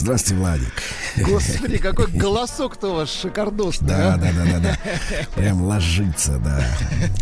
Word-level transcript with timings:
Здравствуйте, 0.00 0.40
Владик. 0.40 0.72
Господи, 1.28 1.76
какой 1.76 2.06
голосок-то 2.06 2.88
у 2.88 2.94
вас 2.94 3.12
шикардосный. 3.12 3.88
Да, 3.88 4.14
а? 4.14 4.16
да, 4.16 4.32
да, 4.32 4.44
да, 4.44 4.58
да. 4.60 4.78
Прям 5.34 5.62
ложится, 5.62 6.38
да, 6.38 6.64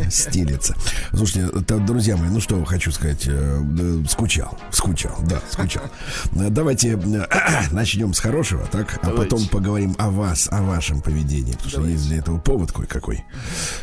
стелится. 0.08 0.76
Слушайте, 1.12 1.48
друзья 1.80 2.16
мои, 2.16 2.28
ну 2.28 2.40
что 2.40 2.64
хочу 2.64 2.92
сказать, 2.92 3.24
э, 3.26 4.04
скучал, 4.08 4.56
скучал, 4.70 5.18
да, 5.28 5.40
скучал. 5.50 5.82
Давайте 6.30 6.92
э, 6.92 7.26
начнем 7.72 8.14
с 8.14 8.20
хорошего, 8.20 8.64
так, 8.70 9.00
а 9.02 9.10
потом 9.10 9.48
поговорим 9.48 9.96
о 9.98 10.10
вас, 10.10 10.48
о 10.48 10.62
вашем 10.62 11.00
поведении, 11.00 11.54
потому 11.54 11.70
что 11.70 11.84
есть 11.84 12.06
для 12.06 12.18
этого 12.18 12.38
повод 12.38 12.70
кое-какой. 12.70 13.24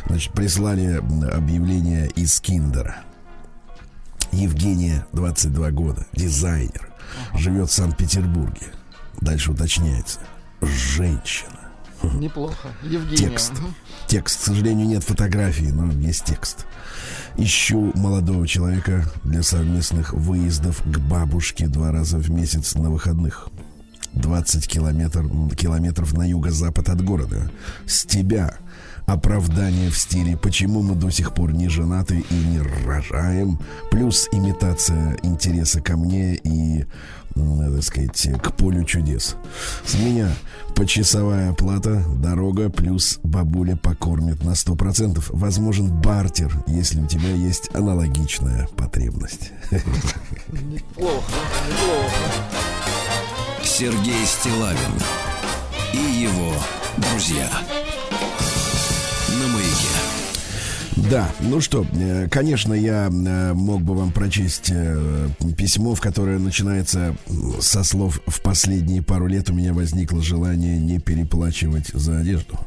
Значит, 0.06 0.32
прислали 0.32 1.02
объявление 1.34 2.08
из 2.16 2.40
Киндера. 2.40 2.96
Евгения, 4.32 5.06
22 5.12 5.70
года, 5.72 6.06
дизайнер, 6.14 6.88
живет 7.34 7.68
в 7.68 7.74
Санкт-Петербурге. 7.74 8.72
Дальше 9.26 9.50
уточняется. 9.50 10.20
Женщина. 10.62 11.72
Неплохо. 12.14 12.68
Евгения. 12.84 13.16
Текст. 13.16 13.54
Текст. 14.06 14.40
К 14.40 14.44
сожалению, 14.44 14.86
нет 14.86 15.02
фотографии, 15.02 15.64
но 15.64 15.90
есть 16.00 16.24
текст. 16.24 16.64
Ищу 17.36 17.90
молодого 17.96 18.46
человека 18.46 19.04
для 19.24 19.42
совместных 19.42 20.12
выездов 20.12 20.80
к 20.84 20.98
бабушке 20.98 21.66
два 21.66 21.90
раза 21.90 22.18
в 22.18 22.30
месяц 22.30 22.76
на 22.76 22.88
выходных. 22.88 23.48
20 24.12 24.68
километр, 24.68 25.24
километров 25.56 26.12
на 26.12 26.22
юго-запад 26.22 26.88
от 26.88 27.02
города. 27.02 27.50
С 27.84 28.06
тебя 28.06 28.56
оправдание 29.06 29.90
в 29.90 29.96
стиле 29.96 30.36
«Почему 30.36 30.82
мы 30.82 30.94
до 30.94 31.10
сих 31.10 31.32
пор 31.32 31.52
не 31.52 31.68
женаты 31.68 32.24
и 32.28 32.34
не 32.34 32.60
рожаем?» 32.84 33.58
Плюс 33.90 34.28
имитация 34.32 35.16
интереса 35.22 35.80
ко 35.80 35.96
мне 35.96 36.34
и, 36.34 36.84
так 37.34 37.82
сказать, 37.82 38.28
к 38.42 38.52
полю 38.52 38.84
чудес. 38.84 39.36
С 39.84 39.94
меня 39.94 40.28
почасовая 40.74 41.52
плата, 41.52 42.04
дорога, 42.16 42.68
плюс 42.68 43.18
бабуля 43.22 43.76
покормит 43.76 44.44
на 44.44 44.50
100%. 44.50 45.24
Возможен 45.30 45.88
бартер, 45.88 46.52
если 46.66 47.00
у 47.00 47.06
тебя 47.06 47.30
есть 47.30 47.70
аналогичная 47.74 48.68
потребность. 48.76 49.52
Неплохо, 50.50 51.32
неплохо. 51.68 52.14
Сергей 53.62 54.24
Стилавин 54.24 54.78
и 55.92 56.22
его 56.22 56.54
друзья. 56.96 57.48
На 59.40 59.46
маяке. 59.48 60.16
Да, 61.10 61.30
ну 61.40 61.60
что, 61.60 61.86
э, 61.92 62.26
конечно, 62.30 62.72
я 62.72 63.08
э, 63.08 63.52
мог 63.52 63.82
бы 63.82 63.94
вам 63.94 64.12
прочесть 64.12 64.70
э, 64.70 65.28
письмо, 65.56 65.94
в 65.94 66.00
которое 66.00 66.38
начинается 66.38 67.14
со 67.60 67.84
слов 67.84 68.20
«В 68.26 68.40
последние 68.40 69.02
пару 69.02 69.26
лет 69.26 69.50
у 69.50 69.54
меня 69.54 69.74
возникло 69.74 70.22
желание 70.22 70.78
не 70.78 70.98
переплачивать 70.98 71.88
за 71.88 72.18
одежду». 72.18 72.58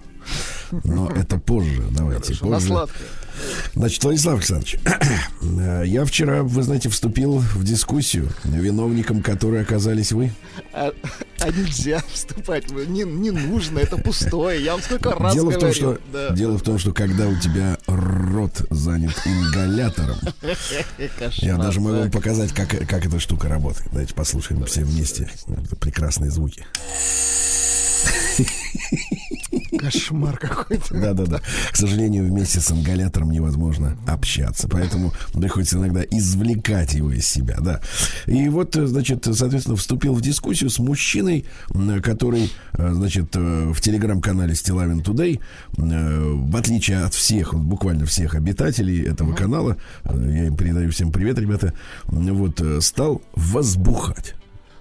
Но 0.83 1.09
это 1.09 1.37
позже, 1.37 1.83
давайте, 1.91 2.33
Хорошо, 2.35 2.45
на 2.45 2.55
позже. 2.55 2.67
сладкое. 2.67 3.07
Значит, 3.73 4.03
Владислав 4.03 4.35
Александрович, 4.35 4.79
я 5.85 6.03
вчера, 6.05 6.43
вы 6.43 6.61
знаете, 6.61 6.89
вступил 6.89 7.37
в 7.39 7.63
дискуссию, 7.63 8.29
виновником 8.43 9.21
которой 9.21 9.61
оказались 9.61 10.11
вы. 10.11 10.31
А, 10.73 10.91
а 11.39 11.47
нельзя 11.49 12.03
вступать. 12.11 12.69
Не, 12.69 13.03
не 13.03 13.31
нужно, 13.31 13.79
это 13.79 13.97
пустое. 13.97 14.61
Я 14.63 14.73
вам 14.73 14.81
сколько 14.81 15.11
раз 15.11 15.33
Дело 15.33 15.51
в, 15.51 15.57
том, 15.57 15.73
что, 15.73 15.99
Да. 16.11 16.31
дело 16.31 16.57
в 16.57 16.63
том, 16.63 16.77
что 16.79 16.91
когда 16.91 17.27
у 17.27 17.35
тебя 17.39 17.77
рот 17.87 18.61
занят 18.69 19.15
ингалятором, 19.25 20.17
я 21.37 21.57
даже 21.57 21.79
могу 21.79 21.97
вам 21.99 22.11
показать, 22.11 22.51
как, 22.53 22.69
как 22.87 23.05
эта 23.05 23.19
штука 23.19 23.47
работает. 23.47 23.87
Давайте 23.91 24.13
послушаем 24.13 24.65
все 24.65 24.83
вместе 24.83 25.29
Это 25.47 25.75
прекрасные 25.77 26.29
звуки. 26.29 26.65
Кошмар 29.77 30.37
какой-то. 30.37 30.93
Да-да-да. 30.93 31.41
К 31.71 31.75
сожалению, 31.75 32.25
вместе 32.25 32.59
с 32.59 32.71
ингалятором 32.71 33.31
невозможно 33.31 33.97
общаться. 34.07 34.67
Поэтому 34.67 35.13
приходится 35.33 35.77
иногда 35.77 36.01
извлекать 36.03 36.93
его 36.93 37.11
из 37.11 37.27
себя, 37.27 37.57
да. 37.59 37.81
И 38.25 38.49
вот, 38.49 38.75
значит, 38.75 39.25
соответственно, 39.31 39.77
вступил 39.77 40.13
в 40.13 40.21
дискуссию 40.21 40.69
с 40.69 40.79
мужчиной, 40.79 41.45
который, 42.03 42.51
значит, 42.73 43.35
в 43.35 43.79
телеграм-канале 43.79 44.55
Стилавин 44.55 45.01
Тудей, 45.01 45.39
в 45.71 46.55
отличие 46.55 46.99
от 47.03 47.13
всех, 47.13 47.53
буквально 47.53 48.05
всех 48.05 48.35
обитателей 48.35 49.03
этого 49.03 49.33
канала, 49.33 49.77
я 50.05 50.47
им 50.47 50.57
передаю 50.57 50.91
всем 50.91 51.11
привет, 51.11 51.39
ребята, 51.39 51.73
вот, 52.05 52.61
стал 52.81 53.21
возбухать. 53.35 54.35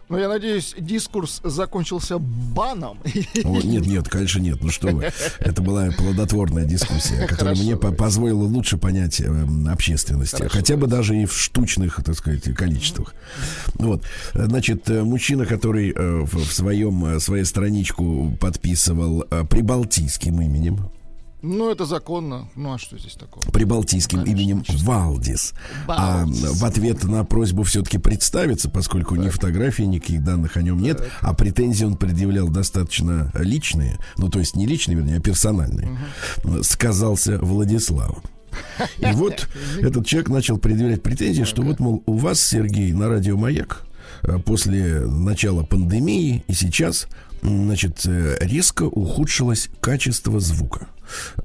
Ну, 0.09 0.17
я 0.17 0.29
надеюсь, 0.29 0.75
дискурс 0.79 1.41
закончился 1.45 2.19
баном. 2.19 2.99
О, 3.45 3.61
нет, 3.63 3.87
нет, 3.87 4.09
конечно, 4.09 4.41
нет. 4.41 4.59
Ну 4.63 4.71
что 4.71 4.89
вы. 4.89 5.11
Это 5.39 5.61
была 5.61 5.91
плодотворная 5.91 6.65
дискуссия, 6.65 7.17
которая 7.27 7.55
Хорошо, 7.55 7.63
мне 7.63 7.77
по- 7.77 7.83
давайте. 7.83 7.99
позволила 7.99 8.43
лучше 8.45 8.79
понять 8.79 9.21
э, 9.21 9.47
общественности. 9.71 10.37
Хорошо, 10.37 10.55
хотя 10.57 10.77
бы 10.79 10.87
даже 10.87 11.15
и 11.15 11.27
в 11.27 11.33
штучных, 11.39 12.03
так 12.03 12.15
сказать, 12.17 12.43
количествах. 12.55 13.15
Вот. 13.75 14.03
Значит, 14.33 14.89
э, 14.89 15.03
мужчина, 15.03 15.45
который 15.45 15.93
э, 15.95 16.21
в, 16.23 16.35
в 16.37 16.53
своем, 16.55 17.05
э, 17.05 17.21
своей 17.21 17.45
страничку 17.45 18.37
подписывал 18.41 19.25
э, 19.31 19.45
прибалтийским 19.45 20.41
именем, 20.41 20.91
Ну, 21.41 21.71
это 21.71 21.85
законно. 21.85 22.49
Ну, 22.57 22.75
а 22.75 22.79
что 22.79 22.99
здесь 22.99 23.15
такого? 23.15 23.45
прибалтийским 23.53 24.21
Конечно, 24.21 24.41
именем 24.41 24.59
ничего 24.59 24.79
Валдис. 24.93 25.55
А 25.87 26.25
Валдис. 26.25 26.61
в 26.61 26.65
ответ 26.65 27.05
на 27.05 27.25
просьбу 27.25 27.63
все-таки 27.63 27.99
представиться, 27.99 28.69
поскольку 28.69 29.15
ни 29.15 29.29
фотографий, 29.29 29.87
никаких 29.87 30.25
данных 30.25 30.57
о 30.57 30.63
нем 30.63 30.81
нет, 30.81 31.03
а 31.21 31.35
претензии 31.35 31.85
он 31.85 31.97
предъявлял 31.97 32.49
достаточно 32.49 33.31
личные, 33.35 33.99
ну 34.17 34.29
то 34.29 34.39
есть 34.39 34.57
не 34.57 34.67
личные, 34.67 34.97
вернее, 34.97 35.19
а 35.19 35.21
персональные, 35.21 35.97
сказался 36.63 37.39
Владиславом. 37.39 38.23
И 38.99 39.13
вот 39.13 39.49
этот 39.81 40.07
человек 40.07 40.29
начал 40.31 40.59
предъявлять 40.59 41.03
претензии, 41.03 41.45
что 41.45 41.63
вот, 41.63 41.81
мол, 41.81 42.03
у 42.07 42.17
вас, 42.17 42.41
Сергей, 42.41 42.93
на 42.93 43.09
радио 43.09 43.37
«Маяк» 43.37 43.85
э, 44.23 44.39
после 44.39 45.01
начала 45.01 45.63
пандемии 45.63 46.45
и 46.47 46.53
сейчас, 46.55 47.07
значит, 47.43 48.03
э, 48.07 48.39
резко 48.41 48.85
ухудшилось 48.85 49.69
качество 49.81 50.41
звука. 50.41 50.89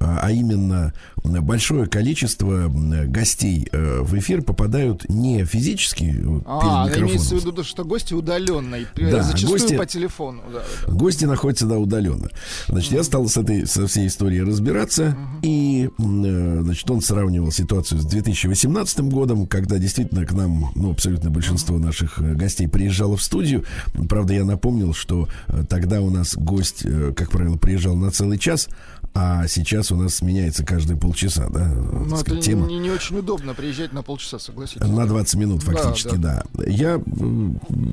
А 0.00 0.20
а 0.24 0.30
именно 0.32 0.92
большое 1.24 1.86
количество 1.86 2.68
гостей 3.06 3.68
э, 3.72 4.00
в 4.00 4.16
эфир 4.18 4.42
попадают 4.42 5.08
не 5.08 5.44
физически 5.44 6.14
э, 6.18 6.40
А, 6.46 6.88
перед 6.88 7.02
имеется 7.02 7.36
в 7.36 7.44
виду, 7.44 7.62
что 7.64 7.84
гости 7.84 8.14
удаленные. 8.14 8.86
Да, 8.96 9.22
зачастую 9.22 9.58
гости- 9.60 9.76
по 9.76 9.86
телефону. 9.86 10.42
Да, 10.52 10.62
да. 10.86 10.92
Гости 10.92 11.24
находятся, 11.24 11.66
да, 11.66 11.78
удаленно. 11.78 12.28
Значит, 12.68 12.92
я 12.92 13.02
стал 13.04 13.28
с 13.28 13.36
этой, 13.36 13.66
со 13.66 13.86
всей 13.86 14.06
историей 14.06 14.42
разбираться, 14.42 15.16
и, 15.42 15.90
м, 15.98 16.24
э, 16.24 16.62
значит, 16.62 16.90
он 16.90 17.00
сравнивал 17.00 17.52
ситуацию 17.52 18.00
с 18.00 18.04
2018 18.06 19.08
годом, 19.10 19.46
когда 19.46 19.78
действительно 19.78 20.24
к 20.26 20.32
нам, 20.32 20.70
ну, 20.74 20.90
абсолютно 20.92 21.30
большинство 21.30 21.78
наших 21.78 22.18
э, 22.18 22.34
гостей 22.34 22.68
приезжало 22.68 23.16
в 23.16 23.22
студию. 23.22 23.64
Правда, 24.08 24.34
я 24.34 24.44
напомнил, 24.44 24.94
что 24.94 25.28
э, 25.48 25.64
тогда 25.68 26.00
у 26.00 26.10
нас 26.10 26.34
гость, 26.36 26.82
э, 26.84 27.12
как 27.16 27.30
правило, 27.30 27.56
приезжал 27.56 27.96
на 27.96 28.10
целый 28.10 28.38
час, 28.38 28.68
а 29.16 29.46
сейчас 29.46 29.92
у 29.92 29.96
нас 29.96 30.20
меняется 30.22 30.64
каждые 30.64 30.98
полчаса, 30.98 31.48
да, 31.48 31.70
так 31.70 31.92
Ну, 31.92 32.06
это 32.06 32.16
сказать, 32.16 32.44
тема. 32.44 32.66
не, 32.66 32.80
не 32.80 32.90
очень 32.90 33.16
удобно 33.16 33.54
приезжать 33.54 33.92
на 33.92 34.02
полчаса, 34.02 34.40
согласитесь. 34.40 34.80
На 34.80 35.06
20 35.06 35.34
минут 35.36 35.64
Да, 35.64 35.72
фактически, 35.72 36.16
да. 36.16 36.42
Я, 36.66 37.00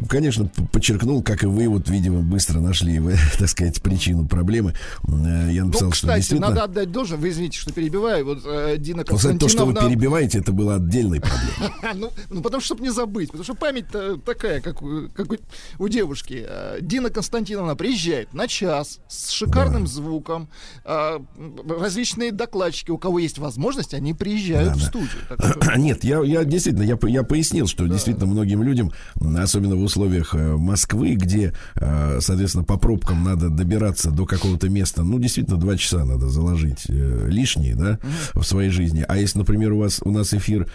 конечно, 0.09 0.49
подчеркнул, 0.71 1.21
как 1.21 1.43
и 1.43 1.45
вы, 1.45 1.67
вот, 1.67 1.89
видимо, 1.89 2.21
быстро 2.21 2.59
нашли, 2.59 2.97
вы, 2.99 3.17
так 3.37 3.49
сказать, 3.49 3.79
причину 3.83 4.27
проблемы. 4.27 4.73
Э, 5.07 5.49
Я 5.51 5.65
написал, 5.65 5.89
ну, 5.89 5.93
что 5.93 6.07
кстати, 6.07 6.17
действительно... 6.21 6.49
надо 6.49 6.63
отдать 6.63 6.91
должное. 6.91 7.19
Вы 7.19 7.29
извините, 7.29 7.59
что 7.59 7.71
перебиваю. 7.71 8.25
Вот 8.25 8.41
э, 8.43 8.77
Дина 8.79 9.03
Вот, 9.07 9.17
кстати, 9.17 9.37
то, 9.37 9.47
что 9.47 9.65
вы 9.65 9.73
Константиновна... 9.73 9.89
перебиваете, 9.89 10.39
это 10.39 10.51
было 10.51 10.75
отдельной 10.77 11.21
проблемой. 11.21 11.93
ну, 11.95 12.11
ну, 12.31 12.41
потому 12.41 12.61
что, 12.61 12.73
чтобы 12.73 12.81
не 12.81 12.91
забыть. 12.91 13.27
Потому 13.27 13.43
что 13.43 13.53
память 13.53 13.85
такая, 14.25 14.59
как, 14.61 14.81
у 14.81 15.87
девушки. 15.87 16.43
Э, 16.47 16.79
Дина 16.81 17.11
Константиновна 17.11 17.75
приезжает 17.75 18.33
на 18.33 18.47
час 18.47 18.99
с 19.07 19.29
шикарным 19.29 19.85
звуком. 19.85 20.49
Э, 21.19 21.79
различные 21.79 22.31
докладчики, 22.31 22.91
у 22.91 22.97
кого 22.97 23.19
есть 23.19 23.37
возможность, 23.39 23.93
они 23.93 24.13
приезжают 24.13 24.69
Да, 24.73 24.75
в 24.75 24.79
да. 24.79 24.85
студию. 24.87 25.09
Так 25.29 25.39
что- 25.45 25.71
Нет, 25.77 26.03
я, 26.03 26.21
я 26.23 26.43
действительно, 26.43 26.83
я, 26.83 26.97
я 27.09 27.23
пояснил, 27.23 27.67
что 27.67 27.87
действительно 27.87 28.25
многим 28.27 28.63
людям, 28.63 28.91
особенно 29.37 29.75
в 29.75 29.81
условиях 29.83 30.33
э, 30.35 30.55
Москвы, 30.57 31.15
где, 31.15 31.53
э, 31.75 32.19
соответственно, 32.21 32.63
по 32.63 32.77
пробкам 32.77 33.23
надо 33.23 33.49
добираться 33.49 34.11
до 34.11 34.25
какого-то 34.25 34.69
места, 34.69 35.03
ну, 35.03 35.19
действительно, 35.19 35.57
два 35.57 35.77
часа 35.77 36.05
надо 36.05 36.29
заложить 36.29 36.85
лишние, 36.87 37.75
да, 37.75 37.99
в 38.33 38.43
своей 38.43 38.69
жизни. 38.69 39.03
А 39.07 39.17
если, 39.17 39.39
например, 39.39 39.73
у 39.73 39.79
вас, 39.79 39.99
у 40.03 40.11
нас 40.11 40.33
эфир 40.33 40.67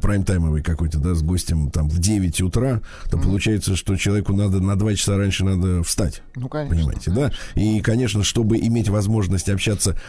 прайм-таймовый 0.00 0.62
какой-то, 0.62 0.98
да, 0.98 1.14
с 1.14 1.22
гостем 1.22 1.70
там 1.70 1.88
в 1.88 1.98
9 1.98 2.40
утра, 2.42 2.80
то 3.10 3.18
получается, 3.18 3.76
что 3.76 3.96
человеку 3.96 4.32
надо 4.32 4.60
на 4.60 4.76
два 4.76 4.94
часа 4.94 5.16
раньше 5.16 5.44
надо 5.44 5.82
встать. 5.82 6.22
Ну, 6.36 6.48
конечно. 6.48 6.76
Понимаете, 6.76 7.10
да? 7.10 7.32
И, 7.54 7.80
конечно, 7.80 8.22
чтобы 8.22 8.58
иметь 8.58 8.88
возможность 8.88 9.48
общаться 9.48 9.63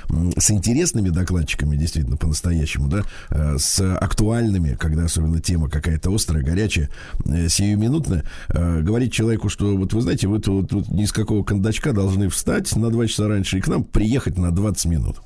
м, 0.09 0.33
с 0.37 0.51
интересными 0.51 1.09
докладчиками, 1.09 1.75
действительно, 1.75 2.17
по-настоящему, 2.17 2.87
да, 2.87 3.03
э, 3.29 3.57
с 3.57 3.79
актуальными, 3.97 4.75
когда 4.75 5.05
особенно 5.05 5.39
тема 5.39 5.69
какая-то 5.69 6.13
острая, 6.13 6.43
горячая, 6.43 6.89
э, 7.25 7.47
сиюминутная, 7.49 8.23
э, 8.49 8.81
говорить 8.81 9.13
человеку, 9.13 9.49
что 9.49 9.75
вот 9.75 9.93
вы 9.93 10.01
знаете, 10.01 10.27
вы 10.27 10.39
тут, 10.39 10.69
тут 10.69 10.89
ни 10.89 11.05
с 11.05 11.11
какого 11.11 11.43
кондачка 11.43 11.93
должны 11.93 12.29
встать 12.29 12.75
на 12.75 12.89
два 12.89 13.07
часа 13.07 13.27
раньше 13.27 13.57
и 13.57 13.61
к 13.61 13.67
нам 13.67 13.83
приехать 13.83 14.37
на 14.37 14.51
20 14.51 14.85
минут. 14.85 15.24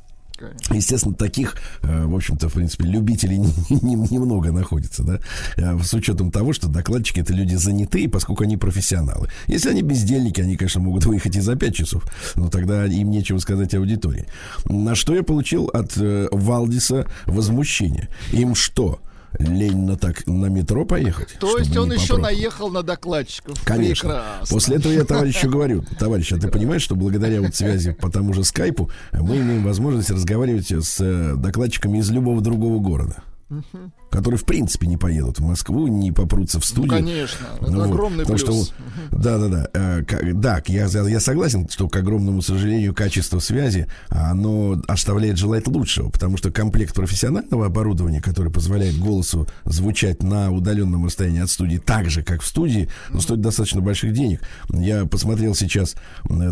Естественно, 0.71 1.15
таких, 1.15 1.55
э, 1.81 2.05
в 2.05 2.15
общем-то, 2.15 2.49
в 2.49 2.53
принципе, 2.53 2.85
любителей 2.85 3.37
не- 3.69 3.79
не- 3.81 3.95
немного 4.15 4.51
находится, 4.51 5.03
да, 5.03 5.19
Э, 5.57 5.77
с 5.83 5.93
учетом 5.93 6.31
того, 6.31 6.53
что 6.53 6.67
докладчики 6.67 7.19
это 7.19 7.33
люди 7.33 7.55
занятые, 7.55 8.07
поскольку 8.09 8.43
они 8.43 8.57
профессионалы. 8.57 9.29
Если 9.47 9.69
они 9.69 9.81
бездельники, 9.81 10.41
они, 10.41 10.55
конечно, 10.55 10.81
могут 10.81 11.05
выехать 11.05 11.35
и 11.35 11.41
за 11.41 11.55
5 11.55 11.75
часов, 11.75 12.03
но 12.35 12.49
тогда 12.49 12.85
им 12.85 13.09
нечего 13.11 13.39
сказать 13.39 13.73
аудитории. 13.73 14.25
На 14.65 14.95
что 14.95 15.13
я 15.15 15.23
получил 15.23 15.65
от 15.67 15.97
э, 15.97 16.27
Валдиса 16.31 17.05
возмущение. 17.25 18.07
Им 18.31 18.55
что? 18.55 18.99
Лень 19.37 19.97
так 19.97 20.25
на 20.27 20.47
метро 20.47 20.85
поехать. 20.85 21.37
То 21.39 21.57
есть 21.57 21.75
он 21.77 21.91
еще 21.91 22.17
наехал 22.17 22.69
на 22.69 22.83
докладчиков. 22.83 23.63
Конечно. 23.63 24.09
Прекрасно. 24.09 24.55
После 24.55 24.75
этого 24.77 24.93
я 24.93 25.03
товарищу 25.03 25.49
говорю, 25.49 25.83
товарищ, 25.97 26.31
а 26.33 26.37
ты 26.37 26.47
понимаешь, 26.47 26.81
что 26.81 26.95
благодаря 26.95 27.41
вот 27.41 27.55
связи 27.55 27.91
по 27.91 28.09
тому 28.09 28.33
же 28.33 28.43
скайпу 28.43 28.89
мы 29.11 29.37
имеем 29.37 29.63
возможность 29.63 30.09
разговаривать 30.09 30.71
с 30.71 30.99
э, 30.99 31.35
докладчиками 31.35 31.99
из 31.99 32.09
любого 32.09 32.41
другого 32.41 32.79
города 32.79 33.23
угу. 33.49 33.91
Которые 34.09 34.37
в 34.37 34.45
принципе 34.45 34.87
не 34.87 34.97
поедут 34.97 35.39
в 35.39 35.43
Москву, 35.43 35.87
не 35.87 36.11
попрутся 36.11 36.59
в 36.59 36.65
студию. 36.65 36.91
Ну, 36.91 36.97
конечно, 36.97 37.45
это 37.61 37.71
вот, 37.71 37.85
огромный 37.85 38.25
плюс. 38.25 38.41
Что, 38.41 38.65
да, 39.11 39.37
да, 39.37 39.47
да. 39.47 39.69
Э, 39.73 40.33
да, 40.33 40.61
я, 40.67 40.87
я 40.87 41.19
согласен, 41.19 41.67
что, 41.69 41.87
к 41.87 41.95
огромному 41.95 42.41
сожалению, 42.41 42.93
качество 42.93 43.39
связи, 43.39 43.87
оно 44.09 44.81
оставляет 44.87 45.37
желать 45.37 45.67
лучшего, 45.67 46.09
потому 46.09 46.37
что 46.37 46.51
комплект 46.51 46.95
профессионального 46.95 47.65
оборудования, 47.65 48.21
который 48.21 48.51
позволяет 48.51 48.97
голосу 48.97 49.47
звучать 49.65 50.23
на 50.23 50.51
удаленном 50.51 51.05
расстоянии 51.05 51.41
от 51.41 51.49
студии 51.49 51.77
так 51.77 52.09
же, 52.09 52.23
как 52.23 52.41
в 52.41 52.47
студии, 52.47 52.89
ну, 53.09 53.21
стоит 53.21 53.41
достаточно 53.41 53.81
больших 53.81 54.13
денег. 54.13 54.41
Я 54.69 55.05
посмотрел 55.05 55.55
сейчас 55.55 55.95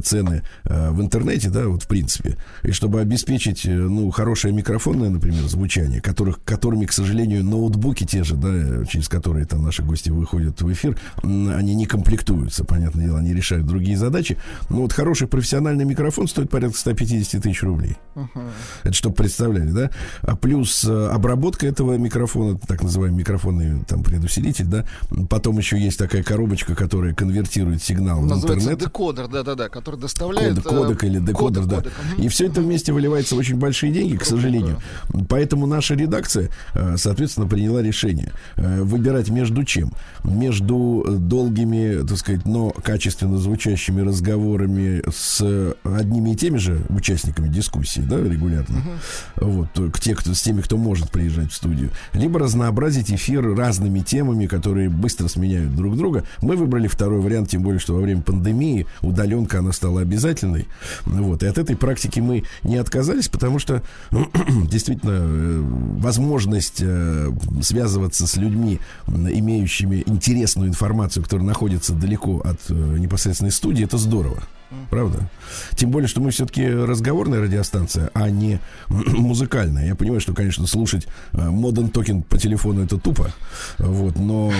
цены 0.03 0.43
э, 0.63 0.91
в 0.91 1.01
интернете, 1.01 1.49
да, 1.49 1.67
вот 1.67 1.83
в 1.83 1.87
принципе, 1.87 2.37
и 2.63 2.71
чтобы 2.71 3.01
обеспечить, 3.01 3.65
э, 3.65 3.69
ну, 3.69 4.09
хорошее 4.11 4.53
микрофонное, 4.53 5.09
например, 5.09 5.43
звучание, 5.47 6.01
которых, 6.01 6.43
которыми 6.43 6.85
к 6.85 6.91
сожалению, 6.91 7.43
ноутбуки 7.49 8.05
те 8.05 8.23
же, 8.23 8.35
да, 8.35 8.85
через 8.85 9.09
которые 9.09 9.45
там 9.45 9.63
наши 9.63 9.83
гости 9.83 10.09
выходят 10.09 10.61
в 10.61 10.71
эфир, 10.71 10.97
они 11.23 11.75
не 11.75 11.85
комплектуются, 11.85 12.63
понятное 12.63 13.05
дело, 13.05 13.19
они 13.19 13.33
решают 13.33 13.65
другие 13.65 13.97
задачи. 13.97 14.37
Но 14.69 14.81
вот 14.81 14.93
хороший 14.93 15.27
профессиональный 15.27 15.85
микрофон 15.85 16.27
стоит 16.27 16.49
порядка 16.49 16.77
150 16.77 17.41
тысяч 17.41 17.63
рублей. 17.63 17.97
Uh-huh. 18.15 18.49
Это 18.83 18.93
чтобы 18.93 19.15
представляли, 19.15 19.71
да? 19.71 19.91
А 20.21 20.35
плюс 20.35 20.85
э, 20.85 21.07
обработка 21.07 21.67
этого 21.67 21.97
микрофона, 21.97 22.57
так 22.57 22.83
называемый 22.83 23.19
микрофонный 23.19 23.83
там 23.85 24.03
предусилитель, 24.03 24.65
да. 24.65 24.85
Потом 25.29 25.57
еще 25.57 25.79
есть 25.79 25.97
такая 25.97 26.23
коробочка, 26.23 26.75
которая 26.75 27.13
конвертирует 27.13 27.83
сигнал 27.83 28.21
Называется 28.21 28.47
в 28.47 28.51
интернет. 28.51 28.79
декодер, 28.79 29.27
да-да-да, 29.27 29.69
который 29.69 29.99
доставляет... 29.99 30.61
Код, 30.61 30.87
кодек 30.87 31.03
или 31.03 31.19
декодер, 31.19 31.63
кодек, 31.63 31.65
да. 31.65 31.75
Кодек. 31.77 31.93
И 32.17 32.27
все 32.27 32.47
это 32.47 32.61
вместе 32.61 32.93
выливается 32.93 33.35
в 33.35 33.37
очень 33.37 33.57
большие 33.57 33.91
деньги, 33.91 34.17
к 34.17 34.25
сожалению. 34.25 34.79
Поэтому 35.29 35.65
наша 35.65 35.95
редакция 35.95 36.49
Э, 36.73 36.97
соответственно, 37.37 37.47
приняла 37.47 37.81
решение 37.81 38.31
э, 38.55 38.81
выбирать 38.81 39.29
между 39.29 39.63
чем? 39.63 39.91
Между 40.23 41.05
долгими, 41.07 42.05
так 42.05 42.17
сказать, 42.17 42.45
но 42.45 42.69
качественно 42.69 43.37
звучащими 43.37 44.01
разговорами 44.01 45.03
с 45.09 45.75
одними 45.83 46.31
и 46.31 46.35
теми 46.35 46.57
же 46.57 46.81
участниками 46.89 47.47
дискуссии, 47.47 48.01
да, 48.01 48.17
регулярно, 48.17 48.81
вот, 49.35 49.69
к 49.93 49.99
те, 49.99 50.15
кто, 50.15 50.33
с 50.33 50.41
теми, 50.41 50.61
кто 50.61 50.77
может 50.77 51.11
приезжать 51.11 51.51
в 51.51 51.55
студию, 51.55 51.91
либо 52.13 52.39
разнообразить 52.39 53.11
эфир 53.11 53.55
разными 53.55 53.99
темами, 53.99 54.47
которые 54.47 54.89
быстро 54.89 55.27
сменяют 55.27 55.75
друг 55.75 55.95
друга. 55.95 56.23
Мы 56.41 56.55
выбрали 56.55 56.87
второй 56.87 57.21
вариант, 57.21 57.49
тем 57.49 57.61
более, 57.61 57.79
что 57.79 57.93
во 57.93 58.01
время 58.01 58.21
пандемии 58.21 58.87
удаленка, 59.01 59.59
она 59.59 59.71
стала 59.71 60.01
обязательной, 60.01 60.67
вот, 61.05 61.43
и 61.43 61.45
от 61.45 61.57
этой 61.57 61.75
практики 61.75 62.19
мы 62.19 62.43
не 62.63 62.77
отказались, 62.77 63.27
потому 63.27 63.59
что 63.59 63.83
действительно 64.69 65.17
э, 65.19 65.61
возможность 65.99 66.81
э, 66.81 67.26
связываться 67.61 68.27
с 68.27 68.35
людьми, 68.37 68.79
имеющими 69.07 70.03
интересную 70.05 70.69
информацию, 70.69 71.23
которая 71.23 71.47
находится 71.47 71.93
далеко 71.93 72.39
от 72.39 72.59
э, 72.69 72.73
непосредственной 72.73 73.51
студии, 73.51 73.83
это 73.83 73.97
здорово. 73.97 74.43
Правда? 74.89 75.29
Тем 75.75 75.91
более, 75.91 76.07
что 76.07 76.21
мы 76.21 76.31
все-таки 76.31 76.67
разговорная 76.67 77.41
радиостанция, 77.41 78.09
а 78.13 78.29
не 78.29 78.59
музыкальная. 78.89 79.87
Я 79.87 79.95
понимаю, 79.95 80.19
что, 80.19 80.33
конечно, 80.33 80.67
слушать 80.67 81.07
Modern 81.31 81.87
э, 81.87 81.91
Talking 81.91 82.23
по 82.23 82.37
телефону 82.37 82.83
это 82.83 82.97
тупо. 82.97 83.31
Вот, 83.77 84.17
но 84.17 84.51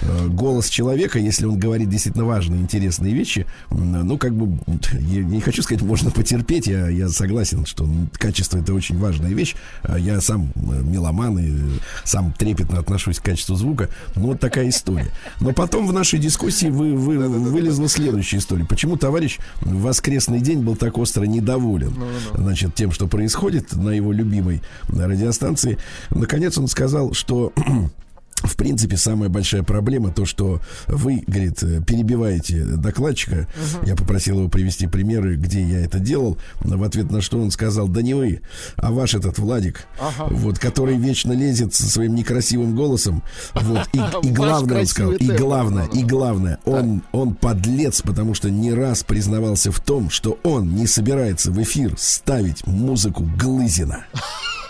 э, 0.00 0.26
голос 0.28 0.68
человека, 0.68 1.18
если 1.18 1.46
он 1.46 1.58
говорит 1.58 1.88
действительно 1.88 2.24
важные, 2.24 2.60
интересные 2.60 3.14
вещи, 3.14 3.46
ну, 3.70 4.18
как 4.18 4.34
бы, 4.34 4.58
я 5.00 5.22
не 5.22 5.40
хочу 5.40 5.62
сказать, 5.62 5.82
можно 5.82 6.10
потерпеть. 6.10 6.66
Я, 6.66 6.88
я 6.88 7.08
согласен, 7.08 7.64
что 7.66 7.88
качество 8.14 8.58
это 8.58 8.74
очень 8.74 8.98
важная 8.98 9.30
вещь. 9.30 9.54
А 9.82 9.98
я 9.98 10.20
сам 10.20 10.52
э, 10.56 10.60
меломан 10.82 11.38
и 11.38 11.78
сам 12.04 12.32
трепетно 12.32 12.78
отношусь 12.78 13.18
к 13.20 13.24
качеству 13.24 13.54
звука. 13.54 13.88
Ну, 14.16 14.28
вот 14.28 14.40
такая 14.40 14.68
история. 14.68 15.12
Но 15.40 15.52
потом 15.52 15.86
в 15.86 15.92
нашей 15.92 16.18
дискуссии 16.18 16.66
вы, 16.66 16.94
вы, 16.94 17.28
вылезла 17.28 17.88
следующая 17.88 18.38
история. 18.38 18.64
Почему 18.64 18.96
товарищ 18.96 19.38
в 19.60 19.82
воскресный 19.82 20.40
день 20.40 20.62
был 20.62 20.76
так 20.76 20.98
остро 20.98 21.24
недоволен, 21.24 21.94
ну, 21.96 22.06
ну. 22.34 22.42
значит, 22.42 22.74
тем, 22.74 22.92
что 22.92 23.06
происходит 23.06 23.72
на 23.74 23.90
его 23.90 24.12
любимой 24.12 24.62
радиостанции. 24.88 25.78
Наконец 26.10 26.58
он 26.58 26.68
сказал, 26.68 27.12
что 27.12 27.52
в 28.42 28.56
принципе, 28.56 28.96
самая 28.96 29.28
большая 29.28 29.62
проблема 29.62 30.12
то, 30.12 30.24
что 30.24 30.60
вы, 30.86 31.22
говорит, 31.26 31.62
э, 31.62 31.80
перебиваете 31.86 32.64
докладчика. 32.64 33.46
Uh-huh. 33.56 33.88
Я 33.88 33.96
попросил 33.96 34.38
его 34.38 34.48
привести 34.48 34.86
примеры, 34.86 35.36
где 35.36 35.62
я 35.62 35.80
это 35.84 35.98
делал. 35.98 36.38
В 36.60 36.82
ответ 36.82 37.10
на 37.10 37.20
что 37.20 37.40
он 37.40 37.50
сказал, 37.50 37.88
да 37.88 38.02
не 38.02 38.14
вы, 38.14 38.40
а 38.76 38.92
ваш 38.92 39.14
этот 39.14 39.38
Владик, 39.38 39.86
uh-huh. 39.98 40.34
вот, 40.34 40.58
который 40.58 40.96
вечно 40.96 41.32
лезет 41.32 41.74
со 41.74 41.88
своим 41.88 42.14
некрасивым 42.14 42.74
голосом. 42.74 43.22
Вот, 43.54 43.88
и, 43.92 43.98
и 44.28 44.30
главное, 44.30 44.80
он 44.80 44.86
сказал, 44.86 45.12
и 45.12 45.26
главное, 45.26 45.86
и 45.86 46.02
главное, 46.02 46.58
он, 46.64 47.02
он 47.12 47.34
подлец, 47.34 48.02
потому 48.02 48.34
что 48.34 48.50
не 48.50 48.72
раз 48.72 49.02
признавался 49.02 49.72
в 49.72 49.80
том, 49.80 50.10
что 50.10 50.38
он 50.42 50.74
не 50.74 50.86
собирается 50.86 51.50
в 51.50 51.62
эфир 51.62 51.94
ставить 51.96 52.66
музыку 52.66 53.28
Глызина 53.38 54.06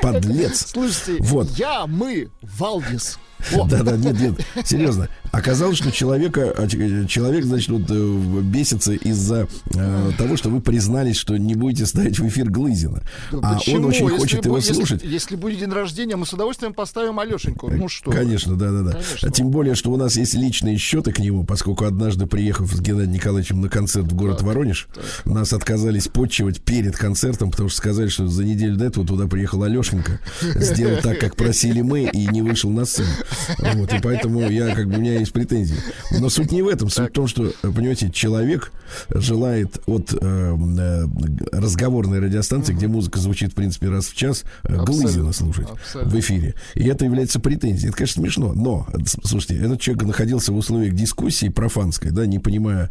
подлец. 0.00 0.70
Слушайте, 0.70 1.22
вот. 1.22 1.48
я, 1.50 1.86
мы, 1.86 2.30
Валдис. 2.42 3.18
Да-да, 3.68 3.96
нет, 3.96 4.20
нет, 4.20 4.34
серьезно. 4.64 5.08
Оказалось, 5.32 5.78
что 5.78 5.90
человека, 5.90 6.54
а, 6.56 6.68
человек, 6.68 7.44
значит, 7.44 7.68
вот 7.68 7.82
э, 7.88 8.40
бесится 8.42 8.92
из-за 8.92 9.48
э, 9.74 10.10
того, 10.16 10.36
что 10.36 10.48
вы 10.48 10.60
признались, 10.60 11.16
что 11.16 11.36
не 11.36 11.56
будете 11.56 11.86
ставить 11.86 12.20
в 12.20 12.28
эфир 12.28 12.48
Глызина. 12.50 13.02
а 13.32 13.54
почему? 13.54 13.76
он 13.78 13.84
очень 13.86 14.04
если 14.04 14.16
хочет 14.16 14.44
его 14.44 14.56
если, 14.56 14.74
слушать. 14.74 15.02
Если 15.02 15.34
будет 15.34 15.58
день 15.58 15.70
рождения, 15.70 16.14
мы 16.14 16.24
с 16.24 16.32
удовольствием 16.32 16.72
поставим 16.72 17.18
Алешеньку. 17.18 17.68
Ну 17.68 17.88
что? 17.88 18.12
Конечно, 18.12 18.54
да-да-да. 18.56 19.30
Тем 19.30 19.50
более, 19.50 19.74
что 19.74 19.90
у 19.90 19.96
нас 19.96 20.16
есть 20.16 20.34
личные 20.34 20.78
счеты 20.78 21.12
к 21.12 21.18
нему, 21.18 21.44
поскольку 21.44 21.84
однажды, 21.84 22.26
приехав 22.26 22.72
с 22.72 22.80
Геннадием 22.80 23.12
Николаевичем 23.12 23.60
на 23.60 23.68
концерт 23.68 24.06
в 24.06 24.14
город 24.14 24.38
так, 24.38 24.46
Воронеж, 24.46 24.86
так. 24.94 25.26
нас 25.26 25.52
отказались 25.52 26.06
подчивать 26.06 26.60
перед 26.60 26.96
концертом, 26.96 27.50
потому 27.50 27.68
что 27.68 27.78
сказали, 27.78 28.08
что 28.08 28.28
за 28.28 28.44
неделю 28.44 28.76
до 28.76 28.84
этого 28.84 29.06
туда 29.06 29.26
приехал 29.26 29.64
Алешенька, 29.64 30.20
сделал 30.42 31.00
так, 31.02 31.18
как 31.18 31.34
просили 31.34 31.80
мы, 31.80 32.04
и 32.04 32.26
не 32.28 32.42
вышел 32.42 32.70
на 32.70 32.84
сцену. 32.84 33.08
Вот, 33.74 33.92
и 33.92 34.00
поэтому 34.00 34.48
я, 34.48 34.74
как 34.74 34.88
бы, 34.88 34.96
у 34.96 35.00
меня 35.00 35.18
есть 35.18 35.32
претензии. 35.32 35.76
Но 36.18 36.28
суть 36.28 36.52
не 36.52 36.62
в 36.62 36.68
этом. 36.68 36.90
Суть 36.90 37.10
в 37.10 37.12
том, 37.12 37.26
что, 37.26 37.52
понимаете, 37.62 38.10
человек 38.10 38.72
желает 39.10 39.80
от 39.86 40.12
э, 40.12 40.16
э, 40.20 41.04
разговорной 41.52 42.20
радиостанции, 42.20 42.72
где 42.72 42.86
музыка 42.86 43.18
звучит, 43.18 43.52
в 43.52 43.54
принципе, 43.54 43.88
раз 43.88 44.06
в 44.06 44.14
час, 44.14 44.44
э, 44.64 44.76
Глызина 44.76 45.32
слушать 45.32 45.68
Абсолютно. 45.70 46.12
в 46.12 46.20
эфире. 46.20 46.54
И 46.74 46.84
это 46.86 47.04
является 47.04 47.40
претензией. 47.40 47.88
Это, 47.88 47.98
конечно, 47.98 48.22
смешно. 48.22 48.52
Но, 48.52 48.86
слушайте, 49.24 49.58
этот 49.58 49.80
человек 49.80 50.04
находился 50.04 50.52
в 50.52 50.56
условиях 50.56 50.94
дискуссии 50.94 51.48
профанской, 51.48 52.10
да, 52.10 52.26
не 52.26 52.38
понимая, 52.38 52.90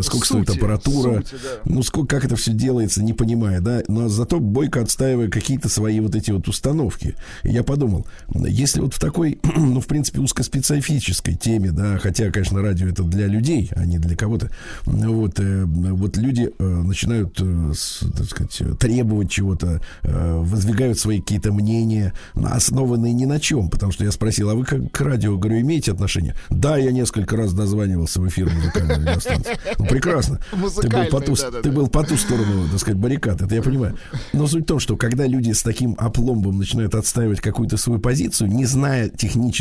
сколько 0.00 0.26
сути, 0.26 0.44
стоит 0.44 0.50
аппаратура, 0.50 1.22
сути, 1.22 1.42
да. 1.42 1.60
ну, 1.64 1.82
сколько, 1.82 2.16
как 2.16 2.24
это 2.24 2.36
все 2.36 2.52
делается, 2.52 3.02
не 3.02 3.12
понимая, 3.12 3.60
да, 3.60 3.82
но 3.88 4.08
зато 4.08 4.40
бойко 4.40 4.80
отстаивая 4.80 5.28
какие-то 5.28 5.68
свои 5.68 6.00
вот 6.00 6.14
эти 6.14 6.30
вот 6.30 6.48
установки. 6.48 7.16
И 7.42 7.50
я 7.50 7.62
подумал, 7.62 8.06
если 8.34 8.80
вот 8.80 8.94
в 8.94 8.98
такой, 8.98 9.38
ну, 9.56 9.80
в 9.82 9.86
принципе, 9.86 10.20
узкоспецифической 10.20 11.34
теме, 11.34 11.72
да, 11.72 11.98
хотя, 11.98 12.30
конечно, 12.30 12.62
радио 12.62 12.88
это 12.88 13.02
для 13.02 13.26
людей, 13.26 13.70
а 13.74 13.84
не 13.84 13.98
для 13.98 14.16
кого-то, 14.16 14.50
вот, 14.84 15.38
э, 15.38 15.64
вот 15.64 16.16
люди 16.16 16.50
э, 16.58 16.64
начинают, 16.64 17.38
э, 17.40 17.72
так 18.16 18.26
сказать, 18.26 18.78
требовать 18.78 19.30
чего-то, 19.30 19.80
воздвигают 20.02 20.98
свои 20.98 21.20
какие-то 21.20 21.52
мнения, 21.52 22.12
основанные 22.34 23.12
ни 23.12 23.24
на 23.24 23.40
чем, 23.40 23.68
потому 23.68 23.92
что 23.92 24.04
я 24.04 24.12
спросил, 24.12 24.50
а 24.50 24.54
вы 24.54 24.64
как 24.64 24.90
к 24.90 25.00
радио, 25.00 25.36
говорю, 25.36 25.60
имеете 25.60 25.92
отношение? 25.92 26.34
Да, 26.50 26.76
я 26.76 26.92
несколько 26.92 27.36
раз 27.36 27.52
дозванивался 27.52 28.20
в 28.20 28.28
эфир 28.28 28.50
музыкальной 28.50 28.96
радиостанции. 28.96 29.58
Ну, 29.78 29.86
прекрасно. 29.86 30.38
Ты 30.80 30.88
был, 30.88 31.04
по 31.06 31.20
ту, 31.20 31.34
да, 31.34 31.50
да, 31.50 31.62
ты 31.62 31.70
был 31.70 31.88
по 31.88 32.04
ту 32.04 32.16
сторону, 32.16 32.68
так 32.70 32.80
сказать, 32.80 32.98
баррикад, 32.98 33.42
это 33.42 33.54
я 33.54 33.62
понимаю. 33.62 33.96
Но 34.32 34.46
суть 34.46 34.64
в 34.64 34.66
том, 34.66 34.78
что 34.78 34.96
когда 34.96 35.26
люди 35.26 35.52
с 35.52 35.62
таким 35.62 35.94
опломбом 35.98 36.58
начинают 36.58 36.94
отстаивать 36.94 37.40
какую-то 37.40 37.76
свою 37.76 38.00
позицию, 38.00 38.50
не 38.50 38.64
зная 38.64 39.08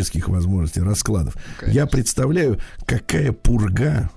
технических 0.01 0.29
возможностей, 0.29 0.81
раскладов, 0.81 1.35
Конечно. 1.59 1.79
я 1.79 1.85
представляю, 1.85 2.59
какая 2.85 3.31
пурга 3.31 4.09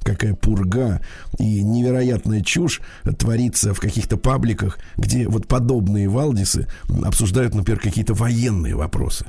какая 0.00 0.32
пурга 0.32 1.02
и 1.38 1.62
невероятная 1.62 2.40
чушь 2.40 2.80
творится 3.18 3.74
в 3.74 3.80
каких-то 3.80 4.16
пабликах, 4.16 4.78
где 4.96 5.28
вот 5.28 5.46
подобные 5.48 6.08
Валдисы 6.08 6.66
обсуждают, 7.04 7.54
например, 7.54 7.78
какие-то 7.78 8.14
военные 8.14 8.74
вопросы. 8.74 9.26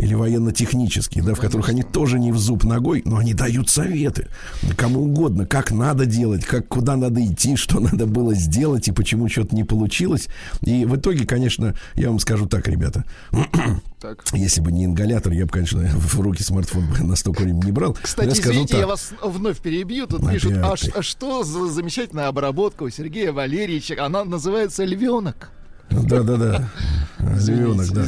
Или 0.00 0.14
военно-технические, 0.14 1.22
да, 1.22 1.34
в 1.34 1.40
которых 1.40 1.68
они 1.68 1.82
тоже 1.82 2.18
не 2.18 2.32
в 2.32 2.38
зуб 2.38 2.64
ногой, 2.64 3.02
но 3.04 3.18
они 3.18 3.34
дают 3.34 3.68
советы 3.68 4.28
кому 4.76 5.04
угодно, 5.04 5.46
как 5.46 5.70
надо 5.70 6.06
делать, 6.06 6.44
как 6.44 6.66
куда 6.68 6.96
надо 6.96 7.24
идти, 7.24 7.56
что 7.56 7.80
надо 7.80 8.06
было 8.06 8.34
сделать 8.34 8.88
и 8.88 8.92
почему 8.92 9.28
что-то 9.28 9.54
не 9.54 9.64
получилось. 9.64 10.28
И 10.62 10.84
в 10.86 10.96
итоге, 10.96 11.26
конечно, 11.26 11.74
я 11.94 12.08
вам 12.08 12.18
скажу 12.18 12.46
так, 12.46 12.66
ребята, 12.66 13.04
так. 14.00 14.24
Если 14.32 14.62
бы 14.62 14.72
не 14.72 14.86
ингалятор, 14.86 15.32
я 15.32 15.44
бы, 15.44 15.50
конечно, 15.50 15.80
в 15.94 16.18
руки 16.20 16.42
смартфон 16.42 16.84
настолько 17.00 17.42
времени 17.42 17.66
не 17.66 17.72
брал. 17.72 17.96
Кстати, 18.00 18.28
я 18.28 18.32
извините, 18.32 18.72
так. 18.72 18.80
я 18.80 18.86
вас 18.86 19.12
вновь 19.22 19.58
перебью. 19.58 20.06
Тут 20.06 20.22
Опять 20.22 20.34
пишут, 20.34 20.54
а, 20.62 20.74
а 20.94 21.02
что 21.02 21.44
за 21.44 21.66
замечательная 21.68 22.28
обработка 22.28 22.84
у 22.84 22.90
Сергея 22.90 23.32
Валерьевича? 23.32 24.02
Она 24.04 24.24
называется 24.24 24.84
«Львенок». 24.84 25.50
Да, 25.90 26.22
да, 26.22 26.36
да. 26.36 26.70
Львенок, 27.20 27.90
да. 27.92 28.06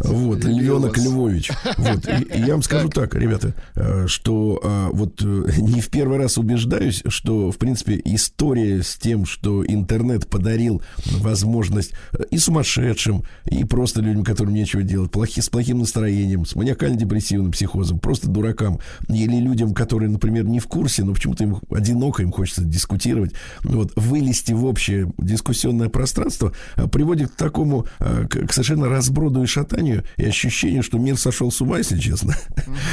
Вот, 0.00 0.44
Львенок 0.44 0.96
Львович. 0.96 1.50
Вот. 1.76 2.08
И, 2.08 2.22
и 2.22 2.40
я 2.40 2.54
вам 2.54 2.62
скажу 2.62 2.88
так, 2.88 3.14
ребята, 3.14 3.54
э, 3.74 4.06
что 4.06 4.60
а, 4.62 4.88
вот 4.90 5.22
э, 5.22 5.44
не 5.58 5.80
в 5.80 5.88
первый 5.88 6.18
раз 6.18 6.38
убеждаюсь, 6.38 7.02
что, 7.06 7.50
в 7.50 7.58
принципе, 7.58 8.00
история 8.04 8.82
с 8.82 8.96
тем, 8.96 9.26
что 9.26 9.64
интернет 9.66 10.28
подарил 10.28 10.82
возможность 11.18 11.92
э, 12.12 12.24
и 12.30 12.38
сумасшедшим, 12.38 13.24
и 13.44 13.64
просто 13.64 14.00
людям, 14.00 14.24
которым 14.24 14.54
нечего 14.54 14.82
делать, 14.82 15.10
плохи, 15.10 15.40
с 15.40 15.48
плохим 15.48 15.80
настроением, 15.80 16.46
с 16.46 16.54
маниакально-депрессивным 16.54 17.52
психозом, 17.52 17.98
просто 17.98 18.28
дуракам, 18.28 18.80
или 19.08 19.36
людям, 19.36 19.74
которые, 19.74 20.10
например, 20.10 20.44
не 20.44 20.60
в 20.60 20.66
курсе, 20.66 21.04
но 21.04 21.14
почему-то 21.14 21.44
им 21.44 21.58
одиноко, 21.70 22.22
им 22.22 22.32
хочется 22.32 22.64
дискутировать, 22.64 23.32
вот, 23.62 23.92
вылезти 23.96 24.52
в 24.52 24.64
общее 24.64 25.12
дискуссионное 25.18 25.88
пространство 25.88 26.52
приводит 26.92 27.23
к 27.26 27.36
такому, 27.36 27.86
к 27.98 28.52
совершенно 28.52 28.88
разброду 28.88 29.42
и 29.42 29.46
шатанию, 29.46 30.04
и 30.16 30.24
ощущение, 30.24 30.82
что 30.82 30.98
мир 30.98 31.16
сошел 31.18 31.50
с 31.50 31.60
ума, 31.60 31.78
если 31.78 31.98
честно. 31.98 32.34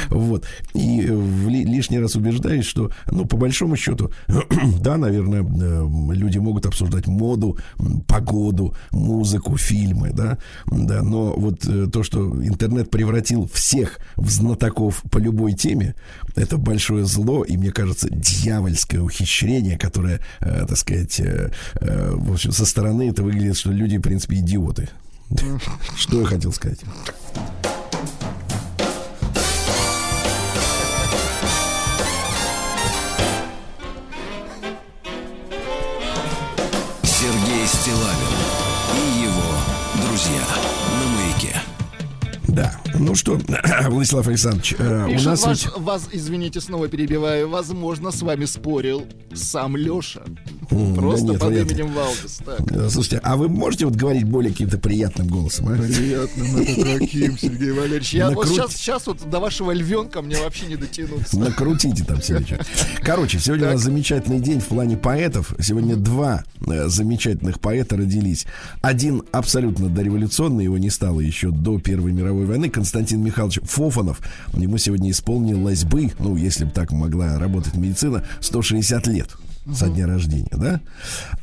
Вот. 0.08 0.46
И 0.74 1.00
лишний 1.48 1.98
раз 1.98 2.16
убеждаюсь, 2.16 2.64
что, 2.64 2.90
ну, 3.10 3.24
по 3.24 3.36
большому 3.36 3.76
счету, 3.76 4.10
да, 4.80 4.96
наверное, 4.96 5.42
э, 5.42 6.14
люди 6.14 6.38
могут 6.38 6.66
обсуждать 6.66 7.06
моду, 7.06 7.58
погоду, 8.06 8.74
музыку, 8.90 9.56
фильмы, 9.56 10.10
да, 10.12 10.38
да, 10.66 11.02
но 11.02 11.32
вот 11.36 11.64
э, 11.66 11.86
то, 11.92 12.02
что 12.02 12.20
интернет 12.44 12.90
превратил 12.90 13.48
всех 13.52 13.98
в 14.16 14.30
знатоков 14.30 15.02
по 15.10 15.18
любой 15.18 15.52
теме, 15.52 15.94
это 16.34 16.56
большое 16.56 17.04
зло, 17.04 17.44
и, 17.44 17.56
мне 17.56 17.72
кажется, 17.72 18.08
дьявольское 18.10 19.00
ухищрение, 19.00 19.78
которое, 19.78 20.20
э, 20.40 20.64
так 20.66 20.76
сказать, 20.76 21.20
в 21.80 22.32
общем, 22.32 22.52
со 22.52 22.66
стороны 22.66 23.08
это 23.10 23.22
выглядит, 23.22 23.56
что 23.56 23.70
люди, 23.70 23.98
в 23.98 24.02
принципе, 24.02 24.36
идиоты. 24.36 24.88
Что 25.96 26.20
я 26.20 26.26
хотел 26.26 26.52
сказать? 26.52 26.80
Ну 43.12 43.16
что, 43.16 43.38
Владислав 43.90 44.26
Александрович, 44.26 44.74
э, 44.78 45.04
у 45.04 45.12
нас 45.20 45.44
вас, 45.44 45.64
ведь... 45.66 45.76
вас, 45.76 46.08
извините, 46.12 46.62
снова 46.62 46.88
перебиваю, 46.88 47.46
возможно, 47.46 48.10
с 48.10 48.22
вами 48.22 48.46
спорил 48.46 49.06
сам 49.34 49.76
Леша. 49.76 50.22
Просто 50.94 51.26
да 51.26 51.32
нет, 51.32 51.40
под 51.40 51.52
именем 51.52 51.92
Валдис. 51.92 52.40
Так. 52.44 52.90
Слушайте, 52.90 53.20
а 53.22 53.36
вы 53.36 53.48
можете 53.48 53.86
вот 53.86 53.94
говорить 53.94 54.24
более 54.24 54.52
каким-то 54.52 54.78
приятным 54.78 55.28
голосом? 55.28 55.68
А? 55.68 55.76
Приятным, 55.76 56.56
это 56.56 56.98
каким, 56.98 57.38
Сергей 57.38 57.72
Валерьевич? 57.72 58.14
Я 58.14 58.28
Накрут... 58.28 58.48
вот 58.48 58.54
сейчас, 58.54 58.72
сейчас 58.74 59.06
вот 59.06 59.28
до 59.28 59.40
вашего 59.40 59.72
львенка 59.72 60.22
мне 60.22 60.36
вообще 60.36 60.66
не 60.66 60.76
дотянуться. 60.76 61.38
Накрутите 61.38 62.04
там 62.04 62.22
себе 62.22 62.44
Короче, 63.02 63.38
сегодня 63.38 63.64
так. 63.64 63.72
у 63.72 63.74
нас 63.74 63.84
замечательный 63.84 64.40
день 64.40 64.60
в 64.60 64.66
плане 64.66 64.96
поэтов. 64.96 65.54
Сегодня 65.60 65.96
два 65.96 66.44
э, 66.66 66.88
замечательных 66.88 67.60
поэта 67.60 67.96
родились. 67.96 68.46
Один 68.80 69.22
абсолютно 69.32 69.88
дореволюционный, 69.88 70.64
его 70.64 70.78
не 70.78 70.90
стало 70.90 71.20
еще 71.20 71.50
до 71.50 71.78
Первой 71.78 72.12
мировой 72.12 72.46
войны. 72.46 72.70
Константин 72.70 73.22
Михайлович 73.22 73.60
Фофанов. 73.62 74.20
Ему 74.54 74.78
сегодня 74.78 75.10
исполнилось 75.10 75.84
бы, 75.84 76.10
ну, 76.18 76.36
если 76.36 76.64
бы 76.64 76.70
так 76.70 76.92
могла 76.92 77.38
работать 77.38 77.74
медицина, 77.74 78.24
160 78.40 79.06
лет 79.08 79.28
со 79.72 79.88
дня 79.88 80.06
рождения, 80.06 80.50
да? 80.52 80.80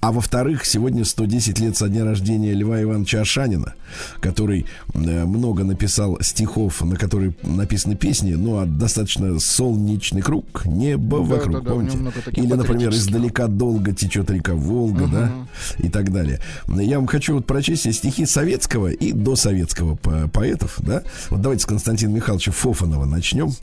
А 0.01 0.11
во-вторых, 0.11 0.65
сегодня 0.65 1.05
110 1.05 1.59
лет 1.59 1.77
со 1.77 1.88
дня 1.88 2.03
рождения 2.03 2.53
Льва 2.53 2.81
Ивановича 2.81 3.21
Ашанина, 3.21 3.75
который 4.19 4.65
э, 4.93 5.25
много 5.25 5.63
написал 5.63 6.17
стихов, 6.21 6.81
на 6.81 6.97
которые 6.97 7.33
написаны 7.43 7.95
песни, 7.95 8.34
ну, 8.34 8.58
а 8.58 8.65
достаточно 8.65 9.39
солнечный 9.39 10.21
круг, 10.21 10.65
небо 10.65 11.19
да, 11.19 11.23
вокруг, 11.23 11.55
да, 11.55 11.62
да, 11.62 11.71
помните? 11.71 11.97
Или, 12.34 12.53
например, 12.53 12.89
издалека 12.89 13.47
долго 13.47 13.93
течет 13.93 14.29
река 14.29 14.53
Волга, 14.53 15.03
угу. 15.03 15.12
да? 15.12 15.32
И 15.77 15.89
так 15.89 16.12
далее. 16.12 16.41
Я 16.67 16.97
вам 16.97 17.08
хочу 17.08 17.36
вот 17.36 17.45
прочесть 17.45 17.91
стихи 17.93 18.25
советского 18.25 18.89
и 18.89 19.13
досоветского 19.13 19.95
по 19.95 20.27
поэтов, 20.27 20.75
да? 20.79 21.03
Вот 21.29 21.41
давайте 21.41 21.63
с 21.63 21.65
Константина 21.65 22.12
Михайловича 22.12 22.51
Фофанова 22.51 23.05
начнем. 23.05 23.53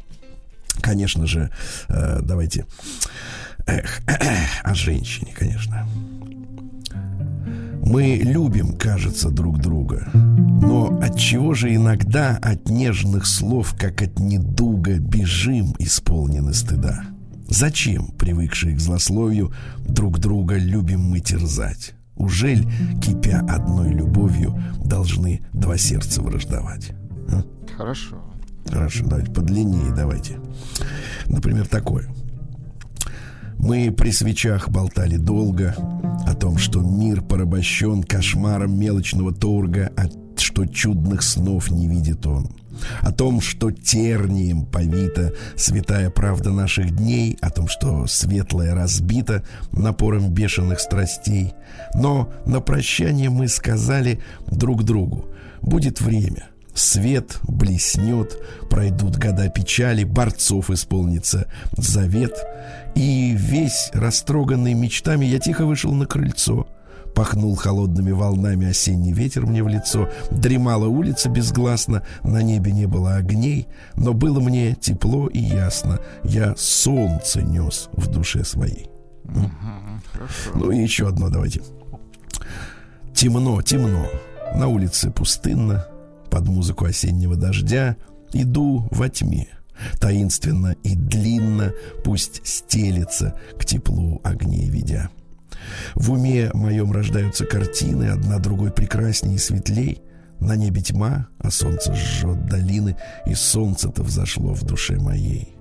Конечно 0.81 1.27
же, 1.27 1.51
э, 1.89 2.21
давайте 2.23 2.67
Эх, 3.67 4.01
эх, 4.07 4.49
о 4.63 4.75
женщине, 4.75 5.35
конечно. 5.37 5.87
Мы 7.83 8.21
любим, 8.23 8.77
кажется, 8.77 9.31
друг 9.31 9.59
друга. 9.59 10.09
Но 10.15 10.99
от 11.01 11.19
чего 11.19 11.55
же 11.55 11.75
иногда 11.75 12.37
от 12.37 12.69
нежных 12.69 13.27
слов, 13.27 13.75
как 13.79 14.03
от 14.03 14.19
недуга, 14.19 14.99
бежим, 14.99 15.75
исполнены 15.79 16.55
стыда? 16.55 17.05
Зачем, 17.49 18.09
привыкшие 18.09 18.77
к 18.77 18.81
злословию, 18.81 19.53
друг 19.87 20.19
друга 20.19 20.57
любим 20.57 21.01
мы 21.01 21.21
терзать? 21.21 21.95
Ужель, 22.17 22.67
кипя 23.01 23.41
одной 23.49 23.93
любовью, 23.93 24.61
должны 24.85 25.43
два 25.53 25.77
сердца 25.77 26.23
враждовать? 26.23 26.91
А? 27.29 27.45
Хорошо. 27.77 28.17
Хорошо, 28.69 29.05
давайте 29.07 29.31
подлиннее 29.31 29.93
давайте. 29.95 30.39
Например, 31.27 31.67
такое. 31.69 32.09
Мы 33.59 33.91
при 33.91 34.11
свечах 34.11 34.69
болтали 34.69 35.17
долго 35.17 35.75
о 36.27 36.35
том, 36.35 36.59
что 36.59 36.81
мир 36.81 37.23
порабощен 37.23 38.03
кошмаром 38.03 38.79
мелочного 38.79 39.33
торга, 39.33 39.91
а 39.97 40.07
что 40.39 40.67
чудных 40.67 41.23
снов 41.23 41.71
не 41.71 41.89
видит 41.89 42.27
он. 42.27 42.49
О 43.01 43.11
том, 43.11 43.41
что 43.41 43.71
тернием 43.71 44.67
повита 44.67 45.33
святая 45.57 46.11
правда 46.11 46.53
наших 46.53 46.95
дней, 46.95 47.39
о 47.41 47.51
том, 47.51 47.69
что 47.69 48.07
светлое 48.07 48.75
разбито 48.75 49.45
напором 49.73 50.31
бешеных 50.31 50.81
страстей. 50.81 51.55
Но 51.95 52.31
на 52.45 52.61
прощание 52.61 53.31
мы 53.31 53.49
сказали 53.49 54.21
друг 54.47 54.85
другу, 54.85 55.27
будет 55.63 56.01
время— 56.01 56.49
свет 56.77 57.39
блеснет, 57.49 58.39
пройдут 58.69 59.17
года 59.17 59.49
печали, 59.49 60.05
борцов 60.05 60.71
исполнится 60.71 61.47
завет. 61.77 62.35
И 62.97 63.35
весь 63.37 63.91
растроганный 63.93 64.73
мечтами 64.73 65.27
я 65.27 65.39
тихо 65.39 65.67
вышел 65.67 65.93
на 65.93 66.07
крыльцо. 66.07 66.67
Пахнул 67.15 67.55
холодными 67.55 68.11
волнами 68.11 68.69
осенний 68.69 69.13
ветер 69.13 69.47
мне 69.47 69.63
в 69.63 69.69
лицо. 69.69 70.09
Дремала 70.31 70.87
улица 70.87 71.29
безгласно, 71.29 72.03
на 72.25 72.43
небе 72.43 72.73
не 72.73 72.87
было 72.87 73.17
огней, 73.17 73.69
но 73.97 74.15
было 74.15 74.41
мне 74.41 74.75
тепло 74.75 75.29
и 75.29 75.39
ясно. 75.39 76.01
Я 76.25 76.55
солнце 76.57 77.43
нес 77.43 77.91
в 77.93 78.09
душе 78.09 78.45
своей. 78.45 78.89
Угу, 79.25 80.59
ну 80.59 80.71
и 80.71 80.79
еще 80.79 81.09
одно 81.09 81.29
давайте. 81.29 81.63
Темно, 83.15 83.61
темно. 83.61 84.07
На 84.55 84.69
улице 84.69 85.11
пустынно, 85.11 85.87
под 86.31 86.49
музыку 86.49 86.87
осеннего 86.87 87.37
дождя 87.37 87.97
иду 88.33 88.89
во 88.91 89.09
тьме. 89.11 89.49
Таинственно 90.01 90.75
и 90.83 90.95
длинно 90.95 91.73
пусть 92.05 92.47
стелится 92.47 93.39
к 93.59 93.65
теплу 93.65 94.21
огней 94.25 94.69
ведя. 94.69 95.11
В 95.95 96.13
уме 96.13 96.51
моем 96.55 96.93
рождаются 96.93 97.45
картины, 97.45 98.05
одна 98.05 98.39
другой 98.39 98.71
прекрасней 98.71 99.37
и 99.37 99.39
светлей. 99.39 100.03
На 100.39 100.55
небе 100.55 100.83
тьма, 100.83 101.29
а 101.39 101.51
солнце 101.51 101.95
жжет 101.95 102.47
долины, 102.47 102.97
и 103.27 103.35
солнце-то 103.35 104.03
взошло 104.03 104.53
в 104.53 104.65
душе 104.65 104.99
моей. 104.99 105.57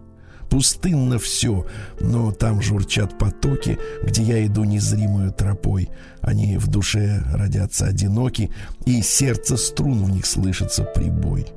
Пустынно 0.50 1.18
все, 1.18 1.66
но 2.00 2.32
там 2.32 2.62
журчат 2.62 3.18
потоки, 3.18 3.78
где 4.04 4.22
я 4.22 4.46
иду 4.46 4.64
незримую 4.64 5.32
тропой. 5.32 5.90
Они 6.22 6.58
в 6.58 6.68
душе 6.68 7.24
родятся 7.34 7.88
одиноки, 7.88 8.52
и 8.86 9.02
сердце 9.02 9.58
струн 9.58 10.04
в 10.04 10.10
них 10.12 10.26
слышится 10.26 10.84
прибой. 10.84 11.48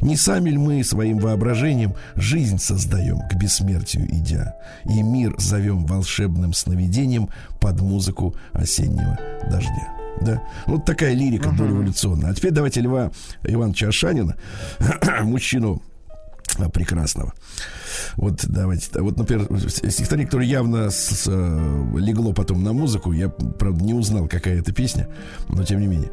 Не 0.00 0.16
сами 0.16 0.50
ли 0.50 0.58
мы 0.58 0.84
своим 0.84 1.18
воображением 1.18 1.94
жизнь 2.14 2.58
создаем, 2.58 3.20
к 3.30 3.34
бессмертию 3.34 4.06
идя, 4.08 4.56
и 4.84 5.02
мир 5.02 5.34
зовем 5.38 5.86
волшебным 5.86 6.52
сновидением 6.52 7.28
под 7.60 7.80
музыку 7.80 8.34
осеннего 8.52 9.18
дождя? 9.50 9.94
Да? 10.20 10.42
Вот 10.66 10.84
такая 10.84 11.12
лирика 11.12 11.48
uh-huh. 11.48 11.56
дореволюционная. 11.56 12.30
А 12.30 12.34
теперь 12.34 12.52
давайте 12.52 12.80
Льва 12.80 13.10
Ивановича 13.42 13.88
Ашанина, 13.88 14.36
мужчину 15.22 15.82
а, 16.58 16.68
прекрасного. 16.68 17.34
Вот 18.16 18.44
давайте. 18.46 19.00
Вот, 19.00 19.16
например, 19.16 19.48
стихотворение, 19.68 20.26
которое 20.26 20.46
явно 20.46 20.90
с, 20.90 21.24
с, 21.24 21.26
легло 21.26 22.32
потом 22.32 22.62
на 22.62 22.72
музыку. 22.72 23.12
Я, 23.12 23.28
правда, 23.28 23.84
не 23.84 23.94
узнал, 23.94 24.28
какая 24.28 24.60
это 24.60 24.72
песня, 24.72 25.08
но 25.48 25.64
тем 25.64 25.80
не 25.80 25.86
менее. 25.86 26.10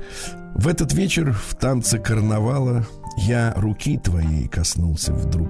В 0.55 0.67
этот 0.67 0.93
вечер 0.93 1.33
в 1.33 1.55
танце 1.55 1.99
карнавала 1.99 2.85
я 3.17 3.53
руки 3.55 3.97
твоей 3.97 4.47
коснулся 4.47 5.13
вдруг. 5.13 5.49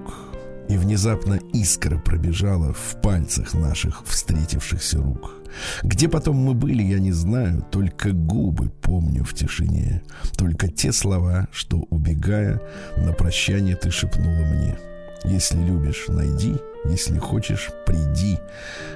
И 0.70 0.78
внезапно 0.78 1.40
искра 1.54 1.98
пробежала 1.98 2.74
в 2.74 3.02
пальцах 3.02 3.54
наших 3.54 4.04
встретившихся 4.06 5.00
рук. 5.00 5.42
Где 5.84 6.08
потом 6.08 6.38
мы 6.38 6.54
были, 6.54 6.82
я 6.82 7.00
не 7.00 7.12
знаю, 7.12 7.66
только 7.72 8.12
губы 8.12 8.70
помню 8.70 9.24
в 9.24 9.34
тишине. 9.34 10.02
Только 10.38 10.70
те 10.70 10.94
слова, 10.94 11.48
что, 11.52 11.86
убегая, 11.90 12.62
на 12.96 13.12
прощание 13.12 13.76
ты 13.76 13.92
шепнула 13.92 14.46
мне. 14.46 14.78
Если 15.26 15.58
любишь, 15.58 16.06
найди, 16.08 16.56
если 16.86 17.18
хочешь, 17.18 17.70
приди. 17.86 18.40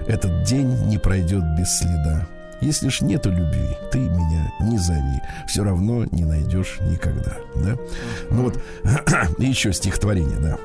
Этот 0.07 0.43
день 0.43 0.87
не 0.87 0.97
пройдет 0.97 1.43
без 1.57 1.77
следа. 1.79 2.27
Если 2.65 2.89
ж 2.89 3.01
нету 3.01 3.29
любви, 3.29 3.77
ты 3.91 3.99
меня 3.99 4.51
не 4.59 4.79
зови. 4.79 5.21
Все 5.47 5.63
равно 5.63 6.05
не 6.05 6.25
найдешь 6.25 6.79
никогда. 6.81 7.37
Да? 7.55 7.77
Ну 8.31 8.41
вот, 8.41 8.59
еще 9.37 9.71
стихотворение, 9.71 10.39
да. 10.39 10.57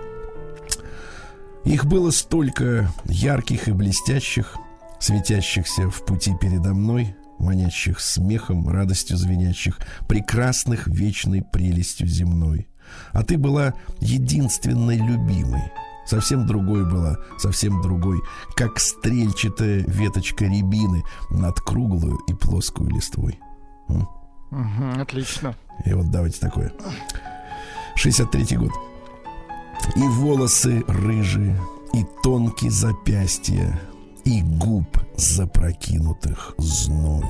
Их 1.65 1.85
было 1.85 2.11
столько 2.11 2.91
ярких 3.05 3.69
и 3.69 3.73
блестящих, 3.73 4.57
светящихся 4.99 5.91
в 5.91 6.07
пути 6.07 6.33
передо 6.41 6.73
мной, 6.73 7.15
манящих 7.39 8.01
смехом, 8.01 8.67
радостью 8.67 9.19
звенящих, 9.19 9.79
прекрасных 10.09 10.87
вечной 10.87 11.43
прелестью 11.43 12.07
земной. 12.07 12.67
А 13.13 13.25
ты 13.25 13.37
была 13.37 13.75
единственной 14.01 14.97
любимой. 14.97 15.71
Совсем 16.07 16.47
другой 16.47 16.85
была, 16.85 17.19
совсем 17.39 17.81
другой, 17.83 18.21
как 18.55 18.81
стрельчатая 18.81 19.85
веточка 19.87 20.45
рябины 20.45 21.05
над 21.31 21.61
круглую 21.61 22.17
и 22.27 22.35
плоскую 22.35 22.91
листвой. 22.91 23.39
Угу, 23.89 25.01
отлично. 25.01 25.55
И 25.85 25.93
вот 25.93 26.11
давайте 26.11 26.41
такое. 26.41 26.73
63-й 27.97 28.57
год. 28.57 28.73
И 29.97 30.01
волосы 30.01 30.85
рыжие, 30.89 31.61
и 31.93 32.05
тонкие 32.23 32.71
запястья, 32.71 33.81
и 34.25 34.43
губ 34.43 34.87
запрокинутых 35.17 36.55
зной. 36.59 37.29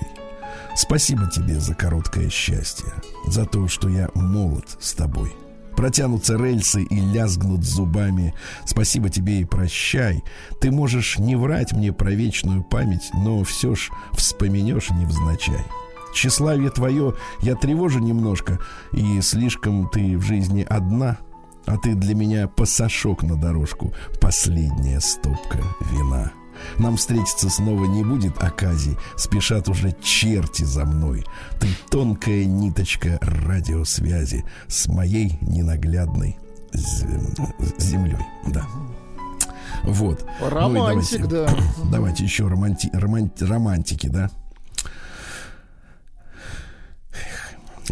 Спасибо 0.77 1.29
тебе 1.31 1.59
за 1.61 1.75
короткое 1.75 2.31
счастье, 2.31 2.93
за 3.27 3.45
то, 3.45 3.69
что 3.69 3.89
я 3.89 4.09
молод 4.15 4.77
с 4.81 4.95
тобой. 4.95 5.33
Протянутся 5.81 6.37
рельсы 6.37 6.83
и 6.83 7.01
лязгнут 7.01 7.65
зубами. 7.65 8.35
Спасибо 8.67 9.09
тебе 9.09 9.41
и 9.41 9.47
прощай. 9.47 10.23
Ты 10.61 10.71
можешь 10.71 11.19
не 11.19 11.37
врать 11.37 11.73
мне 11.73 11.91
про 11.91 12.11
вечную 12.11 12.63
память, 12.63 13.11
но 13.15 13.43
все 13.45 13.75
ж 13.75 13.89
вспомнешь 14.13 14.91
невзначай. 14.91 15.65
Тщеславие 16.13 16.69
твое 16.69 17.15
я 17.41 17.55
тревожу 17.55 17.99
немножко, 17.99 18.59
и 18.93 19.23
слишком 19.23 19.89
ты 19.89 20.19
в 20.19 20.23
жизни 20.23 20.67
одна, 20.69 21.17
а 21.65 21.79
ты 21.79 21.95
для 21.95 22.15
меня 22.15 22.47
пасашок 22.47 23.23
на 23.23 23.37
дорожку, 23.37 23.95
последняя 24.21 25.01
стопка 25.01 25.63
вина. 25.91 26.31
Нам 26.79 26.97
встретиться 26.97 27.49
снова 27.51 27.85
не 27.85 28.05
будет 28.05 28.43
оказий, 28.43 28.97
спешат 29.17 29.69
уже 29.69 29.95
черти 30.03 30.65
за 30.65 30.85
мной. 30.85 31.25
Ты 31.59 31.69
тонкая 31.91 32.45
ниточка 32.45 33.19
радиосвязи 33.21 34.45
с 34.69 34.87
моей 34.89 35.39
ненаглядной 35.41 36.39
землей. 37.79 38.19
Да. 38.49 38.67
Вот. 39.85 40.25
Романтик, 40.41 41.21
ну 41.21 41.29
давайте, 41.29 41.55
да. 41.55 41.65
Давайте 41.91 42.25
еще 42.25 42.49
романти, 42.49 42.91
романти, 42.93 43.45
романтики, 43.45 44.09
да. 44.09 44.31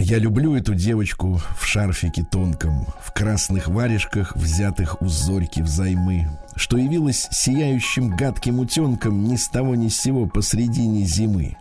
Я 0.01 0.19
люблю 0.19 0.55
эту 0.55 0.75
девочку 0.75 1.41
в 1.59 1.67
шарфике 1.67 2.23
тонком, 2.23 2.87
в 3.03 3.13
красных 3.13 3.67
варежках, 3.67 4.37
взятых 4.37 5.03
у 5.03 5.09
зорьки 5.09 5.61
взаймы, 5.61 6.29
что 6.55 6.77
явилась 6.77 7.27
сияющим 7.33 8.17
гадким 8.17 8.61
утенком 8.61 9.25
ни 9.25 9.35
с 9.35 9.49
того 9.49 9.75
ни 9.75 9.89
с 9.89 9.99
сего 9.99 10.27
посредине 10.27 11.05
зимы. 11.05 11.57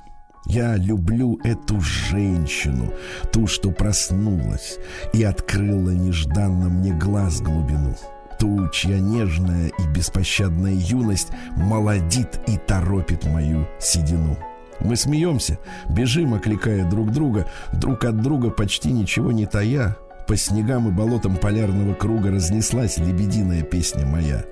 Я 0.45 0.76
люблю 0.76 1.39
эту 1.43 1.82
женщину, 1.82 2.93
ту, 3.34 3.47
что 3.47 3.71
проснулась 3.71 4.78
и 5.13 5.23
открыла 5.23 5.89
нежданно 5.89 6.69
мне 6.69 6.93
глаз 6.93 7.41
глубину. 7.41 7.95
Ту, 8.38 8.69
чья 8.69 9.00
нежная 9.00 9.69
и 9.69 9.88
беспощадная 9.88 10.76
юность 10.76 11.30
молодит 11.56 12.39
и 12.47 12.58
торопит 12.58 13.26
мою 13.26 13.67
седину. 13.80 14.38
Мы 14.80 14.96
смеемся, 14.96 15.60
бежим, 15.90 16.34
окликая 16.34 16.90
друг 16.90 17.12
друга, 17.12 17.48
друг 17.74 18.06
от 18.06 18.22
друга 18.22 18.50
почти 18.50 18.92
ничего 18.92 19.32
не 19.32 19.46
тая. 19.46 19.98
По 20.28 20.36
снегам 20.36 20.90
и 20.90 20.92
болотам 20.92 21.38
полярного 21.38 21.94
круга 21.94 22.32
разнеслась 22.32 22.98
лебединая 22.98 23.63
песня 23.63 24.06
моя. 24.06 24.44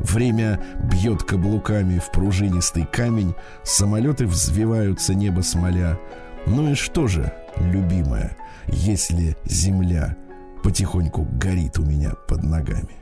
Время 0.00 0.60
бьет 0.90 1.22
каблуками 1.22 2.00
в 2.00 2.10
пружинистый 2.10 2.84
камень, 2.84 3.34
самолеты 3.62 4.26
взвиваются 4.26 5.14
небо 5.14 5.42
смоля. 5.42 5.98
Ну 6.46 6.72
и 6.72 6.74
что 6.74 7.06
же, 7.06 7.32
любимая, 7.58 8.36
если 8.66 9.36
земля 9.44 10.16
потихоньку 10.64 11.28
горит 11.32 11.78
у 11.78 11.84
меня 11.84 12.10
под 12.26 12.42
ногами? 12.42 12.96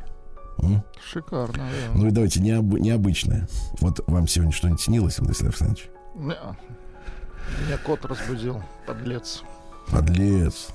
М? 0.62 0.83
Шикарно, 1.03 1.55
да. 1.55 1.99
Ну 1.99 2.09
и 2.09 2.11
давайте 2.11 2.41
необ... 2.41 2.79
необычное. 2.79 3.49
Вот 3.81 4.01
вам 4.07 4.29
сегодня 4.29 4.53
что-нибудь 4.53 4.83
снилось, 4.83 5.19
Владислав 5.19 5.49
Александрович? 5.51 5.88
Меня 6.18 7.78
кот 7.85 8.04
разбудил, 8.04 8.62
подлец. 8.87 9.42
Подлец. 9.88 10.68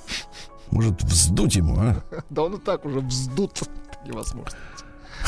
Может, 0.71 1.03
вздуть 1.03 1.55
ему, 1.55 1.77
а? 1.79 2.03
Да 2.29 2.43
он 2.43 2.55
и 2.55 2.59
так 2.59 2.85
уже 2.85 2.99
вздут 3.01 3.61
невозможно. 4.05 4.57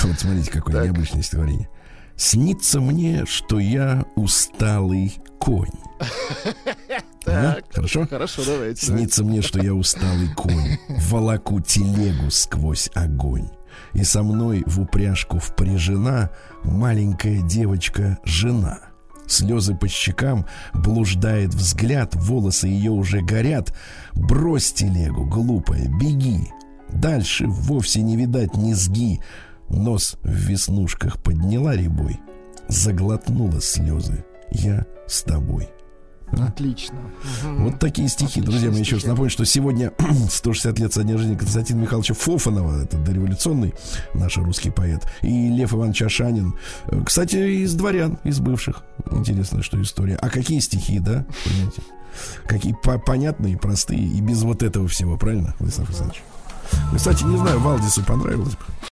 Вот 0.01 0.19
смотрите, 0.19 0.51
какое 0.51 0.75
так. 0.75 0.86
необычное 0.86 1.21
стихотворение. 1.21 1.69
Снится 2.15 2.80
мне, 2.80 3.25
что 3.25 3.60
я 3.60 4.06
усталый 4.15 5.15
конь. 5.39 5.69
Так, 7.25 7.63
а? 7.71 7.73
Хорошо? 7.73 8.06
Хорошо, 8.08 8.43
давайте. 8.45 8.86
Снится 8.86 9.23
мне, 9.23 9.41
что 9.41 9.60
я 9.60 9.73
усталый 9.73 10.32
конь. 10.36 10.78
Волоку 10.88 11.60
телегу 11.60 12.30
сквозь 12.30 12.91
огонь. 12.93 13.49
И 13.93 14.04
со 14.04 14.21
мной 14.21 14.62
в 14.67 14.80
упряжку 14.80 15.39
впряжена 15.39 16.30
маленькая 16.63 17.41
девочка-жена— 17.41 18.80
Слезы 19.28 19.76
по 19.76 19.88
щекам, 19.88 20.46
блуждает 20.74 21.54
взгляд, 21.54 22.16
волосы 22.16 22.68
ее 22.68 22.92
уже 22.92 23.22
горят. 23.22 23.74
Брось 24.14 24.72
телегу, 24.72 25.26
глупая, 25.26 25.88
беги. 25.88 26.52
Дальше 26.92 27.48
вовсе 27.48 28.02
не 28.02 28.16
видать 28.16 28.56
низги. 28.56 29.20
Нос 29.70 30.18
в 30.22 30.30
веснушках 30.30 31.22
подняла 31.22 31.76
ребой, 31.76 32.20
заглотнула 32.68 33.62
слезы. 33.62 34.24
Я 34.52 34.86
с 35.08 35.24
тобой. 35.24 35.70
Отлично. 36.39 36.98
Вот 37.43 37.80
такие 37.80 38.08
стихи, 38.08 38.39
Отличные 38.39 38.45
друзья 38.45 38.71
мои. 38.71 38.80
Еще 38.80 38.95
раз 38.95 39.06
напомню, 39.06 39.30
что 39.30 39.45
сегодня 39.45 39.91
160 40.30 40.80
лет 40.80 40.93
со 40.93 41.04
дня 41.04 41.13
рождения 41.13 41.38
Константина 41.38 41.82
Михайловича 41.82 42.13
Фофанова, 42.13 42.84
это 42.84 42.98
дореволюционный 42.98 43.74
наш 44.13 44.38
русский 44.38 44.71
поэт, 44.71 45.04
и 45.21 45.50
Лев 45.50 45.74
Иванович 45.74 46.04
Ашанин. 46.04 46.56
Э, 46.88 47.02
кстати, 47.06 47.36
из 47.36 47.74
дворян, 47.74 48.17
из 48.24 48.39
бывших. 48.39 48.84
Интересно, 49.12 49.63
что 49.63 49.82
история. 49.82 50.15
А 50.15 50.30
какие 50.30 50.60
стихи, 50.60 51.00
да? 51.00 51.26
Понимаете? 51.43 51.82
Какие 52.45 52.74
по 52.82 52.98
понятные, 52.98 53.58
простые 53.58 54.02
и 54.02 54.21
без 54.21 54.43
вот 54.43 54.63
этого 54.63 54.88
всего, 54.88 55.17
правильно, 55.17 55.54
Владислав 55.60 55.89
Александрович? 55.89 56.24
Кстати, 56.95 57.24
не 57.24 57.38
знаю, 57.38 57.60
Валдису 57.60 58.04
понравилось 58.04 58.54
бы. 58.54 58.89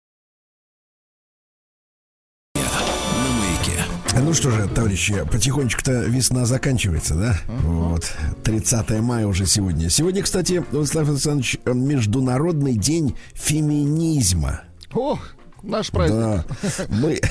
Ну 4.20 4.34
что 4.34 4.50
же, 4.50 4.68
товарищи, 4.68 5.24
потихонечку-то 5.30 5.92
весна 6.02 6.44
заканчивается, 6.44 7.14
да? 7.14 7.36
Uh-huh. 7.48 7.90
Вот. 7.90 8.12
30 8.44 8.90
мая 9.00 9.26
уже 9.26 9.46
сегодня. 9.46 9.88
Сегодня, 9.88 10.22
кстати, 10.22 10.64
Владислав 10.70 11.08
Александрович, 11.08 11.58
международный 11.64 12.76
день 12.76 13.16
феминизма. 13.34 14.62
Ох, 14.92 15.34
Наш 15.62 15.90
праздник. 15.90 16.18
Да, 16.18 16.44
мы... 16.88 17.20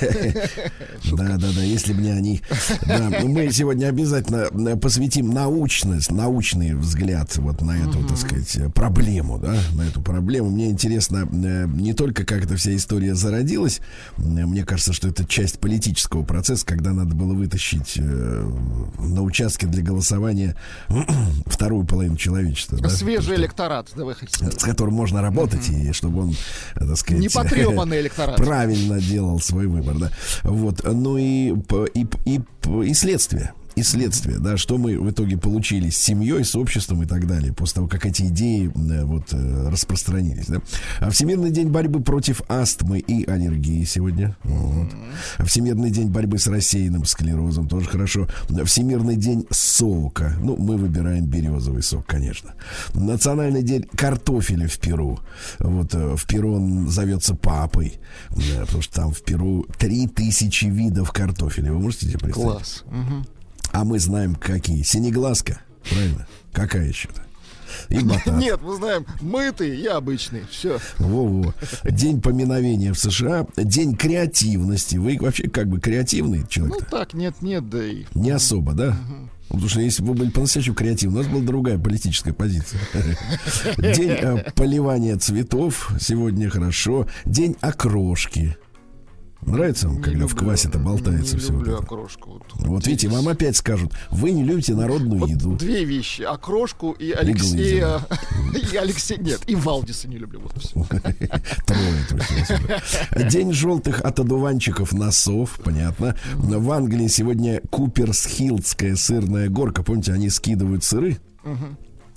Да, 1.12 1.38
да, 1.38 1.50
да, 1.54 1.62
если 1.62 1.94
бы 1.94 2.02
не 2.02 2.12
они. 2.12 2.42
Да, 2.86 3.10
мы 3.24 3.52
сегодня 3.52 3.88
обязательно 3.88 4.48
э, 4.70 4.76
посвятим 4.78 5.32
научность, 5.32 6.10
научный 6.10 6.74
взгляд 6.74 7.36
вот 7.38 7.62
на 7.62 7.72
эту, 7.72 8.04
так 8.08 8.18
сказать, 8.18 8.74
проблему, 8.74 9.38
да, 9.38 9.56
на 9.74 9.82
эту 9.82 10.02
проблему. 10.02 10.50
Мне 10.50 10.70
интересно 10.70 11.28
э, 11.30 11.68
не 11.68 11.94
только, 11.94 12.24
как 12.24 12.46
эта 12.46 12.56
вся 12.56 12.74
история 12.76 13.16
зародилась, 13.16 13.82
мне 14.18 14.64
кажется, 14.64 14.94
что 14.94 15.10
это 15.10 15.26
часть 15.26 15.60
политического 15.60 16.24
процесса, 16.24 16.66
когда 16.66 16.92
надо 16.92 17.14
было 17.14 17.34
вытащить 17.34 17.98
э, 17.98 18.52
на 19.00 19.22
участке 19.24 19.68
для 19.68 19.84
голосования 19.84 20.56
вторую 21.46 21.86
половину 21.86 22.16
человечества. 22.16 22.78
Свежий 22.88 23.36
электорат, 23.36 23.90
да, 23.96 24.06
вы 24.06 24.16
хотите. 24.16 24.50
С 24.50 24.64
которым 24.64 24.94
можно 24.94 25.22
работать, 25.22 25.70
и 25.70 25.92
чтобы 25.92 26.22
он, 26.22 26.36
так 26.76 26.96
сказать... 26.96 27.22
Не 27.22 27.30
потрепанный 27.30 28.00
электорат. 28.00 28.21
Правильно 28.38 29.00
делал 29.00 29.40
свой 29.40 29.68
выбор, 29.68 29.96
да. 29.98 30.12
Вот, 30.44 30.82
ну 30.84 31.18
и, 31.18 31.54
и, 31.94 32.08
и, 32.26 32.42
и 32.84 32.94
следствие 32.94 33.54
и 33.82 33.84
следствие, 33.84 34.38
да, 34.40 34.58
что 34.58 34.78
мы 34.78 35.00
в 35.00 35.10
итоге 35.10 35.38
получили 35.38 35.90
с 35.90 35.98
семьей, 35.98 36.44
с 36.44 36.56
обществом 36.56 37.04
и 37.04 37.06
так 37.06 37.28
далее, 37.28 37.52
после 37.52 37.76
того, 37.76 37.88
как 37.88 38.06
эти 38.06 38.24
идеи 38.24 38.72
э, 38.74 39.04
вот 39.04 39.34
э, 39.34 39.70
распространились, 39.70 40.46
да. 40.48 40.62
А 41.00 41.10
Всемирный 41.10 41.52
день 41.52 41.70
борьбы 41.70 42.02
против 42.02 42.42
астмы 42.48 43.00
и 43.00 43.30
аллергии 43.30 43.84
сегодня. 43.84 44.38
Вот. 44.44 44.90
Всемирный 45.46 45.90
день 45.90 46.10
борьбы 46.10 46.38
с 46.38 46.48
рассеянным 46.48 47.06
склерозом, 47.06 47.68
тоже 47.68 47.90
хорошо. 47.90 48.28
Всемирный 48.66 49.16
день 49.16 49.46
сока. 49.50 50.36
Ну, 50.40 50.56
мы 50.58 50.78
выбираем 50.78 51.26
березовый 51.26 51.84
сок, 51.84 52.06
конечно. 52.06 52.54
Национальный 52.94 53.64
день 53.64 53.84
картофеля 53.84 54.68
в 54.68 54.78
Перу. 54.78 55.20
Вот 55.60 55.94
э, 55.96 56.16
в 56.16 56.26
Перу 56.28 56.54
он 56.56 56.88
зовется 56.88 57.36
папой, 57.36 58.00
да, 58.30 58.62
потому 58.66 58.82
что 58.82 58.94
там 58.94 59.12
в 59.12 59.24
Перу 59.24 59.66
3000 59.78 60.66
видов 60.66 61.12
картофеля. 61.12 61.74
Вы 61.74 61.80
можете 61.80 62.06
себе 62.06 62.20
представить? 62.20 62.52
Класс. 62.52 62.84
Мгм. 62.92 63.26
А 63.72 63.84
мы 63.84 64.00
знаем, 64.00 64.36
какие. 64.36 64.84
Синеглазка, 64.84 65.62
правильно? 65.90 66.28
Какая 66.52 66.88
еще-то? 66.88 67.22
И 67.90 68.00
батат. 68.04 68.38
Нет, 68.38 68.60
мы 68.62 68.76
знаем, 68.76 69.06
мытый 69.22 69.80
и 69.80 69.86
обычный. 69.86 70.44
Все. 70.50 70.80
Во-во. 71.00 71.54
День 71.84 72.22
поминовения 72.22 72.94
в 72.94 73.00
США. 73.00 73.48
День 73.56 73.96
креативности. 73.96 74.98
Вы 74.98 75.18
вообще 75.20 75.50
как 75.50 75.68
бы 75.68 75.80
креативный 75.80 76.40
Ну 76.40 76.48
человек 76.48 76.90
так, 76.90 77.14
нет, 77.14 77.42
нет, 77.42 77.70
да 77.70 77.84
и. 77.84 78.06
Не 78.14 78.32
особо, 78.32 78.74
да? 78.74 78.98
Потому 79.48 79.68
что 79.68 79.82
если 79.82 80.02
бы 80.02 80.10
вы 80.10 80.20
были 80.20 80.30
по-настоящему 80.30 80.76
креативны, 80.76 81.20
у 81.20 81.24
нас 81.24 81.32
была 81.32 81.42
другая 81.42 81.78
политическая 81.78 82.32
позиция. 82.32 82.80
День 83.78 84.12
э, 84.12 84.52
поливания 84.56 85.18
цветов. 85.18 85.92
Сегодня 86.00 86.50
хорошо. 86.50 87.08
День 87.26 87.58
окрошки. 87.60 88.56
Нравится 89.42 89.88
вам, 89.88 89.98
Не 89.98 90.04
когда 90.04 90.28
в 90.28 90.30
люблю, 90.32 90.46
квасе-то 90.46 90.78
болтается 90.80 91.38
все 91.38 91.52
вот 91.52 91.60
люблю 91.60 91.74
это? 91.76 91.84
окрошку. 91.84 92.30
Вот, 92.32 92.68
Вот 92.68 92.88
видите, 92.88 93.08
вам 93.10 93.28
опять 93.28 93.58
скажут, 93.58 93.92
вы 94.12 94.32
не 94.32 94.44
любите 94.44 94.76
народную 94.76 95.20
Вот 95.22 95.30
еду. 95.30 95.56
две 95.56 95.84
вещи. 95.84 96.22
Окрошку 96.22 96.92
и 96.92 97.12
Алексея. 97.12 98.00
И 98.72 98.76
Алексей. 98.76 99.18
Нет, 99.18 99.42
и 99.48 99.56
Валдиса 99.56 100.08
не 100.08 100.18
люблю. 100.18 100.42
Вот 100.42 100.54
все. 100.62 100.86
Трое. 101.66 103.30
День 103.30 103.54
желтых 103.54 104.02
от 104.02 104.20
одуванчиков 104.20 104.92
носов, 104.94 105.60
понятно. 105.64 106.16
В 106.36 106.72
Англии 106.72 107.08
сегодня 107.08 107.62
Куперсхилдская 107.70 108.96
сырная 108.96 109.50
горка. 109.50 109.84
Помните, 109.84 110.14
они 110.14 110.30
скидывают 110.30 110.84
сыры 110.84 111.18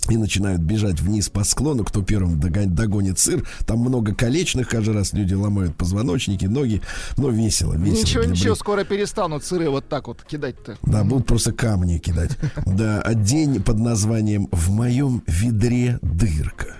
и 0.09 0.17
начинают 0.17 0.61
бежать 0.61 0.99
вниз 0.99 1.29
по 1.29 1.43
склону, 1.43 1.83
кто 1.83 2.01
первым 2.01 2.39
догон- 2.39 2.69
догонит 2.69 3.19
сыр. 3.19 3.47
Там 3.65 3.79
много 3.79 4.13
колечных, 4.13 4.69
каждый 4.69 4.93
раз 4.95 5.13
люди 5.13 5.33
ломают 5.33 5.75
позвоночники, 5.75 6.45
ноги. 6.45 6.81
Но 7.17 7.29
весело, 7.29 7.73
весело. 7.73 8.01
Ничего, 8.01 8.23
ничего, 8.23 8.53
бред- 8.53 8.59
скоро 8.59 8.83
перестанут 8.83 9.43
сыры 9.43 9.69
вот 9.69 9.87
так 9.89 10.07
вот 10.07 10.23
кидать-то. 10.23 10.77
Да, 10.83 11.03
будут 11.03 11.27
просто 11.27 11.51
камни 11.51 11.97
кидать. 11.97 12.31
Да, 12.65 13.01
а 13.01 13.13
день 13.13 13.61
под 13.63 13.79
названием 13.79 14.47
«В 14.51 14.69
моем 14.71 15.23
ведре 15.27 15.99
дырка». 16.01 16.75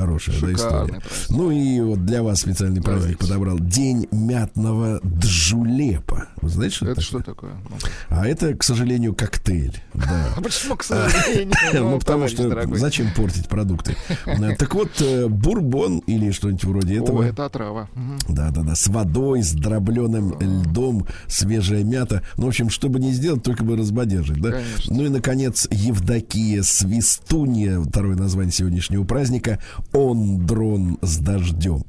Хорошая 0.00 0.34
да, 0.40 0.52
история. 0.52 0.56
Шикарный 0.56 1.00
праздник. 1.00 1.28
Ну 1.30 1.50
и 1.50 1.80
вот 1.80 2.04
для 2.06 2.22
вас 2.22 2.40
специальный 2.40 2.82
праздник 2.82 3.18
Давайте. 3.18 3.18
подобрал. 3.18 3.58
День 3.58 4.06
мятного 4.12 5.00
джулепа. 5.04 6.26
Вы 6.40 6.48
знаете, 6.48 6.76
что 6.76 6.84
Это 6.86 6.92
это 6.92 7.00
что 7.02 7.20
такое? 7.20 7.52
Ну, 7.68 7.76
А 8.08 8.26
это, 8.26 8.54
к 8.54 8.62
сожалению, 8.62 9.14
коктейль. 9.14 9.76
Да. 9.94 10.28
А 10.36 10.40
почему, 10.40 10.76
к 10.76 10.84
сожалению? 10.84 11.54
Ну, 11.74 11.98
потому 11.98 12.28
что 12.28 12.76
зачем 12.76 13.12
портить 13.14 13.48
продукты? 13.48 13.96
Э, 14.26 14.54
Так 14.56 14.74
вот, 14.74 14.90
э, 15.00 15.26
бурбон 15.28 15.98
или 16.06 16.30
что-нибудь 16.30 16.64
вроде 16.64 17.00
О, 17.00 17.02
этого. 17.04 17.22
это 17.22 17.44
отрава. 17.46 17.88
Мгм. 17.94 18.18
Да, 18.28 18.50
да, 18.50 18.62
да, 18.62 18.74
с 18.74 18.86
водой, 18.88 19.42
с 19.42 19.52
дробленым 19.52 20.38
льдом, 20.40 21.06
свежая 21.26 21.84
мята. 21.84 22.22
Ну, 22.36 22.44
в 22.44 22.48
общем, 22.48 22.70
что 22.70 22.88
бы 22.88 22.98
ни 23.00 23.10
сделать, 23.10 23.42
только 23.42 23.64
бы 23.64 23.76
разбодержить, 23.76 24.40
да? 24.40 24.52
Конечно. 24.52 24.94
Ну 24.94 25.04
и, 25.04 25.08
наконец, 25.08 25.66
Евдокия 25.70 26.62
Свистунья, 26.62 27.80
второе 27.80 28.16
название 28.16 28.52
сегодняшнего 28.52 29.04
праздника, 29.04 29.60
он 29.92 30.46
дрон 30.46 30.98
с 31.02 31.18
дождем. 31.18 31.82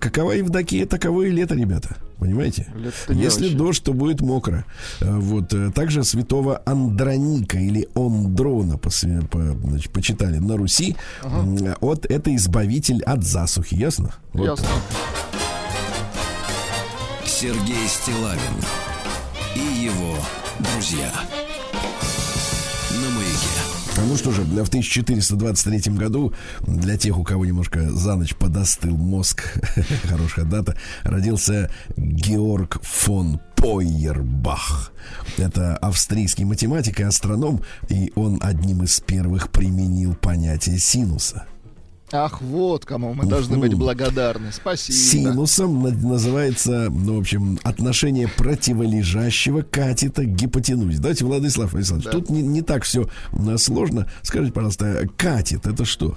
Какова 0.00 0.32
Евдокия, 0.32 0.86
таково 0.86 1.22
и 1.22 1.30
лето, 1.30 1.54
ребята. 1.54 1.96
Понимаете? 2.18 2.66
Лето-то 2.74 3.14
не 3.14 3.22
Если 3.22 3.46
очень. 3.48 3.58
дождь, 3.58 3.82
то 3.84 3.92
будет 3.92 4.22
мокро. 4.22 4.64
Э, 5.02 5.18
Вот. 5.18 5.52
э, 5.52 5.70
Также 5.70 6.02
святого 6.02 6.62
Андроника 6.64 7.58
или 7.58 7.88
Ондрона 7.94 8.74
посвя- 8.78 9.26
по- 9.28 9.54
значит, 9.68 9.92
почитали 9.92 10.38
на 10.38 10.56
Руси. 10.56 10.96
М, 11.22 11.58
Вот 11.80 12.06
это 12.06 12.34
избавитель 12.34 13.02
от 13.02 13.22
засухи. 13.22 13.74
Ясно? 13.74 14.14
Вот 14.32 14.46
Ясно. 14.46 14.66
Сергей 17.26 17.86
Стилавин 17.86 18.40
и 19.54 19.84
его 19.84 20.16
друзья. 20.60 21.10
Ну 24.08 24.16
что 24.16 24.30
же, 24.30 24.42
в 24.42 24.68
1423 24.68 25.92
году 25.94 26.32
для 26.64 26.96
тех, 26.96 27.18
у 27.18 27.24
кого 27.24 27.44
немножко 27.44 27.90
за 27.90 28.14
ночь 28.14 28.36
подостыл 28.36 28.96
мозг, 28.96 29.42
хорошая 30.04 30.44
дата, 30.44 30.76
родился 31.02 31.70
Георг 31.96 32.78
фон 32.82 33.40
Пойербах. 33.56 34.92
Это 35.38 35.76
австрийский 35.78 36.44
математик 36.44 37.00
и 37.00 37.02
астроном, 37.02 37.62
и 37.88 38.12
он 38.14 38.38
одним 38.42 38.84
из 38.84 39.00
первых 39.00 39.50
применил 39.50 40.14
понятие 40.14 40.78
синуса. 40.78 41.44
Ах, 42.12 42.40
вот 42.40 42.84
кому 42.84 43.14
мы 43.14 43.26
должны 43.26 43.58
быть 43.58 43.74
благодарны. 43.74 44.52
Спасибо. 44.52 44.96
Синусом 44.96 45.82
на- 45.82 45.90
называется, 45.90 46.88
ну, 46.88 47.16
в 47.16 47.20
общем, 47.20 47.58
отношение 47.64 48.28
противолежащего 48.28 49.62
катета 49.62 50.22
к 50.22 50.28
гипотенузе. 50.28 50.98
Давайте, 50.98 51.24
Владислав 51.24 51.74
Александрович, 51.74 52.04
Да. 52.06 52.12
тут 52.12 52.30
не, 52.30 52.42
не 52.42 52.62
так 52.62 52.84
все 52.84 53.08
сложно. 53.56 54.08
Скажите, 54.22 54.52
пожалуйста, 54.52 55.08
катет 55.16 55.66
это 55.66 55.84
что? 55.84 56.16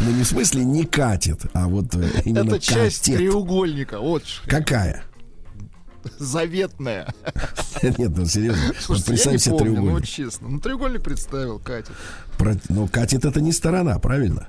Ну, 0.00 0.10
не 0.10 0.24
в 0.24 0.26
смысле 0.26 0.64
не 0.64 0.84
катет, 0.84 1.40
а 1.52 1.68
вот 1.68 1.94
э, 1.94 2.08
именно 2.24 2.48
Это 2.48 2.58
часть 2.58 3.00
катет. 3.06 3.16
треугольника. 3.18 3.98
Вот 3.98 4.22
Какая? 4.46 5.04
заветная. 6.18 7.14
Нет, 7.82 8.16
ну 8.16 8.26
серьезно. 8.26 8.60
Вот 8.66 8.76
Слушайте, 8.80 9.12
я 9.12 9.16
представь 9.30 9.40
себе 9.40 9.52
ну 9.52 9.58
вот 9.58 9.62
треугольник. 9.64 10.06
честно. 10.08 10.48
Ну, 10.48 10.60
треугольник 10.60 11.02
представил, 11.02 11.58
Катя. 11.60 11.92
Про- 12.38 12.56
Но 12.68 12.88
катет 12.88 13.24
это 13.24 13.40
не 13.40 13.52
сторона, 13.52 13.98
правильно? 13.98 14.48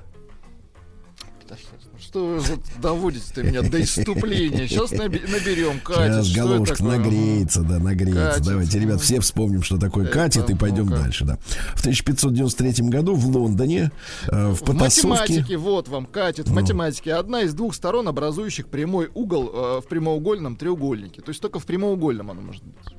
Ну, 2.14 2.40
Что 2.40 2.54
вы 2.54 2.58
доводите 2.80 3.42
меня 3.42 3.62
до 3.62 3.82
иступления? 3.82 4.68
Сейчас 4.68 4.92
наберем 4.92 5.80
Катя. 5.80 6.22
Сейчас 6.22 6.32
головушка 6.32 6.84
нагреется, 6.84 7.62
да, 7.62 7.78
нагреется. 7.78 8.40
Давайте, 8.42 8.78
ребят, 8.78 9.00
все 9.00 9.20
вспомним, 9.20 9.62
что 9.62 9.78
такое 9.78 10.04
Это, 10.04 10.12
катет, 10.14 10.50
и 10.50 10.54
пойдем 10.54 10.88
дальше, 10.88 11.24
да. 11.24 11.38
В 11.74 11.80
1593 11.80 12.88
году 12.88 13.14
в 13.14 13.26
Лондоне 13.26 13.90
э, 14.28 14.48
в 14.50 14.54
В 14.54 14.60
потасовке... 14.60 15.08
математике, 15.08 15.56
вот 15.56 15.88
вам, 15.88 16.06
катет, 16.06 16.46
в 16.46 16.50
Ну. 16.50 16.60
математике 16.60 17.14
одна 17.14 17.42
из 17.42 17.54
двух 17.54 17.74
сторон, 17.74 18.08
образующих 18.08 18.68
прямой 18.68 19.10
угол 19.14 19.50
э, 19.52 19.80
в 19.80 19.88
прямоугольном 19.88 20.56
треугольнике. 20.56 21.20
То 21.20 21.30
есть 21.30 21.40
только 21.40 21.58
в 21.58 21.66
прямоугольном 21.66 22.30
оно 22.30 22.40
может 22.40 22.62
быть. 22.62 22.94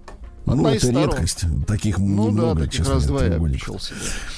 Ну, 0.45 0.53
Одна 0.53 0.73
из 0.75 0.83
это 0.83 0.87
сторон. 0.91 1.09
редкость. 1.09 1.45
Таких 1.67 1.97
Ну 1.97 2.27
немного, 2.27 2.53
да, 2.55 2.61
таких 2.65 2.77
честно 2.79 2.93
раз 2.95 3.05
говоря. 3.07 3.39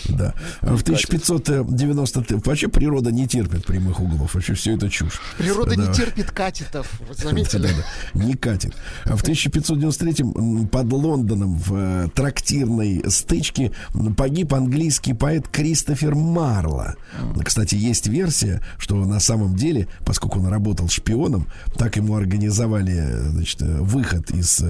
Да. 0.09 0.33
А 0.61 0.75
в 0.77 0.81
1590 0.81 2.25
вообще 2.45 2.67
природа 2.69 3.11
не 3.11 3.27
терпит 3.27 3.65
прямых 3.65 3.99
углов. 3.99 4.33
Вообще 4.33 4.53
все 4.53 4.75
это 4.75 4.89
чушь. 4.89 5.19
Природа 5.37 5.75
Да. 5.75 5.87
не 5.87 5.93
терпит 5.93 6.31
катетов. 6.31 6.89
Вы 7.07 7.13
заметили? 7.13 7.63
Да-да, 7.67 8.25
Не 8.25 8.35
катит. 8.35 8.73
А 9.03 9.15
в 9.17 9.21
1593 9.21 10.23
м, 10.23 10.67
под 10.67 10.91
Лондоном 10.93 11.57
в 11.57 11.73
э, 11.75 12.07
трактирной 12.15 13.03
стычке 13.09 13.71
погиб 14.15 14.53
английский 14.53 15.13
поэт 15.13 15.47
Кристофер 15.49 16.15
Марло. 16.15 16.95
Кстати, 17.43 17.75
есть 17.75 18.07
версия, 18.07 18.61
что 18.77 18.95
на 19.05 19.19
самом 19.19 19.55
деле, 19.55 19.87
поскольку 20.05 20.39
он 20.39 20.47
работал 20.47 20.87
шпионом, 20.87 21.47
так 21.75 21.97
ему 21.97 22.15
организовали 22.15 22.95
э, 22.95 23.29
значит, 23.31 23.61
э, 23.61 23.77
выход 23.81 24.31
из 24.31 24.63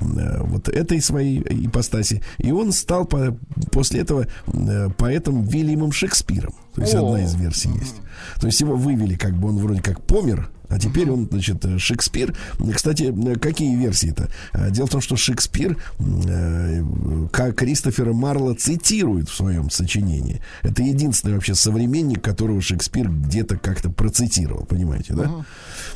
вот 0.00 0.68
этой 0.74 1.00
своей 1.00 1.40
ипостаси. 1.66 2.22
И 2.38 2.52
он 2.52 2.72
стал 2.72 3.04
по- 3.06 3.36
после 3.70 4.00
этого 4.00 4.26
э, 4.46 4.88
поэтом 4.96 5.44
Вильямом 5.44 5.92
Шекспиром. 5.92 6.54
То 6.74 6.82
есть 6.82 6.94
О. 6.94 6.98
одна 7.06 7.22
из 7.22 7.34
версий 7.34 7.70
есть. 7.70 7.96
То 8.40 8.46
есть 8.46 8.60
его 8.60 8.76
вывели, 8.76 9.14
как 9.16 9.34
бы 9.34 9.48
он 9.48 9.58
вроде 9.58 9.80
как 9.80 10.00
помер, 10.02 10.50
А 10.68 10.78
теперь 10.78 11.10
он, 11.10 11.28
значит, 11.30 11.64
Шекспир. 11.78 12.34
Кстати, 12.74 13.14
какие 13.38 13.76
версии-то? 13.76 14.30
Дело 14.70 14.86
в 14.86 14.90
том, 14.90 15.00
что 15.00 15.16
Шекспир 15.16 15.76
как 17.32 17.56
Кристофера 17.56 18.12
Марла 18.12 18.54
цитирует 18.54 19.28
в 19.28 19.34
своем 19.34 19.70
сочинении. 19.70 20.40
Это 20.62 20.82
единственный 20.82 21.34
вообще 21.34 21.54
современник, 21.54 22.22
которого 22.22 22.60
Шекспир 22.60 23.08
где-то 23.08 23.56
как-то 23.58 23.90
процитировал, 23.90 24.64
понимаете, 24.64 25.14
да? 25.14 25.24
Uh-huh. 25.24 25.44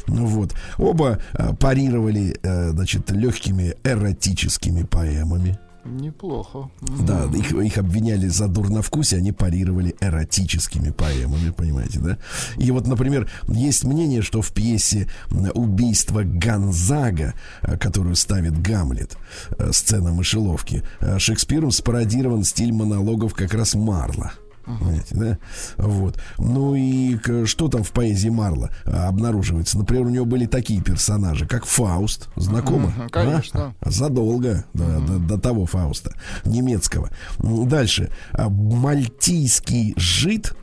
Ну 0.08 0.26
вот. 0.26 0.54
Оба 0.76 1.20
парировали, 1.58 2.38
значит, 2.42 3.10
легкими 3.10 3.74
эротическими 3.84 4.82
поэмами. 4.82 5.58
Неплохо. 5.90 6.70
Да, 6.80 7.24
их, 7.34 7.52
их 7.52 7.78
обвиняли 7.78 8.28
за 8.28 8.48
дурновкусие, 8.48 9.18
они 9.18 9.32
парировали 9.32 9.94
эротическими 10.00 10.90
поэмами, 10.90 11.50
понимаете, 11.50 12.00
да? 12.00 12.18
И 12.56 12.70
вот, 12.70 12.86
например, 12.86 13.30
есть 13.48 13.84
мнение, 13.84 14.22
что 14.22 14.42
в 14.42 14.52
пьесе 14.52 15.08
«Убийство 15.54 16.22
Гонзага», 16.24 17.34
э, 17.62 17.76
которую 17.78 18.16
ставит 18.16 18.60
Гамлет, 18.60 19.16
э, 19.58 19.72
сцена 19.72 20.12
мышеловки, 20.12 20.82
э, 21.00 21.18
Шекспиром 21.18 21.70
спародирован 21.70 22.44
стиль 22.44 22.72
монологов 22.72 23.34
как 23.34 23.54
раз 23.54 23.74
Марла. 23.74 24.32
Понимаете, 24.78 25.14
да? 25.14 25.38
Вот. 25.78 26.18
Ну 26.38 26.74
и 26.74 27.18
что 27.46 27.68
там 27.68 27.82
в 27.82 27.92
поэзии 27.92 28.28
Марла 28.28 28.70
а, 28.84 29.08
обнаруживается? 29.08 29.78
Например, 29.78 30.06
у 30.06 30.10
него 30.10 30.24
были 30.24 30.46
такие 30.46 30.82
персонажи, 30.82 31.46
как 31.46 31.64
Фауст. 31.64 32.28
Знакомо? 32.36 32.92
Конечно. 33.10 33.74
А? 33.80 33.90
Задолго 33.90 34.64
да, 34.74 34.84
uh-huh. 34.84 35.06
до, 35.06 35.18
до 35.18 35.38
того 35.38 35.66
Фауста 35.66 36.12
немецкого. 36.44 37.10
Дальше. 37.38 38.10
А, 38.32 38.48
мальтийский 38.48 39.94
жид 39.96 40.54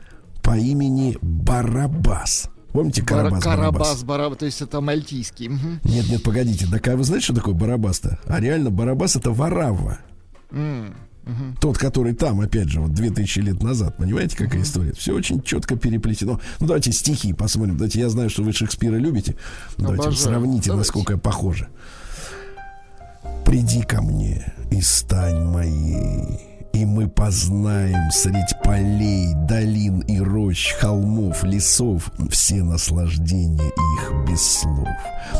по 0.42 0.56
имени 0.56 1.18
Барабас. 1.20 2.50
Помните 2.72 3.02
Карабас? 3.02 3.42
Карабас, 3.42 4.04
Барабас, 4.04 4.38
то 4.38 4.46
есть 4.46 4.60
это 4.60 4.82
мальтийский. 4.82 5.48
Нет, 5.48 6.10
нет, 6.10 6.22
погодите. 6.22 6.66
Так 6.70 6.86
а 6.88 6.96
вы 6.96 7.04
знаете, 7.04 7.24
что 7.24 7.34
такое 7.34 7.54
Барабас-то? 7.54 8.18
А 8.26 8.38
реально 8.38 8.70
Барабас 8.70 9.16
это 9.16 9.30
Варава. 9.30 9.98
Mm. 10.50 10.94
Угу. 11.26 11.56
Тот, 11.60 11.78
который 11.78 12.14
там, 12.14 12.40
опять 12.40 12.68
же, 12.68 12.80
вот 12.80 12.94
2000 12.94 13.40
лет 13.40 13.62
назад. 13.62 13.96
Понимаете, 13.96 14.36
какая 14.36 14.58
угу. 14.58 14.64
история? 14.64 14.92
Все 14.92 15.14
очень 15.14 15.42
четко 15.42 15.76
переплетено. 15.76 16.40
Ну, 16.60 16.66
давайте 16.66 16.92
стихи 16.92 17.32
посмотрим. 17.32 17.76
Давайте, 17.76 18.00
я 18.00 18.08
знаю, 18.08 18.30
что 18.30 18.42
вы 18.42 18.52
Шекспира 18.52 18.96
любите. 18.96 19.36
Обожаю. 19.76 19.96
Давайте 19.96 20.20
сравните, 20.20 20.66
давайте. 20.68 20.88
насколько 20.88 21.18
похоже. 21.18 21.68
Приди 23.44 23.82
ко 23.82 24.02
мне 24.02 24.52
и 24.70 24.80
стань 24.80 25.44
моей 25.44 26.55
и 26.76 26.84
мы 26.84 27.08
познаем 27.08 28.10
средь 28.10 28.54
полей, 28.62 29.32
долин 29.48 30.00
и 30.00 30.20
рощ, 30.20 30.74
холмов, 30.74 31.42
лесов 31.42 32.10
все 32.30 32.62
наслаждения 32.62 33.68
их 33.68 34.28
без 34.28 34.42
слов. 34.42 34.86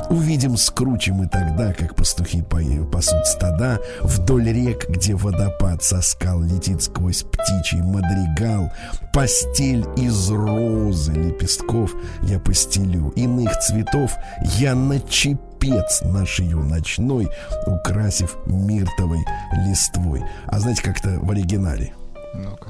Увидим, 0.08 0.56
скручим 0.56 1.24
и 1.24 1.28
тогда, 1.28 1.74
как 1.74 1.94
пастухи 1.94 2.42
пасут 2.42 3.26
стада, 3.26 3.78
вдоль 4.00 4.50
рек, 4.50 4.88
где 4.88 5.14
водопад 5.14 5.82
со 5.82 6.00
скал 6.00 6.40
летит 6.40 6.82
сквозь 6.82 7.22
птичий 7.22 7.82
мадригал, 7.82 8.72
постель 9.12 9.84
из 9.98 10.30
розы 10.30 11.12
лепестков 11.12 11.94
я 12.22 12.38
постелю, 12.38 13.10
иных 13.10 13.58
цветов 13.58 14.12
я 14.58 14.74
начеплю 14.74 15.45
пец 15.66 16.02
наш 16.04 16.38
ее 16.38 16.58
ночной, 16.58 17.28
украсив 17.66 18.36
миртовой 18.46 19.24
листвой. 19.66 20.22
А 20.46 20.60
знаете, 20.60 20.82
как 20.82 20.98
это 20.98 21.18
в 21.18 21.28
оригинале? 21.30 21.92
Ну-ка. 22.34 22.68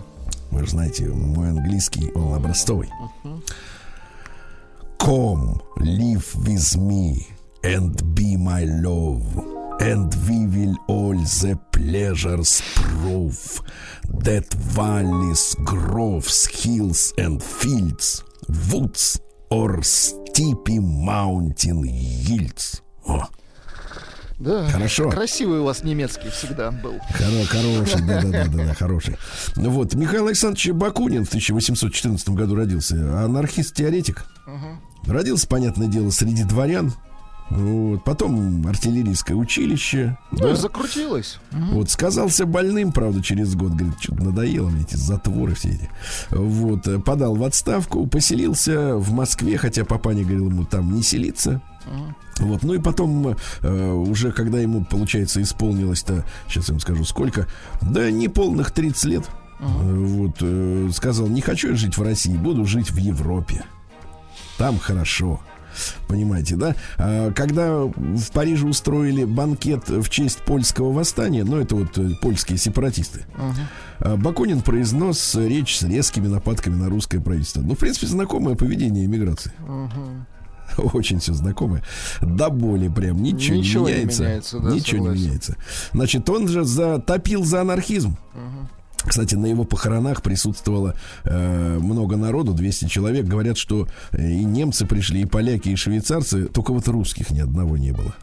Вы 0.51 0.65
же 0.65 0.71
знаете, 0.71 1.05
мой 1.07 1.51
английский, 1.51 2.11
он 2.15 2.33
образцовый. 2.35 2.89
Come, 4.99 5.61
live 5.79 6.35
with 6.37 6.77
me 6.79 7.27
and 7.63 7.95
be 8.15 8.37
my 8.39 8.65
love. 8.65 9.23
And 9.79 10.11
we 10.27 10.47
will 10.47 10.77
all 10.89 11.15
the 11.15 11.59
pleasures 11.71 12.63
prove 12.75 13.61
that 14.09 14.51
valleys, 14.55 15.55
groves, 15.65 16.47
hills 16.47 17.13
and 17.19 17.43
fields, 17.43 18.25
woods 18.73 19.21
or 19.51 19.83
steepy 19.83 20.79
mountain 20.79 21.85
hills. 21.85 22.81
О. 23.07 23.29
Да, 24.39 24.69
хорошо. 24.69 25.11
Красивый 25.11 25.61
у 25.61 25.65
вас 25.65 25.83
немецкий 25.83 26.29
всегда 26.29 26.71
был. 26.71 26.95
Хоро, 27.15 27.45
хороший, 27.47 28.07
да, 28.07 28.21
да, 28.21 28.47
да, 28.47 28.65
да, 28.67 28.75
хороший. 28.75 29.17
Ну 29.57 29.71
вот, 29.71 29.95
Михаил 29.95 30.27
Александрович 30.27 30.71
Бакунин 30.73 31.25
в 31.25 31.29
1814 31.29 32.29
году 32.31 32.55
родился, 32.55 32.97
анархист-теоретик. 33.25 34.27
Угу. 34.47 35.13
Родился, 35.13 35.49
понятное 35.49 35.87
дело, 35.87 36.11
среди 36.11 36.45
дворян, 36.45 36.93
вот, 37.49 38.03
потом 38.05 38.67
артиллерийское 38.67 39.37
училище. 39.37 40.19
Ну, 40.33 40.39
да. 40.39 40.57
закрутилось. 40.57 41.39
Вот, 41.53 41.91
сказался 41.91 42.45
больным, 42.45 42.93
правда, 42.93 43.23
через 43.23 43.55
год, 43.55 43.73
говорит, 43.73 44.01
что-то 44.01 44.25
надоело 44.25 44.69
мне 44.69 44.83
эти 44.83 44.97
затворы 44.97 45.55
все 45.55 45.71
эти. 45.71 45.91
Вот, 46.31 46.87
э, 46.89 46.99
подал 46.99 47.37
в 47.37 47.45
отставку, 47.45 48.07
поселился 48.07 48.97
в 48.97 49.13
Москве, 49.13 49.57
хотя 49.59 49.85
папаня 49.85 50.25
говорил 50.25 50.51
ему 50.51 50.65
там 50.65 50.93
не 50.93 51.03
селиться. 51.03 51.63
Вот, 52.39 52.63
ну 52.63 52.75
и 52.75 52.79
потом, 52.79 53.37
э, 53.63 53.91
уже 53.93 54.33
когда 54.33 54.59
ему, 54.59 54.85
получается, 54.85 55.41
исполнилось-то, 55.41 56.25
сейчас 56.49 56.69
я 56.69 56.75
вам 56.75 56.81
скажу, 56.81 57.05
сколько, 57.05 57.47
да 57.81 58.11
не 58.11 58.29
полных 58.29 58.71
30 58.73 59.05
лет, 59.05 59.25
uh-huh. 59.61 60.05
вот, 60.05 60.37
э, 60.41 60.91
сказал, 60.93 61.29
не 61.29 61.41
хочу 61.41 61.71
я 61.71 61.77
жить 61.77 61.97
в 61.97 62.03
России, 62.03 62.37
буду 62.37 62.65
жить 62.67 62.91
в 62.91 62.97
Европе. 62.99 63.65
Там 64.59 64.79
хорошо. 64.79 65.41
Понимаете, 66.09 66.57
да? 66.57 66.75
А, 66.97 67.33
когда 67.33 67.83
в 67.85 68.31
Париже 68.33 68.67
устроили 68.67 69.25
банкет 69.25 69.89
в 69.89 70.09
честь 70.09 70.39
польского 70.39 70.91
восстания, 70.91 71.45
ну, 71.45 71.59
это 71.59 71.77
вот 71.77 71.99
э, 71.99 72.13
польские 72.23 72.57
сепаратисты, 72.57 73.27
uh-huh. 74.01 74.17
Бакунин 74.17 74.63
произнес 74.63 75.35
речь 75.35 75.77
с 75.77 75.83
резкими 75.83 76.29
нападками 76.29 76.77
на 76.77 76.89
русское 76.89 77.21
правительство. 77.21 77.61
Ну, 77.61 77.75
в 77.75 77.79
принципе, 77.79 78.07
знакомое 78.07 78.57
поведение 78.57 79.05
иммиграции. 79.05 79.53
Uh-huh. 79.67 80.25
Очень 80.79 81.21
все 81.21 81.35
знакомое. 81.35 81.83
До 82.21 82.51
боли 82.51 82.89
прям 82.89 83.23
ничего, 83.23 83.57
ничего 83.57 83.89
не 83.89 83.95
меняется. 83.95 84.23
Не 84.23 84.29
меняется 84.29 84.59
да, 84.61 84.71
ничего 84.71 84.99
согласен. 84.99 85.21
не 85.21 85.27
меняется. 85.27 85.57
Значит, 85.93 86.31
он 86.31 86.49
же 86.49 86.65
затопил 86.65 87.45
за 87.45 87.61
анархизм. 87.61 88.17
Uh-huh. 88.35 88.67
Кстати, 89.07 89.35
на 89.37 89.47
его 89.47 89.65
похоронах 89.65 90.23
присутствовало 90.23 90.97
э, 91.25 91.79
много 91.81 92.17
народу, 92.17 92.53
200 92.55 92.89
человек. 92.89 93.27
Говорят, 93.27 93.57
что 93.57 93.89
э, 94.13 94.31
и 94.31 94.45
немцы 94.45 94.87
пришли, 94.87 95.23
и 95.23 95.27
поляки, 95.27 95.69
и 95.69 95.77
швейцарцы, 95.77 96.47
только 96.47 96.73
вот 96.73 96.89
русских 96.89 97.31
ни 97.31 97.41
одного 97.41 97.77
не 97.77 97.93
было. 97.93 98.15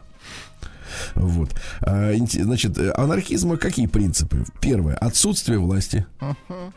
Вот. 1.15 1.49
А, 1.81 2.13
значит, 2.15 2.77
э, 2.77 2.91
анархизма 2.95 3.57
какие 3.57 3.87
принципы? 3.87 4.45
Первое. 4.59 4.95
Отсутствие 4.95 5.59
власти. 5.59 6.05
Uh-huh. 6.19 6.73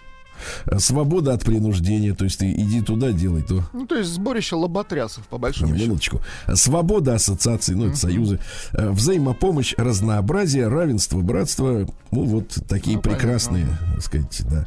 Свобода 0.78 1.32
от 1.32 1.44
принуждения, 1.44 2.14
то 2.14 2.24
есть 2.24 2.38
ты 2.38 2.52
иди 2.52 2.80
туда, 2.80 3.12
делай 3.12 3.42
то. 3.42 3.62
Ну, 3.72 3.86
то 3.86 3.96
есть 3.96 4.10
сборище 4.10 4.56
лоботрясов, 4.56 5.26
по 5.28 5.38
большому 5.38 5.74
Не, 5.74 5.84
минуточку. 5.84 6.20
Свобода 6.54 7.14
ассоциаций, 7.14 7.74
ну, 7.74 7.88
это 7.88 7.96
союзы. 7.96 8.40
Э, 8.72 8.90
взаимопомощь, 8.90 9.74
разнообразие, 9.76 10.68
равенство, 10.68 11.20
братство. 11.20 11.86
Ну, 12.10 12.24
вот 12.24 12.58
такие 12.68 12.96
ну, 12.96 13.02
прекрасные, 13.02 13.66
понятно. 13.66 13.94
так 13.94 14.02
сказать, 14.02 14.42
да, 14.50 14.66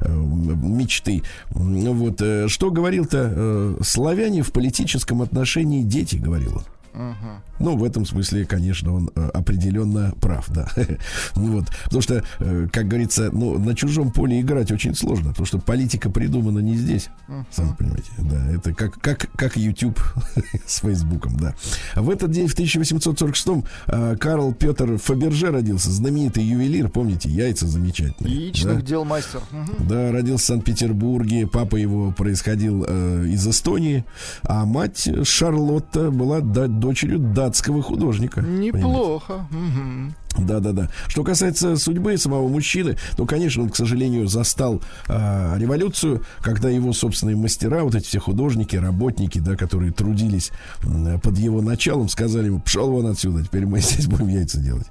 э, 0.00 0.12
мечты. 0.12 1.22
Вот. 1.50 2.20
Э, 2.20 2.48
что 2.48 2.70
говорил-то 2.70 3.76
славяне 3.82 4.42
в 4.42 4.52
политическом 4.52 5.22
отношении 5.22 5.82
дети, 5.82 6.16
говорил 6.16 6.56
он. 6.56 6.64
Uh-huh. 6.94 7.40
Ну, 7.58 7.76
в 7.76 7.84
этом 7.84 8.06
смысле, 8.06 8.44
конечно, 8.44 8.94
он 8.94 9.10
э, 9.14 9.30
определенно 9.34 10.12
прав, 10.20 10.46
да. 10.48 10.68
ну, 11.36 11.58
вот, 11.58 11.66
потому 11.84 12.02
что, 12.02 12.22
э, 12.38 12.68
как 12.72 12.88
говорится, 12.88 13.30
ну, 13.32 13.58
на 13.58 13.74
чужом 13.74 14.10
поле 14.10 14.40
играть 14.40 14.70
очень 14.70 14.94
сложно, 14.94 15.30
потому 15.30 15.46
что 15.46 15.58
политика 15.58 16.10
придумана 16.10 16.60
не 16.60 16.76
здесь, 16.76 17.08
uh-huh. 17.28 17.44
сами 17.50 17.74
понимаете, 17.78 18.10
да. 18.18 18.50
Это 18.52 18.74
как, 18.74 19.00
как, 19.00 19.30
как 19.34 19.56
YouTube 19.56 20.00
с 20.66 20.80
Фейсбуком, 20.80 21.36
да. 21.36 21.54
В 21.94 22.10
этот 22.10 22.30
день, 22.30 22.46
в 22.46 22.58
1846-м, 22.58 23.64
э, 23.86 24.16
Карл 24.18 24.52
Петр 24.52 24.98
Фаберже 24.98 25.50
родился, 25.50 25.90
знаменитый 25.90 26.44
ювелир, 26.44 26.88
помните, 26.88 27.28
яйца 27.28 27.66
замечательные. 27.66 28.34
Яичных 28.34 28.76
да? 28.76 28.82
дел 28.82 29.04
мастер. 29.04 29.40
Uh-huh. 29.52 29.86
Да, 29.88 30.12
родился 30.12 30.44
в 30.44 30.46
Санкт-Петербурге, 30.46 31.46
папа 31.46 31.76
его 31.76 32.12
происходил 32.12 32.84
э, 32.86 33.26
из 33.28 33.46
Эстонии, 33.46 34.04
а 34.42 34.64
мать 34.64 35.08
Шарлотта 35.24 36.10
была 36.10 36.40
дочерью 36.40 37.18
датского 37.48 37.82
художника. 37.82 38.40
Неплохо. 38.40 39.46
Угу. 39.50 40.44
Да, 40.46 40.60
да, 40.60 40.72
да. 40.72 40.88
Что 41.08 41.24
касается 41.24 41.76
судьбы 41.76 42.16
самого 42.18 42.46
мужчины, 42.48 42.96
то, 43.16 43.26
конечно, 43.26 43.62
он, 43.62 43.70
к 43.70 43.76
сожалению, 43.76 44.28
застал 44.28 44.80
э, 45.08 45.54
революцию, 45.58 46.22
когда 46.40 46.68
его 46.68 46.92
собственные 46.92 47.36
мастера, 47.36 47.82
вот 47.82 47.94
эти 47.94 48.04
все 48.04 48.20
художники, 48.20 48.76
работники, 48.76 49.38
да, 49.38 49.56
которые 49.56 49.92
трудились 49.92 50.52
э, 50.82 51.18
под 51.22 51.38
его 51.38 51.62
началом, 51.62 52.08
сказали 52.08 52.46
ему, 52.46 52.60
пошел 52.60 52.90
вон 52.90 53.06
отсюда, 53.06 53.42
теперь 53.42 53.66
мы 53.66 53.80
здесь 53.80 54.06
будем 54.06 54.28
яйца 54.28 54.60
делать. 54.60 54.86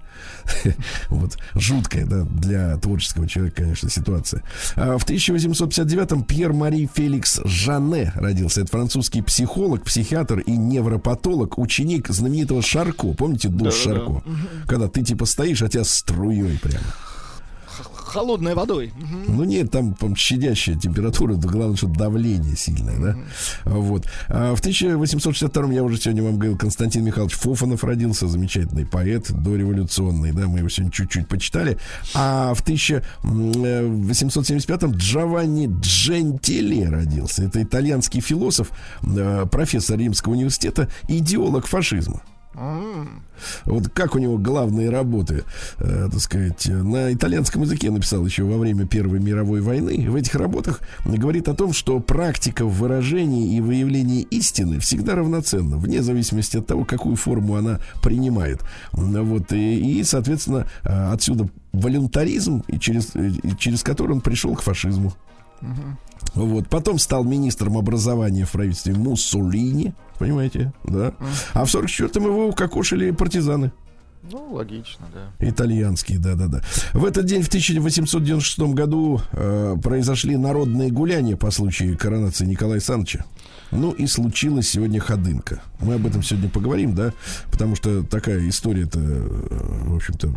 Вот 1.10 1.38
жуткая, 1.56 2.06
да, 2.06 2.24
для 2.24 2.78
творческого 2.78 3.28
человека, 3.28 3.64
конечно, 3.64 3.90
ситуация. 3.90 4.44
А 4.76 4.98
в 4.98 5.06
1859-м 5.06 6.24
Пьер 6.24 6.54
Мари 6.54 6.90
Феликс 6.94 7.42
Жане 7.46 8.14
родился. 8.16 8.62
Это 8.62 8.72
французский 8.72 9.22
психолог, 9.22 9.84
психиатр 9.84 10.40
и 10.40 10.52
невропатолог, 10.52 11.58
ученик 11.58 12.10
знаменитого 12.10 12.62
Шарко. 12.62 13.14
Помните 13.14 13.50
душ 13.50 13.74
да, 13.74 13.94
Шарко? 13.94 14.24
Да. 14.26 14.32
Когда 14.68 14.88
ты 14.88 15.04
типа 15.04 15.26
стоишь, 15.26 15.62
а 15.62 15.70
тебя 15.70 15.84
струей 15.84 16.58
прямо 16.60 16.86
холодной 18.08 18.56
водой. 18.56 18.92
Ну 19.28 19.44
нет, 19.44 19.70
там, 19.72 19.94
там 19.94 20.16
щадящая 20.16 20.78
температура, 20.78 21.36
да, 21.36 21.48
главное, 21.48 21.78
что 21.78 21.86
давление 21.88 22.56
сильное, 22.56 23.00
да. 23.00 23.16
Вот. 23.66 24.08
А 24.28 24.56
в 24.56 24.60
1862 24.60 25.74
я 25.74 25.84
уже 25.84 25.98
сегодня 25.98 26.24
вам 26.24 26.38
говорил, 26.38 26.58
Константин 26.58 27.04
Михайлович 27.04 27.36
Фофанов 27.36 27.84
родился, 27.84 28.28
замечательный 28.28 28.86
поэт, 28.86 29.30
дореволюционный, 29.32 30.32
да, 30.32 30.48
мы 30.48 30.60
его 30.60 30.70
сегодня 30.70 30.92
чуть-чуть 30.92 31.28
почитали. 31.28 31.78
А 32.14 32.54
в 32.54 32.62
1875 32.62 34.84
Джованни 34.96 35.70
Джентили 35.82 36.84
родился. 36.84 37.44
Это 37.44 37.62
итальянский 37.62 38.22
философ, 38.22 38.72
э, 39.04 39.46
профессор 39.52 40.00
Римского 40.00 40.32
университета, 40.34 40.90
идеолог 41.08 41.68
фашизма. 41.68 42.22
Вот 43.66 43.90
как 43.90 44.16
у 44.16 44.20
него 44.20 44.38
главные 44.38 44.90
работы, 44.90 45.44
э, 45.78 46.10
так 46.12 46.20
сказать, 46.20 46.66
на 46.68 47.14
итальянском 47.14 47.62
языке 47.62 47.92
написал 47.92 48.26
еще 48.26 48.44
во 48.44 48.58
время 48.58 48.88
Первой 48.88 49.20
мировой 49.20 49.62
войны. 49.62 50.10
В 50.10 50.16
этих 50.16 50.36
работах 50.36 50.82
говорит 51.06 51.48
о 51.48 51.54
том, 51.54 51.74
что 51.74 52.00
практика 52.00 52.66
в 52.66 52.74
выражении 52.74 53.56
и 53.56 53.62
выявлении 53.62 54.24
истины 54.24 54.80
всегда 54.80 55.16
равноценна, 55.16 55.78
вне 55.78 56.02
зависимости 56.02 56.58
от 56.58 56.66
того, 56.66 56.84
какую 56.84 57.16
форму 57.16 57.56
она 57.56 57.80
принимает. 58.02 58.62
Вот, 58.92 59.54
и, 59.54 60.00
и 60.00 60.04
соответственно, 60.04 60.68
э, 60.84 61.12
отсюда 61.12 61.48
волюнтаризм, 61.74 62.64
и 62.68 62.80
через, 62.80 63.16
и 63.16 63.56
через 63.58 63.84
который 63.84 64.14
он 64.14 64.22
пришел 64.22 64.56
к 64.56 64.62
фашизму. 64.62 65.14
Угу. 65.62 66.46
Вот. 66.46 66.68
Потом 66.70 67.00
стал 67.00 67.24
министром 67.24 67.78
образования 67.78 68.46
в 68.46 68.52
правительстве 68.52 68.94
Муссолини. 68.94 69.94
Понимаете, 70.20 70.74
да. 70.84 71.14
А 71.54 71.66
в 71.66 71.74
44-м 71.74 72.24
его 72.24 72.48
укокошили 72.48 73.12
партизаны. 73.12 73.72
Ну, 74.32 74.54
логично, 74.54 75.06
да. 75.14 75.48
Итальянские, 75.48 76.20
да-да-да. 76.20 76.62
В 76.94 77.06
этот 77.06 77.26
день, 77.26 77.44
в 77.44 77.48
1896 77.48 78.74
году, 78.74 79.22
э, 79.32 79.76
произошли 79.82 80.36
народные 80.36 80.92
гуляния 80.92 81.38
по 81.38 81.50
случаю 81.52 81.98
коронации 81.98 82.46
Николая 82.46 82.76
Александровича. 82.76 83.26
Ну 83.72 83.92
и 83.92 84.08
случилась 84.08 84.70
сегодня 84.70 85.00
ходынка. 85.00 85.62
Мы 85.80 85.96
об 85.96 86.08
этом 86.08 86.24
сегодня 86.24 86.50
поговорим, 86.50 86.96
да, 86.96 87.14
потому 87.52 87.76
что 87.76 88.04
такая 88.04 88.48
история-то, 88.48 89.00
э, 89.00 89.84
в 89.88 89.96
общем-то, 89.96 90.34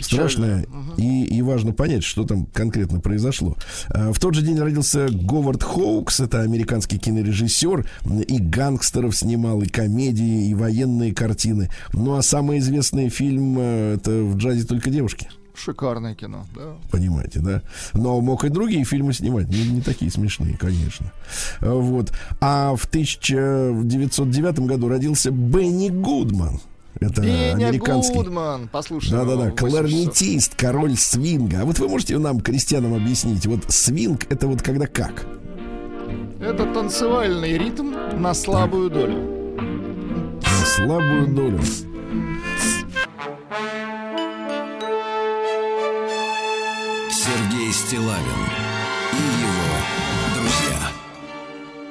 страшная. 0.00 0.64
Угу. 0.64 0.94
И, 1.00 1.24
и 1.24 1.42
важно 1.42 1.72
понять, 1.72 2.04
что 2.04 2.24
там 2.24 2.46
конкретно 2.46 3.00
произошло. 3.00 3.56
А, 3.88 4.12
в 4.12 4.18
тот 4.18 4.34
же 4.34 4.42
день 4.42 4.58
родился 4.58 5.08
Говард 5.10 5.62
Хоукс, 5.62 6.20
это 6.20 6.40
американский 6.40 6.98
кинорежиссер, 6.98 7.86
и 8.26 8.38
гангстеров 8.38 9.16
снимал, 9.16 9.62
и 9.62 9.66
комедии, 9.68 10.48
и 10.48 10.54
военные 10.54 11.14
картины. 11.14 11.70
Ну 11.92 12.16
а 12.16 12.22
самый 12.22 12.58
известный 12.58 13.08
фильм 13.08 13.56
э, 13.58 13.94
это 13.96 14.10
«В 14.10 14.36
джазе 14.36 14.64
только 14.64 14.90
девушки». 14.90 15.28
Шикарное 15.54 16.14
кино, 16.14 16.46
да. 16.54 16.76
Понимаете, 16.90 17.40
да? 17.40 17.62
Но 17.94 18.20
мог 18.20 18.44
и 18.44 18.48
другие 18.48 18.84
фильмы 18.84 19.12
снимать, 19.12 19.48
не, 19.48 19.66
не 19.68 19.80
такие 19.80 20.10
смешные, 20.10 20.56
конечно. 20.56 21.12
Вот. 21.60 22.12
А 22.40 22.74
в 22.76 22.84
1909 22.86 24.60
году 24.60 24.88
родился 24.88 25.30
Бенни 25.30 25.88
Гудман. 25.90 26.60
Это 26.98 27.22
Беня 27.22 27.68
американский. 27.68 28.14
Гудман, 28.14 28.68
послушай. 28.70 29.12
Да-да-да, 29.12 29.50
кларнетист, 29.52 30.54
король 30.54 30.96
свинга. 30.96 31.62
А 31.62 31.64
вот 31.64 31.78
вы 31.78 31.88
можете 31.88 32.18
нам, 32.18 32.40
крестьянам, 32.40 32.94
объяснить, 32.94 33.46
вот 33.46 33.64
свинг 33.68 34.26
это 34.30 34.46
вот 34.46 34.62
когда 34.62 34.86
как? 34.86 35.26
Это 36.40 36.64
танцевальный 36.72 37.58
ритм 37.58 37.92
на 38.16 38.34
слабую 38.34 38.90
долю. 38.90 39.60
На 40.42 40.66
слабую 40.66 41.26
долю. 41.28 41.60
Стилавин 47.72 48.69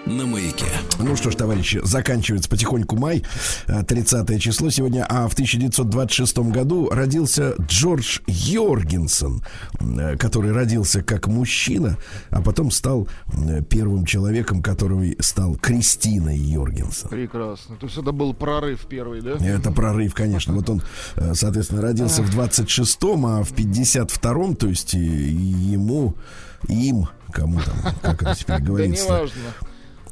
на 0.10 0.26
маяке. 0.26 0.66
Ну 0.99 1.16
что 1.16 1.32
ж, 1.32 1.36
товарищи, 1.36 1.80
заканчивается 1.84 2.49
потихоньку 2.49 2.95
май, 2.95 3.24
30 3.68 4.30
э, 4.30 4.39
число 4.39 4.70
сегодня, 4.70 5.05
а 5.07 5.28
в 5.28 5.34
1926 5.34 6.39
году 6.39 6.89
родился 6.89 7.53
Джордж 7.62 8.20
Йоргенсен, 8.28 9.43
э, 9.80 10.18
который 10.18 10.51
родился 10.51 11.03
как 11.03 11.28
мужчина, 11.28 11.97
а 12.32 12.41
потом 12.41 12.72
стал 12.72 13.07
э, 13.28 13.62
первым 13.62 14.05
человеком, 14.05 14.62
который 14.62 15.16
стал 15.20 15.55
Кристиной 15.55 16.38
Йоргенсен. 16.38 17.10
Прекрасно. 17.10 17.76
То 17.76 17.86
есть 17.86 17.97
это 17.97 18.12
был 18.12 18.34
прорыв 18.34 18.86
первый, 18.88 19.22
да? 19.22 19.34
Это 19.34 19.72
прорыв, 19.72 20.14
конечно. 20.16 20.53
Вот 20.53 20.70
он, 20.70 20.82
соответственно, 21.34 21.82
родился 21.82 22.24
в 22.24 22.36
26-м, 22.36 23.26
а 23.26 23.43
в 23.43 23.51
52-м, 23.51 24.55
то 24.55 24.68
есть 24.68 24.93
ему, 24.93 26.16
им, 26.68 27.07
кому 27.32 27.60
там, 27.62 27.93
как 28.01 28.22
это 28.22 28.36
теперь 28.36 28.62
говорится. 28.62 29.07
Да 29.07 29.16
неважно. 29.16 29.41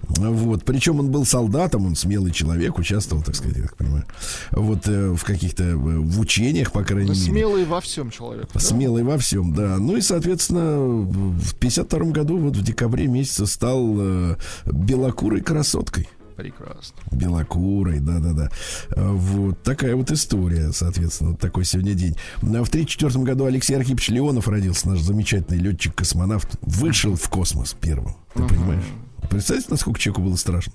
Вот. 0.10 0.64
Причем 0.64 1.00
он 1.00 1.12
был 1.12 1.26
солдатом, 1.26 1.86
он 1.86 1.96
смелый 1.96 2.32
человек, 2.32 2.78
участвовал, 2.78 3.24
так 3.24 3.36
сказать, 3.36 3.58
я 3.58 3.64
так 3.64 3.76
понимаю, 3.76 4.06
вот 4.52 4.88
э, 4.88 5.12
в 5.12 5.24
каких-то 5.24 5.64
э, 5.64 5.76
в 5.76 6.20
учениях, 6.20 6.72
по 6.72 6.84
крайней 6.84 7.10
Но 7.10 7.14
мере. 7.14 7.26
Смелый 7.26 7.66
во 7.66 7.82
всем 7.82 8.10
человек. 8.10 8.50
Да? 8.54 8.60
Смелый 8.60 9.04
во 9.04 9.18
всем, 9.18 9.54
да. 9.54 9.78
Ну 9.78 9.98
и, 9.98 10.02
соответственно, 10.02 10.80
в 10.80 11.56
52 11.56 12.00
году, 12.12 12.38
вот 12.38 12.56
в 12.56 12.64
декабре 12.64 13.08
месяце, 13.08 13.46
стал 13.46 13.96
э, 14.00 14.36
белокурой 14.66 15.42
красоткой. 15.42 16.08
Прекрасно. 16.36 16.96
Белокурой, 17.12 18.00
да-да-да. 18.00 18.52
Вот 18.96 19.64
такая 19.64 19.96
вот 19.96 20.12
история, 20.12 20.72
соответственно, 20.72 21.36
такой 21.36 21.66
сегодня 21.66 21.96
день. 21.96 22.16
А 22.38 22.64
в 22.64 22.70
1934 22.70 23.26
году 23.26 23.46
Алексей 23.46 23.76
Архипович 23.76 24.10
Леонов 24.10 24.48
родился, 24.48 24.88
наш 24.88 25.00
замечательный 25.00 25.58
летчик-космонавт. 25.58 26.60
Вышел 26.62 27.16
в 27.16 27.28
космос 27.30 27.76
первым, 27.82 28.16
ты 28.36 28.44
uh-huh. 28.44 28.50
понимаешь? 28.50 28.86
Представьте, 29.30 29.68
насколько 29.70 30.00
человеку 30.00 30.22
было 30.22 30.36
страшно. 30.36 30.74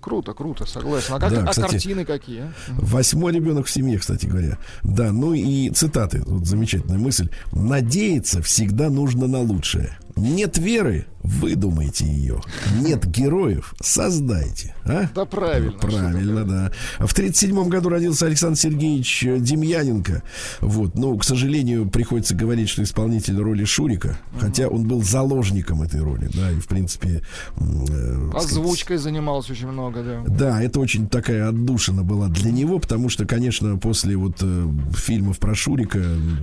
Круто, 0.00 0.32
круто, 0.32 0.64
согласен. 0.64 1.14
А, 1.14 1.18
как, 1.18 1.30
да, 1.32 1.42
а 1.42 1.46
кстати, 1.48 1.72
картины 1.72 2.04
какие? 2.04 2.42
А? 2.42 2.52
Восьмой 2.68 3.32
ребенок 3.32 3.66
в 3.66 3.70
семье, 3.70 3.98
кстати 3.98 4.26
говоря. 4.26 4.58
Да, 4.82 5.12
ну 5.12 5.34
и 5.34 5.70
цитаты. 5.70 6.22
Вот 6.24 6.46
замечательная 6.46 6.98
мысль. 6.98 7.28
Надеяться 7.52 8.40
всегда 8.40 8.90
нужно 8.90 9.26
на 9.26 9.40
лучшее. 9.40 9.98
Нет 10.16 10.56
веры, 10.58 11.06
выдумайте 11.22 12.04
ее. 12.04 12.40
Нет 12.80 13.06
героев, 13.06 13.74
создайте. 13.80 14.74
А? 14.84 15.08
Да 15.14 15.24
правильно. 15.24 15.72
Правильно, 15.72 16.44
да. 16.44 16.72
В 17.06 17.14
37 17.14 17.68
году 17.68 17.88
родился 17.88 18.26
Александр 18.26 18.58
Сергеевич 18.58 19.22
Демьяненко. 19.22 20.22
Вот, 20.60 20.94
но, 20.94 21.16
к 21.16 21.24
сожалению, 21.24 21.88
приходится 21.88 22.34
говорить, 22.34 22.68
что 22.68 22.82
исполнитель 22.82 23.38
роли 23.38 23.64
Шурика, 23.64 24.18
угу. 24.32 24.40
хотя 24.40 24.68
он 24.68 24.86
был 24.86 25.02
заложником 25.02 25.82
этой 25.82 26.02
роли, 26.02 26.30
да, 26.34 26.50
и 26.50 26.56
в 26.56 26.66
принципе... 26.66 27.22
Э, 27.56 28.30
Озвучкой 28.34 28.98
сказать, 28.98 29.02
занимался 29.02 29.52
очень 29.52 29.68
много, 29.68 30.02
да. 30.02 30.24
Да, 30.26 30.62
это 30.62 30.80
очень 30.80 31.08
такая 31.08 31.48
отдушина 31.48 32.02
была 32.02 32.28
для 32.28 32.50
него, 32.50 32.78
потому 32.78 33.08
что, 33.08 33.26
конечно, 33.26 33.76
после 33.76 34.16
вот 34.16 34.36
э, 34.40 34.68
фильмов 34.94 35.38
про 35.38 35.54
Шурика... 35.54 36.02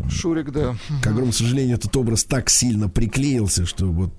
Шурик, 0.10 0.52
да. 0.52 0.76
К 1.02 1.08
огромному 1.08 1.34
сожалению, 1.36 1.78
этот 1.78 1.96
образ 1.96 2.24
так 2.24 2.50
сильно 2.50 2.90
приклеился, 2.90 3.66
что 3.66 3.86
вот 3.86 4.14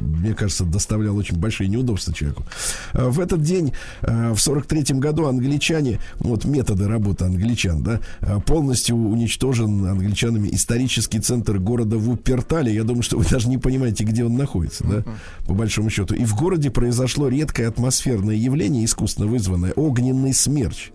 мне 0.00 0.34
кажется, 0.34 0.64
доставлял 0.64 1.16
очень 1.16 1.36
большие 1.36 1.68
неудобства 1.68 2.12
человеку. 2.12 2.44
А, 2.92 3.10
в 3.10 3.20
этот 3.20 3.42
день, 3.42 3.72
а, 4.02 4.34
в 4.34 4.40
43 4.40 4.98
году, 4.98 5.26
англичане, 5.26 6.00
вот 6.18 6.44
методы 6.44 6.88
работы 6.88 7.24
англичан, 7.24 7.82
да, 7.82 8.00
а, 8.20 8.40
полностью 8.40 8.96
уничтожен 8.96 9.86
англичанами 9.86 10.48
исторический 10.52 11.20
центр 11.20 11.58
города 11.58 11.96
Вупертале. 11.96 12.74
Я 12.74 12.84
думаю, 12.84 13.02
что 13.02 13.18
вы 13.18 13.24
даже 13.24 13.48
не 13.48 13.58
понимаете, 13.58 14.04
где 14.04 14.24
он 14.24 14.36
находится, 14.36 14.84
да, 14.84 15.04
по 15.46 15.54
большому 15.54 15.90
счету. 15.90 16.14
И 16.14 16.24
в 16.24 16.34
городе 16.34 16.70
произошло 16.70 17.28
редкое 17.28 17.68
атмосферное 17.68 18.34
явление, 18.34 18.84
искусственно 18.84 19.26
вызванное, 19.26 19.72
огненный 19.72 20.34
смерч. 20.34 20.90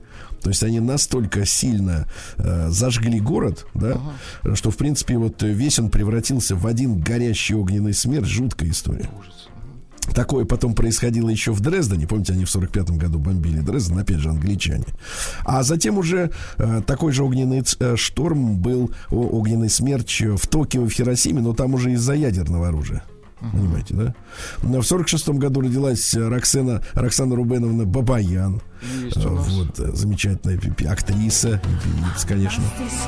То 0.45 0.49
есть 0.49 0.61
они 0.61 0.79
настолько 0.79 1.43
сильно 1.43 2.07
э, 2.37 2.67
зажгли 2.69 3.19
город, 3.19 3.65
да, 3.73 3.99
ага. 4.43 4.55
что, 4.55 4.69
в 4.69 4.77
принципе, 4.77 5.17
вот 5.17 5.41
весь 5.41 5.79
он 5.79 5.89
превратился 5.89 6.55
в 6.55 6.67
один 6.67 6.99
горящий 6.99 7.55
огненный 7.55 7.95
смерть. 7.95 8.27
Жуткая 8.27 8.69
история. 8.69 9.09
Ужас. 9.19 9.49
Такое 10.13 10.45
потом 10.45 10.75
происходило 10.75 11.29
еще 11.29 11.51
в 11.51 11.61
Дрездене. 11.61 12.05
Помните, 12.05 12.33
они 12.33 12.45
в 12.45 12.55
45-м 12.55 12.99
году 12.99 13.17
бомбили 13.17 13.59
Дрезден, 13.61 13.97
опять 13.97 14.19
же, 14.19 14.29
англичане. 14.29 14.85
А 15.45 15.63
затем 15.63 15.97
уже 15.97 16.29
э, 16.57 16.83
такой 16.85 17.11
же 17.11 17.23
огненный 17.23 17.63
э, 17.79 17.95
шторм 17.95 18.59
был, 18.59 18.91
о, 19.09 19.15
огненный 19.15 19.71
смерч 19.71 20.21
в 20.21 20.45
Токио, 20.45 20.85
в 20.85 20.91
Хиросиме, 20.91 21.41
но 21.41 21.53
там 21.53 21.73
уже 21.73 21.93
из-за 21.93 22.13
ядерного 22.13 22.67
оружия. 22.67 23.01
Понимаете, 23.39 23.93
да? 23.93 24.15
В 24.61 24.79
46-м 24.79 25.37
году 25.39 25.61
родилась 25.61 26.13
Роксана, 26.15 26.81
Роксана 26.93 27.35
Рубеновна 27.35 27.85
Бабаян. 27.85 28.61
Есть 29.03 29.17
нас. 29.17 29.47
Вот, 29.49 29.79
э, 29.79 29.91
замечательная 29.93 30.57
актриса, 30.89 31.55
и 31.55 31.59
певица, 31.59 32.27
конечно. 32.27 32.63
Здесь 32.77 33.01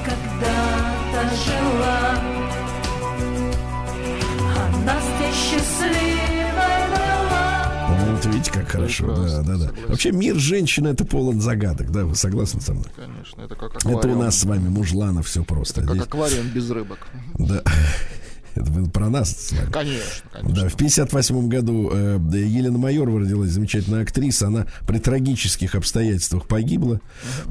жила 1.45 2.21
Она 4.83 4.99
здесь 5.17 5.53
Вот 8.11 8.25
видите, 8.25 8.51
как 8.51 8.67
хорошо, 8.69 9.07
да, 9.07 9.13
Прекрасно, 9.13 9.43
да, 9.43 9.53
да. 9.53 9.59
согласен. 9.65 9.89
Вообще 9.89 10.11
мир 10.11 10.35
женщины 10.37 10.87
это 10.89 11.05
полон 11.05 11.39
загадок, 11.41 11.91
да, 11.91 12.05
вы 12.05 12.15
согласны 12.15 12.61
со 12.61 12.73
мной? 12.73 12.85
Конечно, 12.95 13.41
это 13.41 13.55
как 13.55 13.75
аквариум. 13.75 13.99
Это 13.99 14.07
у 14.09 14.19
нас 14.19 14.39
с 14.39 14.43
вами 14.43 14.67
мужланов 14.69 15.27
все 15.27 15.43
просто. 15.43 15.81
Как 15.81 15.91
Здесь- 15.91 16.03
аквариум 16.03 16.47
без 16.49 16.69
рыбок. 16.69 17.07
Да. 17.37 17.61
Это 18.57 18.71
вы 18.71 18.89
про 18.89 19.09
нас 19.09 19.29
с 19.31 19.51
вами. 19.51 19.71
Конечно, 19.71 20.29
конечно. 20.31 20.63
Да, 20.63 20.69
в 20.69 20.75
58 20.75 21.47
году 21.47 21.91
э, 21.93 22.19
Елена 22.33 22.77
Майорова 22.77 23.19
родилась, 23.19 23.51
замечательная 23.51 24.01
актриса. 24.01 24.47
Она 24.47 24.65
при 24.87 24.97
трагических 24.97 25.75
обстоятельствах 25.75 26.47
погибла. 26.47 26.99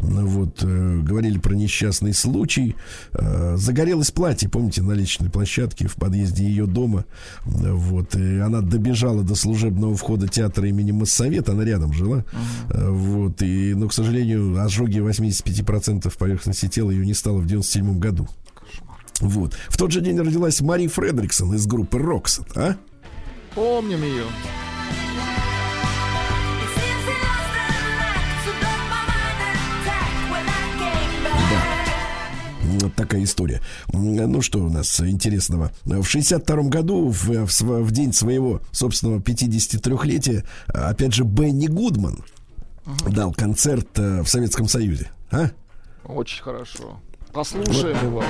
Ну, 0.03 0.27
Вот, 0.27 0.63
э, 0.63 1.01
говорили 1.03 1.39
про 1.39 1.55
несчастный 1.55 2.13
случай. 2.13 2.75
Э, 3.13 3.57
загорелось 3.57 4.11
платье, 4.11 4.49
помните, 4.49 4.83
на 4.83 4.93
личной 4.93 5.31
площадке 5.31 5.87
в 5.87 5.95
подъезде 5.95 6.45
ее 6.45 6.67
дома. 6.67 7.05
Вот, 7.45 8.17
и 8.17 8.39
она 8.39 8.61
добежала 8.61 9.23
до 9.23 9.35
служебного 9.35 9.97
входа 9.97 10.27
театра 10.29 10.69
имени 10.69 10.91
Моссовета, 10.93 11.53
она 11.53 11.65
рядом 11.65 11.93
жила. 11.93 12.25
Э, 12.71 12.91
Вот, 12.91 13.43
и, 13.43 13.75
но, 13.75 13.89
к 13.89 13.93
сожалению, 13.93 14.61
ожоги 14.61 14.99
85% 14.99 16.13
поверхности 16.19 16.69
тела 16.69 16.91
ее 16.91 17.07
не 17.07 17.15
стало 17.15 17.39
в 17.39 17.47
97 17.47 17.99
году. 17.99 18.29
Вот. 19.21 19.55
В 19.69 19.77
тот 19.77 19.93
же 19.93 20.01
день 20.01 20.19
родилась 20.19 20.61
Мари 20.61 20.87
Фредриксон 20.87 21.55
из 21.55 21.67
группы 21.67 21.99
Роксет, 21.99 22.47
а? 22.57 22.77
Помним 23.55 24.03
ее. 24.03 24.25
Вот 32.81 32.95
такая 32.95 33.25
история. 33.25 33.63
Ну 33.93 34.43
что 34.43 34.59
у 34.61 34.69
нас 34.69 35.01
интересного? 35.01 35.73
В 35.85 36.05
62 36.05 36.63
году, 36.65 37.09
в, 37.09 37.47
в 37.47 37.63
в 37.83 37.91
день 37.91 38.13
своего 38.13 38.61
собственного 38.71 39.21
53-летия, 39.21 40.45
а, 40.69 40.91
опять 40.91 41.15
же, 41.15 41.25
Бенни 41.25 41.67
Гудман 41.67 42.23
дал 43.09 43.33
концерт 43.33 43.99
э, 43.99 44.23
в 44.23 44.29
Советском 44.29 44.69
Союзе. 44.69 45.11
А? 45.31 45.51
Очень 46.05 46.43
хорошо. 46.43 47.01
Послушаем 47.33 47.97
его. 48.07 48.23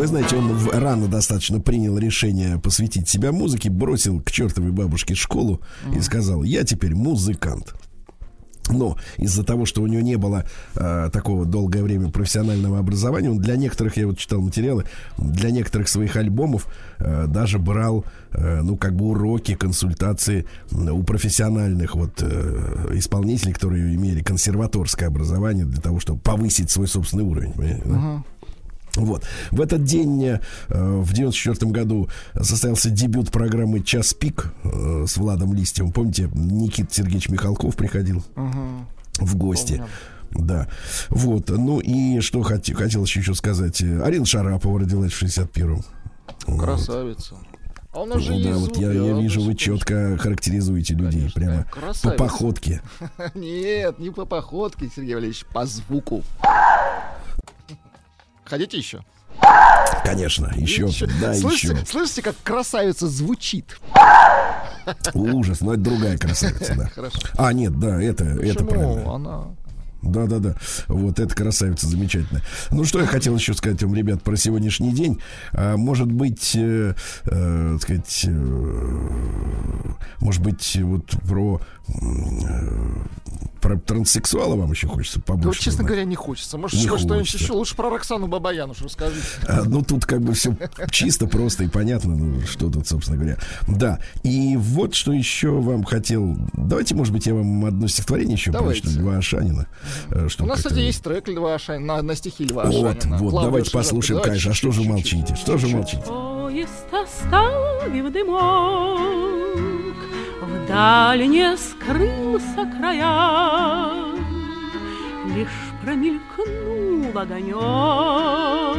Вы 0.00 0.06
знаете, 0.06 0.36
он 0.36 0.70
рано 0.70 1.08
достаточно 1.08 1.60
принял 1.60 1.98
решение 1.98 2.58
посвятить 2.58 3.06
себя 3.06 3.32
музыке, 3.32 3.68
бросил 3.68 4.20
к 4.20 4.30
чертовой 4.30 4.72
бабушке 4.72 5.14
школу 5.14 5.60
и 5.94 6.00
сказал, 6.00 6.42
я 6.42 6.64
теперь 6.64 6.94
музыкант. 6.94 7.74
Но 8.72 8.96
из-за 9.16 9.44
того, 9.44 9.66
что 9.66 9.82
у 9.82 9.86
него 9.86 10.02
не 10.02 10.16
было 10.16 10.44
э, 10.74 11.10
такого 11.12 11.44
долгое 11.44 11.82
время 11.82 12.10
профессионального 12.10 12.78
образования, 12.78 13.30
он 13.30 13.38
для 13.38 13.56
некоторых, 13.56 13.96
я 13.96 14.06
вот 14.06 14.18
читал 14.18 14.40
материалы, 14.40 14.84
для 15.18 15.50
некоторых 15.50 15.88
своих 15.88 16.16
альбомов 16.16 16.66
э, 16.98 17.26
даже 17.26 17.58
брал, 17.58 18.04
э, 18.32 18.60
ну, 18.62 18.76
как 18.76 18.94
бы 18.94 19.06
уроки, 19.06 19.54
консультации 19.54 20.46
у 20.70 21.02
профессиональных 21.02 21.94
вот 21.94 22.22
э, 22.22 22.92
исполнителей, 22.94 23.52
которые 23.52 23.94
имели 23.94 24.22
консерваторское 24.22 25.08
образование 25.08 25.64
для 25.64 25.80
того, 25.80 26.00
чтобы 26.00 26.20
повысить 26.20 26.70
свой 26.70 26.86
собственный 26.86 27.24
уровень. 27.24 27.52
понимаете, 27.52 27.82
да? 27.86 28.24
Вот. 28.96 29.24
В 29.50 29.60
этот 29.60 29.84
день, 29.84 30.24
э, 30.24 30.38
в 30.68 31.12
94 31.12 31.70
году, 31.70 32.08
состоялся 32.40 32.90
дебют 32.90 33.30
программы 33.30 33.80
«Час 33.82 34.14
пик» 34.14 34.52
э, 34.64 35.04
с 35.06 35.16
Владом 35.16 35.54
Листьевым. 35.54 35.92
Помните, 35.92 36.28
Никита 36.34 36.92
Сергеевич 36.94 37.28
Михалков 37.28 37.76
приходил 37.76 38.22
в 39.18 39.36
гости. 39.36 39.82
Да. 40.32 40.68
Вот. 41.08 41.48
Ну 41.48 41.80
и 41.80 42.20
что 42.20 42.40
хот- 42.40 42.72
хотел 42.74 43.04
еще 43.04 43.34
сказать. 43.34 43.80
Э, 43.82 44.02
Арина 44.02 44.24
Шарапова 44.26 44.80
родилась 44.80 45.12
в 45.12 45.22
61-м. 45.22 45.82
Красавица. 46.58 47.34
А 47.92 48.02
у 48.02 48.06
нас 48.06 48.22
же 48.22 48.30
Ну 48.30 48.38
есть 48.38 48.48
да, 48.50 48.56
вот 48.56 48.64
звук, 48.66 48.78
я, 48.78 48.92
я 48.92 49.12
вижу, 49.20 49.40
вы 49.42 49.56
четко 49.56 50.16
характеризуете 50.16 50.94
людей. 50.94 51.28
Конечно, 51.34 51.40
Прямо 51.40 51.64
по 51.64 51.80
красавица. 51.80 52.10
походке. 52.18 52.82
Нет, 53.34 53.98
не 53.98 54.10
по 54.10 54.24
походке, 54.26 54.88
Сергей 54.94 55.14
Валерьевич, 55.16 55.44
по 55.52 55.66
звуку. 55.66 56.22
Хотите 58.50 58.76
еще? 58.78 59.04
Конечно, 60.04 60.52
еще. 60.56 60.88
Да, 61.20 61.34
слышите, 61.34 61.74
еще. 61.74 61.86
слышите, 61.86 62.22
как 62.22 62.34
красавица 62.42 63.06
звучит? 63.06 63.78
Ужас, 65.14 65.60
но 65.60 65.74
это 65.74 65.82
другая 65.82 66.18
красавица, 66.18 66.74
да. 66.76 66.86
Хорошо. 66.88 67.18
А, 67.38 67.52
нет, 67.52 67.78
да, 67.78 68.02
это, 68.02 68.24
это 68.24 68.64
Почему? 68.64 68.68
правильно. 68.70 69.14
Она... 69.14 69.44
Да, 70.02 70.26
да, 70.26 70.38
да. 70.38 70.54
Вот 70.88 71.20
эта 71.20 71.34
красавица 71.34 71.86
замечательная. 71.86 72.42
Ну, 72.70 72.84
что 72.84 73.00
я 73.00 73.06
хотел 73.06 73.36
еще 73.36 73.54
сказать 73.54 73.82
вам, 73.82 73.94
ребят, 73.94 74.22
про 74.22 74.34
сегодняшний 74.34 74.92
день. 74.92 75.20
А, 75.52 75.76
может 75.76 76.10
быть, 76.10 76.56
э, 76.56 76.94
э, 77.26 77.78
сказать, 77.80 78.24
э, 78.26 79.92
может 80.20 80.42
быть, 80.42 80.76
вот 80.82 81.06
про, 81.28 81.60
про 83.60 83.76
транссексуала 83.78 84.56
вам 84.56 84.70
еще 84.70 84.86
хочется 84.86 85.20
побольше. 85.20 85.48
вот, 85.48 85.56
честно 85.56 85.70
узнать? 85.72 85.86
говоря, 85.88 86.04
не 86.04 86.16
хочется. 86.16 86.56
Может, 86.56 86.80
Не 86.80 86.86
что-нибудь 86.86 87.18
хочется. 87.18 87.36
еще? 87.38 87.52
Лучше 87.52 87.76
про 87.76 87.90
Роксану 87.90 88.26
Бабаян 88.26 88.70
уж 88.70 88.80
расскажите. 88.80 89.20
А, 89.46 89.64
ну, 89.66 89.82
тут 89.82 90.06
как 90.06 90.22
бы 90.22 90.32
все 90.32 90.56
чисто, 90.90 91.26
просто 91.26 91.64
и 91.64 91.68
понятно, 91.68 92.16
ну, 92.16 92.40
что 92.46 92.70
тут, 92.70 92.88
собственно 92.88 93.18
говоря. 93.18 93.36
Да, 93.68 93.98
и 94.22 94.56
вот 94.56 94.94
что 94.94 95.12
еще 95.12 95.50
вам 95.50 95.84
хотел... 95.84 96.38
Давайте, 96.54 96.94
может 96.94 97.12
быть, 97.12 97.26
я 97.26 97.34
вам 97.34 97.62
одно 97.66 97.86
стихотворение 97.86 98.34
еще 98.36 98.50
Давайте. 98.50 98.80
прочту 98.82 98.98
Льва 99.00 99.18
Ашанина. 99.18 99.66
э, 100.08 100.24
У 100.24 100.28
чтобы 100.30 100.48
нас, 100.48 100.62
как-то- 100.62 100.70
кстати, 100.70 100.86
есть 100.86 101.02
трек 101.04 101.28
Льва 101.28 101.54
Ашанина, 101.56 101.96
на, 101.96 102.02
на 102.02 102.14
стихи 102.16 102.44
Льва 102.44 102.64
Вот, 102.64 102.96
Ашанина. 102.96 103.18
вот, 103.18 103.30
Клавдия 103.30 103.50
давайте 103.50 103.70
послушаем, 103.72 104.22
Давайте 104.22 104.30
конечно. 104.44 104.50
А 104.52 104.54
что 104.54 104.70
же 104.72 104.80
чуть-чуть, 104.84 104.92
молчите? 105.18 105.36
Что 105.36 105.58
же 105.58 105.66
чуть-чуть. 105.66 105.76
молчите? 105.76 106.02
Поезд 106.06 106.94
оставив 106.94 108.10
дымок, 108.12 109.00
Вдаль 110.70 111.26
не 111.26 111.56
скрылся 111.56 112.64
края, 112.78 113.90
Лишь 115.34 115.48
промелькнул 115.82 117.18
огонек, 117.18 118.78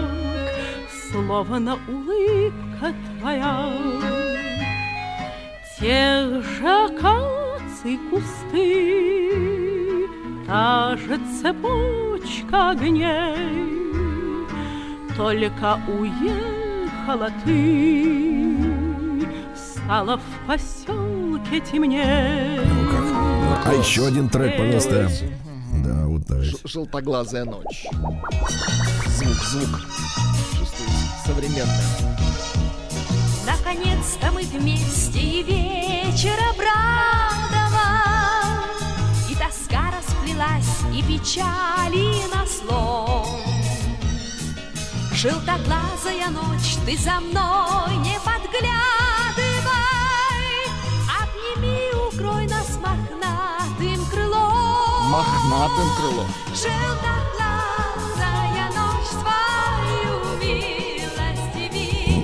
Словно 1.12 1.78
улыбка 1.90 2.94
твоя. 3.20 3.74
Тех 5.78 6.42
же 6.46 6.66
акаций 6.66 8.00
кусты, 8.10 9.28
Та 10.48 10.96
же 10.96 11.20
цепочка 11.42 12.70
огней, 12.70 14.48
только 15.18 15.78
уехала 15.90 17.30
ты, 17.44 18.56
стало 19.54 20.16
в 20.18 20.48
поселке 20.48 21.11
темнее. 21.50 22.62
Ну 22.66 22.90
как? 22.90 23.68
А 23.68 23.74
еще 23.74 24.08
один 24.08 24.30
трек, 24.30 24.58
пожалуйста. 24.58 25.10
Да, 25.84 26.06
вот. 26.06 26.30
Ж- 26.44 26.56
Желтоглазая 26.66 27.46
ночь. 27.46 27.86
Звук, 29.08 29.36
звук. 29.46 29.80
Чувствуете? 30.58 30.94
Современный. 31.26 32.18
Наконец-то 33.46 34.32
мы 34.32 34.42
вместе 34.44 35.20
и 35.20 35.44
вечер 35.44 36.34
обрадовал 36.52 37.80
И 39.30 39.36
тоска 39.36 39.92
расплелась, 39.92 40.82
и 40.94 41.02
печали 41.04 42.28
на 42.34 42.46
слом 42.46 43.26
Желтоглазая 45.14 46.30
ночь, 46.30 46.76
ты 46.86 46.98
за 46.98 47.20
мной 47.20 47.96
не 47.98 48.18
подглядывай 48.20 48.81
Мохнатым 55.12 55.88
крылом. 55.98 56.28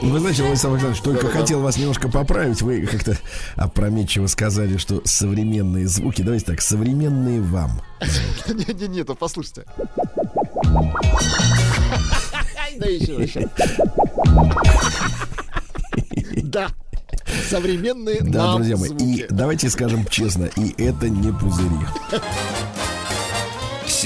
Вы 0.03 0.19
знаете, 0.19 0.41
Владислав 0.43 0.71
Александрович, 0.71 1.03
только 1.03 1.21
Да-да-да. 1.23 1.41
хотел 1.41 1.59
вас 1.59 1.77
немножко 1.77 2.07
поправить. 2.07 2.61
Вы 2.61 2.87
как-то 2.87 3.17
опрометчиво 3.57 4.27
сказали, 4.27 4.77
что 4.77 5.01
современные 5.03 5.85
звуки, 5.87 6.21
давайте 6.21 6.45
так, 6.45 6.61
современные 6.61 7.41
вам. 7.41 7.81
Не-не-не, 8.47 9.03
то 9.03 9.15
послушайте. 9.15 9.65
Да 12.79 12.85
еще, 12.87 13.21
еще. 13.21 13.49
Да. 16.43 16.69
Современные 17.49 18.21
Да, 18.21 18.55
друзья 18.55 18.77
мои, 18.77 18.89
и 18.91 19.25
давайте 19.29 19.69
скажем 19.69 20.05
честно, 20.05 20.45
и 20.55 20.73
это 20.81 21.09
не 21.09 21.33
пузыри. 21.33 21.75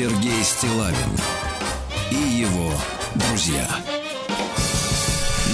Сергей 0.01 0.43
Стилавин 0.43 0.95
и 2.09 2.39
его 2.41 2.71
друзья. 3.13 3.69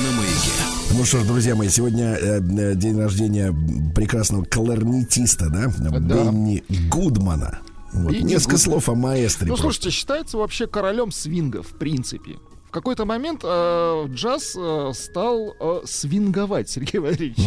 На 0.02 0.12
маяке. 0.14 0.52
Ну 0.94 1.04
что 1.04 1.20
ж, 1.20 1.28
друзья 1.28 1.54
мои, 1.54 1.68
сегодня 1.68 2.14
э, 2.14 2.40
э, 2.40 2.76
день 2.76 2.98
рождения 2.98 3.54
прекрасного 3.94 4.46
кларнетиста, 4.46 5.50
да, 5.50 5.68
Бенни 6.00 6.64
Гудмана. 6.90 7.60
Вот, 7.92 8.14
Бенни 8.14 8.36
несколько 8.36 8.58
слов 8.58 8.88
о 8.88 8.96
маэстре. 8.96 9.48
Ну, 9.48 9.58
просто. 9.58 9.64
слушайте, 9.64 9.90
считается 9.90 10.38
вообще 10.38 10.66
королем 10.66 11.12
свинга, 11.12 11.62
в 11.62 11.78
принципе. 11.78 12.38
Какой-то 12.78 13.06
момент 13.06 13.42
э, 13.44 14.06
джаз 14.10 14.56
э, 14.56 14.92
стал 14.94 15.56
э, 15.60 15.82
свинговать, 15.86 16.70
Сергей 16.70 17.00
Валерьевич. 17.00 17.40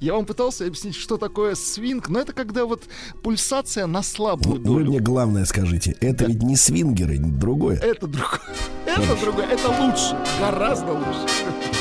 Я 0.00 0.14
вам 0.14 0.24
пытался 0.24 0.64
объяснить, 0.64 0.94
что 0.94 1.18
такое 1.18 1.56
свинг, 1.56 2.08
но 2.08 2.20
это 2.20 2.32
когда 2.32 2.64
вот 2.64 2.84
пульсация 3.22 3.86
на 3.86 4.02
слабую 4.02 4.56
Вы 4.56 4.64
долю. 4.64 4.86
мне 4.86 4.98
главное 4.98 5.44
скажите, 5.44 5.94
это 6.00 6.24
ведь 6.24 6.42
не 6.42 6.56
свингеры, 6.56 7.18
не 7.18 7.30
другое. 7.30 7.76
Это 7.76 8.06
другое. 8.06 8.40
Это 8.86 9.20
другое. 9.20 9.46
Это 9.46 9.68
лучше. 9.68 10.16
Гораздо 10.40 10.92
лучше. 10.92 11.77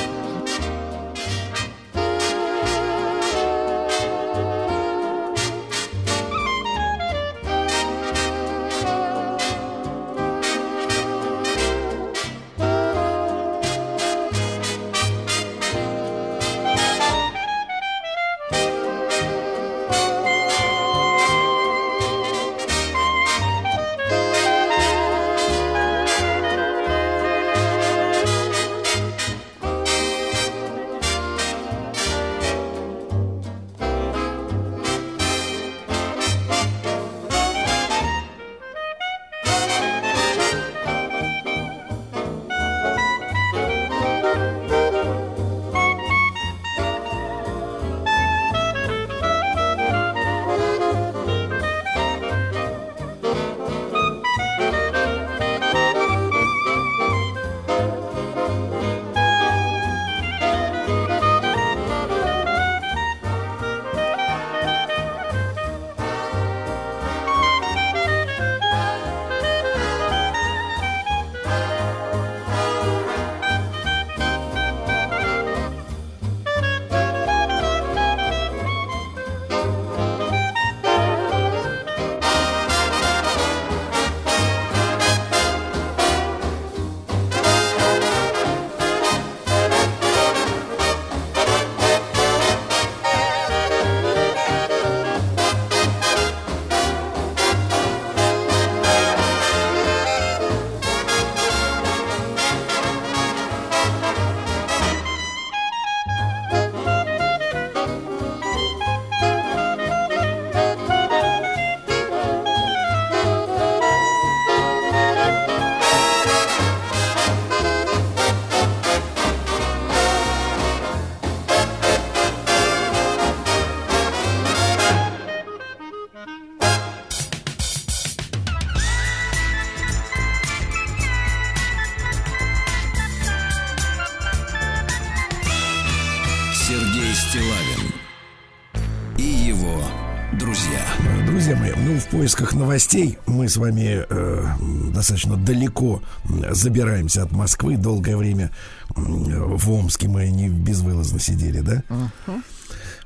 Поисках 142.17 142.53
новостей 142.53 143.19
мы 143.27 143.47
с 143.47 143.57
вами 143.57 144.03
э, 144.09 144.47
достаточно 144.91 145.37
далеко 145.37 146.01
забираемся 146.49 147.21
от 147.21 147.31
Москвы. 147.31 147.77
Долгое 147.77 148.17
время 148.17 148.49
в 148.95 149.71
Омске 149.71 150.07
мы 150.07 150.27
не 150.29 150.49
безвылазно 150.49 151.19
сидели, 151.19 151.59
да? 151.59 151.83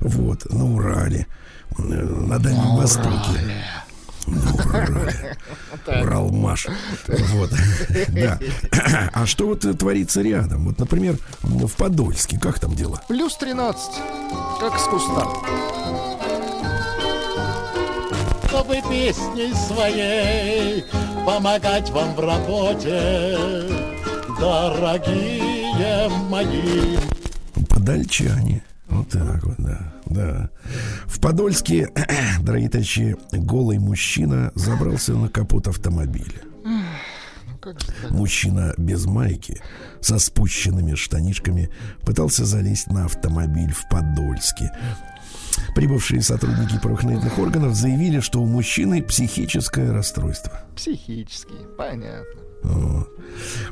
Вот, 0.00 0.50
на 0.50 0.64
Урале, 0.64 1.26
э, 1.78 1.82
на 1.82 2.38
Дальнем 2.38 2.76
Востоке. 2.76 3.38
На 4.26 4.50
Урале. 4.64 5.36
Уралмаш. 6.02 6.68
Вот. 7.34 7.52
Да. 8.08 8.38
А 9.12 9.26
что 9.26 9.46
вот 9.46 9.66
э, 9.66 9.74
творится 9.74 10.22
рядом? 10.22 10.64
Вот, 10.64 10.78
например, 10.78 11.18
в 11.42 11.72
Подольске. 11.72 12.38
Как 12.40 12.58
там 12.58 12.74
дела? 12.74 13.02
Плюс 13.08 13.36
13. 13.36 13.90
Как 14.58 14.78
с 14.78 14.84
куста. 14.84 15.28
Чтобы 18.52 18.82
песней 18.82 19.54
своей 19.54 20.84
помогать 21.24 21.88
вам 21.88 22.14
в 22.14 22.20
работе, 22.20 23.38
дорогие 24.38 26.10
мои. 26.28 26.98
Подольчане. 27.70 28.62
Вот 28.88 29.08
так 29.08 29.42
вот, 29.44 29.56
да. 29.56 29.94
да. 30.04 30.50
В 31.06 31.18
Подольске, 31.18 31.88
дорогие 32.42 32.68
товарищи, 32.68 33.16
голый 33.32 33.78
мужчина 33.78 34.52
забрался 34.54 35.14
на 35.14 35.30
капот 35.30 35.68
автомобиля. 35.68 36.42
Так? 37.62 37.76
Мужчина 38.10 38.74
без 38.76 39.06
майки, 39.06 39.62
со 40.00 40.18
спущенными 40.18 40.94
штанишками, 40.94 41.70
пытался 42.04 42.44
залезть 42.44 42.88
на 42.88 43.06
автомобиль 43.06 43.72
в 43.72 43.88
Подольске. 43.88 44.72
Прибывшие 45.82 46.22
сотрудники 46.22 46.78
правоохранительных 46.78 47.36
органов 47.40 47.74
заявили, 47.74 48.20
что 48.20 48.40
у 48.40 48.46
мужчины 48.46 49.02
психическое 49.02 49.90
расстройство. 49.90 50.52
Психический. 50.76 51.56
Понятно. 51.76 52.40
Вот. 52.62 53.08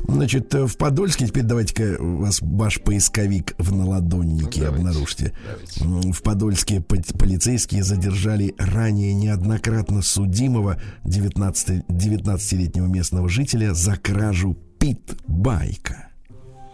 Значит, 0.09 0.53
э, 0.53 0.67
в 0.67 0.75
Подольске, 0.75 1.25
теперь 1.27 1.43
давайте-ка 1.43 1.95
вас 2.01 2.39
ваш 2.41 2.81
поисковик 2.81 3.55
в 3.57 3.73
наладоннике 3.73 4.59
Давайте, 4.59 4.67
обнаружьте. 4.67 5.33
давайте. 5.79 6.11
В 6.11 6.21
Подольске 6.21 6.81
по- 6.81 6.97
полицейские 7.17 7.81
задержали 7.81 8.55
ранее 8.57 9.13
неоднократно 9.13 10.01
судимого 10.01 10.81
19 11.05 11.85
19-летнего 11.87 12.87
местного 12.87 13.29
жителя 13.29 13.73
за 13.73 13.95
кражу 13.95 14.57
пит-байка. 14.79 16.09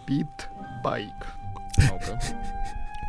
Пит 0.04 0.26
байк. 0.82 1.14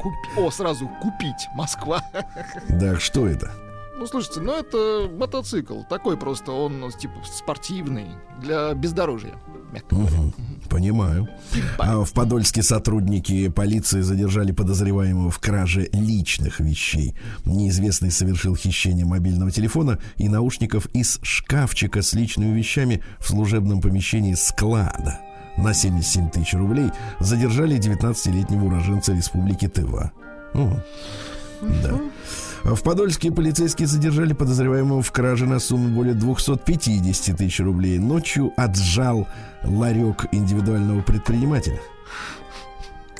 Купи- 0.02 0.38
О, 0.38 0.50
сразу 0.52 0.88
купить. 1.02 1.48
Москва. 1.56 2.04
Да, 2.70 3.00
что 3.00 3.28
это? 3.28 3.52
Ну, 4.00 4.08
слушайте, 4.08 4.40
ну 4.40 4.54
это 4.54 5.10
мотоцикл. 5.14 5.82
Такой 5.84 6.16
просто, 6.18 6.54
он 6.54 6.80
ну, 6.80 6.90
типа 6.90 7.16
спортивный 7.26 8.08
для 8.42 8.74
бездорожья. 8.74 9.34
Мгм, 9.92 10.34
Понимаю. 10.70 11.28
А 11.78 12.04
в 12.04 12.14
Подольске 12.14 12.64
сотрудники 12.64 13.50
полиции 13.50 14.02
задержали 14.02 14.52
подозреваемого 14.52 15.30
в 15.30 15.40
краже 15.40 15.90
личных 15.92 16.60
вещей. 16.60 17.14
Неизвестный 17.46 18.10
совершил 18.10 18.56
хищение 18.56 19.06
мобильного 19.06 19.52
телефона 19.52 20.00
и 20.16 20.30
наушников 20.30 20.86
из 20.94 21.20
шкафчика 21.22 22.02
с 22.02 22.14
личными 22.14 22.56
вещами 22.58 23.04
в 23.20 23.28
служебном 23.28 23.82
помещении 23.82 24.34
склада 24.34 25.20
на 25.64 25.74
77 25.74 26.30
тысяч 26.30 26.54
рублей 26.54 26.92
задержали 27.20 27.78
19-летнего 27.78 28.66
уроженца 28.66 29.14
республики 29.14 29.68
Тыва. 29.68 30.12
О, 30.54 30.80
Да. 31.84 32.00
В 32.64 32.82
Подольске 32.84 33.32
полицейские 33.32 33.88
задержали 33.88 34.34
подозреваемого 34.34 35.02
в 35.02 35.12
краже 35.12 35.46
на 35.46 35.60
сумму 35.60 35.96
более 35.96 36.14
250 36.14 37.38
тысяч 37.38 37.60
рублей. 37.62 37.98
Ночью 38.00 38.52
отжал 38.58 39.28
ларек 39.64 40.26
индивидуального 40.34 41.02
предпринимателя. 41.02 41.80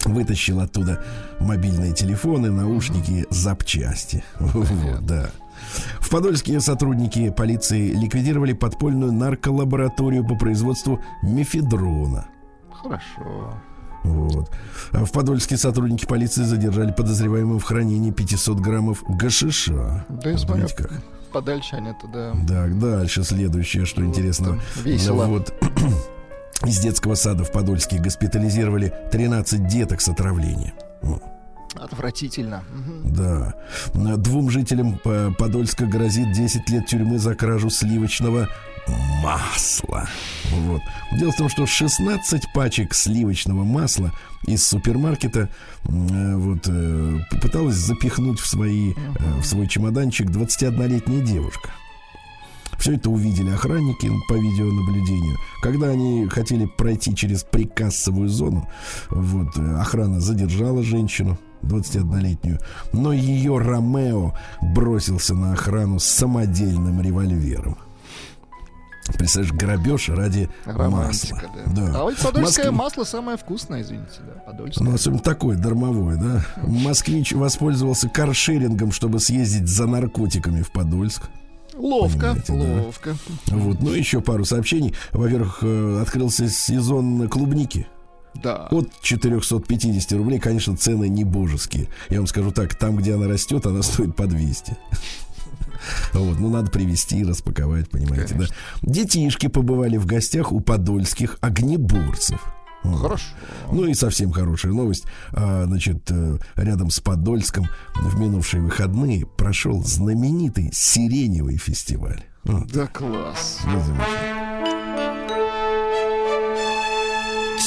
Вытащил 0.06 0.60
оттуда 0.60 1.04
мобильные 1.40 1.94
телефоны, 1.94 2.52
наушники, 2.52 3.26
запчасти. 3.30 4.24
Вот, 4.40 5.06
да. 5.06 5.30
В 6.00 6.10
Подольске 6.10 6.60
сотрудники 6.60 7.30
полиции 7.30 7.92
ликвидировали 7.92 8.54
подпольную 8.54 9.12
нарколабораторию 9.12 10.26
по 10.26 10.36
производству 10.36 11.00
мефедрона. 11.24 12.28
Хорошо. 12.72 13.54
Вот. 14.04 14.50
А 14.92 15.06
В 15.06 15.12
Подольске 15.12 15.58
сотрудники 15.58 16.06
полиции 16.06 16.44
задержали 16.44 16.92
подозреваемого 16.92 17.60
в 17.60 17.64
хранении 17.64 18.12
500 18.12 18.60
граммов 18.60 19.04
гашиша. 19.08 20.06
Да, 20.10 20.30
я 20.30 20.38
смотрю, 20.38 20.68
как? 20.76 20.92
подальчане-то, 21.32 22.08
да. 22.08 22.34
Так, 22.48 22.80
дальше 22.80 23.24
следующее, 23.24 23.86
что 23.86 24.04
интересно. 24.04 24.48
там 24.48 24.62
весело. 24.84 25.26
Вот. 25.26 25.54
Из 26.66 26.80
детского 26.80 27.16
сада 27.16 27.44
в 27.44 27.52
Подольске 27.52 28.00
госпитализировали 28.00 28.94
13 29.12 29.68
деток 29.68 30.02
с 30.02 30.10
отравлением. 30.10 30.74
Отвратительно. 31.76 32.64
Да. 33.04 33.56
Двум 33.94 34.50
жителям 34.50 35.00
Подольска 35.38 35.86
грозит 35.86 36.32
10 36.32 36.70
лет 36.70 36.88
тюрьмы 36.88 37.20
за 37.20 37.36
кражу 37.36 37.70
сливочного 37.70 38.50
масла. 39.24 40.08
Вот. 40.52 40.82
Дело 41.12 41.32
в 41.32 41.36
том, 41.36 41.50
что 41.50 41.66
16 41.66 42.54
пачек 42.54 42.94
сливочного 42.94 43.64
масла 43.64 44.12
из 44.48 44.68
супермаркета 44.68 45.50
вот, 45.84 46.68
э, 46.68 47.20
попыталась 47.30 47.76
запихнуть 47.76 48.40
в, 48.40 48.48
свои, 48.48 48.94
э, 48.94 49.40
в 49.42 49.46
свой 49.46 49.68
чемоданчик 49.68 50.28
21-летняя 50.30 51.22
девушка. 51.22 51.70
Все 52.78 52.94
это 52.96 53.10
увидели 53.10 53.50
охранники 53.50 54.10
по 54.30 54.34
видеонаблюдению. 54.34 55.38
Когда 55.62 55.88
они 55.90 56.28
хотели 56.30 56.66
пройти 56.66 57.14
через 57.14 57.44
прикассовую 57.44 58.30
зону, 58.30 58.70
вот, 59.10 59.58
э, 59.58 59.76
охрана 59.76 60.22
задержала 60.22 60.82
женщину, 60.82 61.38
21-летнюю, 61.64 62.60
но 62.94 63.12
ее 63.14 63.58
Ромео 63.58 64.34
бросился 64.62 65.36
на 65.36 65.54
охрану 65.54 66.00
с 66.00 66.06
самодельным 66.06 67.02
револьвером. 67.02 67.78
Представляешь, 69.18 69.54
грабеж 69.54 70.10
ради 70.10 70.50
Романтика, 70.66 71.48
масла. 71.48 71.74
да. 71.76 72.00
А 72.00 72.04
вот 72.04 72.18
подольское 72.18 72.66
Москве- 72.66 72.72
масло 72.72 73.04
самое 73.06 73.38
вкусное, 73.40 73.82
извините, 73.82 74.20
да, 74.20 74.40
подольское. 74.46 74.88
ну, 74.88 74.94
особенно 74.94 75.20
такой, 75.20 75.56
дармовой, 75.56 76.16
да. 76.18 76.46
Москвич 76.58 77.32
воспользовался 77.34 78.08
каршерингом, 78.08 78.92
чтобы 78.92 79.20
съездить 79.20 79.68
за 79.68 79.88
наркотиками 79.88 80.62
в 80.62 80.72
Подольск. 80.72 81.24
Ловко, 81.76 82.36
Понимаете, 82.36 82.54
да. 82.54 82.84
ловко. 82.84 83.16
Вот, 83.48 83.82
ну 83.82 83.92
еще 83.92 84.22
пару 84.22 84.46
сообщений. 84.46 84.94
Во-первых, 85.12 85.60
э, 85.64 86.02
открылся 86.02 86.48
сезон 86.50 87.28
клубники. 87.30 87.88
Да. 88.36 88.68
От 88.72 88.90
450 89.02 90.12
рублей, 90.14 90.40
конечно, 90.40 90.78
цены 90.78 91.10
не 91.10 91.24
божеские. 91.24 91.88
Я 92.10 92.18
вам 92.20 92.28
скажу 92.28 92.52
так, 92.52 92.76
там, 92.76 92.96
где 92.98 93.16
она 93.16 93.28
растет, 93.28 93.66
она 93.66 93.82
стоит 93.82 94.16
по 94.16 94.28
200. 94.28 94.78
Вот, 96.14 96.40
ну 96.40 96.50
надо 96.50 96.70
привезти, 96.70 97.24
распаковать, 97.24 97.90
понимаете, 97.90 98.36
да. 98.36 98.46
Детишки 98.82 99.48
побывали 99.48 99.98
в 99.98 100.06
гостях 100.06 100.52
у 100.52 100.60
подольских 100.60 101.38
огнеборцев. 101.42 102.42
Хорошо. 102.84 103.26
Ну 103.72 103.86
и 103.86 103.94
совсем 103.94 104.32
хорошая 104.32 104.72
новость. 104.72 105.06
А, 105.32 105.66
значит, 105.66 106.10
э, 106.12 106.38
рядом 106.56 106.90
с 106.90 107.00
Подольском 107.02 107.68
в 107.96 108.18
минувшие 108.20 108.62
выходные 108.62 109.26
прошел 109.26 109.84
знаменитый 109.84 110.70
сиреневый 110.74 111.58
фестиваль. 111.58 112.24
Вот, 112.46 112.68
Да 112.72 112.88
класс. 112.88 113.60
ну, 113.66 113.82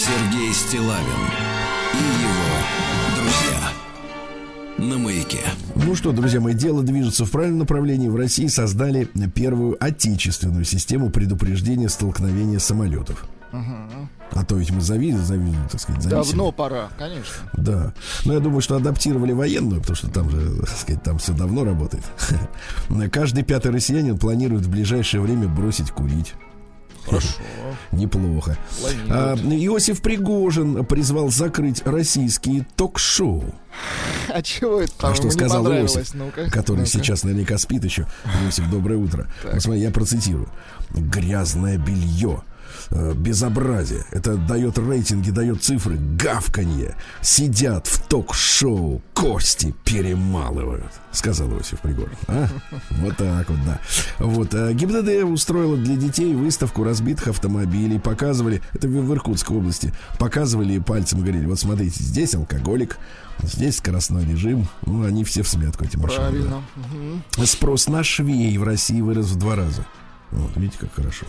Сергей 0.04 0.52
Стилавин 0.52 1.06
и 1.94 2.22
его 2.22 2.56
друзья. 3.14 3.70
На 4.76 4.98
маяке. 4.98 5.38
Ну 5.76 5.94
что, 5.94 6.10
друзья 6.10 6.40
мои, 6.40 6.54
дело 6.54 6.82
движется 6.82 7.24
в 7.24 7.30
правильном 7.30 7.60
направлении. 7.60 8.08
В 8.08 8.16
России 8.16 8.48
создали 8.48 9.04
первую 9.32 9.76
отечественную 9.78 10.64
систему 10.64 11.10
предупреждения 11.10 11.88
столкновения 11.88 12.58
самолетов. 12.58 13.24
А 13.52 14.44
то 14.44 14.56
ведь 14.56 14.72
мы 14.72 14.80
завидели, 14.80 15.18
завидели, 15.18 15.68
так 15.70 15.80
сказать, 15.80 16.02
зависели. 16.02 16.30
Давно 16.30 16.50
пора, 16.50 16.88
конечно. 16.98 17.34
Да. 17.52 17.94
Но 18.24 18.32
я 18.32 18.40
думаю, 18.40 18.60
что 18.60 18.74
адаптировали 18.74 19.30
военную, 19.30 19.82
потому 19.82 19.94
что 19.94 20.10
там 20.10 20.28
же, 20.30 20.62
так 20.62 20.78
сказать, 20.78 21.02
там 21.04 21.18
все 21.18 21.32
давно 21.32 21.62
работает. 21.62 22.02
Каждый 23.12 23.44
пятый 23.44 23.70
россиянин 23.70 24.18
планирует 24.18 24.66
в 24.66 24.70
ближайшее 24.70 25.20
время 25.20 25.46
бросить 25.46 25.92
курить. 25.92 26.34
Хорошо. 27.04 27.28
Неплохо. 27.92 28.56
А, 29.10 29.34
Иосиф 29.36 30.02
Пригожин 30.02 30.84
призвал 30.84 31.30
закрыть 31.30 31.82
российские 31.84 32.66
ток-шоу. 32.76 33.44
А 34.28 34.42
чего 34.42 34.80
это 34.80 34.92
там 34.98 35.12
А 35.12 35.14
что 35.14 35.30
сказал? 35.30 35.66
Иосиф, 35.66 36.14
Ну-ка, 36.14 36.50
который 36.50 36.78
ну-ка. 36.78 36.90
сейчас 36.90 37.24
наверняка 37.24 37.58
спит 37.58 37.84
еще. 37.84 38.06
Иосиф, 38.44 38.68
доброе 38.70 38.96
утро. 38.96 39.28
Ну, 39.50 39.60
смотри, 39.60 39.82
я 39.82 39.90
процитирую. 39.90 40.48
Грязное 40.90 41.78
белье. 41.78 42.42
Э, 42.92 43.12
Безобразие. 43.14 44.04
Это 44.10 44.36
дает 44.36 44.78
рейтинги, 44.78 45.30
дает 45.30 45.62
цифры. 45.62 45.96
Гавканье. 45.96 46.94
Сидят 47.20 47.86
в 47.86 48.06
ток-шоу, 48.06 49.02
кости 49.14 49.74
перемалывают. 49.84 50.92
Сказал 51.10 51.50
Иосиф 51.50 51.80
Пригорин. 51.80 52.16
А? 52.28 52.48
Вот 52.90 53.16
так 53.16 53.48
вот, 53.50 53.58
да. 53.66 53.80
Вот. 54.18 54.54
э, 54.54 54.72
ГИБДД 54.72 55.24
устроила 55.24 55.76
для 55.76 55.96
детей 55.96 56.34
выставку 56.34 56.84
разбитых 56.84 57.28
автомобилей. 57.28 57.98
Показывали, 57.98 58.62
это 58.72 58.88
в 58.88 59.12
Иркутской 59.12 59.56
области, 59.56 59.92
показывали 60.18 60.74
и 60.74 60.80
пальцем 60.80 61.20
говорили, 61.20 61.46
вот 61.46 61.58
смотрите, 61.58 62.02
здесь 62.02 62.34
алкоголик, 62.34 62.98
здесь 63.42 63.78
скоростной 63.78 64.24
режим. 64.24 64.68
Ну, 64.86 65.04
они 65.04 65.24
все 65.24 65.42
в 65.42 65.48
смятку, 65.48 65.84
эти 65.84 65.96
машины. 65.96 66.18
да. 66.18 66.22
Правильно. 66.30 66.62
Мгм. 66.76 67.46
Спрос 67.46 67.88
на 67.88 68.02
швей 68.04 68.56
в 68.58 68.62
России 68.64 69.00
вырос 69.00 69.26
в 69.26 69.36
два 69.38 69.56
раза. 69.56 69.84
Вот, 70.32 70.56
видите, 70.56 70.78
как 70.80 70.94
хорошо. 70.94 71.26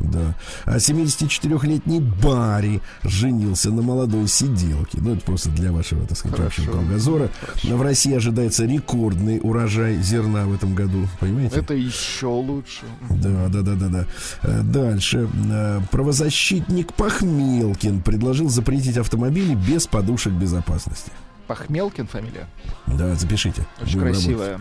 Да. 0.00 0.34
А 0.64 0.76
74-летний 0.76 2.00
Барри 2.00 2.80
женился 3.04 3.70
на 3.70 3.82
молодой 3.82 4.26
сиделке. 4.26 4.98
Ну, 5.00 5.14
это 5.14 5.24
просто 5.24 5.50
для 5.50 5.70
вашего, 5.72 6.04
так 6.06 6.18
сказать, 6.18 6.36
Хорошо. 6.36 6.62
общего 6.62 6.78
кругозора. 6.78 7.30
В 7.62 7.80
России 7.82 8.12
ожидается 8.14 8.64
рекордный 8.64 9.38
урожай 9.42 9.96
зерна 10.02 10.46
в 10.46 10.54
этом 10.54 10.74
году. 10.74 11.06
Понимаете? 11.20 11.60
Это 11.60 11.74
еще 11.74 12.26
лучше. 12.26 12.82
Да, 13.08 13.48
да, 13.48 13.62
да, 13.62 13.74
да, 13.74 13.88
да. 13.88 14.06
Э, 14.42 14.62
Дальше. 14.62 15.28
Э, 15.50 15.80
Правозащитник 15.90 16.92
Пахмелкин 16.94 18.02
предложил 18.02 18.48
запретить 18.48 18.96
автомобили 18.96 19.54
без 19.54 19.86
подушек 19.86 20.32
безопасности. 20.32 21.12
Пахмелкин 21.50 22.06
фамилия. 22.06 22.46
Да, 22.86 23.16
запишите. 23.16 23.66
Очень 23.82 23.98
Будем 23.98 24.04
работать. 24.04 24.24
красивая. 24.24 24.60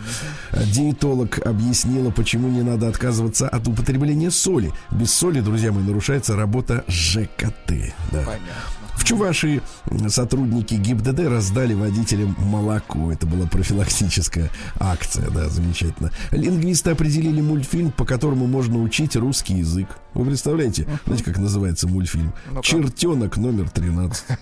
А 0.49 0.63
Диетолог 0.63 1.37
объяснила, 1.45 2.09
почему 2.09 2.47
не 2.47 2.63
надо 2.63 2.87
отказываться 2.87 3.47
от 3.47 3.67
употребления 3.67 4.31
соли. 4.31 4.73
Без 4.89 5.13
соли, 5.13 5.41
друзья 5.41 5.71
мои, 5.71 5.83
нарушается 5.83 6.35
работа 6.35 6.83
ЖКТ. 6.87 7.93
Да. 8.11 8.23
Понятно. 8.25 8.78
В 8.99 9.05
Чувашии 9.05 9.61
сотрудники 10.09 10.75
ГИБДД 10.75 11.21
раздали 11.21 11.73
водителям 11.73 12.35
молоко. 12.37 13.11
Это 13.11 13.25
была 13.25 13.47
профилактическая 13.47 14.51
акция, 14.77 15.29
да, 15.31 15.47
замечательно. 15.47 16.11
Лингвисты 16.31 16.91
определили 16.91 17.41
мультфильм, 17.41 17.91
по 17.91 18.05
которому 18.05 18.45
можно 18.45 18.79
учить 18.83 19.15
русский 19.15 19.55
язык. 19.55 19.87
Вы 20.13 20.25
представляете, 20.25 20.85
знаете, 21.05 21.23
как 21.23 21.37
называется 21.37 21.87
мультфильм? 21.87 22.33
Ну-ка. 22.51 22.61
Чертенок 22.61 23.37
номер 23.37 23.69
13. 23.69 24.23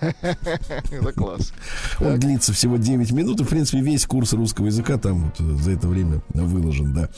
Это 0.90 1.12
класс. 1.12 1.52
Он 2.00 2.18
длится 2.18 2.52
всего 2.52 2.78
9 2.78 3.12
минут, 3.12 3.40
и, 3.40 3.44
в 3.44 3.48
принципе, 3.48 3.80
весь 3.80 4.06
курс 4.06 4.32
русского 4.32 4.66
языка 4.66 4.98
там 4.98 5.30
вот 5.38 5.60
за 5.60 5.70
это 5.70 5.86
время 5.86 6.20
выложен, 6.34 6.92
да. 6.92 7.08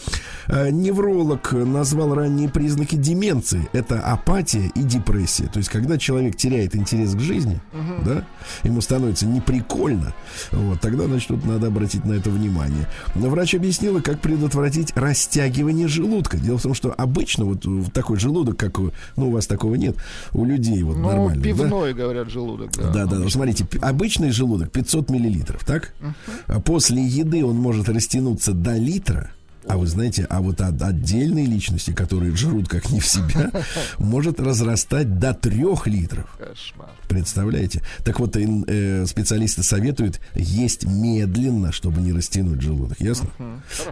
А, 0.47 0.69
Невролог 0.71 1.53
назвал 1.53 2.15
ранние 2.15 2.49
признаки 2.49 2.97
деменции. 2.97 3.69
Это 3.73 4.01
апатия 4.01 4.71
и 4.75 4.83
депрессия. 4.83 5.47
То 5.47 5.59
есть, 5.59 5.71
когда 5.71 5.97
человек 5.97 6.37
теряет 6.37 6.77
интерес 6.77 7.15
к 7.15 7.21
жизни, 7.21 7.40
да, 8.05 8.25
ему 8.63 8.81
становится 8.81 9.27
неприкольно, 9.27 10.13
вот, 10.53 10.81
тогда, 10.81 11.07
значит, 11.07 11.29
тут 11.29 11.45
надо 11.45 11.69
обратить 11.69 12.05
на 12.05 12.13
это 12.15 12.31
внимание. 12.31 12.87
Но 13.15 13.29
врач 13.29 13.55
объяснила, 13.55 14.01
как 14.01 14.21
предотвратить 14.21 14.93
растягивание 14.97 15.89
желудка. 15.89 16.37
Дело 16.37 16.59
в 16.59 16.63
том, 16.63 16.75
что 16.75 16.93
обычно 16.93 17.45
вот 17.45 17.65
э, 17.67 17.83
такой 17.93 18.19
желудок, 18.19 18.57
как 18.57 18.79
у, 18.79 18.91
ну, 19.17 19.29
у 19.29 19.33
вас 19.33 19.47
такого 19.47 19.75
нет, 19.75 19.97
у 20.33 20.45
людей 20.45 20.83
вот 20.83 20.97
Ну, 20.97 21.09
нормально. 21.09 21.37
да? 21.37 21.43
пивной, 21.43 21.95
говорят, 21.95 22.31
желудок. 22.31 22.71
Да, 22.77 22.91
Да, 22.93 23.07
да, 23.07 23.19
да. 23.19 23.29
Смотрите, 23.29 23.67
обычный 23.81 24.31
желудок 24.31 24.71
500 24.71 25.11
миллилитров, 25.11 25.65
так? 25.65 25.93
А 26.47 26.61
после 26.61 27.03
еды 27.03 27.45
он 27.45 27.57
может 27.57 27.89
растянуться 27.89 28.53
до 28.53 28.77
литра. 28.77 29.31
А 29.67 29.77
вы 29.77 29.87
знаете, 29.87 30.27
а 30.31 30.41
вот 30.41 30.61
от 30.61 30.81
отдельные 30.81 31.47
личности, 31.47 31.93
которые 31.93 32.35
жрут 32.35 32.69
как 32.69 32.91
не 32.91 33.01
в 33.01 33.07
себя, 33.07 33.51
может 33.99 34.41
разрастать 34.41 35.19
до 35.19 35.35
трех 35.35 35.87
литров. 35.87 36.27
Кошмар. 36.39 36.91
Представляете? 37.09 37.83
Так 38.05 38.21
вот, 38.21 38.37
э, 38.37 39.07
специалисты 39.07 39.63
советуют 39.63 40.21
есть 40.35 40.85
медленно, 40.85 41.73
чтобы 41.73 42.01
не 42.01 42.13
растянуть 42.13 42.63
желудок. 42.63 43.01
Ясно? 43.01 43.31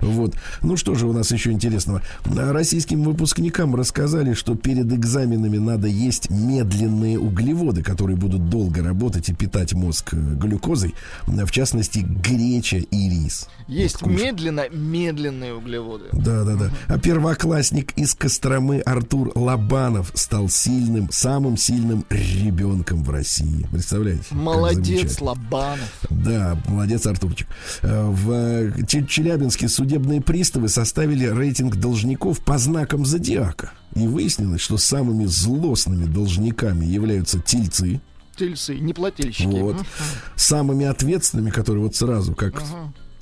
Вот. 0.00 0.34
Ну 0.62 0.76
что 0.76 0.94
же 0.94 1.06
у 1.06 1.12
нас 1.12 1.30
еще 1.30 1.50
интересного? 1.50 2.02
Российским 2.24 3.02
выпускникам 3.02 3.74
рассказали, 3.74 4.34
что 4.34 4.54
перед 4.54 4.92
экзаменами 4.92 5.58
надо 5.58 5.88
есть 5.88 6.30
медленные 6.30 7.18
углеводы, 7.18 7.82
которые 7.82 8.16
будут 8.16 8.48
долго 8.48 8.82
работать 8.82 9.28
и 9.28 9.34
питать 9.34 9.74
мозг 9.74 10.14
э, 10.14 10.16
глюкозой. 10.16 10.94
В 11.26 11.50
частности, 11.50 11.98
греча 11.98 12.78
и 12.78 13.10
рис. 13.10 13.48
Есть 13.66 14.00
Вот 14.02 14.10
медленно 14.10 14.68
медленные 14.70 15.57
углеводы. 15.58 16.04
Да, 16.12 16.44
да, 16.44 16.54
да. 16.56 16.70
А 16.86 16.98
первоклассник 16.98 17.92
из 17.98 18.14
Костромы 18.14 18.80
Артур 18.80 19.32
Лобанов 19.34 20.10
стал 20.14 20.48
сильным, 20.48 21.08
самым 21.10 21.56
сильным 21.56 22.04
ребенком 22.10 23.04
в 23.04 23.10
России. 23.10 23.66
Представляете? 23.70 24.24
Молодец. 24.30 25.20
Лобанов. 25.20 25.80
Да, 26.10 26.60
молодец, 26.66 27.06
Артурчик. 27.06 27.48
Э, 27.82 28.08
В 28.08 28.32
э, 28.32 28.72
Че- 28.86 29.06
Челябинске 29.06 29.68
судебные 29.68 30.20
приставы 30.20 30.68
составили 30.68 31.26
рейтинг 31.26 31.76
должников 31.76 32.40
по 32.40 32.58
знакам 32.58 33.04
зодиака. 33.04 33.72
И 33.94 34.06
выяснилось, 34.06 34.60
что 34.60 34.76
самыми 34.78 35.24
злостными 35.26 36.06
должниками 36.06 36.84
являются 36.84 37.40
тельцы. 37.40 38.00
Тельцы, 38.36 38.78
неплательщики. 38.78 39.46
Вот. 39.46 39.76
Самыми 40.36 40.86
ответственными, 40.86 41.50
которые 41.50 41.82
вот 41.84 41.96
сразу, 41.96 42.34
как 42.34 42.62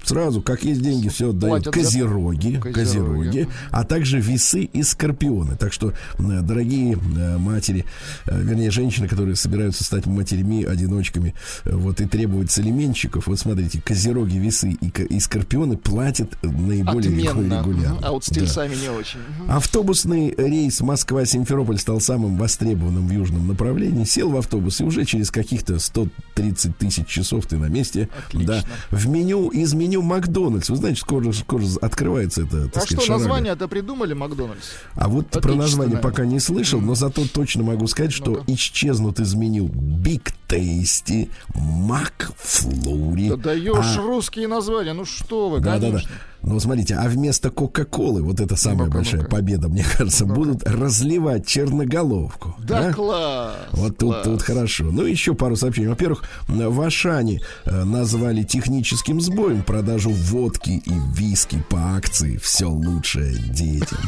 сразу, 0.07 0.41
как 0.43 0.65
есть 0.65 0.81
деньги, 0.83 1.09
все 1.09 1.31
отдают 1.31 1.65
Платят 1.65 1.75
за- 1.75 1.81
козероги, 1.83 2.57
Козероги. 2.61 3.49
а 3.71 3.85
также 3.85 4.21
весы 4.21 4.63
и 4.65 4.83
скорпионы. 4.83 5.57
Так 5.57 5.73
что, 5.73 5.93
дорогие 6.19 6.95
э, 7.17 7.39
матери, 7.39 7.85
э, 8.27 8.41
вернее, 8.43 8.71
женщины, 8.71 9.09
которые 9.09 9.37
собираются 9.37 9.85
стать 9.85 10.07
матерями, 10.07 10.65
одиночками, 10.65 11.35
э, 11.65 11.75
вот 11.75 12.01
и 12.01 12.07
требовать 12.07 12.51
салименщиков, 12.51 13.27
вот 13.27 13.39
смотрите, 13.39 13.81
козероги, 13.81 14.37
весы 14.39 14.77
и, 14.81 14.87
и 15.15 15.21
скорпионы 15.21 15.77
платят 15.77 16.37
наиболее 16.43 17.29
Отменно. 17.31 17.61
регулярно. 17.61 17.99
А 18.03 18.13
вот 18.13 18.25
с 18.25 18.29
Да. 18.29 18.35
тельцами 18.41 18.75
не 18.75 18.89
очень. 18.91 19.19
Автобусный 19.49 20.35
рейс 20.37 20.81
Москва-Симферополь 20.81 21.79
стал 21.79 22.01
самым 22.01 22.37
востребованным 22.37 23.07
в 23.09 23.11
южном 23.11 23.47
направлении. 23.49 24.05
Сел 24.05 24.31
в 24.31 24.37
автобус, 24.37 24.81
и 24.81 24.85
уже 24.85 25.05
через 25.05 25.31
каких-то 25.31 25.79
130 25.79 26.77
тысяч 26.79 27.07
часов 27.07 27.47
ты 27.47 27.57
на 27.57 27.67
месте. 27.67 28.09
Отлично. 28.29 28.47
Да. 28.91 28.97
В 28.97 29.09
меню, 29.09 29.49
из 29.49 29.73
меню 29.75 29.96
Макдональдс. 30.03 30.69
Вы 30.71 30.77
знаете, 30.77 31.01
скоро, 31.01 31.33
скоро 31.33 31.65
открывается 31.81 32.43
это, 32.43 32.69
так 32.69 32.77
А 32.83 32.87
сказать, 32.87 32.89
что, 32.89 33.01
шарага. 33.07 33.19
название-то 33.25 33.69
придумали 33.69 34.15
Макдональдс? 34.15 34.65
А 34.95 35.09
вот 35.09 35.29
про 35.31 35.55
название 35.55 35.99
пока 35.99 36.25
не 36.25 36.41
слышал, 36.41 36.81
но 36.81 36.95
зато 36.95 37.27
точно 37.33 37.63
могу 37.65 37.87
сказать, 37.87 38.13
что 38.13 38.31
Ну-ка. 38.33 38.45
исчезнут 38.49 39.21
из 39.21 39.35
меню 39.35 39.67
Big 39.67 40.33
Tasty, 40.49 41.29
Макфлури. 41.55 43.29
Да 43.31 43.37
даешь 43.37 43.97
а- 43.99 44.03
русские 44.03 44.49
названия, 44.49 44.93
ну 44.93 45.05
что 45.05 45.49
вы, 45.49 45.61
Да, 45.61 45.79
да, 45.79 45.91
да. 45.93 46.01
Конечно. 46.41 46.55
Ну, 46.55 46.61
смотрите, 46.61 46.95
а 46.95 47.09
вместо 47.09 47.51
Кока-Колы, 47.51 48.23
вот 48.23 48.41
это 48.41 48.57
самая 48.57 48.87
Ну-ка, 48.87 48.99
большая 48.99 49.23
ну-ка. 49.23 49.31
победа, 49.31 49.69
мне 49.69 49.85
кажется, 49.97 50.25
будут 50.27 50.63
разливать 50.65 51.47
черноголовку. 51.47 52.55
Да, 52.59 52.89
а? 52.89 52.93
класс. 52.93 53.55
Вот 53.73 53.99
тут, 53.99 54.13
класс. 54.13 54.25
тут 54.25 54.43
хорошо. 54.43 54.85
Ну, 54.85 55.05
еще 55.05 55.35
пару 55.35 55.57
сообщений. 55.57 55.89
Во-первых, 55.89 56.25
в 56.49 56.81
Ашане 56.81 57.41
э, 57.65 57.85
назвали 57.85 58.43
техническим 58.43 59.21
сбоем 59.21 59.63
продажу 59.63 60.11
водки 60.11 60.83
и 60.85 60.93
виски 61.15 61.63
по 61.69 61.97
акции 61.97 62.37
«Все 62.39 62.67
лучшее 62.67 63.37
детям». 63.39 63.99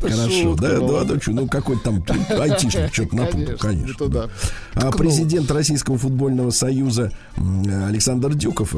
Хорошо, 0.00 0.54
да, 0.56 0.78
да, 0.78 1.04
да, 1.04 1.18
чё, 1.18 1.32
ну 1.32 1.46
какой-то 1.48 1.82
там 1.84 2.04
айтишник 2.40 2.88
что-то 2.92 3.16
напутал, 3.16 3.56
Конечно, 3.58 4.08
да. 4.08 4.28
А 4.74 4.90
президент 4.92 5.50
Российского 5.50 5.98
футбольного 5.98 6.50
союза 6.50 7.12
Александр 7.36 8.34
Дюков 8.34 8.74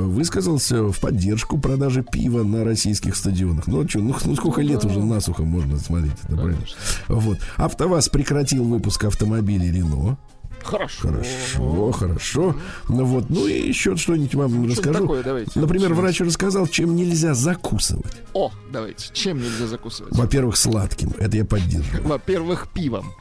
высказался 0.61 0.93
в 0.93 1.01
поддержку 1.01 1.59
продажи 1.59 2.03
пива 2.03 2.43
на 2.43 2.65
российских 2.65 3.17
стадионах. 3.17 3.67
Ну, 3.67 3.89
что, 3.89 4.01
ну, 4.01 4.15
ну 4.25 4.37
сколько 4.37 4.61
лет 4.61 4.85
уже 4.85 5.01
насухо 5.01 5.43
можно 5.43 5.79
смотреть, 5.79 6.13
это 6.25 6.37
правильно? 6.37 6.65
Вот. 7.09 7.39
АвтоВАЗ 7.57 8.09
прекратил 8.11 8.65
выпуск 8.65 9.05
автомобилей 9.05 9.71
Рено. 9.71 10.19
Хорошо. 10.63 11.09
Хорошо, 11.09 11.93
хорошо. 11.93 12.57
Ну 12.91 13.05
вот, 13.07 13.31
ну 13.31 13.47
и 13.47 13.69
еще 13.69 13.97
что-нибудь 13.97 14.35
вам 14.35 14.69
расскажу. 14.69 15.01
такое, 15.01 15.23
давайте. 15.23 15.59
Например, 15.59 15.95
врач 15.95 16.21
рассказал, 16.21 16.67
чем 16.67 16.97
нельзя 16.97 17.33
закусывать. 17.33 18.13
О, 18.35 18.53
давайте. 18.71 19.09
Чем 19.15 19.39
нельзя 19.39 19.67
закусывать? 19.67 20.15
Во-первых, 20.15 20.59
сладким. 20.59 21.15
Это 21.19 21.39
я 21.39 21.47
поддерживаю. 21.47 22.07
Во-первых, 22.07 22.69
пивом. 22.75 23.15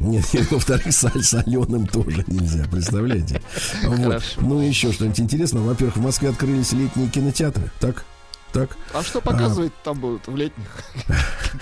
Нет, 0.00 0.24
нет, 0.32 0.50
во-вторых, 0.50 0.92
соль 0.92 1.22
соленым 1.22 1.86
тоже 1.86 2.24
нельзя, 2.26 2.64
представляете? 2.70 3.40
Вот. 3.84 4.22
Ну, 4.38 4.60
еще 4.60 4.92
что-нибудь 4.92 5.20
интересного. 5.20 5.68
Во-первых, 5.68 5.96
в 5.96 6.02
Москве 6.02 6.30
открылись 6.30 6.72
летние 6.72 7.08
кинотеатры. 7.08 7.70
Так? 7.80 8.04
Так? 8.52 8.76
А 8.92 9.02
что 9.02 9.20
показывать 9.20 9.72
там 9.84 9.98
будут 10.00 10.26
в 10.26 10.34
летних 10.36 10.66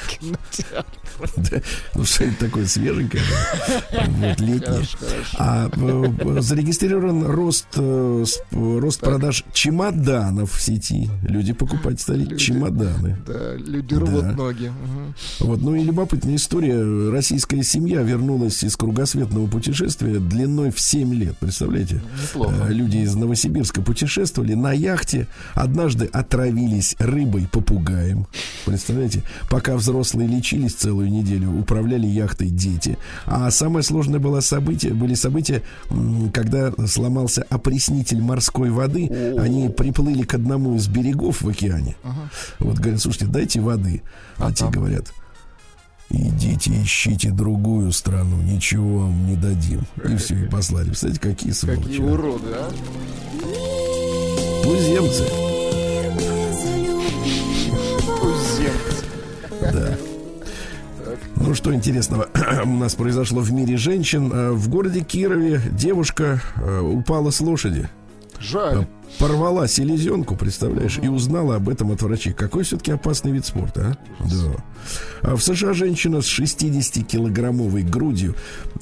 кинотеатрах? 0.09 0.85
Ну, 1.97 2.05
что-нибудь 2.05 2.39
такое 2.39 2.67
свеженькое. 2.67 3.23
Вот, 3.91 4.41
летнее. 4.41 4.87
А 5.37 5.69
э, 5.69 6.41
зарегистрирован 6.41 7.25
рост, 7.27 7.67
э, 7.75 8.25
рост 8.53 9.01
продаж 9.01 9.45
чемоданов 9.53 10.53
в 10.53 10.61
сети. 10.63 11.11
Люди 11.29 11.53
покупать 11.53 12.01
стали 12.01 12.21
Люди. 12.25 12.37
чемоданы. 12.37 13.19
Да, 13.27 13.55
люди 13.57 13.95
рвут 13.95 14.23
Да. 14.23 14.33
ноги. 14.33 14.73
Вот, 15.41 15.61
ну 15.61 15.75
и 15.75 15.83
любопытная 15.83 16.37
история. 16.37 17.11
Российская 17.11 17.65
семья 17.65 18.03
вернулась 18.03 18.63
из 18.63 18.77
кругосветного 18.77 19.49
путешествия 19.49 20.21
длиной 20.21 20.71
в 20.71 20.79
7 20.79 21.13
лет. 21.15 21.37
Представляете? 21.39 22.01
Неплохо. 22.23 22.55
Э, 22.69 22.73
Люди 22.73 22.99
из 22.99 23.15
Новосибирска 23.17 23.83
путешествовали 23.83 24.55
на 24.55 24.73
яхте. 24.73 25.27
Однажды 25.55 26.07
отравились 26.79 26.97
рыбой-попугаем. 26.99 28.27
Представляете? 28.65 29.23
Пока 29.51 29.77
взрослые 29.77 30.29
лечились 30.29 30.75
целую 30.75 31.11
неделю, 31.11 31.59
управляли 31.59 32.07
яхтой 32.07 32.49
дети. 32.49 32.99
А 33.27 33.51
самое 33.51 33.83
сложное 33.83 34.21
было 34.21 34.41
событие, 34.41 34.95
были 34.95 35.15
события, 35.15 35.63
когда 36.33 36.73
сломался 36.87 37.45
опреснитель 37.51 38.21
морской 38.21 38.71
воды. 38.71 39.35
Они 39.39 39.69
приплыли 39.69 40.23
к 40.23 40.35
одному 40.35 40.77
из 40.77 40.89
берегов 40.89 41.43
в 41.43 41.49
океане. 41.49 41.97
Вот 42.59 42.79
говорят, 42.79 43.01
слушайте, 43.01 43.27
дайте 43.27 43.61
воды. 43.61 44.03
А, 44.39 44.53
те 44.53 44.69
говорят, 44.69 45.13
идите 46.11 46.71
ищите 46.83 47.31
другую 47.31 47.93
страну, 47.93 48.37
ничего 48.41 49.01
вам 49.01 49.27
не 49.27 49.37
дадим. 49.37 49.83
И 50.09 50.17
все, 50.17 50.45
и 50.45 50.49
послали. 50.49 50.87
Представляете, 50.87 51.21
какие 51.21 51.53
сволочи. 51.53 51.83
Какие 51.83 52.03
уроды, 52.03 52.49
а? 52.53 52.71
Туземцы. 54.63 55.58
Да. 59.61 59.97
Ну, 61.37 61.55
что 61.55 61.75
интересного 61.75 62.29
у 62.65 62.69
нас 62.69 62.95
произошло 62.95 63.41
в 63.41 63.53
мире 63.53 63.77
женщин. 63.77 64.31
Э, 64.33 64.51
В 64.53 64.69
городе 64.69 65.01
Кирове 65.01 65.61
девушка 65.73 66.41
э, 66.57 66.81
упала 66.81 67.31
с 67.31 67.41
лошади. 67.41 67.89
Жаль. 68.41 68.87
Порвала 69.19 69.67
селезенку, 69.67 70.37
представляешь, 70.37 70.99
и 71.03 71.09
узнала 71.09 71.57
об 71.57 71.69
этом 71.69 71.91
от 71.93 72.03
врачей. 72.03 72.33
Какой 72.33 72.65
все-таки 72.65 72.93
опасный 72.93 73.33
вид 73.33 73.45
спорта, 73.47 73.97
а? 74.21 74.25
Да. 74.29 74.65
А 75.23 75.37
в 75.37 75.43
США 75.43 75.73
женщина 75.73 76.23
с 76.23 76.39
60-килограммовой 76.39 77.83
грудью, 77.83 78.35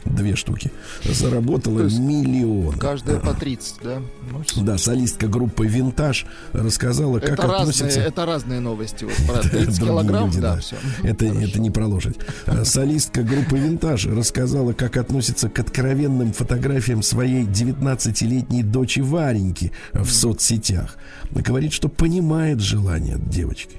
две 0.05 0.37
штуки, 0.37 0.71
заработала 1.05 1.81
миллион. 1.81 2.79
Каждая 2.79 3.19
по 3.19 3.35
30, 3.35 3.77
да? 3.83 4.03
Ну, 4.31 4.65
Да, 4.65 4.79
солистка 4.79 5.27
группы 5.27 5.67
«Винтаж» 5.67 6.27
рассказала, 6.53 7.19
как 7.19 7.31
это, 7.31 7.43
разные, 7.43 7.61
относится... 7.61 8.01
это 8.01 8.27
разные 8.27 8.61
новости. 8.61 9.05
Вот 9.05 9.15
про 9.27 9.41
30 9.43 9.53
Другие 9.53 9.77
килограмм, 9.79 10.27
люди, 10.27 10.41
да, 10.41 10.59
все. 10.59 10.77
Это, 11.03 11.27
это 11.27 11.61
не 11.61 11.71
про 11.71 11.87
лошадь. 11.87 12.17
А 12.47 12.65
Солистка 12.65 13.23
группы 13.23 13.59
«Винтаж» 13.59 14.07
рассказала, 14.07 14.73
как 14.73 14.97
относится 14.97 15.49
к 15.49 15.59
откровенным 15.59 16.33
фотографиям 16.33 17.03
своей 17.03 17.45
19-летней 17.45 18.63
дочи 18.63 19.01
Вареньки 19.01 19.73
в 19.93 20.11
соцсетях. 20.17 20.97
Говорит, 21.31 21.73
что 21.73 21.89
понимает 21.89 22.61
желание 22.61 23.19
девочки. 23.19 23.77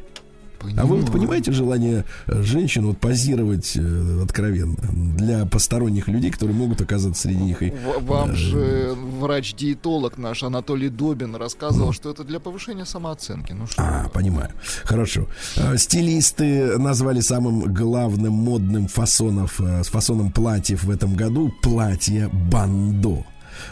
А 0.75 0.85
вы 0.85 0.97
вот 0.97 1.11
понимаете 1.11 1.51
желание 1.51 2.03
э, 2.25 2.41
женщин 2.41 2.87
вот 2.87 2.97
позировать 2.97 3.73
э, 3.75 4.21
откровенно 4.23 4.75
для 5.17 5.45
посторонних 5.45 6.07
людей, 6.07 6.31
которые 6.31 6.55
могут 6.55 6.81
оказаться 6.81 7.23
среди 7.23 7.43
них 7.43 7.61
и 7.61 7.73
Вам 8.01 8.35
же 8.35 8.93
врач-диетолог 8.95 10.17
наш 10.17 10.43
Анатолий 10.43 10.89
Добин 10.89 11.35
рассказывал, 11.35 11.93
что 11.93 12.09
это 12.09 12.23
для 12.23 12.39
повышения 12.39 12.85
самооценки. 12.85 13.53
Ну 13.53 13.67
что? 13.67 13.81
А, 13.81 14.09
понимаю. 14.09 14.49
Хорошо. 14.83 15.27
А, 15.57 15.77
Стилисты 15.77 16.77
назвали 16.77 17.19
самым 17.19 17.73
главным 17.73 18.33
модным 18.33 18.87
фасонов, 18.87 19.61
э, 19.61 19.83
фасоном 19.83 20.31
платьев 20.31 20.83
в 20.83 20.89
этом 20.89 21.15
году 21.15 21.51
платье 21.61 22.29
бандо. 22.51 23.25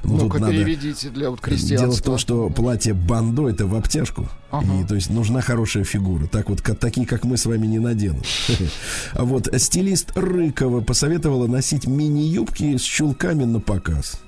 Ну, 0.04 0.18
Ну-ка, 0.18 0.40
переведите 0.40 1.10
для 1.10 1.30
вот 1.30 1.42
крестьянства. 1.42 1.88
Дело 1.88 1.98
в 1.98 2.02
том, 2.02 2.18
что 2.18 2.50
платье 2.50 2.94
бандо 2.94 3.50
это 3.50 3.66
в 3.66 3.76
обтяжку. 3.76 4.28
Ага. 4.52 4.82
И, 4.82 4.84
то 4.86 4.96
есть 4.96 5.10
нужна 5.10 5.42
хорошая 5.42 5.84
фигура. 5.84 6.28
Так 6.28 6.50
вот, 6.50 6.62
как, 6.62 6.80
такие, 6.80 7.06
как 7.06 7.24
мы 7.24 7.38
с 7.38 7.46
вами, 7.46 7.68
не 7.68 7.80
наденут. 7.80 8.26
А 9.14 9.24
вот 9.24 9.50
стилист 9.58 10.12
Рыкова 10.16 10.82
посоветовала 10.82 11.48
носить 11.48 11.88
мини-юбки 11.88 12.78
с 12.78 12.82
чулками 12.82 13.46
на 13.46 13.60
показ. 13.60 14.20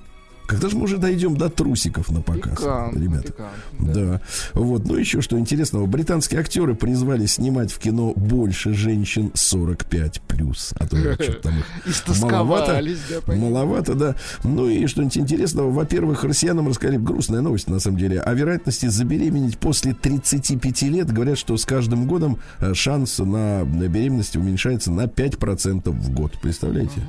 Когда 0.47 0.69
же 0.69 0.77
мы 0.77 0.85
уже 0.85 0.97
дойдем 0.97 1.35
до 1.35 1.49
трусиков 1.49 2.09
на 2.09 2.21
показ, 2.21 2.57
Пикантно, 2.59 2.99
ребята? 2.99 3.27
пикантно, 3.27 3.93
Да. 3.93 4.21
Вот. 4.53 4.85
Ну, 4.85 4.95
еще 4.95 5.19
что 5.19 5.37
интересного. 5.37 5.85
Британские 5.87 6.39
актеры 6.39 6.73
призвали 6.73 7.25
снимать 7.25 7.69
в 7.69 7.79
кино 7.79 8.13
больше 8.15 8.73
женщин 8.73 9.31
45 9.33 10.21
плюс. 10.21 10.73
А 10.79 10.87
то 10.87 10.95
что-то 10.97 11.33
там 11.41 11.59
их 11.59 11.65
маловато. 12.21 12.81
Да. 13.27 13.35
Маловато, 13.35 13.93
да. 13.93 14.15
Ну 14.45 14.69
и 14.69 14.87
что-нибудь 14.87 15.17
интересного. 15.17 15.69
Во-первых, 15.69 16.23
россиянам 16.23 16.69
рассказали 16.69 16.95
грустная 16.97 17.41
новость, 17.41 17.67
на 17.67 17.79
самом 17.79 17.97
деле, 17.97 18.21
о 18.21 18.33
вероятности 18.33 18.85
забеременеть 18.85 19.57
после 19.57 19.93
35 19.93 20.81
лет. 20.83 21.11
Говорят, 21.11 21.37
что 21.37 21.57
с 21.57 21.65
каждым 21.65 22.07
годом 22.07 22.39
э, 22.59 22.73
шанс 22.73 23.19
на 23.19 23.65
беременность 23.65 24.37
уменьшается 24.37 24.91
на 24.91 25.07
5% 25.07 25.89
в 25.89 26.09
год. 26.11 26.31
Представляете? 26.41 27.01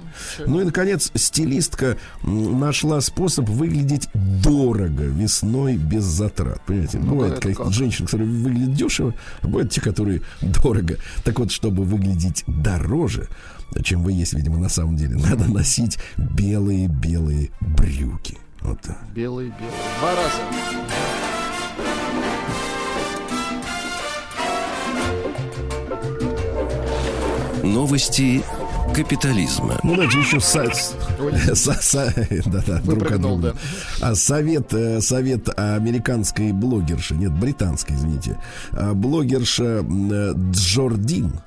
Ну 0.45 0.61
и, 0.61 0.65
наконец, 0.65 1.13
стилистка 1.15 1.97
нашла 2.25 3.01
способ 3.01 3.28
выглядеть 3.37 4.09
дорого 4.15 5.05
весной 5.05 5.77
без 5.77 6.05
затрат. 6.05 6.61
Понимаете? 6.67 6.99
Ну, 6.99 7.11
Бывает 7.13 7.35
каких-то 7.35 7.65
как? 7.65 7.73
женщин, 7.73 8.07
которые 8.07 8.29
выглядят 8.31 8.73
дешево, 8.75 9.15
а 9.43 9.47
бывают 9.47 9.71
те, 9.71 9.81
которые 9.81 10.23
дорого. 10.41 10.97
Так 11.25 11.39
вот, 11.39 11.51
чтобы 11.51 11.85
выглядеть 11.85 12.45
дороже, 12.47 13.29
чем 13.83 14.03
вы 14.03 14.13
есть, 14.13 14.33
видимо, 14.33 14.59
на 14.59 14.69
самом 14.69 14.97
деле, 14.97 15.17
надо 15.31 15.45
носить 15.53 15.99
белые-белые 16.17 17.51
брюки. 17.61 18.39
Вот 18.63 18.81
так. 18.81 18.99
Белый. 19.15 19.53
Два 20.01 20.11
раза. 20.15 21.49
Новости 27.63 28.43
капитализма. 29.03 29.79
Ну, 29.85 29.97
дальше 29.97 30.19
еще 30.19 30.37
са- 30.41 30.73
са- 31.55 32.51
да-да, 32.51 32.81
друг 32.81 33.11
от. 33.13 33.57
А 34.01 34.15
совет, 34.15 34.75
э, 34.75 35.01
совет 35.01 35.49
американской 35.57 36.53
блогерши, 36.53 37.15
нет, 37.15 37.33
британской, 37.33 37.95
извините, 37.95 38.39
а, 38.73 38.95
блогерша 38.95 39.85
э, 39.85 40.35
Джордин, 40.51 41.41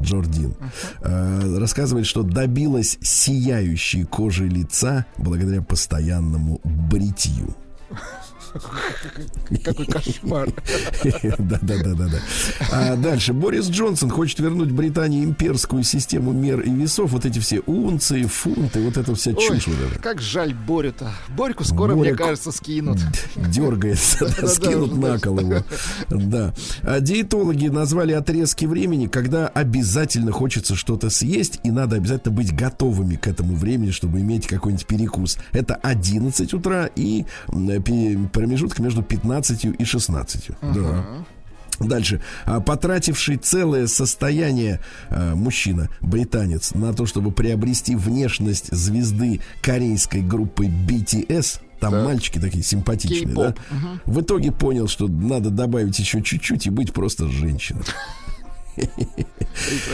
Джордин 0.00 0.54
э, 1.00 1.58
рассказывает, 1.58 2.06
что 2.06 2.22
добилась 2.22 2.98
сияющей 3.00 4.04
кожи 4.04 4.46
лица 4.46 5.06
благодаря 5.16 5.62
постоянному 5.62 6.60
бритью. 6.64 7.54
Какой 9.64 9.86
кошмар. 9.86 10.48
Да, 11.38 11.58
да, 11.62 11.76
да, 11.82 11.94
да, 11.94 12.08
да. 12.08 12.18
А 12.70 12.96
дальше 12.96 13.32
Борис 13.32 13.68
Джонсон 13.68 14.10
хочет 14.10 14.38
вернуть 14.40 14.70
Британии 14.70 15.24
имперскую 15.24 15.82
систему 15.82 16.32
мер 16.32 16.60
и 16.60 16.70
весов. 16.70 17.10
Вот 17.10 17.24
эти 17.24 17.38
все 17.38 17.60
унции, 17.66 18.24
фунты, 18.24 18.80
вот 18.82 18.96
эта 18.96 19.14
вся 19.14 19.32
Ой, 19.32 19.36
чушь 19.36 19.68
эта. 19.68 20.00
как 20.00 20.20
жаль 20.20 20.54
Борю-то. 20.54 21.12
Борьку 21.36 21.64
скоро, 21.64 21.94
мне 21.94 22.14
кажется, 22.14 22.52
скинут. 22.52 22.98
дергается, 23.36 24.28
скинут 24.48 24.96
на 24.96 25.18
кол 25.18 25.40
его. 25.40 25.64
Да. 26.08 26.54
А 26.82 27.00
диетологи 27.00 27.68
назвали 27.68 28.12
отрезки 28.12 28.64
времени, 28.64 29.06
когда 29.06 29.48
обязательно 29.48 30.32
хочется 30.32 30.76
что-то 30.76 31.10
съесть, 31.10 31.60
и 31.64 31.70
надо 31.70 31.96
обязательно 31.96 32.34
быть 32.34 32.54
готовыми 32.54 33.16
к 33.16 33.26
этому 33.26 33.56
времени, 33.56 33.90
чтобы 33.90 34.20
иметь 34.20 34.46
какой-нибудь 34.46 34.86
перекус. 34.86 35.38
Это 35.52 35.74
11 35.74 36.52
утра 36.54 36.88
и 36.94 37.24
промежуток 38.42 38.80
между 38.80 39.02
15 39.02 39.64
и 39.78 39.84
16. 39.84 40.50
Да. 40.74 41.04
Дальше. 41.78 42.20
А, 42.44 42.60
Потративший 42.60 43.36
целое 43.36 43.86
состояние 43.86 44.80
а, 45.10 45.36
мужчина, 45.36 45.88
британец, 46.00 46.74
на 46.74 46.92
то, 46.92 47.06
чтобы 47.06 47.30
приобрести 47.30 47.94
внешность 47.94 48.68
звезды 48.72 49.40
корейской 49.62 50.22
группы 50.22 50.66
BTS, 50.66 51.60
там 51.78 51.92
Так. 51.92 52.04
мальчики 52.04 52.40
такие 52.40 52.64
симпатичные, 52.64 53.34
да? 53.34 53.52
Кей-поп. 53.52 53.60
В 54.06 54.20
итоге 54.22 54.50
понял, 54.50 54.88
что 54.88 55.06
надо 55.06 55.50
добавить 55.50 55.98
еще 56.00 56.20
чуть-чуть 56.20 56.66
и 56.66 56.70
быть 56.70 56.92
просто 56.92 57.28
женщиной. 57.28 57.82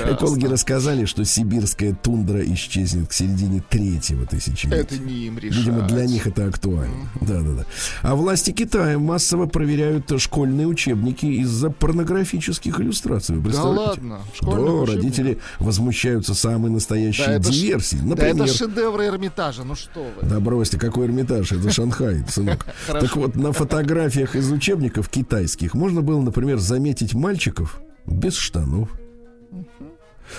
Экологи 0.06 0.46
рассказали, 0.46 1.04
что 1.04 1.24
сибирская 1.24 1.94
тундра 1.94 2.40
исчезнет 2.54 3.08
к 3.08 3.12
середине 3.12 3.62
третьего 3.68 4.26
тысячелетия. 4.26 4.76
Это 4.80 4.98
не 4.98 5.26
им 5.26 5.38
решать. 5.38 5.58
Видимо, 5.58 5.82
для 5.82 6.06
них 6.06 6.26
это 6.26 6.46
актуально. 6.46 7.08
Да, 7.20 7.40
да, 7.40 7.52
да. 7.58 7.64
А 8.02 8.14
власти 8.14 8.50
Китая 8.52 8.98
массово 8.98 9.46
проверяют 9.46 10.12
школьные 10.20 10.66
учебники 10.66 11.26
из-за 11.26 11.70
порнографических 11.70 12.80
иллюстраций. 12.80 13.36
Вы 13.36 13.52
Да 13.52 13.62
ладно. 13.64 14.18
Да, 14.18 14.34
школьных 14.36 14.82
учебников. 14.82 14.94
родители 14.94 15.38
возмущаются 15.58 16.34
самой 16.34 16.70
настоящей 16.70 17.24
Да 17.26 17.32
это 17.34 17.52
ж- 17.52 17.54
диверсии. 17.56 17.96
Да 17.96 18.04
Например, 18.08 18.44
это 18.44 18.54
шедевры 18.54 19.06
Эрмитажа, 19.06 19.64
ну 19.64 19.74
что 19.74 20.00
вы. 20.20 20.28
да 20.28 20.40
бросьте, 20.40 20.78
какой 20.78 21.06
Эрмитаж, 21.06 21.52
это 21.52 21.70
Шанхай, 21.70 22.24
сынок. 22.28 22.66
Так 22.86 23.16
вот, 23.16 23.36
на 23.36 23.52
фотографиях 23.52 24.36
из 24.36 24.50
учебников 24.50 25.08
китайских 25.08 25.74
можно 25.74 26.02
было, 26.02 26.20
например, 26.20 26.58
заметить 26.58 27.14
мальчиков 27.14 27.80
без 28.06 28.34
штанов. 28.36 28.88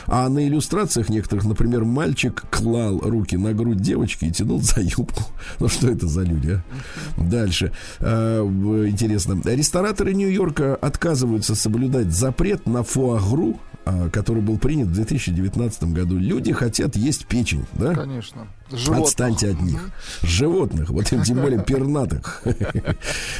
А 0.07 0.30
на 0.30 0.47
иллюстрациях 0.47 1.10
некоторых, 1.10 1.45
например, 1.45 1.84
мальчик 1.84 2.43
клал 2.51 2.99
руки 2.99 3.36
на 3.38 3.53
грудь 3.53 3.82
девочки 3.82 4.26
и 4.26 4.32
тянул 4.32 4.62
за 4.62 4.82
юбку. 4.82 5.24
Ну 5.60 5.68
что 5.68 5.89
это 5.89 6.07
за 6.07 6.22
люди, 6.22 6.62
а? 7.18 7.22
Дальше. 7.22 7.72
А, 7.99 8.43
интересно. 8.88 9.41
Рестораторы 9.43 10.14
Нью-Йорка 10.14 10.76
отказываются 10.76 11.55
соблюдать 11.55 12.12
запрет 12.12 12.68
на 12.68 12.84
фуагру, 12.84 13.60
который 14.11 14.41
был 14.41 14.57
принят 14.57 14.87
в 14.87 14.93
2019 14.93 15.83
году. 15.85 16.17
Люди 16.17 16.53
хотят 16.53 16.95
есть 16.95 17.25
печень, 17.25 17.65
да? 17.73 17.93
Конечно. 17.93 18.47
Животных. 18.71 19.07
Отстаньте 19.07 19.49
от 19.51 19.61
них. 19.61 19.89
Животных, 20.21 20.89
вот 20.89 21.11
им 21.11 21.23
тем 21.23 21.37
более 21.41 21.63
пернатых. 21.63 22.43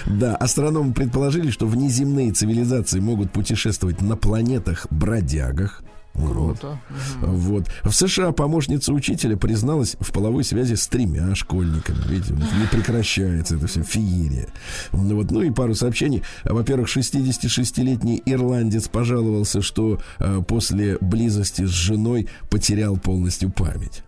Да, 0.06 0.36
астрономы 0.36 0.94
предположили, 0.94 1.52
что 1.52 1.68
внеземные 1.68 2.32
цивилизации 2.32 3.00
могут 3.00 3.32
путешествовать 3.32 4.02
на 4.02 4.16
планетах-бродягах. 4.16 5.84
Вот. 6.14 6.60
Круто. 6.60 6.80
Вот. 7.22 7.68
В 7.84 7.92
США 7.92 8.32
помощница 8.32 8.94
учителя 8.94 9.38
призналась 9.38 9.96
в 10.00 10.12
половой 10.12 10.44
связи 10.44 10.76
с 10.76 10.88
тремя 10.88 11.34
школьниками. 11.36 12.00
Видите, 12.08 12.34
не 12.34 12.68
прекращается 12.72 13.56
это 13.56 13.68
все 13.68 13.84
феерия. 13.84 14.48
Вот. 14.92 15.32
Ну 15.32 15.42
и 15.42 15.52
пару 15.52 15.76
сообщений. 15.76 16.24
Во-первых, 16.44 16.90
66-летний 16.90 18.22
ирландец 18.26 18.88
пожаловался, 18.88 19.62
что 19.62 20.00
э, 20.20 20.42
после 20.48 20.98
близости 21.00 21.66
с 21.66 21.70
женой 21.70 22.28
потерял 22.50 22.98
полностью 22.98 23.50
память. 23.50 24.04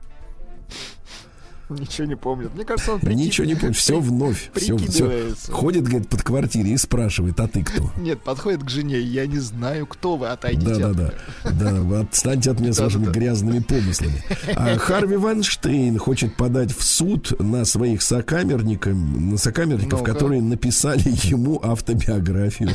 Ничего 1.80 2.07
не 2.07 2.15
помнит. 2.15 2.53
Мне 2.53 2.65
кажется, 2.65 2.93
он 2.93 2.99
прикид- 2.99 3.15
Ничего 3.15 3.47
не 3.47 3.55
помнит, 3.55 3.78
все 3.78 3.99
вновь. 3.99 4.49
Все, 4.55 4.78
прикидывается. 4.78 5.51
Ходит, 5.51 5.84
говорит, 5.84 6.09
под 6.09 6.24
квартире 6.24 6.72
и 6.72 6.78
спрашивает, 6.78 7.39
а 7.39 7.47
ты 7.47 7.63
кто? 7.63 7.91
Нет, 7.97 8.22
подходит 8.22 8.63
к 8.63 8.69
жене. 8.69 8.99
Я 8.99 9.26
не 9.28 9.39
знаю, 9.39 9.86
кто 9.88 10.15
вы. 10.17 10.28
Отойдите. 10.28 10.76
Да, 10.76 10.80
да, 10.80 10.89
от 10.89 10.95
да. 10.97 11.03
меня. 11.03 11.72
Да, 11.72 11.82
вы 11.82 11.99
отстаньте 11.99 12.51
от 12.51 12.59
меня 12.59 12.74
с 12.74 12.78
Да, 12.82 12.84
вашими 12.86 13.05
да, 13.05 13.11
да. 13.11 13.19
грязными 13.19 13.59
помыслами. 13.59 14.24
А 14.55 14.78
Харви 14.78 15.15
Вайнштейн 15.17 15.97
хочет 15.97 16.36
подать 16.36 16.76
в 16.76 16.84
суд 16.84 17.34
на 17.39 17.65
своих 17.65 18.01
сокамерников, 18.01 18.93
на 18.95 19.38
сокамерников, 19.38 20.03
которые 20.03 20.41
написали 20.41 21.03
ему 21.28 21.59
автобиографию. 21.63 22.72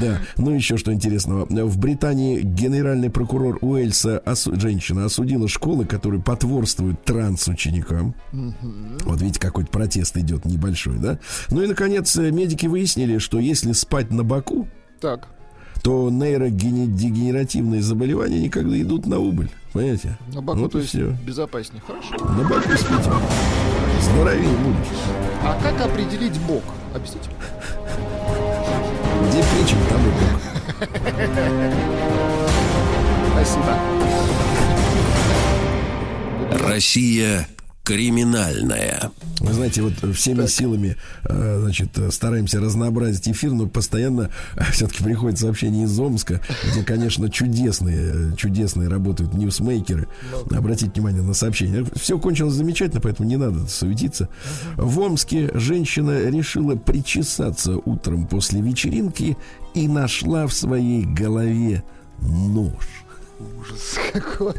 Да. 0.00 0.20
Ну, 0.36 0.50
еще 0.54 0.76
что 0.76 0.92
интересного. 0.92 1.46
В 1.46 1.78
Британии 1.78 2.40
генеральный 2.40 3.10
прокурор 3.10 3.58
Уэльса, 3.60 4.22
женщина, 4.54 5.06
осудила 5.06 5.48
школы, 5.48 5.84
которые 5.84 6.22
потворствуют 6.54 7.02
транс-ученикам. 7.04 8.14
Вот 8.32 9.20
видите, 9.20 9.40
какой-то 9.40 9.70
протест 9.70 10.16
идет 10.16 10.44
небольшой, 10.44 10.98
да? 10.98 11.18
Ну 11.50 11.62
и, 11.62 11.66
наконец, 11.66 12.16
э, 12.16 12.30
медики 12.30 12.66
выяснили, 12.66 13.18
что 13.18 13.40
если 13.40 13.72
спать 13.72 14.10
на 14.12 14.22
боку, 14.22 14.68
Так. 15.00 15.26
то 15.82 16.10
нейродегенеративные 16.10 17.82
заболевания 17.82 18.40
никогда 18.40 18.80
идут 18.80 19.06
на 19.06 19.18
убыль. 19.18 19.50
Понимаете? 19.72 20.16
На 20.32 20.40
боку, 20.42 20.60
Вот 20.60 20.72
то 20.72 20.78
есть 20.78 20.90
все. 20.90 21.16
безопаснее. 21.26 21.82
Хорошо. 21.84 22.24
На 22.24 22.44
боку 22.48 22.68
спите. 22.76 23.10
Здоровее 24.00 24.56
будешь. 24.58 25.02
А 25.42 25.58
как 25.60 25.80
определить 25.80 26.38
бок? 26.42 26.62
Объясните. 26.94 27.30
Где 29.28 29.38
печень, 29.42 29.78
там 29.90 30.00
и 30.00 30.10
бог. 30.20 30.40
Спасибо. 33.32 34.83
Россия 36.50 37.46
Криминальная. 37.84 39.10
Вы 39.40 39.52
знаете, 39.52 39.82
вот 39.82 39.92
всеми 40.16 40.46
силами, 40.46 40.96
э, 41.24 41.58
значит, 41.60 41.98
э, 41.98 42.10
стараемся 42.10 42.58
разнообразить 42.58 43.28
эфир, 43.28 43.52
но 43.52 43.66
постоянно 43.66 44.30
все-таки 44.72 45.04
приходит 45.04 45.38
сообщение 45.38 45.84
из 45.84 46.00
Омска, 46.00 46.40
где, 46.70 46.82
конечно, 46.82 47.30
чудесные, 47.30 48.32
э, 48.32 48.36
чудесные 48.38 48.88
работают 48.88 49.34
ньюсмейкеры. 49.34 50.08
Обратите 50.50 50.92
внимание 50.92 51.22
на 51.22 51.34
сообщение. 51.34 51.84
Все 51.94 52.18
кончилось 52.18 52.54
замечательно, 52.54 53.02
поэтому 53.02 53.28
не 53.28 53.36
надо 53.36 53.66
суетиться. 53.66 54.30
В 54.76 54.98
Омске 55.00 55.50
женщина 55.52 56.30
решила 56.30 56.76
причесаться 56.76 57.76
утром 57.76 58.26
после 58.26 58.62
вечеринки 58.62 59.36
и 59.74 59.88
нашла 59.88 60.46
в 60.46 60.54
своей 60.54 61.04
голове 61.04 61.84
нож. 62.18 63.03
Ужас 63.40 63.98
какой. 64.12 64.54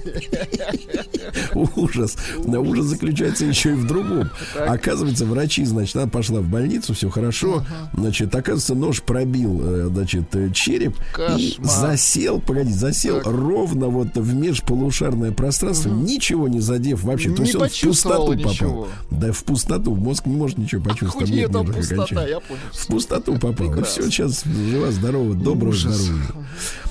Ужас. 1.76 2.18
Но 2.44 2.62
ужас 2.62 2.86
заключается 2.86 3.46
еще 3.46 3.72
и 3.72 3.76
в 3.76 3.88
другом. 3.88 4.30
Оказывается, 4.68 5.26
врачи, 5.26 5.64
значит, 5.64 5.96
она 5.96 6.08
пошла 6.08 6.42
в 6.42 6.48
больницу, 6.48 6.94
все 6.94 7.10
хорошо. 7.10 7.66
Значит, 7.94 8.36
оказывается, 8.36 8.76
нож 8.76 9.02
пробил, 9.02 9.62
э, 9.64 9.88
значит, 9.92 10.36
э, 10.36 10.52
череп 10.54 10.98
и 11.38 11.58
засел, 11.62 12.42
погоди, 12.42 12.74
засел 12.74 13.22
ровно 13.24 13.88
вот 13.88 14.16
в 14.16 14.36
межполушарное 14.36 15.32
пространство, 15.32 15.90
ничего 15.90 16.48
не 16.48 16.60
задев 16.60 17.04
вообще. 17.04 17.34
То 17.34 17.44
есть 17.44 17.56
он 17.56 17.70
в 17.70 17.82
пустоту 17.82 18.38
попал. 18.38 18.88
Да, 19.10 19.32
в 19.32 19.44
пустоту. 19.44 19.96
Мозг 19.96 20.26
не 20.26 20.36
может 20.36 20.58
ничего 20.58 20.84
почувствовать. 20.84 21.30
В 21.30 22.88
пустоту 22.88 23.38
попал. 23.40 23.72
Ну 23.72 23.84
все, 23.84 24.04
сейчас 24.04 24.44
жива, 24.44 24.92
здорова, 24.92 25.34
доброго 25.34 25.74
здоровья. 25.74 26.26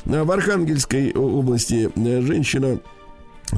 А 0.07 0.25
В 0.25 0.31
Архангельской 0.31 1.13
области 1.13 1.91
э, 1.95 2.21
женщина 2.21 2.79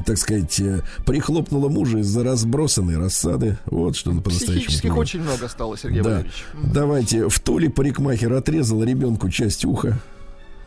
так 0.05 0.17
сказать, 0.17 0.59
э, 0.59 0.81
прихлопнула 1.05 1.69
мужа 1.69 1.99
из-за 1.99 2.23
разбросанной 2.23 2.97
рассады. 2.97 3.57
Вот 3.65 3.95
что 3.95 4.11
он 4.11 4.21
по-настоящему. 4.21 4.57
Психических 4.59 4.89
понимает. 4.89 5.07
очень 5.07 5.21
много 5.21 5.47
стало, 5.47 5.77
Сергей 5.77 6.01
Да. 6.01 6.09
Валерьевич. 6.09 6.45
Давайте. 6.73 7.29
В 7.29 7.39
Туле 7.39 7.69
парикмахер 7.69 8.33
отрезал 8.33 8.83
ребенку 8.83 9.29
часть 9.29 9.65
уха. 9.65 9.97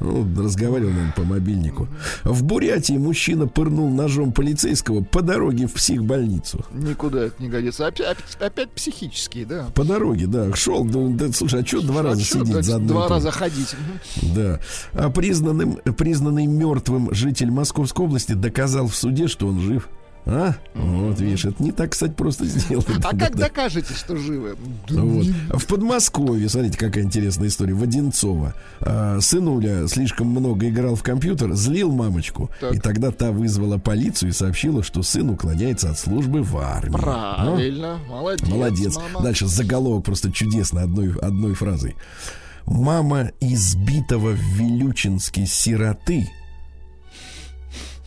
Ну, 0.01 0.26
разговаривал 0.42 0.90
он 0.92 1.12
по 1.14 1.22
мобильнику. 1.22 1.86
В 2.24 2.42
Бурятии 2.42 2.94
мужчина 2.94 3.46
пырнул 3.46 3.90
ножом 3.90 4.32
полицейского 4.32 5.03
по 5.03 5.20
дороге 5.20 5.66
в 5.66 5.74
психбольницу. 5.74 6.64
Никуда 6.72 7.24
это 7.26 7.42
не 7.42 7.48
годится. 7.51 7.86
Опять, 7.86 8.16
опять, 8.40 8.70
психические, 8.72 9.44
да. 9.44 9.66
По 9.74 9.84
дороге, 9.84 10.26
да. 10.26 10.55
Шел, 10.55 10.84
да, 10.84 11.26
да, 11.26 11.32
слушай, 11.32 11.62
а 11.62 11.66
что 11.66 11.82
два 11.82 12.03
раза 12.03 12.22
А 12.22 12.24
чё, 12.24 12.38
сидеть 12.40 12.55
так, 12.55 12.64
за 12.64 12.76
одно 12.76 12.86
и 12.86 12.88
Два 12.92 13.09
же? 13.09 13.14
раза 13.14 13.30
ходить. 13.30 13.74
Да. 14.34 14.61
А 14.94 15.11
признанным, 15.11 15.76
признанный 15.96 16.46
мертвым 16.46 17.12
житель 17.12 17.51
Московской 17.51 18.07
области 18.07 18.32
доказал 18.32 18.88
в 18.88 18.96
суде, 18.96 19.28
что 19.28 19.48
он 19.48 19.61
жив. 19.61 19.88
А? 20.27 20.55
Вот, 20.75 21.18
видишь, 21.21 21.45
это 21.47 21.62
не 21.62 21.73
так, 21.73 21.93
кстати, 21.93 22.12
просто 22.12 22.45
сделать. 22.45 22.87
А 23.03 23.16
как 23.16 23.37
докажете, 23.37 23.95
что 23.95 24.16
живы? 24.16 24.57
Вот. 24.89 25.27
В 25.61 25.66
Подмосковье, 25.66 26.49
смотрите, 26.49 26.79
какая 26.79 27.05
интересная 27.05 27.49
история. 27.49 27.75
В 27.75 27.83
Одинцово 27.83 28.55
а, 28.81 29.18
сынуля 29.21 29.89
слишком 29.89 30.29
много 30.29 30.68
играл 30.68 30.95
в 30.95 31.03
компьютер, 31.03 31.55
злил 31.55 31.91
мамочку. 31.91 32.51
Так. 32.61 32.75
И 32.75 32.79
тогда 32.79 33.11
та 33.11 33.33
вызвала 33.33 33.79
полицию 33.79 34.31
и 34.31 34.33
сообщила, 34.33 34.83
что 34.83 35.03
сын 35.03 35.31
уклоняется 35.31 35.91
от 35.91 35.99
службы 35.99 36.43
в 36.43 36.57
армии. 36.59 36.99
А? 37.03 37.37
Правильно, 37.45 37.99
молодец. 38.09 38.49
Молодец. 38.49 38.97
мама. 38.97 39.23
Дальше 39.23 39.47
заголовок 39.47 40.05
просто 40.05 40.31
чудесно 40.31 40.83
одной, 40.83 41.12
одной 41.21 41.55
фразой. 41.55 41.97
Мама 42.66 43.33
избитого 43.41 44.31
в 44.31 44.41
Вилючинске 44.41 45.47
сироты. 45.47 46.29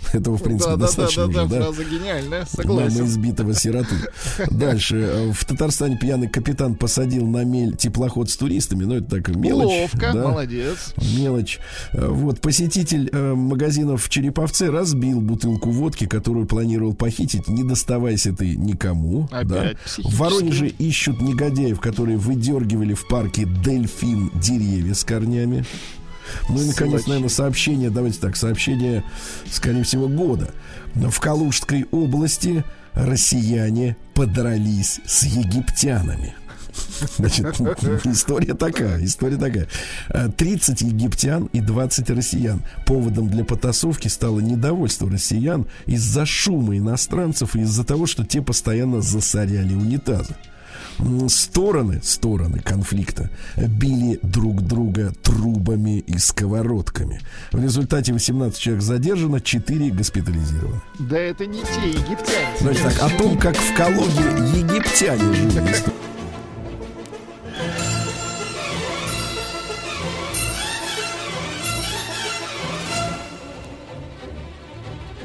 Этого, 0.13 0.37
в 0.37 0.43
принципе, 0.43 0.71
да, 0.71 0.75
да, 0.75 0.81
да, 0.81 0.85
достаточно 0.87 1.27
да, 1.27 1.43
уже, 1.43 1.49
да, 1.55 1.61
фраза 1.63 1.83
гениальная, 1.83 2.39
Мама 2.39 2.45
согласен. 2.47 3.05
избитого 3.05 3.53
сироты. 3.53 3.95
Дальше. 4.51 4.97
э, 4.97 5.31
В 5.31 5.45
Татарстане 5.45 5.97
пьяный 5.97 6.27
капитан 6.27 6.75
посадил 6.75 7.25
на 7.27 7.43
мель 7.43 7.75
теплоход 7.75 8.29
с 8.29 8.37
туристами. 8.37 8.83
Ну, 8.83 8.95
это 8.95 9.21
так 9.21 9.29
мелочь. 9.35 9.65
Ловко, 9.93 10.11
да. 10.13 10.27
молодец. 10.29 10.93
Мелочь. 11.17 11.59
Э, 11.93 12.07
Вот 12.07 12.41
посетитель 12.41 13.09
э, 13.11 13.33
магазинов 13.33 14.03
в 14.03 14.09
Череповце 14.09 14.69
разбил 14.69 15.21
бутылку 15.21 15.69
водки, 15.71 16.05
которую 16.05 16.45
планировал 16.45 16.93
похитить, 16.93 17.47
не 17.47 17.63
доставайся 17.63 18.33
ты 18.33 18.55
никому. 18.55 19.27
Опять 19.31 19.47
да. 19.47 19.73
В 20.09 20.17
Воронеже 20.17 20.67
ищут 20.67 21.21
негодяев, 21.21 21.79
которые 21.79 22.17
выдергивали 22.17 22.93
в 22.93 23.07
парке 23.07 23.45
дельфин 23.63 24.31
деревья 24.35 24.93
с 24.93 25.03
корнями. 25.03 25.65
Ну 26.49 26.61
и, 26.61 26.65
наконец, 26.65 27.07
наверное, 27.07 27.29
сообщение, 27.29 27.89
давайте 27.89 28.19
так, 28.19 28.35
сообщение, 28.35 29.03
скорее 29.49 29.83
всего, 29.83 30.07
года. 30.07 30.51
В 30.95 31.19
Калужской 31.19 31.85
области 31.91 32.63
россияне 32.93 33.97
подрались 34.13 35.01
с 35.05 35.23
египтянами. 35.23 36.35
Значит, 37.17 37.45
история 38.05 38.53
такая, 38.53 39.03
история 39.03 39.37
такая. 39.37 39.67
Э, 40.09 40.29
30 40.29 40.81
египтян 40.81 41.45
и 41.53 41.59
20 41.59 42.09
россиян. 42.11 42.63
Поводом 42.85 43.29
для 43.29 43.43
потасовки 43.43 44.07
стало 44.07 44.39
недовольство 44.39 45.09
россиян 45.09 45.67
из-за 45.85 46.25
шума 46.25 46.77
иностранцев 46.77 47.55
и 47.55 47.61
из-за 47.61 47.83
того, 47.83 48.05
что 48.05 48.25
те 48.25 48.41
постоянно 48.41 49.01
засоряли 49.01 49.73
унитазы. 49.73 50.35
Стороны, 51.27 52.01
стороны 52.03 52.59
конфликта 52.59 53.29
били 53.57 54.19
друг 54.21 54.61
друга 54.61 55.13
трубами 55.23 55.99
и 55.99 56.17
сковородками. 56.17 57.21
В 57.51 57.61
результате 57.61 58.13
18 58.13 58.57
человек 58.57 58.83
задержано, 58.83 59.41
4 59.41 59.91
госпитализированы. 59.91 60.81
Да 60.99 61.17
это 61.17 61.45
не 61.45 61.61
те 61.61 61.89
египтяне. 61.89 62.57
Значит 62.59 62.83
так, 62.83 63.01
о 63.01 63.09
том, 63.17 63.37
как 63.37 63.55
в 63.55 63.75
Калуге 63.75 64.23
египтяне 64.57 65.33
жили. 65.33 65.75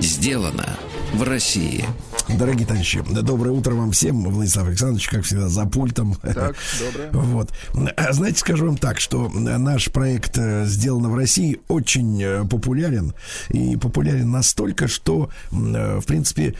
Сделано 0.00 0.78
в 1.12 1.22
России. 1.22 1.84
Дорогие 2.28 2.66
товарищи, 2.66 3.02
доброе 3.10 3.52
утро 3.52 3.74
вам 3.74 3.90
всем. 3.92 4.22
Владислав 4.24 4.68
Александрович, 4.68 5.08
как 5.08 5.24
всегда, 5.24 5.48
за 5.48 5.64
пультом. 5.64 6.14
Так, 6.22 6.56
доброе. 6.78 7.10
Вот. 7.12 7.52
А 7.96 8.12
Знаете, 8.12 8.38
скажу 8.38 8.66
вам 8.66 8.76
так, 8.76 9.00
что 9.00 9.28
наш 9.30 9.90
проект 9.90 10.36
э, 10.36 10.66
«Сделано 10.66 11.08
в 11.08 11.16
России» 11.16 11.60
очень 11.68 12.22
э, 12.22 12.44
популярен. 12.44 13.14
И 13.48 13.76
популярен 13.76 14.30
настолько, 14.30 14.88
что, 14.88 15.30
э, 15.50 16.00
в 16.00 16.04
принципе, 16.04 16.54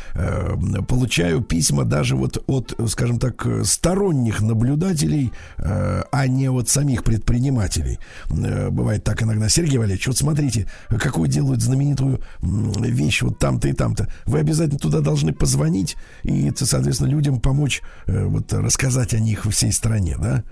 получаю 0.88 1.42
письма 1.42 1.84
даже 1.84 2.16
вот 2.16 2.42
от, 2.46 2.74
скажем 2.88 3.18
так, 3.18 3.46
сторонних 3.64 4.40
наблюдателей, 4.40 5.32
а 5.59 6.26
не 6.26 6.49
от 6.49 6.68
самих 6.68 7.05
предпринимателей. 7.05 7.99
Бывает 8.30 9.05
так 9.05 9.22
иногда. 9.22 9.49
Сергей 9.49 9.78
Валерьевич, 9.78 10.07
вот 10.07 10.16
смотрите, 10.16 10.66
какую 10.88 11.28
делают 11.28 11.61
знаменитую 11.61 12.20
вещь 12.40 13.22
вот 13.22 13.38
там-то 13.38 13.68
и 13.68 13.72
там-то. 13.72 14.09
Вы 14.39 14.43
обязательно 14.43 14.78
туда 14.78 15.01
должны 15.01 15.32
позвонить 15.32 15.97
и, 16.22 16.53
соответственно, 16.55 17.09
людям 17.09 17.41
помочь 17.41 17.82
э, 18.07 18.24
вот 18.24 18.53
рассказать 18.53 19.12
о 19.12 19.18
них 19.18 19.45
всей 19.47 19.72
стране, 19.72 20.16
да? 20.16 20.45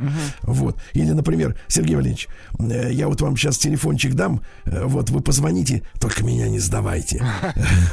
Вот. 0.43 0.77
Или, 0.93 1.13
например, 1.13 1.57
Сергей 1.69 1.95
Валерьевич, 1.95 2.27
э, 2.59 2.89
я 2.91 3.07
вот 3.07 3.21
вам 3.21 3.37
сейчас 3.37 3.59
телефончик 3.59 4.15
дам, 4.15 4.41
э, 4.65 4.85
вот 4.85 5.11
вы 5.11 5.21
позвоните, 5.21 5.85
только 6.01 6.25
меня 6.25 6.49
не 6.49 6.59
сдавайте. 6.59 7.25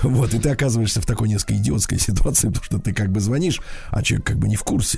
Вот, 0.01 0.33
и 0.33 0.39
ты 0.39 0.49
оказываешься 0.49 0.99
в 0.99 1.05
такой 1.05 1.29
несколько 1.29 1.55
идиотской 1.55 1.99
ситуации, 1.99 2.47
потому 2.47 2.63
что 2.63 2.79
ты 2.79 2.93
как 2.93 3.11
бы 3.11 3.19
звонишь, 3.19 3.61
а 3.89 4.01
человек 4.01 4.25
как 4.25 4.37
бы 4.37 4.47
не 4.47 4.55
в 4.55 4.63
курсе. 4.63 4.97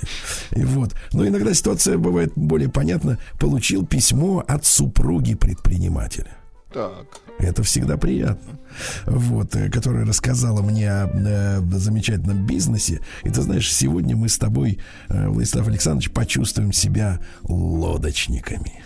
И 0.52 0.64
вот. 0.64 0.94
Но 1.12 1.26
иногда 1.26 1.52
ситуация 1.52 1.98
бывает 1.98 2.32
более 2.36 2.70
понятна. 2.70 3.18
Получил 3.38 3.84
письмо 3.84 4.42
от 4.46 4.64
супруги 4.64 5.34
предпринимателя. 5.34 6.38
Так. 6.72 7.20
Это 7.38 7.62
всегда 7.62 7.96
приятно. 7.96 8.58
Вот, 9.06 9.54
э, 9.56 9.70
которая 9.70 10.04
рассказала 10.04 10.62
мне 10.62 10.90
о 10.90 11.10
э, 11.12 11.60
замечательном 11.78 12.46
бизнесе. 12.46 13.00
И 13.24 13.30
ты 13.30 13.42
знаешь, 13.42 13.72
сегодня 13.72 14.16
мы 14.16 14.28
с 14.28 14.38
тобой, 14.38 14.78
э, 15.08 15.28
Владислав 15.28 15.68
Александрович, 15.68 16.10
почувствуем 16.10 16.72
себя 16.72 17.20
лодочниками. 17.42 18.82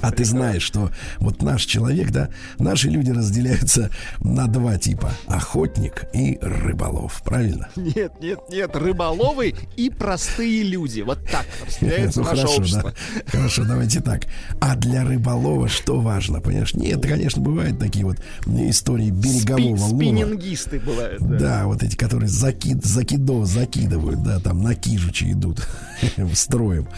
А 0.00 0.10
ты 0.10 0.24
знаешь, 0.24 0.62
что 0.62 0.90
вот 1.18 1.40
наш 1.42 1.64
человек, 1.64 2.10
да, 2.10 2.28
наши 2.58 2.90
люди 2.90 3.10
разделяются 3.10 3.90
на 4.20 4.46
два 4.48 4.76
типа. 4.76 5.10
Охотник 5.26 6.04
и 6.12 6.38
рыболов. 6.42 7.22
Правильно? 7.24 7.68
Нет, 7.76 8.12
нет, 8.20 8.38
нет, 8.50 8.76
рыболовы 8.76 9.54
и 9.76 9.88
простые 9.88 10.62
люди. 10.62 11.00
Вот 11.00 11.20
так 11.30 11.46
разделяется 11.66 12.20
Ну, 12.24 12.26
наше 12.26 12.36
хорошо, 12.42 12.58
общество. 12.58 12.92
да. 13.14 13.22
Хорошо, 13.38 13.64
давайте 13.64 14.00
так. 14.00 14.26
А 14.60 14.76
для 14.76 15.04
рыболова 15.04 15.68
что 15.68 16.00
важно, 16.00 16.40
понимаешь? 16.40 16.74
Нет, 16.74 17.00
конечно, 17.02 17.40
бывают 17.40 17.78
такие 17.78 18.04
вот 18.04 18.18
истории 18.46 19.10
берегового 19.10 19.76
Спи- 19.76 19.80
лова. 19.84 19.96
спиннингисты 19.96 20.80
бывают. 20.80 21.22
Да. 21.22 21.38
Да, 21.38 21.66
вот 21.66 21.82
эти, 21.82 21.96
которые 21.96 22.28
закид, 22.28 22.84
закидов, 22.84 23.46
закидывают, 23.46 24.22
да, 24.22 24.38
там 24.38 24.62
на 24.62 24.74
кижучи 24.74 25.32
идут 25.32 25.66
строем. 26.34 26.88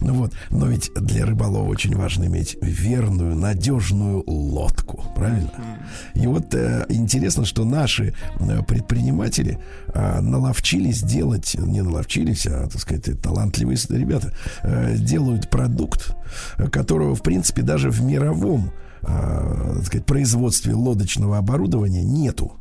Ну 0.00 0.14
вот. 0.14 0.32
Но 0.50 0.66
ведь 0.66 0.90
для 0.94 1.26
рыболова 1.26 1.33
очень 1.58 1.96
важны 1.96 2.24
нужно 2.24 2.26
иметь 2.26 2.56
верную, 2.60 3.36
надежную 3.36 4.22
лодку, 4.26 5.04
правильно? 5.14 5.50
И 6.14 6.26
вот 6.26 6.54
э, 6.54 6.86
интересно, 6.88 7.44
что 7.44 7.64
наши 7.64 8.14
э, 8.40 8.62
предприниматели 8.62 9.58
э, 9.88 10.20
наловчились 10.20 11.02
делать, 11.02 11.56
не 11.58 11.82
наловчились, 11.82 12.46
а, 12.46 12.68
так 12.68 12.80
сказать, 12.80 13.20
талантливые 13.22 13.76
ребята, 13.98 14.32
э, 14.62 14.96
делают 14.96 15.50
продукт, 15.50 16.16
которого, 16.70 17.14
в 17.14 17.22
принципе, 17.22 17.62
даже 17.62 17.90
в 17.90 18.02
мировом 18.02 18.70
э, 19.02 19.74
так 19.76 19.84
сказать, 19.86 20.06
производстве 20.06 20.74
лодочного 20.74 21.38
оборудования 21.38 22.02
нету. 22.02 22.52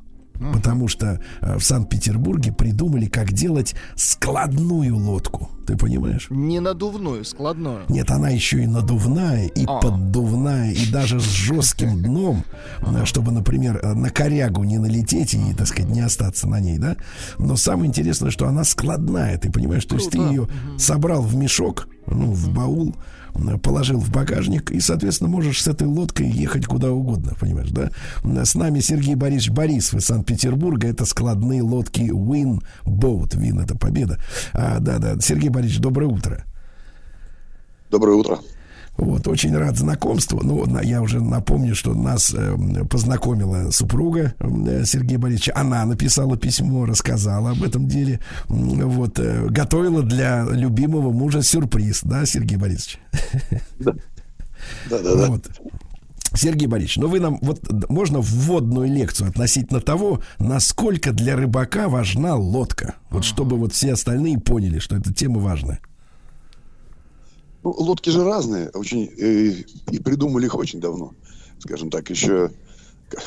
Потому 0.51 0.87
что 0.87 1.21
э, 1.41 1.57
в 1.57 1.63
Санкт-Петербурге 1.63 2.51
придумали, 2.51 3.05
как 3.05 3.31
делать 3.31 3.75
складную 3.95 4.95
лодку. 4.97 5.49
Ты 5.65 5.77
понимаешь? 5.77 6.27
Не 6.29 6.59
надувную, 6.59 7.23
складную. 7.23 7.85
Нет, 7.87 8.11
она 8.11 8.29
еще 8.29 8.63
и 8.63 8.67
надувная, 8.67 9.47
и 9.47 9.65
А. 9.65 9.79
поддувная, 9.79 10.71
и 10.71 10.91
даже 10.91 11.19
с 11.19 11.23
жестким 11.23 12.01
дном, 12.03 12.43
э, 12.81 13.05
чтобы, 13.05 13.31
например, 13.31 13.79
э, 13.81 13.93
на 13.93 14.09
корягу 14.09 14.63
не 14.63 14.77
налететь 14.77 15.33
и, 15.33 15.53
так 15.53 15.67
сказать, 15.67 15.89
не 15.91 16.01
остаться 16.01 16.47
на 16.47 16.59
ней, 16.59 16.77
да? 16.77 16.97
Но 17.37 17.55
самое 17.55 17.87
интересное, 17.87 18.31
что 18.31 18.47
она 18.47 18.63
складная, 18.63 19.37
ты 19.37 19.51
понимаешь? 19.51 19.85
То 19.85 19.95
есть 19.95 20.11
ты 20.11 20.17
ее 20.17 20.47
собрал 20.77 21.21
в 21.21 21.35
мешок, 21.35 21.87
ну, 22.07 22.31
в 22.31 22.49
баул, 22.49 22.95
положил 23.61 23.99
в 23.99 24.11
багажник, 24.11 24.71
и, 24.71 24.79
соответственно, 24.79 25.29
можешь 25.29 25.61
с 25.61 25.67
этой 25.67 25.87
лодкой 25.87 26.29
ехать 26.29 26.65
куда 26.65 26.91
угодно, 26.91 27.33
понимаешь, 27.39 27.71
да? 27.71 27.89
С 28.45 28.55
нами 28.55 28.79
Сергей 28.79 29.15
Борисович 29.15 29.51
Борисов 29.51 29.95
из 29.95 30.05
Санкт-Петербурга. 30.05 30.87
Это 30.87 31.05
складные 31.05 31.61
лодки 31.61 32.01
Win 32.01 32.63
Boat. 32.85 33.35
Win— 33.35 33.63
это 33.63 33.77
победа. 33.77 34.19
А, 34.53 34.79
да-да. 34.79 35.19
Сергей 35.19 35.49
Борисович, 35.49 35.79
доброе 35.79 36.07
утро. 36.07 36.45
Доброе 37.89 38.15
утро. 38.15 38.39
Вот, 38.97 39.27
очень 39.27 39.55
рад 39.57 39.75
знакомству. 39.77 40.39
Ну, 40.43 40.65
я 40.81 41.01
уже 41.01 41.19
напомню, 41.19 41.73
что 41.73 41.93
нас 41.93 42.33
э, 42.33 42.55
познакомила 42.89 43.71
супруга 43.71 44.35
э, 44.39 44.85
Сергея 44.85 45.17
Борисовича. 45.17 45.53
Она 45.55 45.83
написала 45.85 46.37
письмо, 46.37 46.85
рассказала 46.85 47.51
об 47.51 47.63
этом 47.63 47.87
деле. 47.87 48.19
Вот, 48.47 49.17
э, 49.19 49.47
готовила 49.49 50.03
для 50.03 50.45
любимого 50.45 51.11
мужа 51.11 51.41
сюрприз, 51.41 52.01
да, 52.03 52.25
Сергей 52.25 52.57
Борисович? 52.57 52.99
Да-да-да. 54.89 55.27
Вот. 55.27 55.49
Сергей 56.35 56.67
Борисович, 56.67 56.97
ну 56.97 57.07
вы 57.07 57.19
нам 57.19 57.37
вот 57.41 57.89
можно 57.89 58.19
вводную 58.19 58.87
лекцию 58.87 59.29
относительно 59.29 59.81
того, 59.81 60.21
насколько 60.39 61.11
для 61.11 61.35
рыбака 61.35 61.89
важна 61.89 62.35
лодка. 62.35 62.95
Вот 63.09 63.23
чтобы 63.23 63.57
вот 63.57 63.73
все 63.73 63.93
остальные 63.93 64.39
поняли, 64.39 64.79
что 64.79 64.95
эта 64.95 65.13
тема 65.13 65.39
важная. 65.39 65.79
Ну, 67.63 67.73
лодки 67.77 68.09
же 68.09 68.23
разные, 68.23 68.69
очень 68.69 69.09
э, 69.17 69.63
и 69.91 69.99
придумали 69.99 70.45
их 70.45 70.55
очень 70.55 70.81
давно, 70.81 71.13
скажем 71.59 71.89
так, 71.89 72.09
еще 72.09 72.51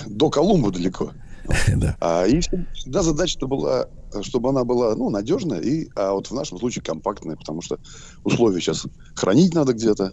до 0.07 0.31
Колумба 0.31 0.71
далеко. 0.71 1.13
Да. 1.77 1.97
А 2.01 2.27
и 2.27 2.41
всегда 2.41 3.03
задача-то 3.03 3.47
была, 3.47 3.89
чтобы 4.23 4.49
она 4.49 4.65
была, 4.65 4.97
ну, 4.97 5.11
надежная 5.11 5.61
и, 5.61 5.89
а 5.95 6.13
вот 6.13 6.27
в 6.27 6.35
нашем 6.35 6.59
случае 6.59 6.83
компактная, 6.83 7.37
потому 7.37 7.63
что 7.63 7.79
условия 8.25 8.61
сейчас 8.61 8.87
хранить 9.15 9.55
надо 9.55 9.73
где-то, 9.73 10.13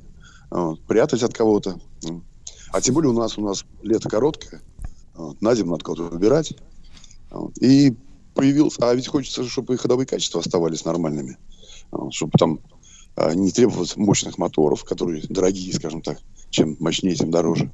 вот, 0.52 0.80
прятать 0.82 1.24
от 1.24 1.34
кого-то. 1.34 1.80
А 2.72 2.82
тем 2.82 2.94
более 2.94 3.12
у 3.12 3.16
нас 3.16 3.38
у 3.38 3.42
нас 3.42 3.66
лето 3.82 4.10
короткое, 4.10 4.62
вот, 5.16 5.42
на 5.42 5.56
зиму 5.56 5.72
надо 5.72 5.84
кого-то 5.84 6.04
выбирать. 6.04 6.54
Вот, 7.32 7.58
и 7.58 7.98
появился, 8.36 8.88
а 8.88 8.94
ведь 8.94 9.08
хочется, 9.08 9.44
чтобы 9.44 9.74
и 9.74 9.78
ходовые 9.78 10.06
качества 10.06 10.40
оставались 10.40 10.86
нормальными, 10.86 11.38
вот, 11.92 12.14
чтобы 12.14 12.34
там 12.38 12.60
а, 12.72 12.73
не 13.34 13.52
требовалось 13.52 13.96
мощных 13.96 14.38
моторов, 14.38 14.84
которые 14.84 15.24
дорогие, 15.30 15.74
скажем 15.74 16.02
так, 16.02 16.18
чем 16.50 16.78
мощнее, 16.80 17.16
тем 17.16 17.32
дороже. 17.32 17.72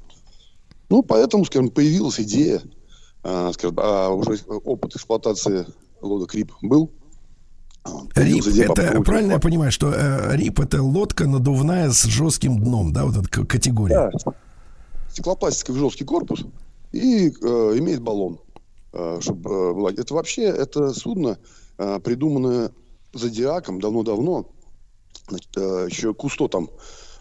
Ну, 0.88 1.02
поэтому, 1.02 1.44
скажем, 1.44 1.70
появилась 1.70 2.20
идея, 2.20 2.60
а, 3.22 3.52
скажем, 3.52 3.76
а 3.78 4.10
уже 4.10 4.40
опыт 4.46 4.96
эксплуатации 4.96 5.66
лодок 6.02 6.34
РИП 6.34 6.52
был. 6.62 6.90
А, 7.84 7.90
Рип, 8.16 8.46
это 8.46 9.00
правильно 9.02 9.32
я 9.32 9.38
понимаю, 9.38 9.72
что 9.72 9.92
э, 9.92 10.36
рип 10.36 10.60
это 10.60 10.82
лодка 10.82 11.26
надувная 11.26 11.90
с 11.90 12.04
жестким 12.04 12.62
дном, 12.62 12.92
да, 12.92 13.06
вот 13.06 13.16
эта 13.16 13.46
категория. 13.46 14.10
Да. 14.24 14.32
Стеклопластиковый 15.08 15.80
жесткий 15.80 16.04
корпус 16.04 16.44
и 16.92 17.28
э, 17.30 17.78
имеет 17.78 18.02
баллон. 18.02 18.38
Э, 18.92 19.18
чтоб, 19.20 19.46
э, 19.46 19.94
это 19.96 20.14
вообще 20.14 20.42
это 20.42 20.92
судно, 20.92 21.38
э, 21.78 22.00
придуманное 22.00 22.72
Зодиаком 23.12 23.80
давно-давно. 23.80 24.46
Э, 25.56 25.86
еще 25.88 26.14
Кусто 26.14 26.48
там, 26.48 26.70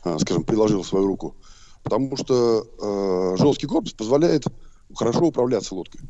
э, 0.04 0.18
скажем, 0.20 0.44
приложил 0.44 0.84
свою 0.84 1.08
руку. 1.08 1.36
Потому 1.84 2.16
что 2.18 2.68
э, 2.82 3.38
жесткий 3.38 3.68
корпус 3.68 3.94
позволяет 3.94 4.46
хорошо 4.96 5.28
управляться 5.28 5.76
лодкой. 5.76 6.02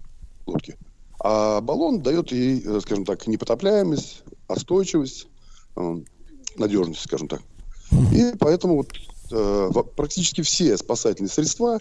лодки. 0.45 0.77
А 1.21 1.61
баллон 1.61 2.01
дает 2.01 2.31
ей, 2.31 2.63
э, 2.65 2.79
скажем 2.81 3.05
так, 3.05 3.27
непотопляемость, 3.27 4.23
остойчивость, 4.47 5.27
э, 5.75 6.01
надежность, 6.57 7.01
скажем 7.01 7.27
так. 7.27 7.41
И 8.13 8.33
поэтому 8.39 8.77
вот 8.77 8.93
э, 9.31 9.71
практически 9.95 10.41
все 10.41 10.77
спасательные 10.77 11.29
средства 11.29 11.79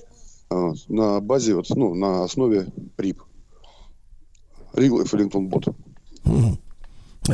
э, 0.50 0.72
на 0.88 1.20
базе, 1.20 1.54
вот, 1.54 1.68
ну, 1.70 1.94
на 1.94 2.24
основе 2.24 2.68
РИП. 2.96 3.22
Real 4.72 5.02
Efflington 5.02 5.48
Bot. 5.48 5.74
Э, 6.24 6.56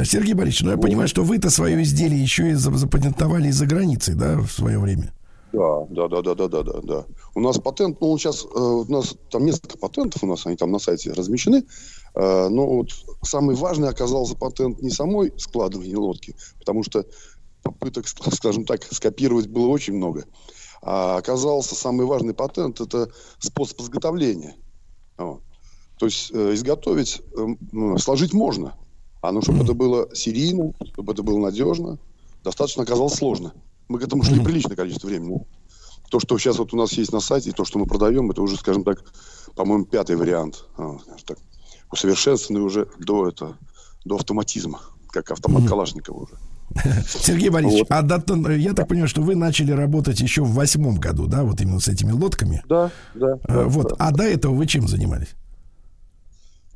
Сергей 0.03 0.35
Борисович, 0.35 0.63
ну 0.63 0.71
я 0.73 0.77
понимаю, 0.79 1.07
что 1.09 1.23
вы-то 1.23 1.51
свое 1.51 1.83
изделие 1.83 2.21
еще 2.21 2.51
и 2.51 2.55
за- 2.55 2.75
запатентовали 2.77 3.49
из-за 3.49 3.67
границы, 3.67 4.15
да, 4.15 4.39
в 4.39 4.51
свое 4.51 4.79
время. 4.79 5.13
Да, 5.53 5.87
да, 5.91 6.09
да, 6.09 6.23
да, 6.23 6.35
да, 6.35 6.49
да, 6.49 6.63
да, 6.65 6.81
да. 6.83 7.05
У 7.37 7.41
нас 7.41 7.59
патент, 7.59 8.01
ну, 8.01 8.19
сейчас, 8.19 8.45
э, 8.45 8.59
у 8.59 8.85
нас 8.91 9.15
там 9.31 9.45
несколько 9.45 9.79
патентов 9.79 10.25
у 10.25 10.27
нас, 10.27 10.45
они 10.47 10.57
там 10.57 10.73
на 10.73 10.81
сайте 10.81 11.13
размещены. 11.13 11.65
Э, 12.17 12.49
но 12.49 12.67
вот 12.67 12.89
самый 13.23 13.55
важный 13.55 13.89
оказался 13.89 14.35
патент 14.35 14.83
не 14.83 14.91
самой 14.91 15.33
складывания 15.37 15.97
лодки, 15.97 16.35
потому 16.59 16.83
что 16.83 17.05
попыток, 17.63 18.07
ск- 18.07 18.35
скажем 18.35 18.65
так, 18.65 18.83
скопировать 18.91 19.47
было 19.47 19.69
очень 19.69 19.95
много. 19.95 20.25
А 20.83 21.17
оказался 21.19 21.77
самый 21.77 22.05
важный 22.05 22.35
патент– 22.35 22.81
это 22.81 23.11
способ 23.39 23.81
изготовления. 23.81 24.57
То 25.17 26.07
есть 26.07 26.33
э, 26.35 26.55
изготовить, 26.55 27.23
э, 27.37 27.99
сложить 27.99 28.33
можно, 28.33 28.75
а 29.25 29.33
ну, 29.33 29.41
чтобы 29.41 29.65
это 29.65 29.73
было 29.73 30.15
серийно, 30.15 30.75
чтобы 30.93 31.13
это 31.15 31.23
было 31.23 31.39
надежно, 31.39 31.99
достаточно 32.45 32.83
оказалось 32.83 33.15
сложно. 33.15 33.55
Мы 33.89 33.99
к 33.99 34.03
этому 34.03 34.23
шли 34.23 34.39
приличное 34.41 34.77
количество 34.77 35.07
времени. 35.07 35.47
То, 36.11 36.21
что 36.21 36.39
сейчас 36.39 36.59
вот 36.59 36.75
у 36.75 36.77
нас 36.77 36.93
есть 36.93 37.11
на 37.11 37.21
сайте, 37.21 37.49
и 37.49 37.53
то, 37.53 37.65
что 37.65 37.79
мы 37.79 37.87
продаем, 37.87 38.31
это 38.31 38.43
уже, 38.43 38.57
скажем 38.57 38.85
так, 38.85 39.03
по-моему, 39.57 39.87
пятый 39.87 40.17
вариант. 40.17 40.67
а, 40.77 40.97
так, 41.25 41.39
усовершенствованный 41.91 42.65
уже 42.67 42.87
до, 42.99 43.29
это, 43.29 43.57
до 44.05 44.17
автоматизма, 44.17 44.81
как 45.11 45.31
автомат 45.31 45.67
Калашникова 45.67 46.25
уже. 46.25 46.35
Сергей 47.09 47.49
Борисович, 47.49 47.87
Вот. 47.89 47.97
а 47.97 48.03
дата- 48.03 48.53
я 48.53 48.75
так 48.75 48.89
понимаю, 48.89 49.09
что 49.09 49.23
вы 49.23 49.37
начали 49.37 49.73
работать 49.73 50.21
еще 50.21 50.43
в 50.43 50.53
восьмом 50.53 50.97
году, 50.97 51.27
да, 51.27 51.45
вот 51.45 51.61
именно 51.63 51.81
с 51.81 51.89
этими 51.89 52.13
лодками. 52.13 52.63
Да, 52.69 52.91
да. 53.15 53.39
Э, 53.49 53.65
вот, 53.65 53.95
а 53.99 54.11
до 54.13 54.25
этого 54.25 54.55
вы 54.55 54.67
чем 54.67 54.87
занимались? 54.87 55.35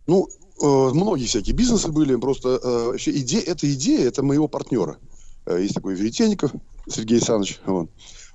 Ну, 0.06 0.28
многие 0.60 1.26
всякие 1.26 1.54
бизнесы 1.54 1.88
были, 1.88 2.16
просто 2.16 2.60
э, 2.62 2.86
вообще 2.88 3.12
идея, 3.18 3.42
эта 3.42 3.72
идея, 3.72 4.06
это 4.06 4.22
моего 4.22 4.48
партнера. 4.48 4.98
Э, 5.46 5.60
есть 5.60 5.74
такой 5.74 5.94
Веретенников 5.94 6.52
Сергей 6.88 7.18
Александрович. 7.18 7.60
Он, 7.66 7.88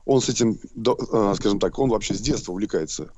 он 0.05 0.21
с 0.21 0.29
этим, 0.29 0.59
э, 0.75 1.33
скажем 1.35 1.59
так, 1.59 1.77
он 1.79 1.89
вообще 1.89 2.13
с 2.13 2.21
детства 2.21 2.51
увлекается 2.51 3.09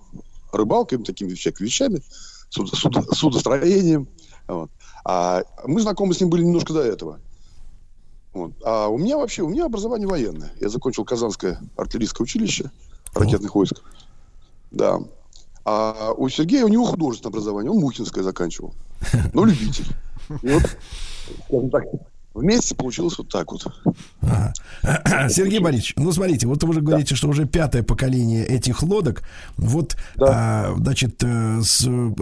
рыбалкой, 0.52 1.04
такими 1.04 1.34
всякими 1.34 1.66
вещами, 1.68 2.02
судо- 2.50 2.76
судо- 2.76 3.14
судостроением. 3.14 4.08
Вот. 4.48 4.70
А 5.04 5.44
мы 5.66 5.82
знакомы 5.82 6.14
с 6.14 6.20
ним 6.20 6.30
были 6.30 6.44
немножко 6.44 6.74
до 6.74 6.82
этого. 6.82 7.20
Вот. 8.34 8.52
А 8.64 8.88
у 8.88 8.98
меня 8.98 9.18
вообще, 9.18 9.44
у 9.44 9.50
меня 9.50 9.66
образование 9.66 10.08
военное. 10.08 10.52
Я 10.60 10.70
закончил 10.70 11.06
Казанское 11.06 11.60
артиллерийское 11.78 12.24
училище 12.24 12.72
ракетных 13.14 13.56
войск. 13.56 13.82
Да. 14.72 15.00
А 15.66 16.14
у 16.16 16.30
Сергея, 16.30 16.66
у 16.66 16.68
него 16.68 16.86
художественное 16.86 17.32
образование, 17.32 17.72
он 17.72 17.80
Мухинское 17.80 18.24
заканчивал. 18.24 18.74
Но 19.34 19.46
любитель. 19.46 19.88
И 20.44 20.48
вот, 20.48 20.64
скажем 21.48 21.70
так, 21.72 21.84
вместе 22.36 22.76
получилось 22.76 23.18
вот 23.18 23.30
так 23.30 23.52
вот. 23.52 23.66
Ага. 24.22 24.54
Сергей 25.30 25.60
Борисович, 25.60 25.94
ну 25.96 26.12
смотрите, 26.12 26.46
вот 26.46 26.64
вы 26.64 26.74
же 26.74 26.82
говорите, 26.82 27.16
что 27.16 27.30
уже 27.30 27.46
пятое 27.46 27.82
поколение 27.82 28.46
этих 28.46 28.84
лодок. 28.84 29.24
Вот, 29.58 29.98
а, 30.20 30.76
значит, 30.78 31.24
э, 31.24 31.62
с, 31.64 31.88
э, 31.88 32.14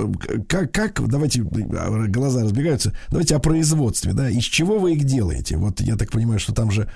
как, 0.47 0.71
как, 0.71 1.05
давайте, 1.05 1.41
глаза 1.41 2.43
разбегаются, 2.43 2.95
давайте 3.09 3.35
о 3.35 3.39
производстве, 3.39 4.13
да, 4.13 4.29
из 4.29 4.43
чего 4.43 4.79
вы 4.79 4.93
их 4.93 5.03
делаете? 5.03 5.57
Вот 5.57 5.81
я 5.81 5.97
так 5.97 6.11
понимаю, 6.11 6.39
что 6.39 6.53
там 6.53 6.71
же 6.71 6.89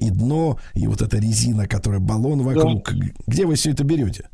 и 0.00 0.10
дно, 0.10 0.58
и 0.74 0.86
вот 0.86 1.02
эта 1.02 1.18
резина, 1.18 1.66
которая 1.66 2.00
баллон 2.00 2.42
вокруг. 2.42 2.90
Где 3.26 3.44
вы 3.44 3.56
все 3.56 3.72
это 3.72 3.84
берете? 3.84 4.30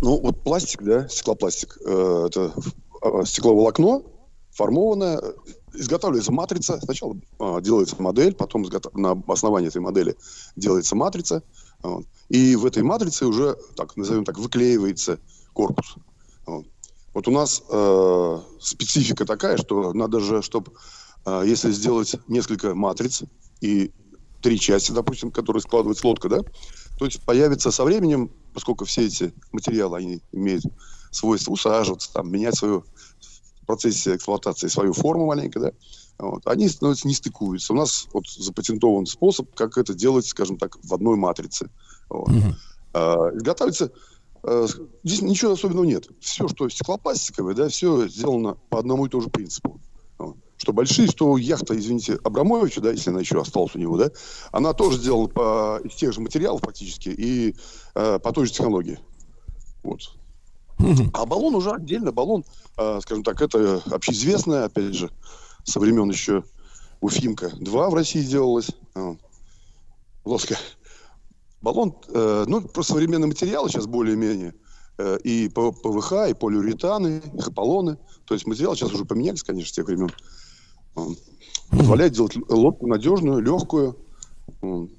Ну, 0.00 0.20
вот 0.20 0.42
пластик, 0.42 0.82
да, 0.82 1.08
стеклопластик, 1.08 1.78
э, 1.84 2.26
это 2.28 2.52
э, 3.02 3.24
стекловолокно, 3.24 4.02
формованное, 4.50 5.20
изготавливается 5.72 6.32
матрица. 6.32 6.80
Сначала 6.80 7.16
э, 7.38 7.60
делается 7.62 8.00
модель, 8.00 8.34
потом 8.34 8.64
изготов- 8.64 8.94
на 8.94 9.20
основании 9.28 9.68
этой 9.68 9.80
модели 9.80 10.16
делается 10.56 10.94
матрица, 10.96 11.42
Вот. 11.82 12.06
И 12.28 12.56
в 12.56 12.64
этой 12.64 12.82
матрице 12.82 13.26
уже, 13.26 13.56
так 13.76 13.96
назовем 13.96 14.24
так, 14.24 14.38
выклеивается 14.38 15.18
корпус. 15.52 15.96
Вот, 16.46 16.66
вот 17.12 17.28
у 17.28 17.30
нас 17.30 17.62
э, 17.70 18.38
специфика 18.60 19.24
такая, 19.24 19.56
что 19.56 19.92
надо 19.92 20.20
же, 20.20 20.42
чтобы, 20.42 20.72
э, 21.26 21.42
если 21.46 21.70
сделать 21.70 22.14
несколько 22.28 22.74
матриц 22.74 23.22
и 23.60 23.92
три 24.42 24.58
части, 24.58 24.92
допустим, 24.92 25.30
которые 25.30 25.62
складывается 25.62 26.06
лодка, 26.06 26.28
да, 26.28 26.40
то 26.98 27.04
есть 27.04 27.22
появится 27.24 27.70
со 27.70 27.84
временем, 27.84 28.30
поскольку 28.54 28.84
все 28.84 29.06
эти 29.06 29.34
материалы, 29.52 29.98
они 29.98 30.22
имеют 30.32 30.64
свойство 31.10 31.52
усаживаться, 31.52 32.12
там, 32.12 32.30
менять 32.30 32.56
свою 32.56 32.84
в 33.62 33.66
процессе 33.66 34.14
эксплуатации 34.14 34.68
свою 34.68 34.92
форму 34.92 35.26
маленько, 35.26 35.58
да, 35.58 35.72
вот, 36.18 36.46
они 36.46 36.68
становятся 36.68 37.08
не 37.08 37.14
стыкуются. 37.14 37.72
У 37.72 37.76
нас 37.76 38.06
вот 38.12 38.28
запатентован 38.28 39.06
способ, 39.06 39.52
как 39.54 39.76
это 39.78 39.94
делать, 39.94 40.26
скажем 40.26 40.58
так, 40.58 40.78
в 40.82 40.94
одной 40.94 41.16
матрице. 41.16 41.70
Вот. 42.08 42.28
Угу. 42.28 42.54
А, 42.92 43.30
изготавливается 43.34 43.90
а, 44.42 44.66
здесь 45.02 45.22
ничего 45.22 45.52
особенного 45.52 45.84
нет. 45.84 46.08
Все, 46.20 46.46
что 46.48 46.68
стеклопластиковое, 46.68 47.54
да, 47.54 47.68
все 47.68 48.06
сделано 48.06 48.56
по 48.68 48.78
одному 48.78 49.06
и 49.06 49.08
тому 49.08 49.22
же 49.22 49.30
принципу. 49.30 49.80
Что 50.64 50.72
большие, 50.72 51.08
что 51.08 51.36
яхта, 51.36 51.76
извините, 51.76 52.18
Абрамовича, 52.24 52.80
да, 52.80 52.90
если 52.90 53.10
она 53.10 53.20
еще 53.20 53.38
осталась 53.38 53.74
у 53.74 53.78
него, 53.78 53.98
да, 53.98 54.10
она 54.50 54.72
тоже 54.72 54.96
сделана 54.96 55.28
по, 55.28 55.78
из 55.84 55.94
тех 55.94 56.14
же 56.14 56.22
материалов 56.22 56.62
практически 56.62 57.10
и 57.10 57.54
э, 57.94 58.18
по 58.18 58.32
той 58.32 58.46
же 58.46 58.52
технологии. 58.52 58.98
Вот. 59.82 60.00
А 61.12 61.26
баллон 61.26 61.54
уже 61.54 61.70
отдельно. 61.70 62.12
Баллон, 62.12 62.46
э, 62.78 62.98
скажем 63.02 63.24
так, 63.24 63.42
это 63.42 63.82
общеизвестное, 63.90 64.64
опять 64.64 64.94
же, 64.94 65.10
со 65.64 65.80
времен 65.80 66.08
еще 66.08 66.44
Уфимка-2 67.02 67.90
в 67.90 67.94
России 67.94 68.22
делалось. 68.22 68.70
Э, 68.94 69.16
Лоска. 70.24 70.56
Баллон, 71.60 71.94
э, 72.08 72.44
ну, 72.48 72.62
про 72.62 72.82
современные 72.82 73.28
материалы 73.28 73.68
сейчас 73.68 73.86
более-менее. 73.86 74.54
Э, 74.96 75.18
и 75.24 75.48
ПВХ, 75.48 76.30
и 76.30 76.34
полиуретаны, 76.34 77.20
и 77.34 77.40
хаполоны. 77.40 77.98
То 78.26 78.32
есть 78.32 78.46
материалы 78.46 78.76
сейчас 78.76 78.94
уже 78.94 79.04
поменялись, 79.04 79.42
конечно, 79.42 79.68
с 79.68 79.72
тех 79.72 79.86
времен. 79.86 80.10
Позволяет 81.70 82.12
делать 82.12 82.36
лодку 82.48 82.86
надежную, 82.86 83.40
легкую, 83.40 83.96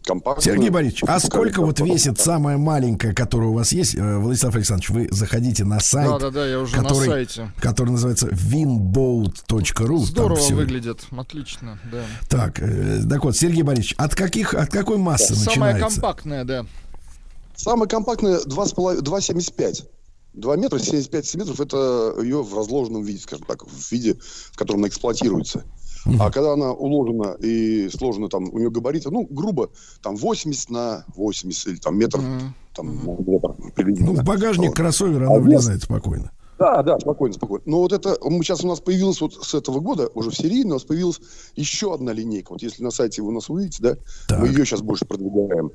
компактную. 0.04 0.56
Сергей 0.56 0.70
Борисович, 0.70 1.04
а 1.08 1.20
сколько 1.20 1.62
вот 1.62 1.80
весит 1.80 2.20
самая 2.20 2.58
маленькая, 2.58 3.14
которая 3.14 3.50
у 3.50 3.54
вас 3.54 3.72
есть? 3.72 3.96
Э, 3.96 4.18
Владислав 4.18 4.56
Александрович, 4.56 4.90
вы 4.90 5.08
заходите 5.12 5.64
на 5.64 5.80
сайт. 5.80 6.10
Да, 6.10 6.20
да, 6.20 6.32
да, 6.32 6.48
я 6.48 6.60
уже 6.60 6.76
который, 6.76 7.08
на 7.08 7.14
сайте. 7.14 7.52
Который 7.60 7.92
называется 7.92 8.28
winboat.ru. 8.28 9.98
Здорово 10.00 10.40
все... 10.40 10.56
выглядит, 10.56 11.06
отлично, 11.12 11.80
да. 11.92 12.04
Так, 12.30 12.60
э, 12.62 13.02
так 13.10 13.24
вот, 13.24 13.36
Сергей 13.36 13.64
Борисович, 13.64 13.96
от 13.98 14.16
каких, 14.16 14.54
от 14.54 14.70
какой 14.70 14.98
массы 14.98 15.34
да, 15.34 15.40
начинается? 15.46 15.56
Самая 15.56 15.80
компактная, 15.80 16.44
да. 16.44 16.66
Самая 17.56 17.88
компактная 17.88 18.40
2,75. 18.40 19.86
2 20.34 20.56
метра 20.58 20.80
75 20.80 21.26
сантиметров 21.26 21.62
это 21.62 22.14
ее 22.22 22.44
в 22.44 22.54
разложенном 22.56 23.04
виде, 23.04 23.20
скажем 23.20 23.46
так, 23.46 23.66
в 23.66 23.92
виде, 23.92 24.18
в 24.52 24.58
котором 24.58 24.82
она 24.82 24.90
эксплуатируется. 24.90 25.64
А 26.20 26.32
когда 26.32 26.54
она 26.54 26.72
уложена 26.72 27.36
и 27.40 27.90
сложена, 27.90 28.30
там, 28.30 28.50
у 28.52 28.60
нее 28.60 28.70
габариты, 28.70 29.10
ну, 29.10 29.28
грубо, 29.30 29.70
там, 30.02 30.16
80 30.16 30.70
на 30.70 31.06
80 31.16 31.68
или 31.68 31.78
там 31.78 31.98
метр, 31.98 32.20
mm-hmm. 32.20 32.76
там, 32.76 32.88
метр 33.28 33.56
Ну, 34.00 34.14
в 34.14 34.24
багажник 34.24 34.70
вот. 34.70 34.76
кроссовера 34.76 35.26
она 35.26 35.36
а 35.36 35.40
влезает 35.40 35.84
спокойно. 35.84 36.32
Да, 36.58 36.82
да, 36.84 36.98
спокойно, 37.00 37.34
спокойно. 37.34 37.64
Но 37.66 37.80
вот 37.80 37.92
это, 37.92 38.18
мы 38.24 38.44
сейчас 38.44 38.64
у 38.64 38.68
нас 38.68 38.80
появилась 38.80 39.20
вот 39.20 39.34
с 39.34 39.54
этого 39.54 39.80
года, 39.80 40.10
уже 40.14 40.30
в 40.30 40.38
серии, 40.38 40.64
у 40.64 40.70
нас 40.70 40.84
появилась 40.84 41.20
еще 41.56 41.94
одна 41.94 42.14
линейка. 42.14 42.54
Вот 42.54 42.62
если 42.62 42.82
на 42.82 42.92
сайте 42.92 43.22
вы 43.22 43.30
у 43.30 43.32
нас 43.32 43.50
увидите, 43.50 43.84
да, 43.84 43.98
так. 44.28 44.40
мы 44.40 44.48
ее 44.48 44.66
сейчас 44.66 44.82
больше 44.82 45.06
продвигаем. 45.06 45.72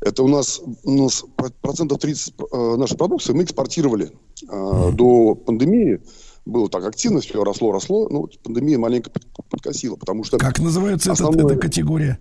Это 0.00 0.22
у 0.22 0.28
нас, 0.28 0.60
у 0.84 0.92
нас 0.92 1.24
процентов 1.60 1.98
30 1.98 2.34
э, 2.52 2.76
нашей 2.76 2.96
продукции 2.96 3.32
мы 3.32 3.42
экспортировали 3.42 4.12
э, 4.42 4.46
mm. 4.46 4.92
до 4.92 5.34
пандемии 5.34 6.00
было 6.48 6.68
так 6.68 6.84
активно, 6.84 7.20
все 7.20 7.42
росло, 7.44 7.72
росло. 7.72 8.08
Ну, 8.08 8.28
пандемия 8.42 8.78
маленько 8.78 9.10
подкосила, 9.50 9.96
потому 9.96 10.24
что... 10.24 10.38
Как 10.38 10.58
называется 10.58 11.12
основное... 11.12 11.44
эта, 11.44 11.54
эта 11.54 11.62
категория? 11.62 12.18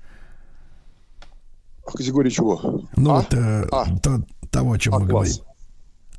Категория 1.86 2.30
чего? 2.30 2.84
Ну, 2.96 3.16
а? 3.16 3.22
это 3.22 3.68
а. 3.72 3.98
То, 4.00 4.22
того, 4.52 4.74
о 4.74 4.80
чем 4.80 4.94
а 4.96 5.00
мы 5.00 5.08
говорим. 5.08 5.34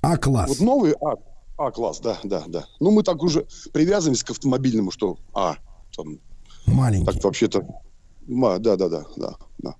А-класс. 0.01 0.48
Вот 0.48 0.60
новый 0.60 0.94
А. 1.01 1.14
А-класс, 1.59 2.01
да, 2.01 2.18
да, 2.22 2.44
да. 2.47 2.66
Ну, 2.80 2.93
мы 2.93 3.02
так 3.02 3.22
уже 3.22 3.47
привязываемся 3.72 4.24
к 4.24 4.30
автомобильному, 4.30 4.90
что 4.90 5.18
А. 5.35 5.56
Там, 5.94 6.18
Маленький. 6.66 7.06
Так 7.06 7.22
вообще-то... 7.24 7.66
Да, 8.26 8.59
да, 8.59 8.76
да, 8.76 8.89
да, 9.16 9.36
да 9.59 9.74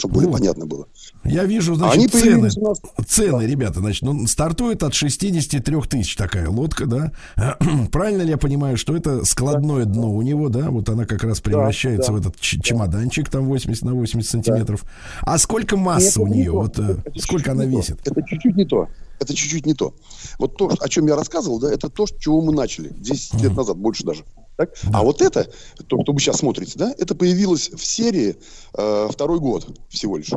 чтобы 0.00 0.14
более 0.14 0.30
ну, 0.30 0.36
понятно 0.36 0.66
было. 0.66 0.88
Я 1.24 1.44
вижу, 1.44 1.74
значит, 1.74 1.96
Они 1.96 2.08
цены, 2.08 2.50
нас... 2.60 2.80
цены, 3.06 3.42
ребята, 3.42 3.80
значит, 3.80 4.02
ну, 4.02 4.26
стартует 4.26 4.82
от 4.82 4.94
63 4.94 5.80
тысяч 5.82 6.16
такая 6.16 6.48
лодка, 6.48 6.86
да? 6.86 7.12
Правильно 7.92 8.22
ли 8.22 8.30
я 8.30 8.38
понимаю, 8.38 8.76
что 8.76 8.96
это 8.96 9.24
складное 9.24 9.84
да. 9.84 9.92
дно 9.92 10.12
у 10.12 10.22
него, 10.22 10.48
да? 10.48 10.70
Вот 10.70 10.88
она 10.88 11.04
как 11.04 11.22
раз 11.22 11.40
превращается 11.40 12.12
да, 12.12 12.18
да. 12.18 12.22
в 12.22 12.26
этот 12.28 12.40
чемоданчик 12.40 13.28
там 13.28 13.46
80 13.46 13.84
на 13.84 13.94
80 13.94 14.30
сантиметров. 14.30 14.82
Да. 14.84 15.32
А 15.32 15.38
сколько 15.38 15.76
массы 15.76 16.18
Нет, 16.20 16.28
у 16.28 16.32
нее? 16.32 16.50
Вот 16.50 16.78
э, 16.78 16.96
это 17.04 17.20
сколько 17.20 17.52
она 17.52 17.64
весит? 17.64 18.00
Это 18.04 18.22
чуть-чуть 18.22 18.56
не 18.56 18.64
то. 18.64 18.88
Это 19.20 19.34
чуть-чуть 19.34 19.66
не 19.66 19.74
то. 19.74 19.94
Вот 20.38 20.56
то, 20.56 20.72
о 20.80 20.88
чем 20.88 21.06
я 21.06 21.14
рассказывал, 21.14 21.60
да, 21.60 21.70
это 21.70 21.90
то, 21.90 22.06
с 22.06 22.12
чего 22.18 22.40
мы 22.40 22.54
начали 22.54 22.88
10 22.88 23.42
лет 23.42 23.54
назад, 23.54 23.76
больше 23.76 24.04
даже. 24.04 24.24
Так? 24.60 24.74
А 24.92 25.02
вот 25.02 25.22
это, 25.22 25.50
то, 25.86 26.02
что 26.02 26.12
вы 26.12 26.20
сейчас 26.20 26.40
смотрите, 26.40 26.74
да, 26.76 26.94
это 26.98 27.14
появилось 27.14 27.70
в 27.70 27.82
серии 27.82 28.36
э, 28.74 29.08
второй 29.10 29.38
год 29.38 29.66
всего 29.88 30.18
лишь. 30.18 30.32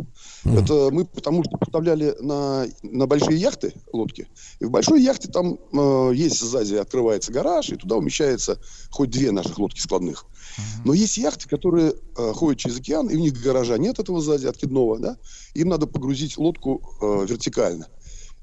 Mm. 0.46 0.64
Это 0.64 0.90
мы 0.94 1.04
потому 1.04 1.44
что 1.44 1.58
поставляли 1.58 2.16
на, 2.22 2.66
на 2.84 3.06
большие 3.06 3.38
яхты 3.38 3.74
лодки. 3.92 4.30
И 4.62 4.66
в 4.66 4.72
большой 4.72 5.02
яхте 5.04 5.28
там 5.28 5.60
э, 5.74 6.12
есть 6.16 6.40
сзади 6.40 6.76
открывается 6.76 7.34
гараж, 7.34 7.70
и 7.72 7.76
туда 7.76 7.98
умещается 7.98 8.60
хоть 8.92 9.10
две 9.10 9.32
наших 9.32 9.60
лодки 9.60 9.82
складных. 9.82 10.24
Mm-hmm. 10.24 10.82
Но 10.86 10.94
есть 10.94 11.18
яхты, 11.18 11.50
которые 11.50 11.94
э, 12.18 12.32
ходят 12.34 12.60
через 12.60 12.80
океан, 12.80 13.10
и 13.10 13.18
у 13.18 13.20
них 13.20 13.34
гаража 13.42 13.78
нет 13.78 14.00
этого 14.00 14.22
сзади, 14.22 14.46
откидного, 14.46 15.00
да. 15.00 15.18
Им 15.54 15.68
надо 15.68 15.86
погрузить 15.86 16.38
лодку 16.38 16.82
э, 17.02 17.26
вертикально. 17.28 17.90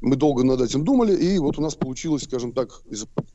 Мы 0.00 0.16
долго 0.16 0.44
над 0.44 0.60
этим 0.60 0.84
думали, 0.84 1.14
и 1.14 1.38
вот 1.38 1.58
у 1.58 1.62
нас 1.62 1.74
получилось, 1.74 2.24
скажем 2.24 2.52
так, 2.52 2.82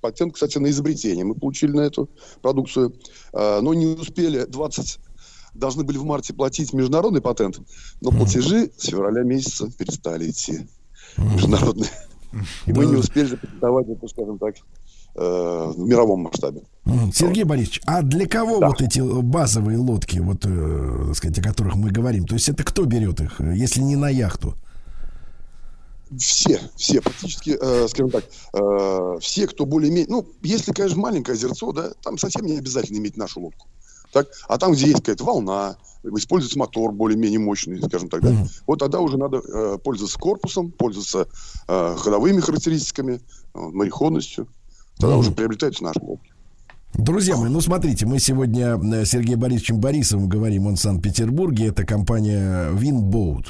патент, 0.02 0.34
кстати, 0.34 0.58
на 0.58 0.68
изобретение. 0.70 1.24
Мы 1.24 1.36
получили 1.36 1.72
на 1.72 1.82
эту 1.82 2.10
продукцию, 2.42 2.96
а, 3.34 3.62
но 3.62 3.74
не 3.74 3.86
успели 3.86 4.46
20 4.46 5.00
должны 5.56 5.84
были 5.84 5.98
в 5.98 6.04
марте 6.04 6.34
платить 6.34 6.74
международный 6.74 7.22
патент, 7.22 7.60
но 8.02 8.12
платежи 8.12 8.70
с 8.78 8.88
февраля 8.88 9.24
месяца 9.24 9.72
перестали 9.72 10.30
идти 10.30 10.68
международные. 11.18 11.90
И 12.66 12.74
мы 12.74 12.86
не 12.86 12.96
успели 12.96 13.28
запатентовать 13.28 13.88
это, 13.88 14.08
скажем 14.10 14.38
так, 14.38 14.56
э, 15.16 15.72
в 15.76 15.80
мировом 15.80 16.22
масштабе. 16.22 16.64
Сергей 17.14 17.46
Борисович, 17.46 17.82
а 17.86 18.02
для 18.02 18.28
кого 18.28 18.60
да. 18.60 18.68
вот 18.68 18.82
эти 18.82 19.00
базовые 19.00 19.78
лодки, 19.78 20.20
вот, 20.20 20.46
э, 20.46 21.14
сказать, 21.16 21.40
о 21.40 21.42
которых 21.42 21.76
мы 21.76 21.92
говорим? 21.92 22.26
То 22.26 22.36
есть 22.36 22.50
это 22.50 22.66
кто 22.66 22.84
берет 22.84 23.22
их, 23.22 23.40
если 23.40 23.80
не 23.80 23.96
на 23.96 24.10
яхту? 24.10 24.56
Все, 26.18 26.60
все, 26.76 27.02
практически, 27.02 27.58
э, 27.60 27.88
скажем 27.88 28.12
так, 28.12 28.26
э, 28.54 29.18
все, 29.20 29.48
кто 29.48 29.66
более-менее, 29.66 30.08
ну, 30.10 30.28
если, 30.42 30.72
конечно, 30.72 31.00
маленькое 31.00 31.36
озерцо, 31.36 31.72
да, 31.72 31.92
там 32.02 32.18
совсем 32.18 32.46
не 32.46 32.58
обязательно 32.58 32.98
иметь 32.98 33.18
нашу 33.18 33.42
лодку. 33.42 33.68
Так? 34.12 34.28
А 34.48 34.58
там, 34.58 34.74
где 34.74 34.88
есть 34.88 35.00
какая-то 35.00 35.26
волна, 35.26 35.78
используется 36.04 36.60
мотор 36.60 36.92
более-менее 36.92 37.40
мощный, 37.40 37.82
скажем 37.82 38.10
так, 38.10 38.22
да, 38.22 38.30
mm-hmm. 38.30 38.62
вот 38.68 38.80
тогда 38.80 39.00
уже 39.00 39.18
надо 39.18 39.40
э, 39.40 39.78
пользоваться 39.84 40.20
корпусом, 40.20 40.72
пользоваться 40.72 41.28
э, 41.68 41.96
ходовыми 41.98 42.40
характеристиками, 42.40 43.16
э, 43.16 43.60
мореходностью. 43.60 44.48
Тогда 44.98 45.16
mm-hmm. 45.16 45.20
уже 45.20 45.32
приобретаются 45.32 45.84
наши 45.84 46.00
лодки. 46.02 46.35
Друзья 46.98 47.36
мои, 47.36 47.50
ну 47.50 47.60
смотрите, 47.60 48.06
мы 48.06 48.20
сегодня 48.20 48.78
с 49.04 49.10
Сергеем 49.10 49.40
Борисовичем 49.40 49.80
Борисовым 49.80 50.30
говорим, 50.30 50.68
он 50.68 50.76
в 50.76 50.80
Санкт-Петербурге, 50.80 51.68
это 51.68 51.84
компания 51.84 52.70
Winboat, 52.72 53.48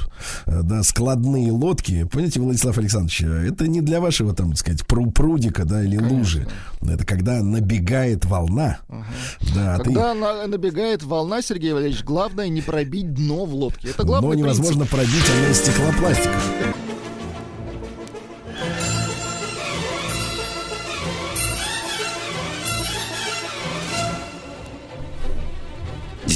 э, 0.47 0.61
да, 0.63 0.81
складные 0.81 1.51
лодки. 1.51 2.05
Понимаете, 2.05 2.39
Владислав 2.39 2.77
Александрович, 2.77 3.22
это 3.22 3.67
не 3.67 3.81
для 3.81 4.01
вашего, 4.01 4.34
там, 4.34 4.51
так 4.51 4.59
сказать, 4.59 4.85
прудика, 4.88 5.63
да, 5.63 5.84
или 5.84 5.97
Конечно. 5.97 6.17
лужи. 6.17 6.47
Это 6.81 7.05
когда 7.05 7.43
набегает 7.43 8.26
волна. 8.26 8.80
Ага. 8.89 9.05
Да, 9.53 9.77
когда 9.77 10.13
ты... 10.13 10.19
на, 10.19 10.47
набегает 10.47 11.03
волна, 11.03 11.41
Сергей 11.41 11.73
Валерьевич, 11.73 12.03
главное 12.03 12.49
не 12.49 12.61
пробить 12.61 13.13
дно 13.13 13.45
в 13.45 13.53
лодке. 13.53 13.89
Это 13.89 14.03
главное. 14.03 14.30
Но 14.30 14.35
невозможно 14.35 14.85
принцип. 14.85 14.91
пробить, 14.91 15.26
она 15.38 15.51
из 15.51 15.57
стеклопластика. 15.57 16.35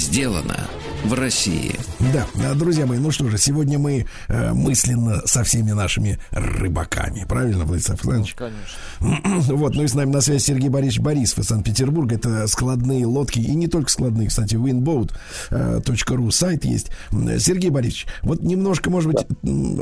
Сделано 0.10 0.79
в 1.04 1.14
России. 1.14 1.76
Да, 2.14 2.54
друзья 2.56 2.86
мои, 2.86 2.98
ну 2.98 3.12
что 3.12 3.30
же, 3.30 3.38
сегодня 3.38 3.80
мы 3.80 4.06
э, 4.28 4.54
мысленно 4.54 5.22
со 5.26 5.44
всеми 5.44 5.72
нашими 5.72 6.20
рыбаками, 6.32 7.26
правильно, 7.28 7.66
Владислав 7.66 8.04
Александрович? 8.04 8.36
Конечно. 8.36 9.40
Вот, 9.60 9.76
ну 9.76 9.84
и 9.84 9.88
с 9.88 9.94
нами 9.94 10.12
на 10.12 10.22
связи 10.22 10.44
Сергей 10.44 10.70
Борисович 10.70 11.00
Борисов 11.00 11.40
из 11.40 11.46
Санкт-Петербурга. 11.46 12.16
Это 12.16 12.48
складные 12.48 13.06
лодки, 13.06 13.40
и 13.40 13.56
не 13.56 13.68
только 13.68 13.90
складные, 13.90 14.28
кстати, 14.28 14.56
winboat.ru 14.56 16.32
сайт 16.32 16.66
есть. 16.66 16.92
Сергей 17.12 17.70
Борисович, 17.70 18.08
вот 18.22 18.42
немножко, 18.42 18.90
может 18.90 19.12
быть, 19.12 19.26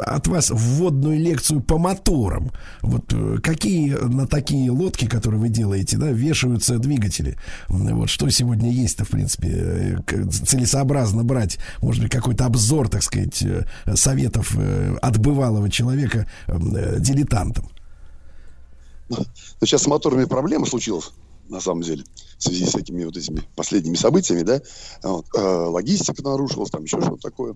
от 0.05 0.27
вас 0.27 0.51
вводную 0.51 1.19
лекцию 1.19 1.61
по 1.61 1.77
моторам. 1.77 2.51
Вот 2.81 3.11
э, 3.13 3.37
какие 3.43 3.93
на 3.93 4.27
такие 4.27 4.71
лодки, 4.71 5.07
которые 5.07 5.41
вы 5.41 5.49
делаете, 5.49 5.97
да, 5.97 6.09
вешаются 6.09 6.77
двигатели? 6.77 7.37
Вот 7.67 8.09
что 8.09 8.29
сегодня 8.29 8.71
есть-то, 8.71 9.05
в 9.05 9.09
принципе, 9.09 9.49
э, 9.49 9.97
целесообразно 11.07 11.23
брать, 11.23 11.57
может 11.81 12.03
быть, 12.03 12.11
какой-то 12.11 12.45
обзор, 12.45 12.89
так 12.89 13.03
сказать, 13.03 13.41
э, 13.41 13.65
советов 13.95 14.55
э, 14.57 14.97
от 15.01 15.17
бывалого 15.17 15.69
человека 15.69 16.27
э, 16.47 16.99
дилетантам. 16.99 17.69
Но 19.09 19.65
сейчас 19.65 19.83
с 19.83 19.87
моторами 19.87 20.25
проблема 20.25 20.65
случилась, 20.65 21.11
на 21.49 21.61
самом 21.61 21.81
деле, 21.81 22.03
в 22.37 22.43
связи 22.43 22.65
с 22.65 22.75
этими 22.75 23.05
вот 23.05 23.15
этими 23.15 23.41
последними 23.55 23.95
событиями, 23.95 24.41
да. 24.41 24.61
Вот, 25.03 25.25
э, 25.35 25.39
логистика 25.39 26.21
нарушилась, 26.23 26.69
там 26.69 26.83
еще 26.83 27.01
что-то 27.01 27.21
такое. 27.21 27.55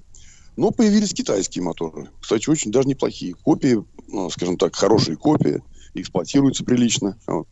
Но 0.57 0.71
появились 0.71 1.13
китайские 1.13 1.63
моторы. 1.63 2.09
Кстати, 2.21 2.49
очень 2.49 2.71
даже 2.71 2.87
неплохие. 2.87 3.35
Копии, 3.35 3.83
ну, 4.07 4.29
скажем 4.29 4.57
так, 4.57 4.75
хорошие 4.75 5.15
копии, 5.15 5.61
эксплуатируются 5.93 6.63
прилично. 6.63 7.17
Вот. 7.27 7.47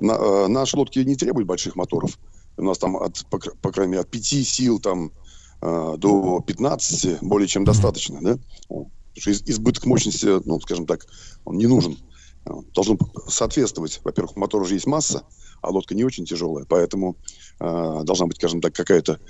На, 0.00 0.12
э, 0.12 0.46
наши 0.48 0.76
лодки 0.76 0.98
не 1.00 1.16
требуют 1.16 1.46
больших 1.46 1.76
моторов. 1.76 2.18
У 2.56 2.62
нас 2.62 2.78
там, 2.78 2.96
от, 2.96 3.24
по, 3.30 3.38
по 3.38 3.72
крайней 3.72 3.92
мере, 3.92 4.02
от 4.02 4.10
5 4.10 4.24
сил 4.46 4.80
там, 4.80 5.12
до 5.60 6.40
15 6.46 7.22
более 7.22 7.48
чем 7.48 7.64
достаточно. 7.64 8.20
Да? 8.22 8.38
Потому 8.68 8.90
что 9.18 9.30
из- 9.30 9.42
избыток 9.42 9.84
мощности, 9.86 10.26
ну, 10.46 10.60
скажем 10.60 10.86
так, 10.86 11.06
он 11.44 11.58
не 11.58 11.66
нужен. 11.66 11.98
Вот. 12.44 12.72
Должно 12.72 12.96
соответствовать. 13.28 14.00
Во-первых, 14.04 14.36
у 14.36 14.40
мотора 14.40 14.64
же 14.64 14.74
есть 14.74 14.86
масса, 14.86 15.24
а 15.60 15.70
лодка 15.70 15.94
не 15.94 16.04
очень 16.04 16.24
тяжелая. 16.24 16.64
Поэтому 16.64 17.16
э, 17.58 18.00
должна 18.04 18.26
быть, 18.26 18.36
скажем 18.36 18.60
так, 18.62 18.74
какая-то 18.74 19.20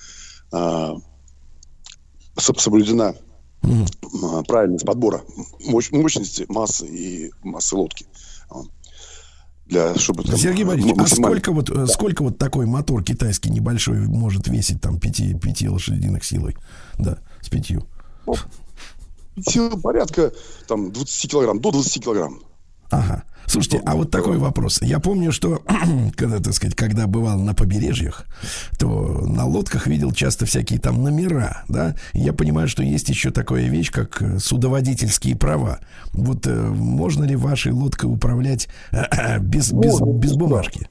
э, 0.52 0.94
со- 2.36 2.54
соблюдена 2.58 3.16
а, 3.62 4.42
правильность 4.44 4.86
подбора 4.86 5.22
мощ- 5.68 5.94
мощности, 5.94 6.46
массы 6.48 6.86
и 6.86 7.30
массы 7.42 7.76
лодки. 7.76 8.06
Для, 9.70 9.94
чтобы 9.94 10.24
там, 10.24 10.36
Сергей 10.36 10.64
Борисович, 10.64 10.96
а 10.98 11.06
сколько 11.06 11.52
вот, 11.52 11.70
э, 11.70 11.86
сколько 11.86 12.24
вот 12.24 12.38
такой 12.38 12.66
мотор 12.66 13.04
китайский 13.04 13.50
небольшой 13.50 14.00
может 14.00 14.48
весить 14.48 14.80
там 14.80 14.98
пяти, 14.98 15.32
пяти 15.34 15.68
лошадиных 15.68 16.24
силой? 16.24 16.56
Да, 16.98 17.18
с 17.40 17.48
пятью. 17.48 17.86
Сила 19.40 19.76
порядка 19.76 20.32
там 20.66 20.90
20 20.90 21.30
килограмм, 21.30 21.60
до 21.60 21.70
20 21.70 22.02
килограмм. 22.02 22.40
Ага. 22.90 23.24
Слушайте, 23.46 23.82
а 23.84 23.96
вот 23.96 24.12
такой 24.12 24.38
вопрос. 24.38 24.80
Я 24.80 25.00
помню, 25.00 25.32
что 25.32 25.62
когда, 26.16 26.38
так 26.38 26.54
сказать, 26.54 26.76
когда 26.76 27.08
бывал 27.08 27.38
на 27.38 27.52
побережьях, 27.52 28.26
то 28.78 29.24
на 29.26 29.44
лодках 29.44 29.88
видел 29.88 30.12
часто 30.12 30.46
всякие 30.46 30.78
там 30.78 31.02
номера, 31.02 31.64
да. 31.68 31.96
Я 32.12 32.32
понимаю, 32.32 32.68
что 32.68 32.84
есть 32.84 33.08
еще 33.08 33.30
такая 33.30 33.68
вещь, 33.68 33.90
как 33.90 34.22
э, 34.22 34.38
судоводительские 34.38 35.36
права. 35.36 35.80
Вот 36.12 36.46
э, 36.46 36.54
можно 36.54 37.24
ли 37.24 37.34
вашей 37.34 37.72
лодкой 37.72 38.12
управлять 38.12 38.68
э, 38.92 39.38
без, 39.40 39.72
без, 39.72 40.00
без 40.00 40.30
без 40.30 40.32
бумажки? 40.34 40.88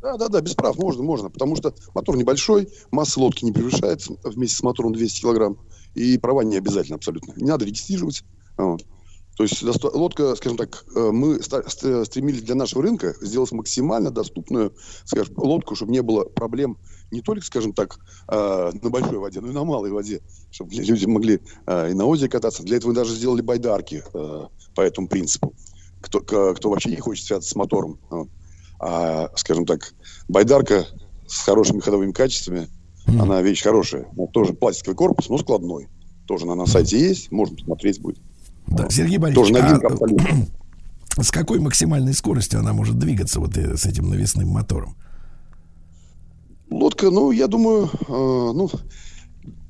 Да, 0.00 0.16
да, 0.16 0.28
да, 0.28 0.40
без 0.40 0.54
прав 0.54 0.78
можно, 0.78 1.02
можно, 1.02 1.28
потому 1.28 1.54
что 1.56 1.74
мотор 1.94 2.16
небольшой, 2.16 2.68
масса 2.90 3.20
лодки 3.20 3.44
не 3.44 3.52
превышает 3.52 4.06
вместе 4.24 4.56
с 4.56 4.62
мотором 4.62 4.94
200 4.94 5.20
килограмм, 5.20 5.58
и 5.94 6.16
права 6.16 6.42
не 6.42 6.56
обязательно 6.56 6.96
абсолютно. 6.96 7.34
Не 7.36 7.48
надо 7.48 7.66
регистрировать. 7.66 8.24
Вот. 8.56 8.86
То 9.38 9.44
есть 9.44 9.62
лодка, 9.62 10.34
скажем 10.34 10.58
так, 10.58 10.84
э, 10.96 11.10
мы 11.12 11.40
стремились 11.40 12.42
для 12.42 12.56
нашего 12.56 12.82
рынка 12.82 13.14
сделать 13.20 13.52
максимально 13.52 14.10
доступную, 14.10 14.74
скажем, 15.04 15.32
лодку, 15.36 15.76
чтобы 15.76 15.92
не 15.92 16.02
было 16.02 16.24
проблем 16.24 16.76
не 17.12 17.20
только, 17.20 17.46
скажем 17.46 17.72
так, 17.72 18.00
э, 18.26 18.70
на 18.82 18.90
большой 18.90 19.18
воде, 19.18 19.40
но 19.40 19.46
и 19.46 19.52
на 19.52 19.62
малой 19.62 19.92
воде, 19.92 20.22
чтобы 20.50 20.74
люди 20.74 21.06
могли 21.06 21.40
э, 21.66 21.92
и 21.92 21.94
на 21.94 22.06
озере 22.06 22.28
кататься. 22.28 22.64
Для 22.64 22.78
этого 22.78 22.90
мы 22.90 22.96
даже 22.96 23.14
сделали 23.14 23.40
байдарки 23.40 24.02
по 24.12 24.80
этому 24.80 25.06
принципу. 25.06 25.54
Кто, 26.00 26.20
кто 26.20 26.68
вообще 26.68 26.90
не 26.90 26.96
хочет 26.96 27.24
связаться 27.24 27.50
с 27.50 27.54
мотором. 27.54 28.00
А, 28.80 29.30
скажем 29.36 29.66
так, 29.66 29.94
байдарка 30.26 30.84
с 31.28 31.44
хорошими 31.44 31.78
ходовыми 31.78 32.10
качествами, 32.10 32.68
она 33.06 33.40
вещь 33.40 33.62
хорошая. 33.62 34.08
Тоже 34.32 34.52
пластиковый 34.54 34.96
корпус, 34.96 35.28
но 35.28 35.38
складной. 35.38 35.86
Тоже 36.26 36.44
она 36.44 36.56
на 36.56 36.66
сайте 36.66 36.98
есть, 36.98 37.30
можно 37.30 37.56
посмотреть 37.56 38.00
будет. 38.00 38.18
Да, 38.70 38.88
Сергей 38.90 39.18
Тоже 39.18 39.34
Борисович, 39.34 39.50
новинка 39.50 39.86
а, 39.88 39.92
абсолютно. 39.92 40.46
с 41.22 41.30
какой 41.30 41.58
максимальной 41.60 42.14
скоростью 42.14 42.60
она 42.60 42.72
может 42.72 42.98
двигаться 42.98 43.40
вот 43.40 43.56
э, 43.56 43.76
с 43.76 43.86
этим 43.86 44.08
навесным 44.08 44.48
мотором? 44.48 44.96
Лодка, 46.70 47.10
ну, 47.10 47.30
я 47.30 47.46
думаю, 47.46 47.86
э, 47.86 47.92
ну, 48.08 48.70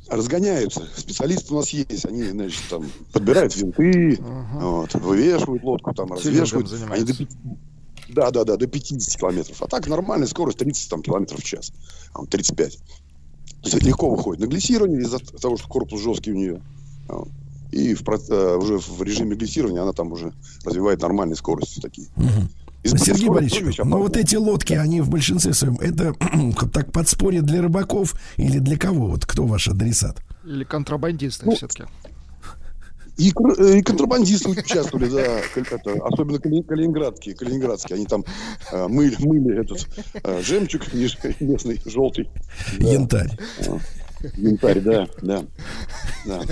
разгоняются. 0.08 0.82
Специалисты 0.96 1.54
у 1.54 1.58
нас 1.58 1.70
есть. 1.70 2.04
Они, 2.06 2.24
значит, 2.24 2.62
там 2.68 2.84
подбирают 3.12 3.54
винты, 3.56 4.18
вот, 4.54 4.94
вывешивают 4.94 5.62
лодку, 5.62 5.94
там, 5.94 6.12
развешивают. 6.12 6.72
Они 6.90 7.04
до, 7.04 7.14
да, 8.08 8.30
да, 8.30 8.44
да, 8.44 8.56
до 8.56 8.66
50 8.66 9.20
километров. 9.20 9.62
А 9.62 9.66
так 9.66 9.86
нормальная 9.86 10.26
скорость 10.26 10.58
30 10.58 10.90
там, 10.90 11.02
километров 11.02 11.40
в 11.40 11.44
час. 11.44 11.72
А, 12.12 12.20
вот 12.20 12.30
35. 12.30 12.76
То 12.78 12.82
есть 13.64 13.74
это 13.74 13.86
легко 13.86 14.08
выходит 14.10 14.40
на 14.40 14.46
глиссирование 14.46 15.02
из-за 15.02 15.18
того, 15.18 15.56
что 15.56 15.68
корпус 15.68 16.00
жесткий 16.00 16.32
у 16.32 16.36
нее. 16.36 16.62
Вот. 17.08 17.28
И 17.70 17.94
в, 17.94 18.02
э, 18.08 18.56
уже 18.56 18.78
в 18.78 19.02
режиме 19.02 19.36
глиссирования 19.36 19.82
она 19.82 19.92
там 19.92 20.12
уже 20.12 20.32
развивает 20.64 21.02
нормальные 21.02 21.36
скорости 21.36 21.80
такие. 21.80 22.08
Избыток 22.82 23.06
Сергей 23.06 23.28
Борисович, 23.28 23.64
вещь 23.64 23.78
ну 23.84 23.98
вот 23.98 24.16
эти 24.16 24.36
лодки, 24.36 24.72
они 24.72 25.00
в 25.00 25.10
большинстве 25.10 25.52
своем, 25.52 25.76
это 25.80 26.14
так 26.72 26.92
подспорье 26.92 27.42
для 27.42 27.60
рыбаков 27.60 28.14
или 28.36 28.58
для 28.58 28.78
кого? 28.78 29.08
Вот 29.08 29.26
кто 29.26 29.44
ваш 29.44 29.68
адресат? 29.68 30.22
Или 30.44 30.64
контрабандисты 30.64 31.46
Ну, 31.46 31.56
все-таки. 31.56 31.84
И, 33.18 33.32
э, 33.32 33.78
и 33.78 33.82
контрабандисты 33.82 34.48
участвовали, 34.50 35.10
да, 35.10 35.40
это, 35.56 35.92
особенно 36.04 36.38
кали- 36.38 36.62
калининградские, 36.62 37.34
калининградские, 37.34 37.96
они 37.96 38.06
там 38.06 38.24
э, 38.70 38.86
мыли, 38.86 39.16
мыли 39.18 39.60
этот 39.60 39.88
э, 40.22 40.40
жемчуг 40.40 40.82
местный, 40.94 41.82
желтый, 41.84 42.30
Да. 42.78 42.88
Янтарь. 42.88 43.36
Янтарь, 44.36 44.80
да, 44.80 45.08
да, 45.22 45.44
да. 46.26 46.42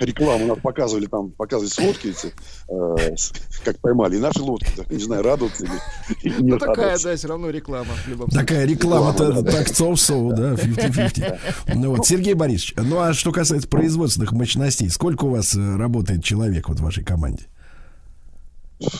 Рекламу 0.00 0.46
нас 0.46 0.58
показывали 0.58 1.06
там, 1.06 1.30
показывали 1.30 1.70
сводки 1.70 2.08
эти, 2.08 2.32
э, 2.68 3.16
с- 3.16 3.32
как 3.64 3.78
поймали, 3.78 4.16
и 4.16 4.18
наши 4.20 4.40
лодки, 4.42 4.70
да, 4.76 4.84
не 4.94 5.02
знаю, 5.02 5.22
радоваться 5.22 5.64
или, 5.64 5.72
или 6.22 6.42
не 6.42 6.50
Ну, 6.52 6.58
такая, 6.58 6.98
да, 6.98 7.16
все 7.16 7.28
равно 7.28 7.50
реклама. 7.50 7.90
Такая 8.32 8.66
реклама-то 8.66 9.42
так 9.42 9.68
соу-соу, 9.68 10.32
да, 10.32 10.54
50-50. 10.54 11.74
Ну 11.74 11.94
вот, 11.96 12.06
Сергей 12.06 12.34
Борисович, 12.34 12.74
ну 12.76 12.98
а 13.00 13.12
что 13.14 13.32
касается 13.32 13.68
производственных 13.68 14.32
мощностей, 14.32 14.88
сколько 14.90 15.24
у 15.24 15.30
вас 15.30 15.54
э, 15.54 15.76
работает 15.76 16.24
человек 16.24 16.68
вот 16.68 16.80
в 16.80 16.82
вашей 16.82 17.04
команде? 17.04 17.44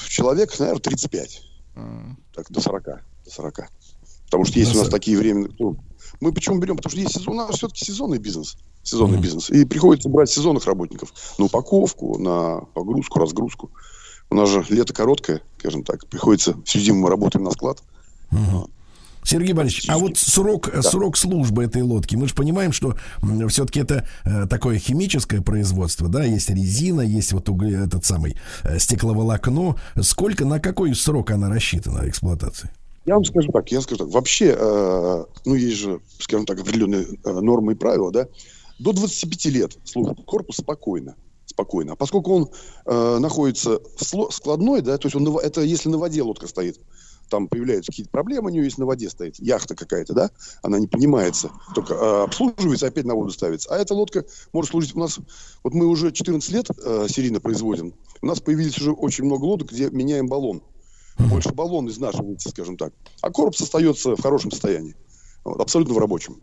Человек, 0.09 0.57
наверное, 0.59 0.81
35. 0.81 1.43
М. 1.77 2.19
так, 2.35 2.51
до 2.51 2.61
40. 2.61 2.85
До 2.85 3.31
40. 3.31 3.61
Потому 4.27 4.45
что 4.45 4.59
есть 4.59 4.73
у 4.75 4.79
нас 4.79 4.87
40. 4.87 4.91
такие 4.93 5.17
временные... 5.19 5.51
ну, 5.59 5.77
мы 6.21 6.33
почему 6.33 6.59
берем? 6.59 6.77
Потому 6.77 6.91
что 6.91 7.01
есть 7.01 7.15
сезон, 7.15 7.35
у 7.35 7.37
нас 7.47 7.57
все-таки 7.57 7.85
сезонный 7.85 8.19
бизнес. 8.19 8.57
Сезонный 8.83 9.15
Мгм. 9.15 9.23
бизнес. 9.23 9.51
И 9.51 9.65
приходится 9.65 10.09
брать 10.09 10.31
сезонных 10.31 10.67
работников 10.67 11.13
на 11.39 11.47
упаковку, 11.47 12.19
на 12.19 12.61
погрузку, 12.75 13.19
разгрузку. 13.19 13.71
У 14.31 14.35
нас 14.35 14.49
же 14.49 14.65
лето 14.69 14.93
короткое, 14.93 15.43
скажем 15.59 15.83
так. 15.85 16.07
Приходится 16.07 16.55
всю 16.65 16.79
зиму 16.79 17.01
мы 17.01 17.09
работаем 17.11 17.45
на 17.45 17.51
склад. 17.51 17.83
Сергей 19.23 19.53
Борисович, 19.53 19.89
а 19.91 19.99
вот 19.99 20.17
срок, 20.17 20.71
э, 20.73 20.81
срок 20.81 21.17
службы 21.19 21.63
этой 21.65 21.83
лодки, 21.83 22.17
мы 22.17 22.27
же 22.27 22.35
понимаем, 22.35 22.73
что 22.73 22.97
все-таки 23.49 23.81
это 23.81 24.09
э, 24.25 24.47
такое 24.47 24.79
химическое 24.79 25.43
производство, 25.43 26.09
да, 26.09 26.25
есть 26.25 26.49
резина, 26.49 27.03
есть 27.03 27.33
вот 27.33 27.49
угле- 27.51 27.85
этот 27.85 28.05
самый 28.07 28.37
э, 28.65 28.79
стекловолокно. 28.79 29.77
Сколько, 30.01 30.47
на 30.47 30.59
какой 30.59 30.95
срок 30.95 31.33
она 31.33 31.51
рассчитана 31.51 32.09
эксплуатации? 32.09 32.71
Я 33.11 33.17
вам 33.17 33.25
скажу 33.25 33.51
так, 33.51 33.73
я 33.73 33.81
скажу 33.81 34.05
так. 34.05 34.15
Вообще, 34.15 34.55
э, 34.57 35.25
ну, 35.45 35.55
есть 35.57 35.79
же, 35.79 36.01
скажем 36.21 36.47
так, 36.47 36.61
определенные 36.61 37.09
э, 37.25 37.41
нормы 37.41 37.73
и 37.73 37.75
правила, 37.75 38.13
да. 38.13 38.29
До 38.79 38.93
25 38.93 39.47
лет 39.47 39.77
служит 39.83 40.25
корпус 40.25 40.59
спокойно. 40.59 41.17
Спокойно. 41.45 41.95
А 41.95 41.97
поскольку 41.97 42.33
он 42.33 42.51
э, 42.87 43.19
находится 43.19 43.81
сло- 43.99 44.31
складной, 44.31 44.81
да, 44.83 44.97
то 44.97 45.07
есть 45.07 45.17
он 45.17 45.27
это 45.39 45.63
если 45.63 45.89
на 45.89 45.99
воде 45.99 46.23
лодка 46.23 46.47
стоит, 46.47 46.79
там 47.29 47.49
появляются 47.49 47.91
какие-то 47.91 48.13
проблемы 48.13 48.51
у 48.51 48.53
нее, 48.53 48.63
если 48.63 48.83
на 48.83 48.87
воде 48.87 49.11
стоит, 49.11 49.41
яхта 49.41 49.75
какая-то, 49.75 50.13
да, 50.13 50.31
она 50.63 50.79
не 50.79 50.87
поднимается, 50.87 51.51
только 51.75 51.95
э, 51.95 52.23
обслуживается, 52.23 52.87
опять 52.87 53.07
на 53.07 53.17
воду 53.17 53.33
ставится. 53.33 53.75
А 53.75 53.79
эта 53.79 53.93
лодка 53.93 54.25
может 54.53 54.71
служить 54.71 54.95
у 54.95 55.01
нас, 55.01 55.19
вот 55.65 55.75
мы 55.75 55.87
уже 55.87 56.13
14 56.13 56.49
лет 56.53 56.67
э, 56.81 57.07
серийно 57.09 57.41
производим, 57.41 57.93
у 58.23 58.27
нас 58.27 58.39
появились 58.39 58.79
уже 58.79 58.93
очень 58.93 59.25
много 59.25 59.47
лодок, 59.47 59.73
где 59.73 59.91
меняем 59.91 60.29
баллон. 60.29 60.63
Больше 61.29 61.53
баллон 61.53 61.89
изнашивается, 61.89 62.51
скажем 62.51 62.77
так. 62.77 62.93
А 63.21 63.31
корпус 63.31 63.61
остается 63.61 64.17
в 64.17 64.21
хорошем 64.21 64.51
состоянии. 64.51 64.95
Вот, 65.45 65.61
абсолютно 65.61 65.95
в 65.95 65.99
рабочем. 65.99 66.37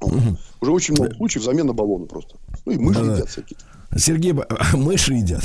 Вот. 0.00 0.38
Уже 0.60 0.72
очень 0.72 0.94
много 0.94 1.14
случаев 1.14 1.44
замена 1.44 1.72
баллона 1.72 2.06
просто. 2.06 2.36
Ну 2.64 2.72
и 2.72 2.78
мыши 2.78 3.00
Да-да. 3.00 3.14
едят 3.14 3.28
всякие. 3.28 3.58
Сергей, 3.96 4.34
мыши 4.72 5.14
едят. 5.14 5.42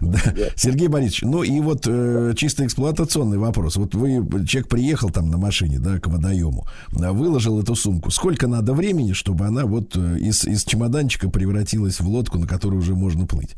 Да. 0.00 0.18
Сергей 0.56 0.88
Борисович, 0.88 1.22
ну 1.22 1.42
и 1.42 1.60
вот 1.60 1.86
э, 1.86 2.34
чисто 2.36 2.66
эксплуатационный 2.66 3.38
вопрос. 3.38 3.76
Вот 3.76 3.94
вы, 3.94 4.26
человек 4.46 4.68
приехал 4.68 5.10
там 5.10 5.30
на 5.30 5.38
машине, 5.38 5.78
да, 5.78 5.98
к 5.98 6.08
водоему, 6.08 6.66
а, 7.00 7.12
выложил 7.12 7.60
эту 7.60 7.74
сумку. 7.76 8.10
Сколько 8.10 8.46
надо 8.48 8.74
времени, 8.74 9.12
чтобы 9.12 9.46
она 9.46 9.64
вот 9.64 9.96
э, 9.96 10.18
из, 10.18 10.44
из 10.44 10.64
чемоданчика 10.64 11.30
превратилась 11.30 12.00
в 12.00 12.08
лодку, 12.08 12.38
на 12.38 12.46
которую 12.46 12.80
уже 12.80 12.94
можно 12.94 13.26
плыть? 13.26 13.56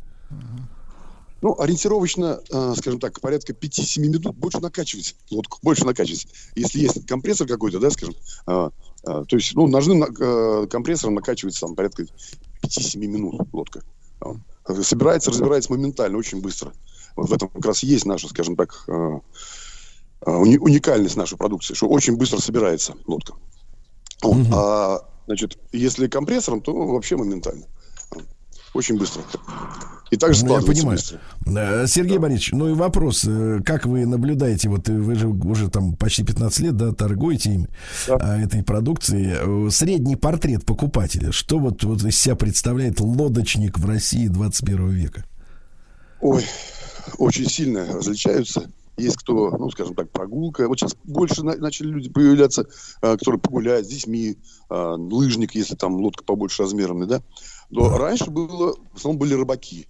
Ну, 1.42 1.60
ориентировочно, 1.60 2.40
э, 2.50 2.74
скажем 2.78 3.00
так, 3.00 3.20
порядка 3.20 3.52
5-7 3.52 4.00
минут 4.00 4.22
больше 4.36 4.60
накачивать 4.60 5.16
лодку, 5.28 5.58
больше 5.60 5.84
накачивать. 5.84 6.28
Если 6.54 6.78
есть 6.78 7.04
компрессор 7.06 7.48
какой-то, 7.48 7.80
да, 7.80 7.90
скажем, 7.90 8.14
э, 8.46 8.70
э, 9.02 9.24
то 9.28 9.36
есть, 9.36 9.52
ну, 9.54 9.66
ножным 9.66 10.04
э, 10.04 10.66
компрессором 10.68 11.16
накачивается 11.16 11.62
там 11.62 11.74
порядка 11.74 12.06
5-7 12.62 12.96
минут 12.98 13.40
лодка. 13.52 13.82
Вот. 14.20 14.36
Собирается, 14.86 15.30
разбирается 15.30 15.72
моментально, 15.72 16.16
очень 16.16 16.40
быстро. 16.40 16.72
Вот 17.16 17.28
в 17.28 17.32
этом 17.32 17.48
как 17.48 17.66
раз 17.66 17.82
есть 17.82 18.06
наша, 18.06 18.28
скажем 18.28 18.54
так, 18.54 18.84
э, 18.86 18.92
э, 18.92 20.30
уни- 20.30 20.58
уникальность 20.58 21.16
нашей 21.16 21.36
продукции, 21.36 21.74
что 21.74 21.88
очень 21.88 22.16
быстро 22.16 22.38
собирается 22.38 22.94
лодка. 23.08 23.34
Вот. 24.22 24.46
А, 24.52 25.08
значит, 25.26 25.58
если 25.72 26.06
компрессором, 26.06 26.60
то 26.60 26.72
вообще 26.72 27.16
моментально. 27.16 27.66
Очень 28.74 28.98
быстро. 28.98 29.22
И 30.10 30.16
также 30.16 30.44
Ну, 30.44 30.58
я 30.60 30.66
понимаю. 30.66 30.98
быстро. 30.98 31.20
Э, 31.46 31.86
Сергей 31.86 32.18
Борисович, 32.18 32.52
ну 32.52 32.68
и 32.68 32.72
вопрос, 32.74 33.24
э, 33.26 33.60
как 33.64 33.86
вы 33.86 34.04
наблюдаете, 34.06 34.68
вот 34.68 34.88
э, 34.88 34.92
вы 34.92 35.14
же 35.14 35.28
уже 35.28 35.68
там 35.70 35.94
почти 35.96 36.22
15 36.22 36.60
лет, 36.60 36.76
да, 36.76 36.92
торгуете 36.92 37.50
им, 37.54 37.68
Да. 38.06 38.42
этой 38.42 38.62
продукцией. 38.62 39.70
Средний 39.70 40.16
портрет 40.16 40.66
покупателя, 40.66 41.32
что 41.32 41.58
вот, 41.58 41.82
вот 41.84 42.02
из 42.04 42.18
себя 42.18 42.34
представляет 42.36 43.00
лодочник 43.00 43.78
в 43.78 43.86
России 43.88 44.26
21 44.28 44.90
века? 44.90 45.24
Ой, 46.20 46.44
очень 47.18 47.48
сильно 47.48 47.86
различаются. 47.86 48.70
Есть 48.98 49.16
кто, 49.16 49.50
ну, 49.56 49.70
скажем 49.70 49.94
так, 49.94 50.10
прогулка. 50.10 50.68
Вот 50.68 50.78
сейчас 50.78 50.94
больше 51.04 51.42
на- 51.42 51.56
начали 51.56 51.88
люди 51.88 52.10
появляться, 52.10 52.66
э, 53.00 53.16
которые 53.16 53.40
погуляют 53.40 53.86
с 53.86 53.88
детьми, 53.88 54.36
э, 54.68 54.94
лыжник, 54.98 55.54
если 55.54 55.74
там 55.74 55.94
лодка 55.94 56.22
побольше 56.22 56.62
размерами, 56.62 57.06
да. 57.06 57.22
Но 57.72 57.96
раньше 57.98 58.30
было, 58.30 58.76
в 58.92 58.96
основном 58.96 59.18
были 59.18 59.34
рыбаки, 59.34 59.88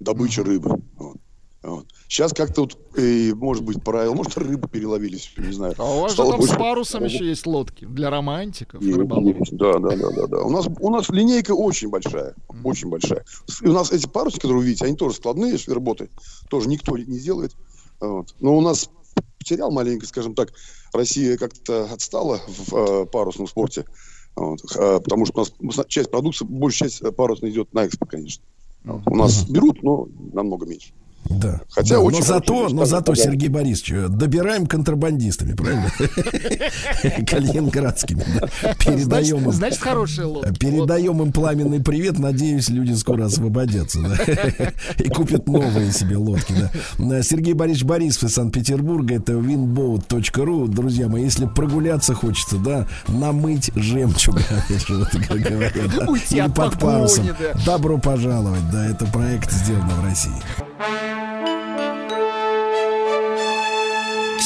добыча 0.00 0.42
рыбы. 0.42 0.80
Вот. 0.96 1.16
Вот. 1.62 1.86
Сейчас 2.08 2.34
как-то 2.34 2.62
вот, 2.62 2.76
э, 2.96 3.32
может 3.34 3.64
быть, 3.64 3.82
правило, 3.82 4.12
может, 4.12 4.36
рыбу 4.36 4.68
переловили, 4.68 5.18
не 5.38 5.52
знаю. 5.52 5.74
А 5.78 5.84
у 5.96 6.00
вас 6.02 6.10
же 6.12 6.16
Стало 6.16 6.32
там 6.32 6.42
с 6.42 6.46
больше- 6.46 6.58
парусом 6.60 7.04
еще 7.04 7.26
есть 7.26 7.46
лодки 7.46 7.86
для 7.86 8.10
романтиков, 8.10 8.82
рыболовов. 8.82 9.40
есть. 9.40 9.56
Да, 9.56 9.78
да, 9.78 9.96
да, 9.96 10.10
да, 10.10 10.26
да. 10.26 10.42
У 10.42 10.50
нас, 10.50 10.66
у 10.78 10.90
нас 10.90 11.08
линейка 11.08 11.52
очень 11.52 11.88
большая, 11.88 12.34
очень 12.62 12.88
большая. 12.90 13.24
И 13.62 13.66
у 13.66 13.72
нас 13.72 13.90
эти 13.92 14.06
парусники, 14.06 14.42
которые 14.42 14.58
вы 14.58 14.64
видите, 14.66 14.84
они 14.84 14.94
тоже 14.94 15.16
складные 15.16 15.56
работы, 15.68 16.10
тоже 16.50 16.68
никто 16.68 16.96
не 16.98 17.18
делает. 17.18 17.52
Вот. 17.98 18.34
Но 18.40 18.56
у 18.58 18.60
нас 18.60 18.90
потерял 19.38 19.70
маленько, 19.70 20.06
скажем 20.06 20.34
так, 20.34 20.52
Россия 20.92 21.38
как-то 21.38 21.84
отстала 21.90 22.40
в 22.46 22.74
э, 22.76 23.06
парусном 23.06 23.46
спорте, 23.48 23.86
Вот. 24.36 24.60
Э, 24.76 25.00
потому 25.02 25.26
что 25.26 25.44
у 25.60 25.64
нас 25.66 25.80
часть 25.88 26.10
продукции, 26.10 26.44
большая 26.44 26.88
часть 26.88 27.02
э, 27.02 27.12
парусной 27.12 27.50
идет 27.50 27.72
на 27.72 27.84
экспорт, 27.84 28.10
конечно. 28.10 28.44
Вот. 28.84 29.02
У 29.06 29.16
нас 29.16 29.48
берут, 29.48 29.82
но 29.82 30.08
намного 30.32 30.66
меньше. 30.66 30.92
Да. 31.30 31.60
Хотя 31.70 31.94
Да, 31.96 32.00
очень 32.00 32.18
но 32.18 32.24
зато, 32.24 32.54
хороший 32.54 32.74
но 32.74 32.84
зато. 32.84 33.14
Сергей 33.14 33.48
Борисович, 33.48 33.92
э, 33.92 34.08
добираем 34.08 34.66
контрабандистами, 34.66 35.54
правильно? 35.54 35.90
Калининградскими. 37.26 38.24
да. 38.38 38.74
Передаем 38.74 39.44
им, 39.44 39.52
Значит, 39.52 39.80
хорошая 39.80 40.26
лодка. 40.26 40.52
передаем 40.54 41.22
им 41.22 41.32
пламенный 41.32 41.80
привет. 41.82 42.18
Надеюсь, 42.18 42.68
люди 42.68 42.92
скоро 42.92 43.26
освободятся. 43.26 44.00
И 44.98 45.08
купят 45.08 45.46
новые 45.48 45.92
себе 45.92 46.16
лодки. 46.16 46.52
да. 46.52 47.18
Э, 47.18 47.22
Сергей 47.22 47.54
Борисович 47.54 47.84
Борисов 47.84 48.24
из 48.24 48.34
Санкт-Петербурга. 48.34 49.14
Это 49.16 49.32
winboat.ru. 49.32 50.68
Друзья 50.68 51.08
мои, 51.08 51.24
если 51.24 51.46
прогуляться 51.46 52.14
хочется, 52.14 52.56
да, 52.58 52.86
намыть 53.08 53.70
жемчуга, 53.74 54.40
Уйти 56.08 56.36
или 56.36 56.40
от 56.40 56.54
под 56.54 56.78
парусом. 56.78 57.26
Добро 57.64 57.98
пожаловать, 57.98 58.70
да, 58.70 58.86
это 58.86 59.06
проект 59.06 59.50
сделан 59.52 59.88
в 59.88 60.04
России. 60.04 60.32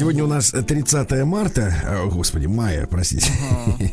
Сегодня 0.00 0.24
у 0.24 0.28
нас 0.28 0.52
30 0.52 1.24
марта, 1.26 1.74
э, 1.84 2.06
господи, 2.06 2.46
мая, 2.46 2.86
простите, 2.86 3.30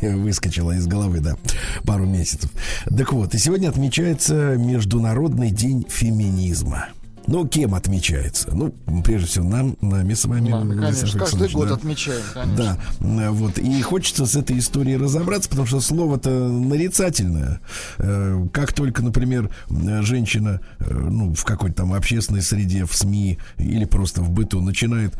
выскочила 0.00 0.72
из 0.72 0.86
головы, 0.86 1.20
да, 1.20 1.36
пару 1.84 2.06
месяцев. 2.06 2.50
Так 2.86 3.12
вот, 3.12 3.34
и 3.34 3.38
сегодня 3.38 3.68
отмечается 3.68 4.56
Международный 4.56 5.50
день 5.50 5.84
феминизма. 5.86 6.86
Ну, 7.28 7.46
кем 7.46 7.74
отмечается? 7.74 8.48
Ну, 8.54 8.74
прежде 9.04 9.26
всего, 9.26 9.46
нам, 9.46 9.76
нами 9.82 10.14
с 10.14 10.24
вами. 10.24 10.48
Да, 10.50 10.60
конечно, 10.60 11.18
каждый 11.18 11.50
год 11.50 11.68
да. 11.68 11.74
отмечаем, 11.74 12.22
конечно. 12.32 12.56
Да, 12.56 12.78
э, 13.06 13.28
вот. 13.28 13.58
И 13.58 13.82
хочется 13.82 14.24
с 14.24 14.34
этой 14.34 14.58
историей 14.58 14.96
разобраться, 14.96 15.50
потому 15.50 15.66
что 15.66 15.80
слово-то 15.80 16.30
нарицательное. 16.30 17.60
Э, 17.98 18.46
Как 18.50 18.72
только, 18.72 19.02
например, 19.04 19.50
э, 19.68 20.00
женщина 20.00 20.62
ну, 20.94 21.34
в 21.34 21.44
какой-то 21.44 21.76
там 21.76 21.92
общественной 21.92 22.42
среде, 22.42 22.84
в 22.84 22.94
СМИ 22.94 23.38
или 23.58 23.84
просто 23.84 24.22
в 24.22 24.30
быту 24.30 24.60
начинает 24.60 25.14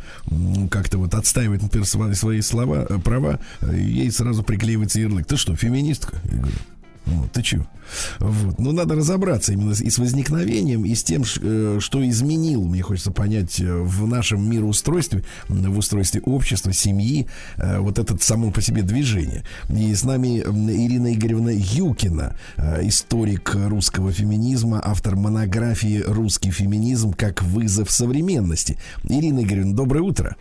как-то 0.71 0.99
вот 0.99 1.15
отстаивать, 1.15 1.63
например, 1.63 1.87
свои, 1.87 2.15
свои 2.15 2.41
слова, 2.41 2.87
э, 2.89 2.99
права, 2.99 3.41
э, 3.61 3.77
ей 3.77 4.11
сразу 4.11 4.43
приклеивается 4.43 5.01
ярлык. 5.01 5.27
Ты 5.27 5.37
что, 5.37 5.57
феминистка? 5.57 6.17
Я 6.25 6.39
говорю, 6.39 6.57
ну, 7.11 7.29
ты 7.33 7.43
чё? 7.43 7.67
Вот. 8.19 8.59
Ну, 8.59 8.73
надо 8.73 8.95
разобраться 8.95 9.53
именно 9.53 9.73
и 9.73 9.91
с 9.91 9.99
возникновением, 9.99 10.85
и 10.85 10.95
с 10.95 11.03
тем, 11.03 11.23
э, 11.41 11.79
что 11.81 12.07
изменил, 12.09 12.65
мне 12.65 12.83
хочется 12.83 13.11
понять, 13.11 13.61
э, 13.61 13.65
в 13.65 14.07
нашем 14.07 14.49
мироустройстве, 14.49 15.25
в 15.49 15.79
устройстве 15.79 16.21
общества, 16.23 16.73
семьи, 16.73 17.27
э, 17.57 17.79
вот 17.79 17.99
это 17.99 18.17
само 18.21 18.51
по 18.51 18.61
себе 18.61 18.83
движение. 18.83 19.45
И 19.71 19.95
с 19.95 20.05
нами 20.05 20.39
Ирина 20.39 21.15
Игоревна 21.15 21.51
Юкина, 21.51 22.37
историк 22.83 23.55
русского 23.55 24.13
феминизма, 24.13 24.81
автор 24.85 25.17
монографии 25.17 26.03
«Русский 26.07 26.51
феминизм 26.51 27.13
как 27.13 27.43
вызов 27.43 27.91
современности». 27.91 28.79
Ирина 29.05 29.41
Игоревна, 29.41 29.75
доброе 29.75 30.03
утро. 30.03 30.37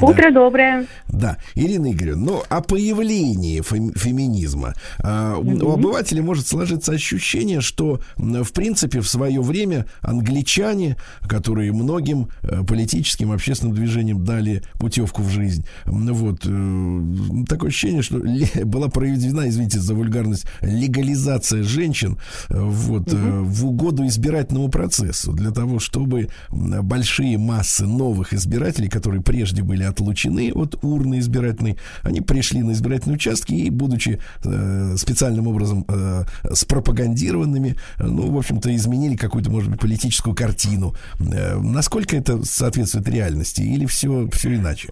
Утро 0.00 0.30
доброе. 0.30 0.86
Да, 1.08 1.38
Ирина 1.54 1.90
Игоревна, 1.92 2.22
ну, 2.24 2.42
о 2.48 2.60
появлении 2.60 3.60
фем- 3.62 3.96
феминизма. 3.98 4.74
А, 5.02 5.36
у- 5.38 5.42
у 5.66 5.72
обывателя 5.72 6.22
может 6.22 6.46
сложиться 6.46 6.92
ощущение, 6.92 7.62
что, 7.62 8.00
в 8.16 8.52
принципе, 8.52 9.00
в 9.00 9.08
свое 9.08 9.40
время 9.40 9.86
англичане, 10.02 10.96
которые 11.26 11.72
многим 11.72 12.28
э, 12.42 12.62
политическим, 12.64 13.32
общественным 13.32 13.74
движениям 13.74 14.22
дали 14.24 14.62
путевку 14.78 15.22
в 15.22 15.30
жизнь, 15.30 15.64
м, 15.86 16.12
вот, 16.12 16.42
э, 16.44 17.44
такое 17.48 17.70
ощущение, 17.70 18.02
что 18.02 18.20
была 18.64 18.88
проведена, 18.88 19.48
извините 19.48 19.78
за 19.80 19.94
вульгарность, 19.94 20.44
легализация 20.60 21.62
женщин, 21.62 22.18
э, 22.50 22.60
вот, 22.60 23.12
э, 23.12 23.16
в 23.16 23.66
угоду 23.66 24.06
избирательному 24.06 24.68
процессу, 24.68 25.32
для 25.32 25.50
того, 25.52 25.78
чтобы 25.78 26.28
большие 26.50 27.38
массы 27.38 27.86
новых 27.86 28.34
избирателей, 28.34 28.88
которые 28.90 29.22
прежде 29.22 29.62
были 29.70 29.84
отлучены 29.84 30.50
от 30.52 30.82
урны 30.82 31.20
избирательной, 31.20 31.76
они 32.02 32.20
пришли 32.20 32.60
на 32.62 32.72
избирательные 32.72 33.14
участки 33.14 33.54
и, 33.54 33.70
будучи 33.70 34.18
э, 34.42 34.96
специальным 34.96 35.46
образом 35.46 35.84
э, 35.86 36.24
спропагандированными, 36.52 37.76
ну, 37.98 38.32
в 38.32 38.36
общем-то, 38.36 38.74
изменили 38.74 39.14
какую-то, 39.14 39.48
может 39.48 39.70
быть, 39.70 39.78
политическую 39.78 40.34
картину. 40.34 40.96
Э, 41.20 41.56
насколько 41.60 42.16
это 42.16 42.44
соответствует 42.44 43.08
реальности 43.08 43.62
или 43.62 43.86
все, 43.86 44.28
все 44.32 44.56
иначе? 44.56 44.88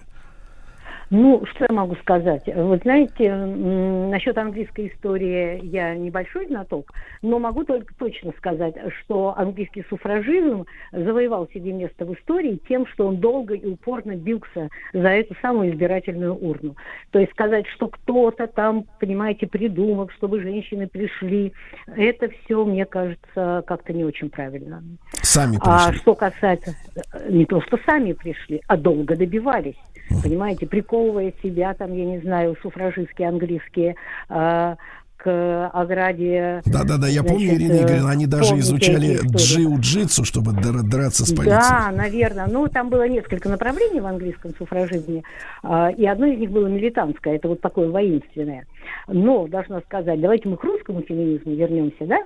Ну, 1.11 1.43
что 1.47 1.67
я 1.69 1.75
могу 1.75 1.95
сказать? 1.97 2.43
Вы 2.47 2.77
знаете, 2.83 3.35
насчет 3.35 4.37
английской 4.37 4.89
истории 4.89 5.61
я 5.65 5.95
небольшой 5.95 6.47
знаток, 6.49 6.93
но 7.23 7.39
могу 7.39 7.65
только 7.65 7.95
точно 7.95 8.33
сказать, 8.37 8.75
что 9.01 9.35
английский 9.37 9.85
суфражизм 9.89 10.67
завоевал 10.93 11.49
себе 11.49 11.73
место 11.73 12.05
в 12.05 12.13
истории 12.15 12.61
тем, 12.69 12.87
что 12.87 13.07
он 13.07 13.19
долго 13.19 13.55
и 13.55 13.67
упорно 13.67 14.17
бился 14.17 14.69
за 14.93 15.09
эту 15.09 15.35
самую 15.41 15.73
избирательную 15.73 16.35
урну. 16.35 16.77
То 17.11 17.19
есть 17.19 17.33
сказать, 17.33 17.67
что 17.69 17.89
кто-то 17.89 18.47
там, 18.47 18.85
понимаете, 19.01 19.47
придумал, 19.47 20.11
чтобы 20.11 20.43
женщины 20.43 20.87
пришли, 20.87 21.55
это 21.87 22.29
все, 22.29 22.65
мне 22.65 22.85
кажется, 22.85 23.63
как-то 23.67 23.95
не 23.95 24.05
очень 24.05 24.29
правильно. 24.29 24.83
Сами 25.23 25.59
А 25.63 25.89
пришли. 25.89 26.01
что 26.01 26.15
касается, 26.15 26.75
э, 27.15 27.31
не 27.31 27.47
то, 27.47 27.63
что 27.63 27.79
сами 27.87 28.13
пришли, 28.13 28.61
а 28.67 28.77
долго 28.77 29.17
добивались. 29.17 29.77
Понимаете, 30.23 30.67
приковывая 30.67 31.33
себя, 31.43 31.75
там, 31.75 31.93
я 31.95 32.05
не 32.05 32.19
знаю, 32.21 32.57
суфражистки 32.63 33.23
английские, 33.23 33.97
а, 34.29 34.77
к 35.19 35.71
ограде. 35.75 36.63
Да-да-да, 36.65 37.09
я 37.09 37.25
помню, 37.25 37.49
значит, 37.49 37.61
Ирина 37.61 37.73
э, 37.73 37.83
Игоревна, 37.83 38.11
они 38.11 38.27
даже 38.27 38.57
изучали 38.59 39.19
джиу-джитсу, 39.27 40.25
чтобы 40.25 40.53
дра- 40.53 40.83
драться 40.83 41.27
с 41.27 41.31
полицией. 41.31 41.59
Да, 41.59 41.91
наверное. 41.91 42.47
Ну, 42.47 42.69
там 42.69 42.89
было 42.89 43.07
несколько 43.09 43.49
направлений 43.49 44.01
в 44.01 44.07
английском 44.07 44.53
суфражизме, 44.57 45.25
а, 45.65 45.91
и 45.91 46.07
одно 46.07 46.27
из 46.27 46.39
них 46.39 46.53
было 46.53 46.69
милитантское, 46.69 47.35
это 47.35 47.49
вот 47.49 47.61
такое 47.61 47.91
воинственное. 47.91 48.67
Но, 49.09 49.49
должна 49.49 49.81
сказать, 49.81 50.21
давайте 50.21 50.49
мы 50.49 50.57
к 50.57 50.63
русскому 50.63 51.03
феминизму 51.03 51.53
вернемся, 51.53 52.07
да? 52.07 52.19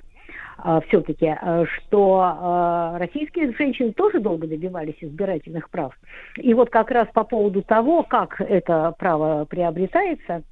Все-таки, 0.87 1.35
что 1.67 2.21
а, 2.23 2.99
российские 2.99 3.53
женщины 3.53 3.93
тоже 3.93 4.21
долго 4.21 4.47
добивались 4.47 4.97
избирательных 5.01 5.71
прав. 5.71 5.93
И 6.37 6.55
вот 6.55 6.71
как 6.71 6.91
раз 6.91 7.09
по 7.13 7.25
поводу 7.25 7.63
того, 7.63 8.03
как 8.03 8.41
это 8.41 8.95
право 8.99 9.45
приобретается, 9.45 10.43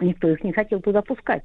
никто 0.00 0.28
их 0.28 0.42
не 0.42 0.52
хотел 0.52 0.80
туда 0.80 1.02
пускать. 1.02 1.44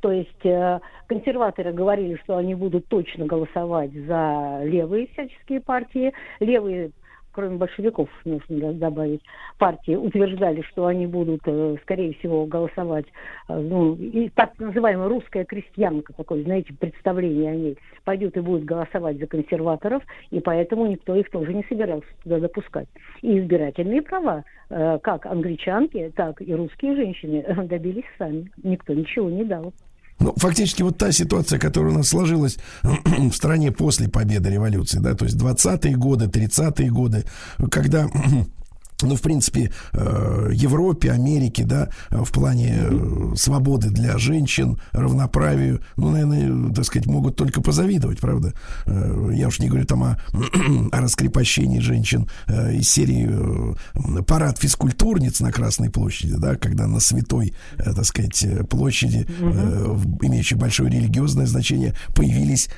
То 0.00 0.12
есть 0.12 0.44
э, 0.44 0.80
консерваторы 1.06 1.72
говорили, 1.72 2.20
что 2.24 2.36
они 2.36 2.54
будут 2.54 2.86
точно 2.88 3.24
голосовать 3.24 3.90
за 3.92 4.60
левые 4.62 5.06
всяческие 5.06 5.62
партии. 5.62 6.12
Левые, 6.40 6.90
кроме 7.34 7.56
большевиков, 7.56 8.08
нужно 8.24 8.72
добавить, 8.72 9.22
партии 9.58 9.96
утверждали, 9.96 10.62
что 10.62 10.86
они 10.86 11.06
будут, 11.06 11.40
э, 11.46 11.76
скорее 11.82 12.14
всего, 12.14 12.46
голосовать, 12.46 13.06
э, 13.48 13.58
ну, 13.58 13.94
и 13.94 14.28
так 14.30 14.58
называемая 14.58 15.08
русская 15.08 15.44
крестьянка, 15.44 16.12
такое, 16.12 16.42
знаете, 16.44 16.72
представление 16.72 17.50
о 17.50 17.56
ней, 17.56 17.78
пойдет 18.04 18.36
и 18.36 18.40
будет 18.40 18.64
голосовать 18.64 19.18
за 19.18 19.26
консерваторов, 19.26 20.02
и 20.30 20.40
поэтому 20.40 20.86
никто 20.86 21.14
их 21.16 21.28
тоже 21.30 21.52
не 21.52 21.64
собирался 21.64 22.06
туда 22.22 22.38
допускать. 22.38 22.88
И 23.22 23.38
избирательные 23.38 24.02
права, 24.02 24.44
э, 24.70 24.98
как 25.02 25.26
англичанки, 25.26 26.12
так 26.14 26.40
и 26.40 26.54
русские 26.54 26.96
женщины 26.96 27.44
добились 27.68 28.04
сами. 28.18 28.50
Никто 28.62 28.94
ничего 28.94 29.28
не 29.28 29.44
дал. 29.44 29.72
Ну, 30.20 30.32
фактически 30.36 30.82
вот 30.82 30.96
та 30.96 31.12
ситуация, 31.12 31.58
которая 31.58 31.92
у 31.92 31.96
нас 31.96 32.08
сложилась 32.08 32.58
в 32.82 33.32
стране 33.32 33.72
после 33.72 34.08
победы 34.08 34.50
революции, 34.50 34.98
да, 34.98 35.14
то 35.14 35.24
есть 35.24 35.36
20-е 35.36 35.96
годы, 35.96 36.26
30-е 36.26 36.90
годы, 36.90 37.24
когда 37.70 38.08
ну, 39.02 39.16
в 39.16 39.22
принципе, 39.22 39.70
э, 39.92 40.50
Европе, 40.52 41.10
Америке, 41.10 41.64
да, 41.64 41.88
в 42.10 42.30
плане 42.32 42.74
э, 42.76 43.32
свободы 43.36 43.90
для 43.90 44.18
женщин, 44.18 44.78
равноправию, 44.92 45.80
ну, 45.96 46.10
наверное, 46.10 46.72
так 46.72 46.84
сказать, 46.84 47.06
могут 47.06 47.36
только 47.36 47.60
позавидовать, 47.60 48.20
правда? 48.20 48.54
Э, 48.86 49.30
Я 49.34 49.48
уж 49.48 49.58
не 49.58 49.68
говорю 49.68 49.84
там 49.84 50.04
о, 50.04 50.18
о 50.92 51.00
раскрепощении 51.00 51.80
женщин 51.80 52.28
из 52.48 52.88
серии 52.88 53.28
парад 54.22 54.58
физкультурниц 54.58 55.40
на 55.40 55.52
Красной 55.52 55.90
площади, 55.90 56.34
да, 56.38 56.56
когда 56.56 56.86
на 56.86 57.00
святой, 57.00 57.54
так 57.76 58.04
сказать, 58.04 58.44
площади, 58.68 59.26
имеющей 60.22 60.54
большое 60.54 60.90
религиозное 60.90 61.46
значение, 61.46 61.94
появились 62.14 62.68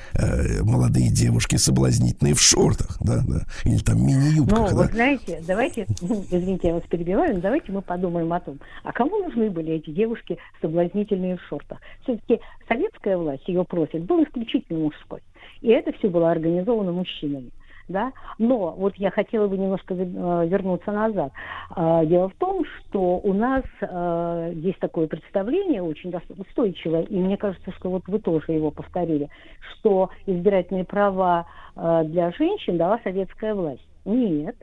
молодые 0.61 1.09
девушки 1.09 1.55
соблазнительные 1.57 2.33
в 2.33 2.41
шортах, 2.41 2.97
да, 3.01 3.23
да, 3.27 3.45
или 3.63 3.77
там 3.77 3.97
Ну, 3.99 4.05
мини-юбках, 4.05 4.69
да. 4.69 4.75
вот 4.75 4.91
знаете, 4.91 5.43
давайте, 5.47 5.85
извините, 6.31 6.69
я 6.69 6.73
вас 6.73 6.83
перебиваю, 6.83 7.35
но 7.35 7.41
давайте 7.41 7.71
мы 7.71 7.81
подумаем 7.81 8.31
о 8.33 8.39
том, 8.39 8.59
а 8.83 8.91
кому 8.91 9.17
нужны 9.23 9.49
были 9.49 9.73
эти 9.73 9.89
девушки 9.89 10.37
соблазнительные 10.61 11.37
в 11.37 11.41
шортах? 11.43 11.79
Все-таки 12.03 12.39
советская 12.67 13.17
власть, 13.17 13.47
ее 13.47 13.63
профиль 13.63 14.01
был 14.01 14.23
исключительно 14.23 14.79
мужской. 14.79 15.21
И 15.61 15.69
это 15.69 15.91
все 15.93 16.09
было 16.09 16.31
организовано 16.31 16.91
мужчинами. 16.91 17.51
Да? 17.87 18.11
Но 18.37 18.71
вот 18.71 18.95
я 18.97 19.11
хотела 19.11 19.47
бы 19.47 19.57
немножко 19.57 19.93
э, 19.93 19.97
вернуться 19.97 20.91
назад. 20.91 21.31
А, 21.69 22.03
Дело 22.03 22.27
в 22.27 22.35
том, 22.35 22.65
что 22.65 23.17
у 23.19 23.31
нас 23.31 23.63
э, 23.79 24.51
есть 24.55 24.79
такое 24.79 25.07
представление 25.07 25.81
очень 25.81 26.13
устойчивое, 26.37 27.03
и 27.03 27.15
мне 27.17 27.37
кажется, 27.37 27.71
что 27.77 27.89
вот 27.89 28.03
вы 28.07 28.19
тоже 28.19 28.51
его 28.51 28.71
повторили, 28.71 29.29
что 29.71 30.09
избирательные 30.25 30.83
права 30.83 31.45
э, 31.77 32.03
для 32.07 32.31
женщин 32.31 32.75
дала 32.77 32.99
советская 33.05 33.55
власть. 33.55 33.87
Нет. 34.03 34.57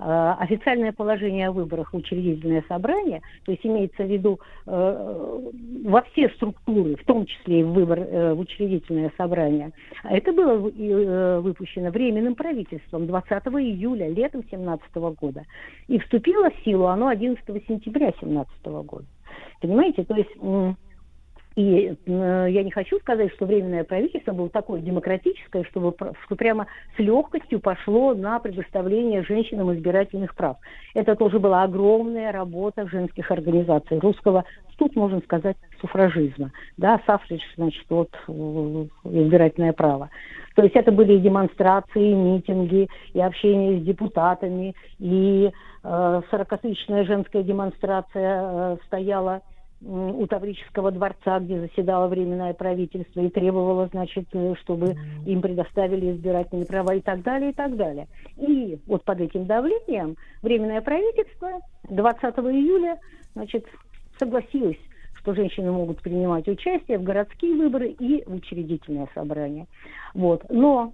Э, 0.00 0.34
Официальное 0.38 0.92
положение 0.92 1.48
о 1.48 1.52
выборах 1.52 1.92
учредительное 1.92 2.64
собрание, 2.68 3.20
то 3.44 3.52
есть 3.52 3.64
имеется 3.66 4.02
в 4.02 4.10
виду 4.10 4.40
э, 4.66 5.50
во 5.84 6.02
все 6.02 6.30
структуры, 6.30 6.96
в 6.96 7.04
том 7.04 7.26
числе 7.26 7.60
и 7.60 7.62
в 7.62 7.72
выбор 7.72 7.98
э, 8.00 8.32
в 8.32 8.40
учредительное 8.40 9.12
собрание, 9.18 9.72
это 10.04 10.32
было 10.32 10.70
э, 10.70 11.40
выпущено 11.40 11.90
временным 11.90 12.34
правительством 12.34 13.06
20 13.06 13.30
июля, 13.30 14.08
летом 14.08 14.42
17 14.50 14.94
года. 15.20 15.44
И 15.88 15.98
вступило 15.98 16.50
в 16.50 16.64
силу 16.64 16.86
оно 16.86 17.08
11 17.08 17.44
сентября 17.68 18.12
17 18.20 18.64
года. 18.64 19.06
Понимаете, 19.60 20.04
то 20.04 20.14
есть... 20.14 20.30
И 21.60 21.94
э, 22.06 22.46
я 22.48 22.62
не 22.62 22.70
хочу 22.70 22.98
сказать, 23.00 23.30
что 23.34 23.44
временное 23.44 23.84
правительство 23.84 24.32
было 24.32 24.48
такое 24.48 24.80
демократическое, 24.80 25.62
чтобы, 25.64 25.94
что 26.24 26.34
прямо 26.34 26.66
с 26.96 26.98
легкостью 26.98 27.60
пошло 27.60 28.14
на 28.14 28.38
предоставление 28.38 29.22
женщинам 29.24 29.70
избирательных 29.74 30.34
прав. 30.34 30.56
Это 30.94 31.16
тоже 31.16 31.38
была 31.38 31.62
огромная 31.64 32.32
работа 32.32 32.88
женских 32.88 33.30
организаций 33.30 33.98
русского, 33.98 34.46
тут 34.78 34.96
можно 34.96 35.20
сказать, 35.20 35.58
суфражизма. 35.82 36.50
Да, 36.78 36.98
сафридж, 37.04 37.42
значит, 37.56 37.84
вот 37.90 38.08
э, 38.26 38.32
избирательное 39.04 39.74
право. 39.74 40.08
То 40.56 40.62
есть 40.62 40.74
это 40.76 40.90
были 40.92 41.12
и 41.12 41.20
демонстрации, 41.20 42.12
и 42.12 42.14
митинги, 42.14 42.88
и 43.12 43.20
общение 43.20 43.80
с 43.80 43.84
депутатами, 43.84 44.74
и 44.98 45.50
э, 45.84 46.22
40-тысячная 46.32 47.04
женская 47.04 47.42
демонстрация 47.42 48.40
э, 48.42 48.76
стояла 48.86 49.42
у 49.82 50.26
Таврического 50.26 50.90
дворца, 50.90 51.40
где 51.40 51.58
заседало 51.58 52.08
Временное 52.08 52.52
правительство, 52.52 53.20
и 53.20 53.30
требовало, 53.30 53.88
значит, 53.92 54.26
э, 54.32 54.54
чтобы 54.60 54.94
им 55.26 55.40
предоставили 55.40 56.12
избирательные 56.12 56.66
права 56.66 56.94
и 56.94 57.00
так 57.00 57.22
далее, 57.22 57.50
и 57.50 57.54
так 57.54 57.76
далее. 57.76 58.06
И 58.36 58.78
вот 58.86 59.04
под 59.04 59.20
этим 59.20 59.46
давлением 59.46 60.16
Временное 60.42 60.82
правительство 60.82 61.60
20 61.88 62.22
июля, 62.22 62.98
значит, 63.34 63.64
согласилось, 64.18 64.78
что 65.14 65.34
женщины 65.34 65.70
могут 65.72 66.02
принимать 66.02 66.46
участие 66.46 66.98
в 66.98 67.02
городские 67.02 67.54
выборы 67.54 67.88
и 67.88 68.22
в 68.24 68.34
учредительное 68.34 69.08
собрание. 69.14 69.66
Вот. 70.14 70.44
Но 70.50 70.92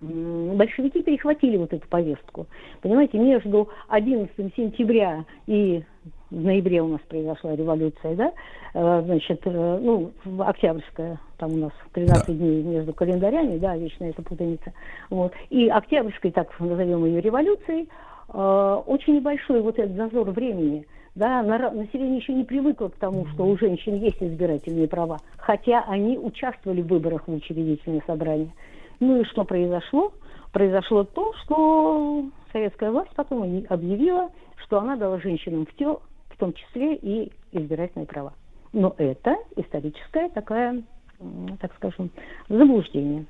большевики 0.00 1.02
перехватили 1.02 1.56
вот 1.56 1.72
эту 1.72 1.86
повестку. 1.88 2.46
Понимаете, 2.82 3.18
между 3.18 3.68
11 3.88 4.54
сентября 4.56 5.24
и 5.46 5.84
в 6.30 6.40
ноябре 6.40 6.82
у 6.82 6.88
нас 6.88 7.00
произошла 7.08 7.54
революция, 7.54 8.14
да, 8.14 8.32
Э, 8.74 9.02
значит, 9.04 9.40
э, 9.44 9.78
ну, 9.80 10.12
октябрьская, 10.38 11.18
там 11.38 11.52
у 11.52 11.56
нас 11.56 11.72
13 11.94 12.36
дней 12.36 12.62
между 12.62 12.92
календарями, 12.92 13.58
да, 13.58 13.76
вечно 13.76 14.04
это 14.04 14.22
путаница, 14.22 14.72
вот, 15.10 15.32
и 15.50 15.68
октябрьской, 15.68 16.30
так 16.30 16.48
назовем 16.60 17.04
ее 17.04 17.20
революцией, 17.20 17.88
э, 18.32 18.82
очень 18.86 19.16
небольшой 19.16 19.62
вот 19.62 19.78
этот 19.78 19.96
зазор 19.96 20.30
времени, 20.30 20.86
да, 21.14 21.42
население 21.42 22.18
еще 22.18 22.34
не 22.34 22.44
привыкло 22.44 22.88
к 22.88 22.96
тому, 22.96 23.26
что 23.26 23.46
у 23.46 23.56
женщин 23.58 23.96
есть 23.96 24.22
избирательные 24.22 24.86
права, 24.86 25.18
хотя 25.38 25.84
они 25.88 26.18
участвовали 26.18 26.82
в 26.82 26.86
выборах 26.88 27.26
в 27.26 27.32
учредительное 27.32 28.02
собрание. 28.06 28.52
Ну 29.00 29.20
и 29.20 29.24
что 29.24 29.44
произошло? 29.44 30.12
Произошло 30.52 31.04
то, 31.04 31.32
что 31.42 32.24
советская 32.52 32.90
власть 32.90 33.10
потом 33.16 33.42
объявила, 33.68 34.28
что 34.64 34.78
она 34.78 34.96
дала 34.96 35.18
женщинам 35.18 35.66
в, 35.66 35.74
тё- 35.74 36.00
в 36.38 36.40
том 36.40 36.52
числе 36.52 36.94
и 36.94 37.32
избирательные 37.50 38.06
права. 38.06 38.32
Но 38.72 38.94
это 38.96 39.36
историческое 39.56 40.28
такая, 40.28 40.84
м, 41.18 41.58
так 41.60 41.74
скажем, 41.74 42.10
заблуждение. 42.48 43.26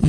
Я 0.00 0.08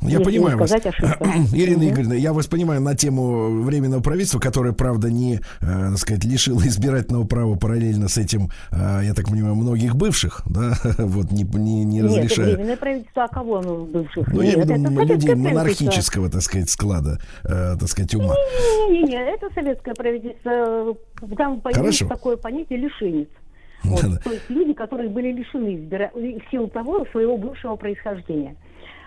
Если 0.00 0.24
понимаю 0.24 0.56
вас. 0.58 0.72
ошибка. 0.72 1.18
Ирина 1.52 1.78
Мгм. 1.78 1.88
Игоревна, 1.88 2.14
я 2.14 2.32
вас 2.32 2.46
понимаю 2.46 2.80
на 2.80 2.94
тему 2.94 3.62
временного 3.62 4.00
правительства, 4.00 4.38
которое, 4.38 4.72
правда, 4.72 5.10
не, 5.10 5.36
э, 5.36 5.40
так 5.60 5.98
сказать, 5.98 6.24
лишило 6.24 6.60
избирательного 6.62 7.24
права 7.26 7.54
параллельно 7.56 8.08
с 8.08 8.16
этим, 8.16 8.50
э, 8.72 9.00
я 9.04 9.12
так 9.14 9.26
понимаю, 9.26 9.54
многих 9.54 9.94
бывших, 9.94 10.42
да, 10.46 10.72
вот 10.98 11.32
не, 11.32 11.42
не, 11.44 11.84
не 11.84 12.00
Нет, 12.00 12.04
разрешая. 12.04 12.54
временное 12.54 12.76
правительство, 12.76 13.24
а 13.24 13.28
кого 13.28 13.58
оно 13.58 13.84
бывших? 13.84 14.26
Ну, 14.28 14.40
я 14.40 14.54
Нет, 14.54 14.66
имею 14.70 14.88
в 14.88 14.90
виду 14.92 15.14
людей 15.14 15.34
монархического, 15.34 16.30
так 16.30 16.40
сказать, 16.42 16.70
склада, 16.70 17.18
э, 17.44 17.76
так 17.78 17.88
сказать, 17.88 18.14
ума. 18.14 18.34
Не-не-не, 18.88 19.34
это 19.34 19.48
советское 19.54 19.94
правительство. 19.94 20.96
Там 21.36 21.60
появилось 21.60 21.98
Хорошо. 21.98 22.08
такое 22.08 22.36
понятие 22.36 22.78
лишенец. 22.78 23.28
Вот, 23.84 24.00
то 24.00 24.32
есть 24.32 24.48
люди, 24.48 24.72
которые 24.72 25.08
были 25.10 25.32
лишены 25.32 25.76
избира... 25.76 26.10
в 26.12 26.50
силу 26.50 26.66
того 26.68 27.06
своего 27.12 27.36
бывшего 27.36 27.76
происхождения. 27.76 28.56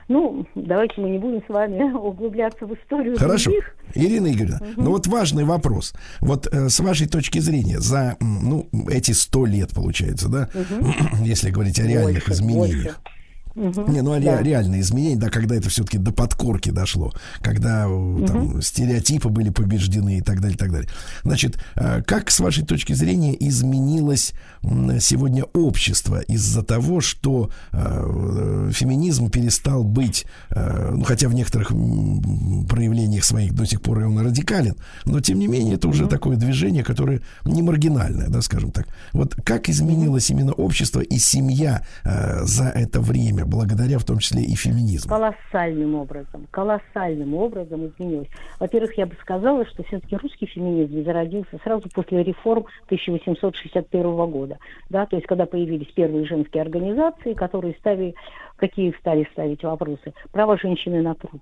Ну, 0.09 0.45
давайте 0.55 0.99
мы 0.99 1.09
не 1.11 1.19
будем 1.19 1.41
с 1.45 1.49
вами 1.49 1.93
углубляться 1.93 2.65
в 2.65 2.73
историю 2.73 3.17
Хорошо. 3.17 3.51
других. 3.51 3.75
Ирина 3.95 4.31
Игоревна, 4.31 4.59
ну 4.75 4.91
вот 4.91 5.07
важный 5.07 5.43
вопрос. 5.45 5.93
Вот 6.19 6.47
э, 6.47 6.69
с 6.69 6.79
вашей 6.79 7.07
точки 7.07 7.39
зрения, 7.39 7.79
за 7.79 8.17
ну, 8.19 8.67
эти 8.89 9.11
сто 9.11 9.45
лет, 9.45 9.73
получается, 9.73 10.27
да, 10.27 10.49
если 11.23 11.51
говорить 11.51 11.79
о 11.79 11.83
реальных 11.83 12.25
Больше, 12.25 12.31
изменениях. 12.31 12.83
больше. 12.83 12.95
Мгм. 13.55 13.91
Не, 13.91 14.01
ну 14.01 14.13
а 14.13 14.19
Да. 14.19 14.41
реальные 14.41 14.81
изменения, 14.81 15.15
да, 15.17 15.29
когда 15.29 15.55
это 15.55 15.69
все-таки 15.69 15.97
до 15.97 16.11
подкорки 16.11 16.69
дошло, 16.69 17.11
когда 17.41 17.85
э, 17.87 18.25
там, 18.27 18.61
стереотипы 18.61 19.29
были 19.29 19.49
побеждены 19.49 20.17
и 20.19 20.21
так 20.21 20.39
далее, 20.39 20.55
и 20.55 20.57
так 20.57 20.71
далее. 20.71 20.89
Значит, 21.23 21.57
э, 21.75 22.01
как 22.03 22.29
с 22.31 22.39
вашей 22.39 22.63
точки 22.65 22.93
зрения 22.93 23.35
изменилось 23.39 24.33
сегодня 24.99 25.45
общество 25.53 26.19
из-за 26.21 26.63
того, 26.63 27.01
что 27.01 27.49
э, 27.71 28.69
феминизм 28.73 29.29
перестал 29.29 29.83
быть, 29.83 30.25
ну 30.53 31.03
хотя 31.03 31.27
в 31.29 31.33
некоторых 31.33 31.69
проявлениях 32.69 33.23
своих 33.23 33.53
до 33.53 33.65
сих 33.65 33.81
пор 33.81 34.01
и 34.01 34.03
он 34.03 34.19
радикален, 34.19 34.75
но 35.05 35.21
тем 35.21 35.39
не 35.39 35.47
менее 35.47 35.75
это 35.75 35.87
уже 35.87 36.07
такое 36.07 36.35
движение, 36.37 36.83
которое 36.83 37.21
не 37.45 37.61
маргинальное, 37.61 38.27
да, 38.27 38.41
скажем 38.41 38.71
так. 38.71 38.87
Вот 39.13 39.35
как 39.43 39.69
изменилось 39.69 40.29
именно 40.29 40.53
общество 40.53 40.99
и 40.99 41.17
семья 41.17 41.83
за 42.03 42.65
это 42.65 42.99
время, 43.01 43.38
благодаря 43.45 43.99
в 43.99 44.03
том 44.03 44.19
числе 44.19 44.43
и 44.43 44.55
феминизму? 44.55 45.09
Колоссальным 45.09 45.95
образом, 45.95 46.47
колоссальным 46.51 47.33
образом 47.35 47.87
изменилось. 47.87 48.29
Во-первых, 48.59 48.97
я 48.97 49.05
бы 49.05 49.15
сказала, 49.21 49.65
что 49.65 49.83
все-таки 49.83 50.15
русский 50.15 50.45
феминизм 50.45 51.03
зародился 51.03 51.57
сразу 51.63 51.89
после 51.93 52.23
реформ 52.23 52.65
1861 52.85 54.31
года. 54.31 54.57
Да, 54.89 55.05
то 55.05 55.15
есть, 55.15 55.27
когда 55.27 55.45
появились 55.45 55.91
первые 55.93 56.25
женские 56.25 56.61
организации, 56.61 57.33
которые 57.33 57.75
ставили, 57.75 58.15
какие 58.57 58.95
стали 58.99 59.27
ставить 59.31 59.63
вопросы. 59.63 60.13
Право 60.31 60.57
женщины 60.57 61.01
на 61.01 61.15
труд. 61.15 61.41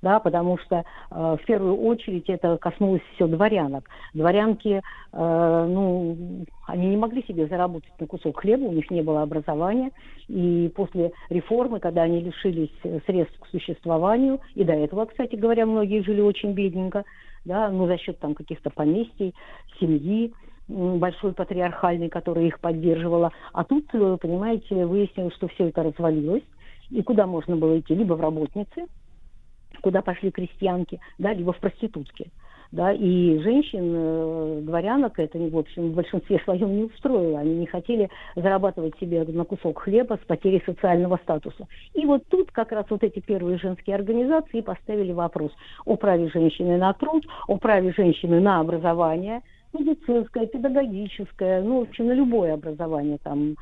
Да, 0.00 0.20
потому 0.20 0.58
что 0.58 0.84
э, 1.10 1.36
в 1.40 1.44
первую 1.44 1.76
очередь 1.76 2.28
это 2.28 2.56
коснулось 2.58 3.02
все 3.14 3.26
дворянок. 3.26 3.88
Дворянки, 4.14 4.80
э, 5.12 5.66
ну, 5.68 6.44
они 6.68 6.86
не 6.88 6.96
могли 6.96 7.24
себе 7.24 7.48
заработать 7.48 7.92
на 7.98 8.06
кусок 8.06 8.38
хлеба, 8.40 8.64
у 8.64 8.72
них 8.72 8.90
не 8.90 9.02
было 9.02 9.22
образования. 9.22 9.90
И 10.28 10.70
после 10.76 11.12
реформы, 11.30 11.80
когда 11.80 12.02
они 12.02 12.20
лишились 12.20 12.70
э, 12.84 13.00
средств 13.06 13.40
к 13.40 13.48
существованию, 13.48 14.40
и 14.54 14.62
до 14.62 14.72
этого, 14.72 15.06
кстати 15.06 15.34
говоря, 15.34 15.66
многие 15.66 16.02
жили 16.02 16.20
очень 16.20 16.52
бедненько, 16.52 17.04
да, 17.44 17.68
ну, 17.68 17.88
за 17.88 17.98
счет 17.98 18.20
там 18.20 18.34
каких-то 18.34 18.70
поместий, 18.70 19.34
семьи, 19.80 20.32
большой 20.68 21.32
патриархальной, 21.32 22.08
которая 22.08 22.44
их 22.44 22.60
поддерживала. 22.60 23.32
А 23.52 23.64
тут, 23.64 23.86
э, 23.94 24.16
понимаете, 24.20 24.86
выяснилось, 24.86 25.34
что 25.34 25.48
все 25.48 25.68
это 25.68 25.82
развалилось. 25.82 26.44
И 26.90 27.02
куда 27.02 27.26
можно 27.26 27.56
было 27.56 27.80
идти? 27.80 27.94
Либо 27.94 28.14
в 28.14 28.20
работницы, 28.20 28.86
куда 29.80 30.02
пошли 30.02 30.30
крестьянки, 30.30 31.00
да, 31.18 31.32
либо 31.32 31.52
в 31.52 31.58
проститутки. 31.58 32.30
Да, 32.70 32.92
и 32.92 33.38
женщин, 33.38 33.92
э, 33.94 34.60
дворянок, 34.62 35.18
это, 35.18 35.38
в 35.38 35.56
общем, 35.56 35.90
в 35.90 35.94
большинстве 35.94 36.38
своем 36.44 36.76
не 36.76 36.84
устроило. 36.84 37.38
Они 37.38 37.54
не 37.54 37.66
хотели 37.66 38.10
зарабатывать 38.36 38.98
себе 39.00 39.24
на 39.24 39.44
кусок 39.44 39.80
хлеба 39.80 40.18
с 40.22 40.26
потерей 40.26 40.62
социального 40.66 41.18
статуса. 41.22 41.66
И 41.94 42.04
вот 42.04 42.24
тут 42.28 42.50
как 42.50 42.72
раз 42.72 42.84
вот 42.90 43.02
эти 43.02 43.20
первые 43.20 43.58
женские 43.58 43.96
организации 43.96 44.60
поставили 44.60 45.12
вопрос 45.12 45.50
о 45.86 45.96
праве 45.96 46.28
женщины 46.28 46.76
на 46.76 46.92
труд, 46.92 47.24
о 47.46 47.56
праве 47.56 47.92
женщины 47.96 48.38
на 48.38 48.60
образование, 48.60 49.40
медицинское, 49.72 50.46
педагогическое, 50.46 51.62
ну, 51.62 51.80
в 51.80 51.82
общем, 51.88 52.06
на 52.06 52.12
любое 52.12 52.54
образование, 52.54 53.18
там, 53.22 53.56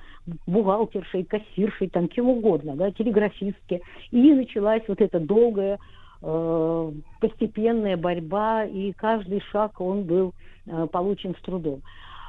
бухгалтершей, 0.49 1.25
кассиршей, 1.25 1.89
там, 1.91 2.09
кем 2.09 2.29
угодно, 2.29 2.75
да, 2.75 2.91
телеграфистки. 2.91 3.83
И 4.11 4.35
началась 4.35 4.83
вот 4.89 5.01
эта 5.01 5.21
долгая 5.21 5.79
э, 6.23 6.93
постепенная 7.21 7.97
борьба, 7.97 8.65
и 8.65 8.93
каждый 8.93 9.41
шаг, 9.53 9.81
он 9.81 10.05
был 10.05 10.35
э, 10.67 10.87
получен 10.91 11.35
с 11.35 11.43
трудом. 11.43 11.83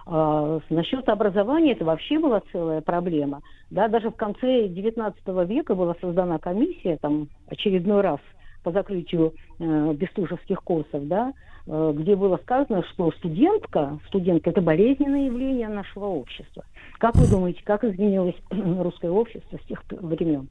А, 0.09 0.59
насчет 0.69 1.07
образования 1.09 1.73
это 1.73 1.83
вообще 1.83 2.17
была 2.17 2.41
целая 2.51 2.81
проблема. 2.81 3.41
Да, 3.69 3.89
даже 3.89 4.09
в 4.09 4.15
конце 4.15 4.67
XIX 4.67 5.45
века 5.45 5.75
была 5.75 5.95
создана 5.99 6.37
комиссия, 6.39 6.97
там, 6.97 7.27
очередной 7.47 8.01
раз 8.01 8.19
по 8.63 8.71
закрытию 8.71 9.33
э, 9.59 9.93
бестужевских 9.93 10.63
курсов, 10.63 11.07
да, 11.07 11.33
э, 11.67 11.93
где 11.95 12.15
было 12.15 12.37
сказано, 12.37 12.83
что 12.93 13.11
студентка, 13.11 13.99
студентка 14.07 14.51
это 14.51 14.61
болезненное 14.61 15.25
явление 15.25 15.67
нашего 15.67 16.05
общества. 16.05 16.63
Как 16.99 17.15
вы 17.15 17.29
думаете, 17.29 17.61
как 17.65 17.83
изменилось 17.83 18.35
русское 18.49 19.11
общество 19.11 19.57
с 19.57 19.67
тех 19.67 19.83
времен? 19.89 20.47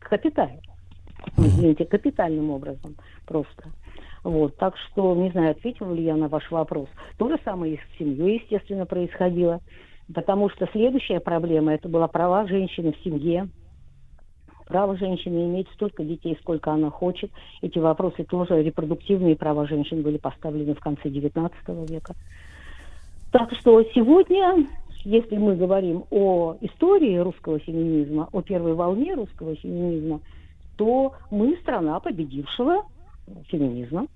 Капитально. 0.00 0.60
Извините, 1.36 1.84
капитальным 1.84 2.50
образом 2.50 2.96
просто. 3.26 3.64
Вот, 4.24 4.56
так 4.56 4.74
что, 4.76 5.14
не 5.14 5.30
знаю, 5.30 5.52
ответила 5.52 5.92
ли 5.92 6.02
я 6.02 6.16
на 6.16 6.28
ваш 6.28 6.50
вопрос. 6.50 6.88
То 7.18 7.28
же 7.28 7.38
самое 7.44 7.74
и 7.74 7.76
с 7.76 7.98
семьей, 7.98 8.40
естественно, 8.40 8.84
происходило. 8.84 9.60
Потому 10.12 10.48
что 10.50 10.66
следующая 10.72 11.20
проблема, 11.20 11.74
это 11.74 11.88
была 11.88 12.08
права 12.08 12.46
женщины 12.46 12.92
в 12.92 13.04
семье, 13.04 13.48
право 14.66 14.96
женщины 14.96 15.46
иметь 15.46 15.68
столько 15.74 16.02
детей, 16.04 16.36
сколько 16.40 16.72
она 16.72 16.90
хочет. 16.90 17.30
Эти 17.62 17.78
вопросы 17.78 18.24
тоже, 18.24 18.62
репродуктивные 18.62 19.36
права 19.36 19.66
женщин 19.66 20.02
были 20.02 20.18
поставлены 20.18 20.74
в 20.74 20.80
конце 20.80 21.08
XIX 21.08 21.50
века. 21.90 22.14
Так 23.32 23.52
что 23.52 23.82
сегодня, 23.94 24.66
если 25.04 25.36
мы 25.36 25.56
говорим 25.56 26.04
о 26.10 26.56
истории 26.60 27.16
русского 27.18 27.58
феминизма, 27.58 28.28
о 28.32 28.40
первой 28.40 28.74
волне 28.74 29.14
русского 29.14 29.54
феминизма, 29.56 30.20
то 30.78 31.12
мы 31.30 31.56
страна 31.56 32.00
победившего 32.00 32.84
феминизма. 33.48 34.06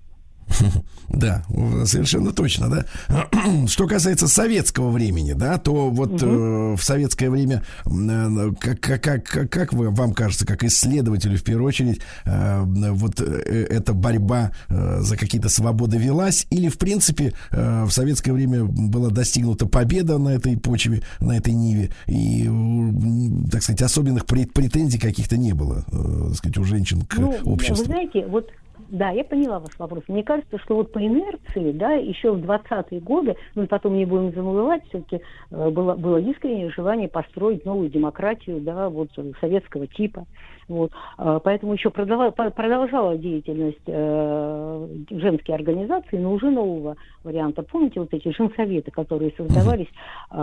Да, 1.09 1.43
совершенно 1.85 2.31
точно, 2.31 2.69
да. 2.69 3.27
Что 3.67 3.87
касается 3.87 4.27
советского 4.27 4.89
времени, 4.89 5.33
да, 5.33 5.57
то 5.57 5.89
вот 5.89 6.23
э, 6.23 6.25
в 6.25 6.79
советское 6.81 7.29
время, 7.29 7.63
э, 7.85 8.51
как, 8.59 8.79
как, 8.79 9.01
как, 9.01 9.49
как 9.51 9.73
вы, 9.73 9.89
вам 9.91 10.13
кажется, 10.13 10.45
как 10.45 10.63
исследователю 10.63 11.37
в 11.37 11.43
первую 11.43 11.67
очередь, 11.67 12.01
э, 12.25 12.63
вот 12.63 13.21
э, 13.21 13.67
эта 13.69 13.93
борьба 13.93 14.51
э, 14.69 15.01
за 15.01 15.17
какие-то 15.17 15.49
свободы 15.49 15.97
велась, 15.97 16.47
или 16.49 16.69
в 16.69 16.77
принципе 16.77 17.33
э, 17.51 17.83
в 17.83 17.91
советское 17.91 18.31
время 18.31 18.63
была 18.63 19.09
достигнута 19.09 19.67
победа 19.67 20.17
на 20.17 20.29
этой 20.29 20.57
почве, 20.57 21.03
на 21.19 21.37
этой 21.37 21.53
ниве, 21.53 21.91
и, 22.07 22.47
э, 22.49 23.49
так 23.51 23.61
сказать, 23.61 23.81
особенных 23.81 24.23
пре- 24.25 24.47
претензий 24.51 24.99
каких-то 24.99 25.37
не 25.37 25.53
было, 25.53 25.85
э, 25.91 26.27
так 26.29 26.37
сказать, 26.37 26.57
у 26.57 26.63
женщин 26.63 27.01
к 27.01 27.17
Ну, 27.17 27.35
обществу. 27.43 27.77
Вы 27.77 27.85
знаете, 27.85 28.25
вот 28.25 28.49
да, 28.93 29.09
я 29.09 29.23
поняла 29.23 29.59
ваш 29.59 29.71
вопрос. 29.79 30.03
Мне 30.07 30.23
кажется, 30.23 30.59
что 30.59 30.75
вот 30.75 30.91
по 30.91 30.99
инерции, 30.99 31.71
да, 31.71 31.93
еще 31.93 32.31
в 32.31 32.45
20-е 32.45 32.99
годы, 32.99 33.35
ну 33.55 33.65
потом 33.65 33.97
не 33.97 34.05
будем 34.05 34.31
забывать, 34.33 34.83
все-таки 34.89 35.19
э, 35.49 35.69
было, 35.71 35.95
было 35.95 36.17
искреннее 36.17 36.69
желание 36.69 37.09
построить 37.09 37.65
новую 37.65 37.89
демократию, 37.89 38.61
да, 38.61 38.89
вот 38.89 39.09
э, 39.17 39.31
советского 39.41 39.87
типа. 39.87 40.27
Вот. 40.67 40.91
А, 41.17 41.39
Поэтому 41.39 41.73
еще 41.73 41.89
продолжала, 41.89 43.17
деятельность 43.17 43.77
э, 43.87 44.87
женские 45.09 45.55
организации, 45.55 46.17
но 46.17 46.33
уже 46.33 46.49
нового 46.49 46.95
варианта. 47.23 47.63
Помните 47.63 47.99
вот 47.99 48.13
эти 48.13 48.35
женсоветы, 48.35 48.91
которые 48.91 49.33
создавались 49.37 49.87
э, 50.31 50.35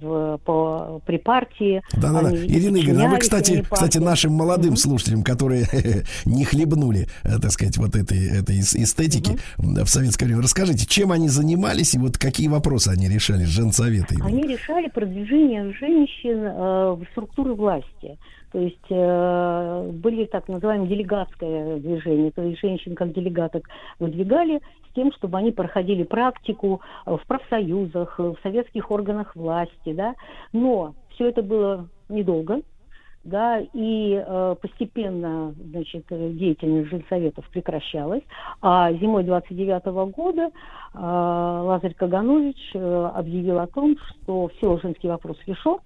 в, 0.00 0.38
по, 0.44 1.00
при 1.06 1.18
партии? 1.18 1.82
Да-да-да. 1.92 2.34
Ирина 2.36 2.78
Игоревна, 2.78 3.06
а 3.06 3.08
вы, 3.10 3.18
кстати, 3.18 3.64
кстати, 3.68 3.98
нашим 3.98 4.32
молодым 4.32 4.76
слушателям, 4.76 5.22
которые 5.22 5.64
не 6.24 6.44
хлебнули, 6.44 7.06
э, 7.24 7.38
так 7.40 7.50
сказать, 7.50 7.76
вот 7.78 7.94
этой, 7.96 8.40
этой 8.40 8.60
эс- 8.60 8.74
эстетики 8.74 9.38
м, 9.58 9.74
в 9.84 9.88
советское 9.88 10.26
время, 10.26 10.42
расскажите, 10.42 10.86
чем 10.86 11.12
они 11.12 11.28
занимались 11.28 11.94
и 11.94 11.98
вот 11.98 12.18
какие 12.18 12.48
вопросы 12.48 12.88
они 12.88 13.08
решали, 13.08 13.44
женсоветы? 13.44 14.14
именно? 14.14 14.26
Они 14.26 14.42
решали 14.42 14.88
продвижение 14.88 15.72
женщин 15.72 16.38
э, 16.44 16.92
в 16.92 17.04
структуры 17.12 17.54
власти. 17.54 18.18
То 18.54 18.60
есть 18.60 18.86
э, 18.88 19.90
были 19.94 20.26
так 20.26 20.46
называемое 20.46 20.86
делегатское 20.86 21.78
движение, 21.80 22.30
то 22.30 22.40
есть 22.42 22.60
женщин 22.60 22.94
как 22.94 23.12
делегаток 23.12 23.68
выдвигали 23.98 24.60
с 24.88 24.94
тем, 24.94 25.10
чтобы 25.14 25.38
они 25.38 25.50
проходили 25.50 26.04
практику 26.04 26.80
в 27.04 27.20
профсоюзах, 27.26 28.16
в 28.16 28.36
советских 28.44 28.92
органах 28.92 29.34
власти, 29.34 29.92
да. 29.92 30.14
Но 30.52 30.94
все 31.08 31.30
это 31.30 31.42
было 31.42 31.88
недолго, 32.08 32.60
да, 33.24 33.58
и 33.72 34.22
э, 34.24 34.56
постепенно, 34.60 35.52
значит, 35.70 36.04
деятельность 36.08 36.90
женсоветов 36.90 37.48
прекращалась, 37.50 38.22
а 38.60 38.92
зимой 38.92 39.24
29 39.24 40.12
года 40.14 40.42
э, 40.42 40.50
Лазарь 40.92 41.94
Каганович 41.94 42.70
э, 42.74 43.10
объявил 43.14 43.58
о 43.58 43.66
том, 43.66 43.96
что 43.98 44.48
все, 44.56 44.78
женский 44.78 45.08
вопрос 45.08 45.38
решен, 45.46 45.78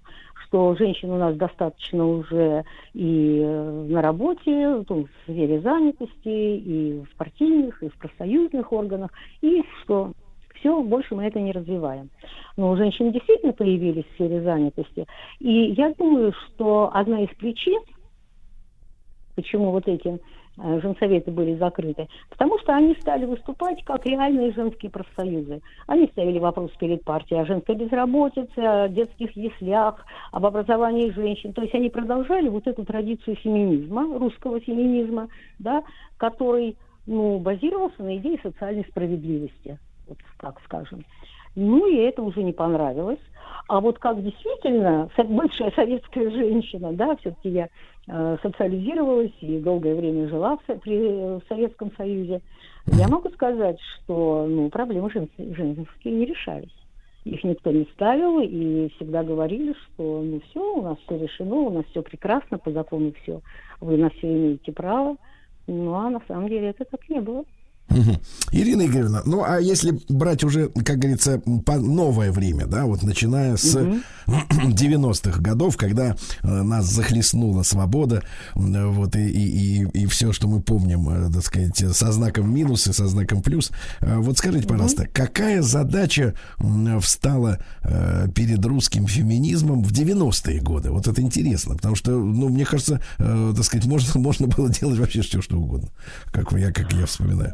что 0.49 0.75
женщин 0.75 1.11
у 1.11 1.17
нас 1.17 1.35
достаточно 1.35 2.05
уже 2.05 2.65
и 2.93 3.39
э, 3.39 3.85
на 3.87 4.01
работе, 4.01 4.83
ну, 4.89 5.05
в 5.05 5.09
сфере 5.23 5.61
занятости, 5.61 6.09
и 6.25 7.03
в 7.03 7.15
партийных, 7.17 7.81
и 7.83 7.89
в 7.89 7.97
профсоюзных 7.97 8.71
органах, 8.73 9.11
и 9.41 9.63
что 9.81 10.13
все, 10.55 10.81
больше 10.81 11.15
мы 11.15 11.25
это 11.25 11.39
не 11.39 11.51
развиваем. 11.51 12.09
Но 12.57 12.75
женщины 12.75 13.11
действительно 13.13 13.53
появились 13.53 14.05
в 14.05 14.13
сфере 14.15 14.41
занятости. 14.41 15.05
И 15.39 15.51
я 15.77 15.93
думаю, 15.93 16.33
что 16.33 16.89
одна 16.93 17.21
из 17.21 17.29
причин, 17.37 17.79
почему 19.35 19.71
вот 19.71 19.87
эти 19.87 20.19
женсоветы 20.81 21.31
были 21.31 21.55
закрыты, 21.55 22.07
потому 22.29 22.59
что 22.59 22.75
они 22.75 22.95
стали 22.99 23.25
выступать 23.25 23.83
как 23.83 24.05
реальные 24.05 24.53
женские 24.53 24.91
профсоюзы. 24.91 25.61
Они 25.87 26.07
ставили 26.07 26.39
вопрос 26.39 26.71
перед 26.79 27.03
партией 27.03 27.41
о 27.41 27.45
женской 27.45 27.75
безработице, 27.75 28.59
о 28.59 28.89
детских 28.89 29.35
яслях, 29.35 30.05
об 30.31 30.45
образовании 30.45 31.11
женщин. 31.11 31.53
То 31.53 31.61
есть 31.61 31.73
они 31.73 31.89
продолжали 31.89 32.49
вот 32.49 32.67
эту 32.67 32.85
традицию 32.85 33.35
феминизма, 33.37 34.17
русского 34.17 34.59
феминизма, 34.59 35.29
да, 35.59 35.83
который 36.17 36.77
ну, 37.05 37.39
базировался 37.39 38.03
на 38.03 38.17
идее 38.17 38.39
социальной 38.43 38.85
справедливости, 38.85 39.79
вот 40.07 40.17
так 40.39 40.59
скажем. 40.65 41.03
Ну 41.55 41.87
и 41.87 41.97
это 41.97 42.21
уже 42.21 42.43
не 42.43 42.53
понравилось. 42.53 43.19
А 43.67 43.81
вот 43.81 43.99
как 43.99 44.23
действительно 44.23 45.09
бывшая 45.17 45.71
советская 45.75 46.29
женщина, 46.31 46.91
да, 46.93 47.15
все-таки 47.17 47.49
я 47.49 47.67
э, 48.07 48.37
социализировалась 48.41 49.33
и 49.41 49.59
долгое 49.59 49.95
время 49.95 50.27
жила 50.27 50.57
в, 50.57 50.79
при, 50.79 51.39
в 51.39 51.41
Советском 51.47 51.91
Союзе, 51.95 52.41
я 52.87 53.07
могу 53.07 53.29
сказать, 53.29 53.77
что 53.81 54.47
ну, 54.47 54.69
проблемы 54.69 55.11
жен- 55.11 55.29
женские 55.37 56.13
не 56.13 56.25
решались. 56.25 56.73
Их 57.25 57.43
никто 57.43 57.71
не 57.71 57.85
ставил, 57.93 58.39
и 58.39 58.89
всегда 58.95 59.23
говорили, 59.23 59.73
что 59.73 60.21
ну 60.23 60.41
все, 60.49 60.77
у 60.77 60.81
нас 60.81 60.97
все 61.05 61.17
решено, 61.17 61.55
у 61.55 61.69
нас 61.69 61.85
все 61.91 62.01
прекрасно, 62.01 62.57
по 62.57 62.71
закону 62.71 63.13
все, 63.21 63.41
вы 63.81 63.97
на 63.97 64.09
все 64.09 64.27
имеете 64.27 64.71
право. 64.71 65.17
Ну 65.67 65.93
а 65.93 66.09
на 66.09 66.21
самом 66.27 66.47
деле 66.47 66.69
это 66.69 66.85
так 66.85 67.07
не 67.09 67.19
было. 67.19 67.43
Ирина 68.51 68.85
Игоревна, 68.85 69.21
ну 69.25 69.43
а 69.43 69.59
если 69.59 69.99
брать 70.09 70.43
уже, 70.43 70.69
как 70.69 70.97
говорится, 70.99 71.41
по 71.65 71.77
новое 71.77 72.31
время, 72.31 72.65
да, 72.67 72.85
вот 72.85 73.03
начиная 73.03 73.57
с 73.57 73.75
90-х 74.27 75.39
годов, 75.41 75.77
когда 75.77 76.15
э, 76.43 76.47
нас 76.61 76.85
захлестнула 76.85 77.63
свобода, 77.63 78.23
м, 78.55 78.93
вот 78.93 79.15
и, 79.15 79.27
и, 79.27 79.87
и, 79.93 80.05
все, 80.05 80.33
что 80.33 80.47
мы 80.47 80.61
помним, 80.61 81.09
э, 81.09 81.31
так 81.31 81.43
сказать, 81.43 81.77
со 81.95 82.11
знаком 82.11 82.53
минус 82.53 82.87
и 82.87 82.93
со 82.93 83.07
знаком 83.07 83.41
плюс. 83.41 83.71
Э, 84.01 84.17
Вот 84.17 84.37
скажите, 84.37 84.67
пожалуйста, 84.67 85.07
какая 85.11 85.61
задача 85.61 86.35
встала 87.01 87.59
э, 87.83 88.27
перед 88.35 88.63
русским 88.65 89.07
феминизмом 89.07 89.83
в 89.83 89.91
90-е 89.91 90.61
годы? 90.61 90.91
Вот 90.91 91.07
это 91.07 91.21
интересно, 91.21 91.75
потому 91.75 91.95
что, 91.95 92.11
ну, 92.11 92.49
мне 92.49 92.65
кажется, 92.65 93.01
э, 93.17 93.53
так 93.55 93.65
сказать, 93.65 93.85
можно, 93.87 94.19
можно 94.19 94.47
было 94.47 94.69
делать 94.69 94.99
вообще 94.99 95.21
все, 95.21 95.41
что 95.41 95.57
угодно, 95.57 95.89
как 96.31 96.51
я, 96.53 96.71
как 96.71 96.91
я 96.93 97.05
вспоминаю. 97.05 97.53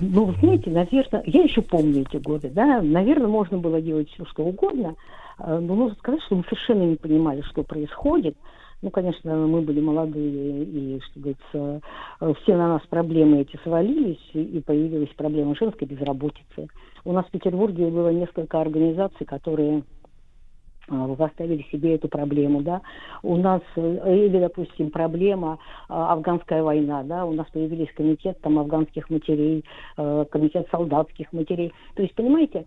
Ну, 0.00 0.24
вы 0.26 0.34
знаете, 0.40 0.70
наверное, 0.70 1.22
я 1.26 1.42
еще 1.42 1.62
помню 1.62 2.02
эти 2.02 2.16
годы, 2.22 2.50
да, 2.50 2.80
наверное, 2.82 3.28
можно 3.28 3.58
было 3.58 3.80
делать 3.80 4.08
все, 4.10 4.24
что 4.26 4.44
угодно, 4.44 4.94
э, 5.38 5.58
но 5.58 5.74
нужно 5.74 5.96
сказать, 5.96 6.22
что 6.22 6.36
мы 6.36 6.44
совершенно 6.44 6.82
не 6.82 6.96
понимали, 6.96 7.42
что 7.42 7.62
происходит. 7.62 8.36
Ну, 8.82 8.90
конечно, 8.90 9.34
мы 9.46 9.62
были 9.62 9.80
молодые, 9.80 10.64
и, 10.64 11.00
что 11.00 11.20
говорится, 11.20 11.80
э, 12.20 12.34
все 12.42 12.56
на 12.56 12.68
нас 12.68 12.82
проблемы 12.88 13.40
эти 13.40 13.58
свалились, 13.62 14.20
и- 14.34 14.62
появилась 14.64 15.08
проблема 15.16 15.54
женской 15.56 15.86
безработицы. 15.88 16.68
У 17.04 17.12
нас 17.12 17.24
в 17.26 17.30
Петербурге 17.30 17.86
было 17.86 18.10
несколько 18.12 18.60
организаций, 18.60 19.24
которые 19.24 19.82
а, 20.88 21.14
заставили 21.18 21.66
себе 21.72 21.96
эту 21.96 22.08
проблему, 22.08 22.62
да. 22.62 22.80
У 23.22 23.36
нас, 23.36 23.60
э, 23.76 24.26
или, 24.26 24.38
допустим, 24.38 24.90
проблема 24.90 25.58
а, 25.88 26.12
афганская 26.12 26.62
война, 26.62 27.02
да, 27.02 27.24
у 27.24 27.32
нас 27.32 27.46
появились 27.52 27.92
комитет 27.96 28.40
там 28.40 28.58
афганских 28.58 29.10
матерей, 29.10 29.64
э, 29.96 30.24
комитет 30.30 30.68
солдатских 30.70 31.32
матерей. 31.32 31.72
То 31.94 32.02
есть, 32.02 32.14
понимаете, 32.14 32.66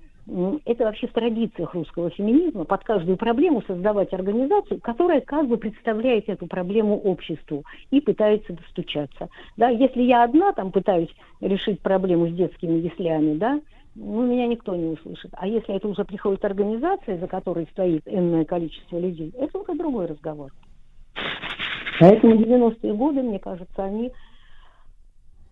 это 0.65 0.83
вообще 0.83 1.07
в 1.07 1.13
традициях 1.13 1.73
русского 1.73 2.09
феминизма 2.11 2.65
под 2.65 2.83
каждую 2.83 3.17
проблему 3.17 3.63
создавать 3.65 4.13
организацию, 4.13 4.79
которая 4.81 5.21
как 5.21 5.47
бы 5.47 5.57
представляет 5.57 6.29
эту 6.29 6.45
проблему 6.45 6.99
обществу 6.99 7.63
и 7.89 7.99
пытается 7.99 8.53
достучаться. 8.53 9.29
Да, 9.57 9.69
если 9.69 10.03
я 10.03 10.23
одна 10.23 10.51
там 10.51 10.71
пытаюсь 10.71 11.09
решить 11.41 11.79
проблему 11.79 12.27
с 12.27 12.33
детскими 12.33 12.79
яслями, 12.79 13.37
да, 13.37 13.59
ну, 13.95 14.25
меня 14.25 14.47
никто 14.47 14.75
не 14.75 14.85
услышит. 14.85 15.31
А 15.33 15.47
если 15.47 15.75
это 15.75 15.87
уже 15.87 16.05
приходит 16.05 16.43
организация, 16.45 17.17
за 17.17 17.27
которой 17.27 17.67
стоит 17.71 18.03
энное 18.05 18.45
количество 18.45 18.97
людей, 18.97 19.33
это 19.37 19.57
уже 19.57 19.75
другой 19.75 20.07
разговор. 20.07 20.51
Поэтому 21.99 22.35
90-е 22.35 22.93
годы, 22.93 23.21
мне 23.21 23.39
кажется, 23.39 23.83
они 23.83 24.11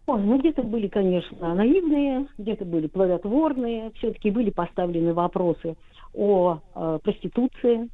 Ой, 0.07 0.21
ну 0.21 0.39
где-то 0.39 0.63
были, 0.63 0.87
конечно, 0.87 1.53
наивные, 1.53 2.27
где-то 2.37 2.63
были 2.63 2.87
плодотворные, 2.87 3.91
все-таки 3.95 4.31
были 4.31 4.51
поставлены 4.51 5.13
вопросы 5.13 5.75
о 6.13 6.59
э, 6.75 6.99
проституции, 7.03 7.89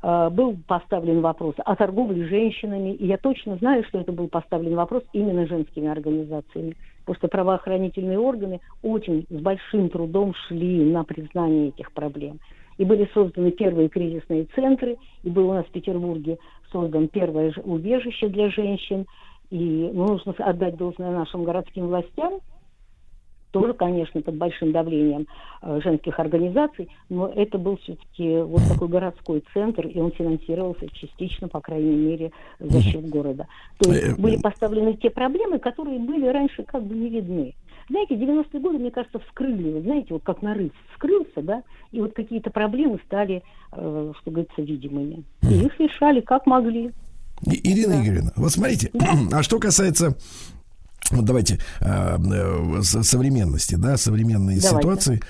э, 0.00 0.30
был 0.30 0.56
поставлен 0.68 1.22
вопрос 1.22 1.56
о 1.58 1.74
торговле 1.74 2.28
женщинами, 2.28 2.94
и 2.94 3.06
я 3.08 3.18
точно 3.18 3.56
знаю, 3.56 3.82
что 3.82 3.98
это 3.98 4.12
был 4.12 4.28
поставлен 4.28 4.76
вопрос 4.76 5.02
именно 5.12 5.44
женскими 5.48 5.88
организациями, 5.88 6.76
что 7.14 7.28
правоохранительные 7.28 8.18
органы 8.18 8.60
очень 8.82 9.26
с 9.30 9.40
большим 9.40 9.88
трудом 9.88 10.34
шли 10.46 10.84
на 10.84 11.04
признание 11.04 11.68
этих 11.68 11.92
проблем. 11.92 12.40
И 12.78 12.84
были 12.84 13.08
созданы 13.14 13.52
первые 13.52 13.88
кризисные 13.88 14.46
центры, 14.54 14.96
и 15.22 15.30
было 15.30 15.52
у 15.52 15.54
нас 15.54 15.66
в 15.66 15.70
Петербурге 15.70 16.38
создан 16.70 17.08
первое 17.08 17.54
убежище 17.64 18.28
для 18.28 18.50
женщин, 18.50 19.06
и 19.50 19.90
ну, 19.92 20.08
нужно 20.08 20.34
отдать 20.38 20.76
должное 20.76 21.12
нашим 21.12 21.44
городским 21.44 21.86
властям, 21.86 22.40
тоже, 23.56 23.72
конечно, 23.72 24.20
под 24.20 24.34
большим 24.34 24.70
давлением 24.70 25.26
э, 25.62 25.80
женских 25.82 26.20
организаций, 26.20 26.90
но 27.08 27.26
это 27.34 27.56
был 27.56 27.78
все-таки 27.78 28.42
вот 28.42 28.60
такой 28.68 28.88
городской 28.88 29.42
центр, 29.54 29.86
и 29.86 29.98
он 29.98 30.12
финансировался 30.12 30.86
частично, 30.92 31.48
по 31.48 31.60
крайней 31.60 31.96
мере, 31.96 32.32
за 32.60 32.82
счет 32.82 33.08
города. 33.08 33.46
То 33.78 33.90
Э, 33.90 33.94
есть 33.94 34.18
были 34.18 34.36
поставлены 34.36 34.92
те 34.92 35.08
проблемы, 35.08 35.58
которые 35.58 35.98
были 35.98 36.26
раньше 36.26 36.64
как 36.64 36.84
бы 36.84 36.94
не 36.94 37.08
видны. 37.08 37.54
Знаете, 37.88 38.16
90-е 38.16 38.60
годы, 38.60 38.78
мне 38.78 38.90
кажется, 38.90 39.20
вскрыли, 39.20 39.72
вот 39.72 39.84
знаете, 39.84 40.08
вот 40.10 40.22
как 40.22 40.42
нарыв 40.42 40.72
вскрылся, 40.92 41.40
да, 41.40 41.62
и 41.92 42.00
вот 42.02 42.12
какие-то 42.12 42.50
проблемы 42.50 43.00
стали, 43.06 43.42
э, 43.72 44.12
что 44.20 44.30
говорится, 44.30 44.60
видимыми. 44.60 45.24
И 45.48 45.64
их 45.64 45.80
решали 45.80 46.20
как 46.20 46.44
могли. 46.44 46.92
Ирина 47.42 48.02
Игоревна, 48.02 48.32
вот 48.36 48.50
смотрите, 48.50 48.90
а 49.32 49.42
что 49.42 49.58
касается 49.58 50.14
вот 51.10 51.24
давайте 51.24 51.58
э, 51.80 52.18
э, 52.18 52.82
современности, 52.82 53.74
да, 53.74 53.96
современной 53.96 54.60
Давайте. 54.60 54.68
ситуации. 54.68 55.20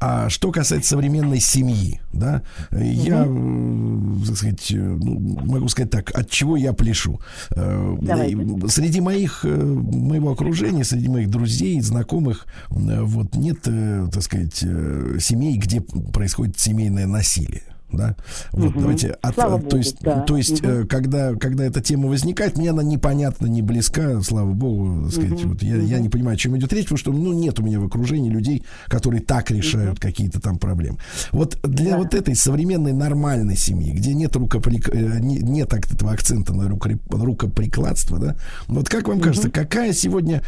А 0.00 0.28
что 0.28 0.50
касается 0.50 0.90
современной 0.90 1.40
семьи, 1.40 2.00
да, 2.12 2.42
э, 2.70 2.84
я, 2.84 3.24
э, 3.26 4.26
так 4.26 4.36
сказать, 4.36 4.70
э, 4.72 4.76
ну, 4.76 5.18
могу 5.18 5.68
сказать 5.68 5.90
так, 5.90 6.10
от 6.14 6.30
чего 6.30 6.56
я 6.56 6.72
пляшу. 6.72 7.20
Давайте. 7.50 8.68
Среди 8.68 9.00
моих, 9.00 9.44
моего 9.44 10.32
окружения, 10.32 10.84
среди 10.84 11.08
моих 11.08 11.30
друзей, 11.30 11.80
знакомых, 11.80 12.46
вот 12.68 13.34
нет, 13.34 13.62
так 13.62 14.22
сказать, 14.22 14.56
семей, 14.56 15.58
где 15.58 15.80
происходит 15.80 16.58
семейное 16.58 17.06
насилие. 17.06 17.62
Да, 17.92 18.14
вот 18.52 18.70
Мгм. 18.70 18.80
давайте, 18.80 19.08
от- 19.20 19.34
Слава 19.34 19.58
то 19.58 19.64
богу, 19.64 19.76
есть, 19.78 19.96
да. 20.00 20.20
то 20.20 20.36
есть, 20.36 20.60
э, 20.62 20.84
когда, 20.88 21.34
когда 21.34 21.64
эта 21.64 21.80
тема 21.80 22.08
возникает, 22.08 22.56
мне 22.56 22.70
она 22.70 22.82
непонятна, 22.82 23.46
не 23.46 23.62
близка, 23.62 24.20
слава 24.22 24.52
богу, 24.52 25.04
так 25.06 25.12
сказать, 25.12 25.44
вот 25.44 25.62
я, 25.62 25.76
я 25.76 25.98
не 25.98 26.08
понимаю, 26.08 26.34
о 26.34 26.38
чем 26.38 26.56
идет 26.56 26.72
речь, 26.72 26.84
потому 26.84 26.98
что, 26.98 27.12
ну, 27.12 27.32
нет 27.32 27.58
у 27.58 27.62
меня 27.64 27.80
в 27.80 27.84
окружении 27.84 28.30
людей, 28.30 28.62
которые 28.86 29.20
так 29.22 29.50
решают 29.50 29.98
какие-то 29.98 30.40
там 30.40 30.58
проблемы. 30.58 30.98
Вот 31.32 31.58
для 31.64 31.96
вот 31.96 32.14
этой 32.14 32.34
современной 32.36 32.92
нормальной 32.92 33.56
семьи, 33.56 33.92
где 33.92 34.14
нет 34.14 34.36
рукоприк... 34.36 34.88
э, 34.88 35.18
не- 35.20 35.38
нет 35.38 35.72
этого 35.72 36.12
акцента 36.12 36.54
на 36.54 36.68
рукопри- 36.68 37.00
рукоприкладство, 37.10 38.18
да, 38.18 38.36
вот 38.68 38.88
как 38.88 39.08
вам 39.08 39.20
кажется, 39.20 39.50
какая 39.50 39.92
сегодня 39.92 40.42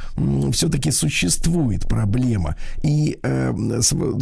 все-таки 0.52 0.90
существует 0.90 1.86
проблема? 1.88 2.56
И 2.82 3.18
э, 3.22 3.52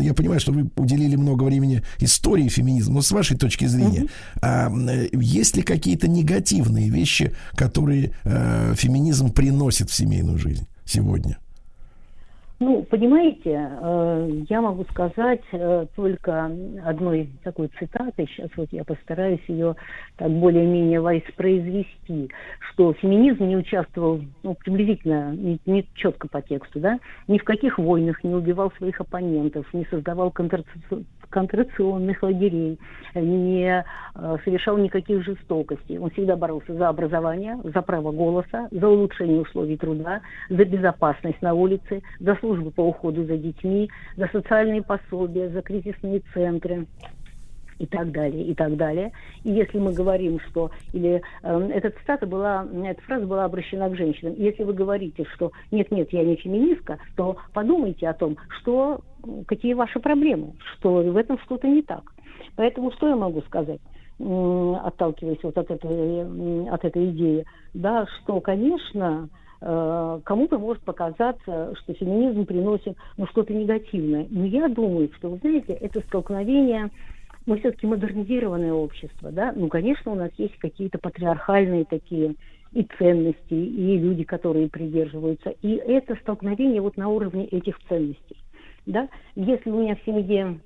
я 0.01 0.14
понимаю, 0.14 0.40
что 0.40 0.52
вы 0.52 0.70
уделили 0.76 1.16
много 1.16 1.44
времени 1.44 1.82
истории 1.98 2.48
феминизма, 2.48 2.94
но 2.97 3.02
с 3.11 3.12
вашей 3.12 3.37
точки 3.37 3.65
зрения, 3.65 4.07
а, 4.41 4.69
э, 4.70 5.09
есть 5.12 5.57
ли 5.57 5.62
какие-то 5.62 6.09
негативные 6.09 6.89
вещи, 6.89 7.35
которые 7.57 8.12
э, 8.24 8.74
феминизм 8.77 9.32
приносит 9.32 9.91
в 9.91 9.95
семейную 9.95 10.39
жизнь 10.39 10.66
сегодня? 10.85 11.39
Ну, 12.61 12.82
понимаете, 12.82 13.70
э, 13.70 14.31
я 14.51 14.61
могу 14.61 14.85
сказать 14.91 15.41
э, 15.51 15.87
только 15.97 16.53
одной 16.85 17.31
такой 17.43 17.70
цитатой, 17.78 18.28
сейчас 18.28 18.51
вот 18.55 18.69
я 18.70 18.85
постараюсь 18.85 19.41
ее 19.49 19.77
так 20.16 20.31
более-менее 20.31 21.01
воспроизвести, 21.01 22.31
что 22.70 22.93
феминизм 22.93 23.45
не 23.45 23.57
участвовал, 23.57 24.20
ну, 24.43 24.55
приблизительно, 24.55 25.35
не, 25.35 25.59
не 25.65 25.89
четко 25.95 26.28
по 26.28 26.43
тексту, 26.43 26.81
да, 26.81 27.01
ни 27.28 27.39
в 27.39 27.45
каких 27.45 27.78
войнах, 27.78 28.23
не 28.23 28.35
убивал 28.35 28.70
своих 28.73 29.01
оппонентов, 29.01 29.66
не 29.73 29.87
создавал 29.87 30.28
контраци- 30.28 31.05
контрационных 31.31 32.23
лагерей, 32.23 32.78
не 33.15 33.85
э, 34.15 34.36
совершал 34.44 34.77
никаких 34.78 35.24
жестокостей. 35.24 35.98
Он 35.98 36.11
всегда 36.11 36.36
боролся 36.36 36.74
за 36.74 36.89
образование, 36.89 37.59
за 37.65 37.82
право 37.82 38.12
голоса, 38.12 38.69
за 38.70 38.89
улучшение 38.89 39.40
условий 39.40 39.77
труда, 39.77 40.20
за 40.48 40.65
безопасность 40.65 41.40
на 41.40 41.55
улице, 41.55 42.02
за 42.19 42.35
службу 42.36 42.70
по 42.70 42.82
уходу 42.82 43.24
за 43.24 43.36
детьми, 43.36 43.90
за 44.16 44.28
социальные 44.32 44.82
пособия, 44.82 45.48
за 45.48 45.62
кризисные 45.62 46.23
центры 46.35 46.86
и 47.81 47.86
так 47.86 48.12
далее, 48.12 48.44
и 48.44 48.55
так 48.55 48.77
далее. 48.77 49.11
И 49.43 49.51
если 49.51 49.78
мы 49.78 49.93
говорим, 49.93 50.39
что, 50.51 50.70
или 50.93 51.23
э, 51.43 51.70
эта 51.73 51.90
цитата 51.90 52.27
была, 52.27 52.66
эта 52.85 53.01
фраза 53.02 53.27
была 53.27 53.47
обращена 53.47 53.89
к 53.89 53.97
женщинам, 53.97 54.35
если 54.36 54.65
вы 54.65 54.74
говорите, 54.74 55.24
что 55.35 55.51
нет-нет, 55.70 56.12
я 56.12 56.23
не 56.23 56.36
феминистка, 56.36 56.98
то 57.16 57.36
подумайте 57.55 58.07
о 58.09 58.15
том, 58.15 58.36
что, 58.61 59.01
какие 59.47 59.73
ваши 59.73 59.98
проблемы, 59.98 60.52
что 60.74 60.97
в 60.97 61.16
этом 61.16 61.39
что-то 61.40 61.66
не 61.66 61.82
так. 61.82 62.02
Поэтому 62.55 62.93
что 62.93 63.09
я 63.09 63.16
могу 63.16 63.40
сказать? 63.43 63.81
отталкиваясь 64.23 65.43
вот 65.43 65.57
от 65.57 65.70
этой, 65.70 66.69
от 66.69 66.85
этой 66.85 67.11
идеи, 67.11 67.47
да, 67.73 68.07
что, 68.07 68.39
конечно, 68.43 69.31
э, 69.62 70.20
кому-то 70.24 70.59
может 70.59 70.82
показаться, 70.82 71.74
что 71.77 71.94
феминизм 71.94 72.44
приносит 72.44 72.98
ну, 73.16 73.27
что-то 73.28 73.55
негативное. 73.55 74.27
Но 74.28 74.44
я 74.44 74.69
думаю, 74.69 75.09
что, 75.16 75.31
вы 75.31 75.39
знаете, 75.39 75.73
это 75.73 76.01
столкновение 76.01 76.90
мы 77.51 77.59
все-таки 77.59 77.85
модернизированное 77.85 78.72
общество, 78.72 79.32
да, 79.32 79.52
ну, 79.56 79.66
конечно, 79.66 80.12
у 80.12 80.14
нас 80.14 80.31
есть 80.39 80.56
какие-то 80.59 80.98
патриархальные 80.98 81.85
такие 81.85 82.36
и 82.72 82.86
ценности, 82.97 83.52
и 83.55 83.98
люди, 83.98 84.22
которые 84.22 84.68
придерживаются, 84.68 85.51
и 85.60 85.72
это 85.74 86.14
столкновение 86.22 86.81
вот 86.81 86.97
на 86.97 87.09
уровне 87.09 87.47
этих 87.47 87.77
ценностей, 87.89 88.36
да. 88.86 89.09
Если 89.35 89.68
у 89.68 89.81
меня 89.81 89.97
в 89.97 90.05
семье 90.06 90.60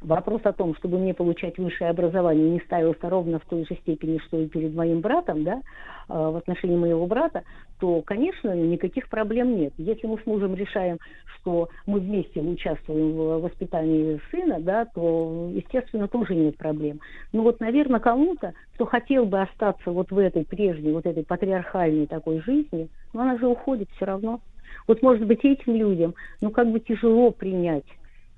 вопрос 0.00 0.40
о 0.44 0.52
том, 0.52 0.74
чтобы 0.76 0.98
мне 0.98 1.14
получать 1.14 1.58
высшее 1.58 1.90
образование, 1.90 2.50
не 2.50 2.60
ставился 2.60 3.08
ровно 3.08 3.38
в 3.38 3.44
той 3.46 3.66
же 3.66 3.76
степени, 3.76 4.18
что 4.26 4.38
и 4.38 4.46
перед 4.46 4.74
моим 4.74 5.00
братом, 5.00 5.44
да, 5.44 5.56
э, 5.56 5.60
в 6.08 6.36
отношении 6.36 6.76
моего 6.76 7.06
брата, 7.06 7.42
то, 7.78 8.02
конечно, 8.02 8.54
никаких 8.54 9.08
проблем 9.08 9.56
нет. 9.56 9.72
Если 9.78 10.06
мы 10.06 10.18
с 10.18 10.26
мужем 10.26 10.54
решаем, 10.54 10.98
что 11.36 11.68
мы 11.86 12.00
вместе 12.00 12.40
участвуем 12.40 13.12
в 13.12 13.40
воспитании 13.40 14.20
сына, 14.30 14.60
да, 14.60 14.84
то, 14.86 15.50
естественно, 15.52 16.08
тоже 16.08 16.34
нет 16.34 16.56
проблем. 16.56 17.00
Ну 17.32 17.42
вот, 17.42 17.60
наверное, 17.60 18.00
кому-то, 18.00 18.52
кто 18.74 18.86
хотел 18.86 19.26
бы 19.26 19.40
остаться 19.40 19.90
вот 19.90 20.10
в 20.10 20.18
этой 20.18 20.44
прежней, 20.44 20.92
вот 20.92 21.06
этой 21.06 21.24
патриархальной 21.24 22.06
такой 22.06 22.40
жизни, 22.40 22.88
но 23.12 23.22
она 23.22 23.38
же 23.38 23.46
уходит 23.46 23.88
все 23.96 24.04
равно. 24.04 24.40
Вот, 24.86 25.02
может 25.02 25.26
быть, 25.26 25.44
этим 25.44 25.74
людям, 25.74 26.14
ну, 26.40 26.50
как 26.50 26.70
бы 26.70 26.80
тяжело 26.80 27.30
принять 27.30 27.84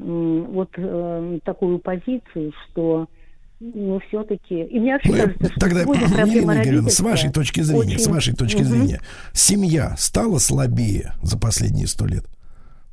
вот 0.02 0.70
э, 0.76 1.38
такую 1.44 1.78
позицию, 1.78 2.52
что 2.70 3.06
ну, 3.60 4.00
все-таки... 4.08 4.62
И 4.64 4.80
мне 4.80 4.94
вообще 4.94 5.08
Ну, 5.12 5.16
кажется, 5.18 5.50
что 5.50 5.60
тогда, 5.60 5.84
проблема 5.84 6.54
Игоревна, 6.56 6.90
с 6.90 6.98
вашей 7.00 7.30
точки 7.30 7.60
зрения, 7.60 7.96
с 7.98 8.02
очень- 8.02 8.12
вашей 8.12 8.34
точки 8.34 8.62
Мгм. 8.62 8.70
зрения, 8.70 9.00
семья 9.32 9.94
стала 9.96 10.38
слабее 10.38 11.12
за 11.22 11.38
последние 11.38 11.86
сто 11.86 12.06
лет? 12.06 12.24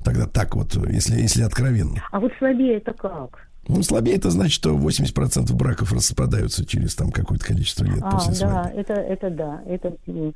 Тогда 0.03 0.27
так 0.27 0.56
вот, 0.56 0.76
если, 0.88 1.19
если 1.19 1.41
откровенно. 1.44 2.03
А 2.11 2.19
вот 2.19 2.31
слабее 2.38 2.77
это 2.77 2.94
как? 2.94 3.48
Ну, 3.68 3.81
слабее 3.84 4.15
это 4.15 4.30
значит, 4.30 4.53
что 4.53 4.76
80% 4.76 5.53
браков 5.56 5.91
распадаются 5.91 6.65
через 6.65 6.95
там 6.95 7.11
какое-то 7.11 7.45
количество 7.45 7.84
лет 7.84 7.99
А, 8.03 8.11
после 8.11 8.31
да, 8.31 8.36
свадьбы. 8.64 8.80
это, 8.80 8.94
это 8.94 9.30
да. 9.31 9.61
Это, 9.68 9.88
э, 10.07 10.31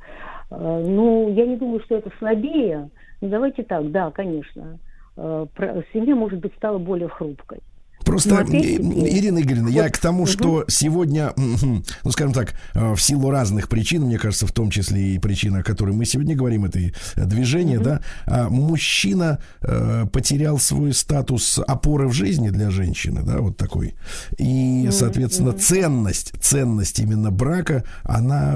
ну, 0.50 1.32
я 1.34 1.46
не 1.46 1.56
думаю, 1.56 1.80
что 1.84 1.96
это 1.96 2.10
слабее. 2.18 2.90
Ну, 3.20 3.28
давайте 3.28 3.62
так, 3.62 3.90
да, 3.90 4.10
конечно. 4.10 4.78
Э, 5.16 5.46
Семья, 5.92 6.14
может 6.14 6.40
быть, 6.40 6.54
стала 6.56 6.78
более 6.78 7.08
хрупкой. 7.08 7.60
Просто, 8.04 8.44
Ирина 8.50 9.40
Игоревна, 9.40 9.68
я 9.68 9.88
к 9.88 9.98
тому, 9.98 10.26
что 10.26 10.64
сегодня, 10.68 11.32
ну, 11.36 12.10
скажем 12.10 12.34
так, 12.34 12.54
э, 12.74 12.94
в 12.94 13.00
силу 13.00 13.30
разных 13.30 13.68
причин, 13.68 14.02
мне 14.02 14.18
кажется, 14.18 14.46
в 14.46 14.52
том 14.52 14.70
числе 14.70 15.14
и 15.14 15.18
причина, 15.18 15.60
о 15.60 15.62
которой 15.62 15.94
мы 15.94 16.04
сегодня 16.04 16.36
говорим, 16.36 16.66
это 16.66 16.78
движение, 17.16 17.78
да, 17.78 18.02
а, 18.26 18.50
мужчина 18.50 19.38
э, 19.62 20.04
потерял 20.12 20.58
свой 20.58 20.92
статус 20.92 21.58
опоры 21.66 22.06
в 22.08 22.12
жизни 22.12 22.50
для 22.50 22.70
женщины, 22.70 23.22
да, 23.24 23.38
вот 23.38 23.56
такой. 23.56 23.94
И, 24.38 24.88
соответственно, 24.90 25.52
ценность, 25.52 26.32
ценность 26.40 26.98
именно 26.98 27.30
брака, 27.30 27.84
она, 28.02 28.54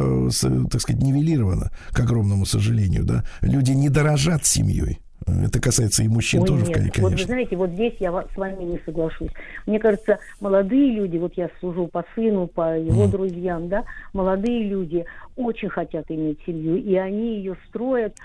так 0.71 0.81
сказать, 0.81 1.03
нивелирована, 1.03 1.71
к 1.91 2.01
огромному 2.01 2.45
сожалению, 2.45 3.05
да. 3.05 3.25
Люди 3.41 3.73
не 3.73 3.89
дорожат 3.89 4.45
семьей. 4.45 5.01
Это 5.47 5.61
касается 5.61 6.03
и 6.03 6.09
мужчин 6.09 6.43
Ой, 6.43 6.47
тоже, 6.49 6.65
нет. 6.67 6.75
конечно. 6.75 7.03
Вот 7.03 7.13
вы 7.13 7.25
знаете, 7.25 7.57
вот 7.57 7.71
здесь 7.71 7.95
я 8.01 8.11
с 8.11 8.37
вами 8.37 8.65
не 8.65 8.81
соглашусь. 8.85 9.31
Мне 9.67 9.79
кажется, 9.79 10.19
молодые 10.41 10.93
люди, 10.93 11.17
вот 11.19 11.33
я 11.37 11.49
служу 11.61 11.87
по 11.89 12.05
сыну, 12.15 12.47
по 12.47 12.77
его 12.79 13.07
друзьям, 13.07 13.69
да, 13.69 13.85
молодые 14.13 14.65
люди 14.69 15.05
очень 15.37 15.69
хотят 15.69 16.07
иметь 16.11 16.39
семью, 16.45 16.77
и 16.77 16.95
они 16.97 17.37
ее 17.37 17.57
строят, 17.69 18.17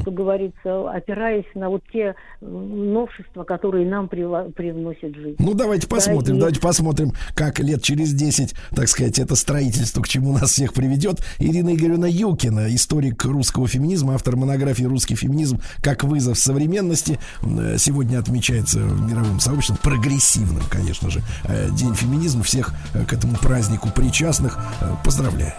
что 0.00 0.10
говорится, 0.10 0.90
опираясь 0.92 1.46
на 1.54 1.68
вот 1.70 1.82
те 1.92 2.14
э, 2.40 2.46
новшества, 2.46 3.42
которые 3.44 3.86
нам 3.88 4.06
привносит 4.08 5.14
жизнь. 5.16 5.36
Ну, 5.38 5.54
давайте 5.54 5.88
Да, 5.88 5.96
посмотрим, 5.96 6.36
и- 6.36 6.38
давайте 6.38 6.60
посмотрим, 6.60 7.12
как 7.34 7.58
лет 7.58 7.82
через 7.82 8.12
10, 8.14 8.54
так 8.76 8.86
сказать, 8.88 9.18
это 9.18 9.34
строительство 9.34 10.02
к 10.02 10.08
чему 10.08 10.32
нас 10.32 10.50
всех 10.52 10.72
приведет. 10.72 11.18
Ирина 11.38 11.74
Игоревна 11.74 12.06
Юкина, 12.08 12.72
историк 12.74 13.24
русского 13.24 13.66
феминизма, 13.66 14.14
автор 14.14 14.36
монографии 14.36 14.84
«Русский 14.84 15.16
феминизм. 15.16 15.60
Как 15.82 16.04
вызов 16.04 16.38
современности». 16.42 17.18
М, 17.42 17.78
Сегодня 17.78 18.18
отмечается 18.18 18.78
в 18.80 19.00
мировом 19.08 19.40
сообществе, 19.40 19.76
прогрессивным, 19.82 20.62
конечно 20.70 21.10
же, 21.10 21.22
э, 21.44 21.68
День 21.70 21.94
феминизма. 21.94 22.42
Всех 22.42 22.74
э, 22.94 23.04
к 23.04 23.12
этому 23.12 23.36
празднику 23.36 23.90
причастных 23.90 24.58
э, 24.80 24.94
поздравляю. 25.04 25.54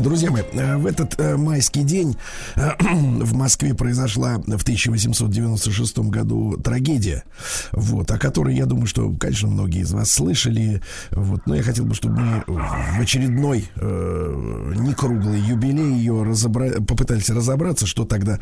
Друзья 0.00 0.30
мои, 0.30 0.42
э, 0.52 0.76
в 0.78 0.86
этот 0.86 1.20
э, 1.20 1.36
майский 1.36 1.82
день 1.82 2.16
э, 2.56 2.70
в 2.80 3.34
Москве 3.34 3.74
произошла 3.74 4.38
в 4.38 4.62
1896 4.62 5.98
году 5.98 6.56
трагедия, 6.56 7.24
вот, 7.72 8.10
о 8.10 8.18
которой, 8.18 8.56
я 8.56 8.64
думаю, 8.64 8.86
что, 8.86 9.10
конечно, 9.12 9.48
многие 9.48 9.82
из 9.82 9.92
вас 9.92 10.10
слышали, 10.10 10.80
вот, 11.10 11.46
но 11.46 11.54
я 11.54 11.62
хотел 11.62 11.84
бы, 11.84 11.94
чтобы 11.94 12.18
мы 12.18 12.44
в 12.46 13.00
очередной 13.00 13.68
э, 13.76 14.72
некруглый 14.78 15.38
юбилей 15.38 15.92
ее 15.98 16.22
разобра... 16.22 16.80
попытались 16.80 17.28
разобраться, 17.28 17.86
что 17.86 18.06
тогда 18.06 18.38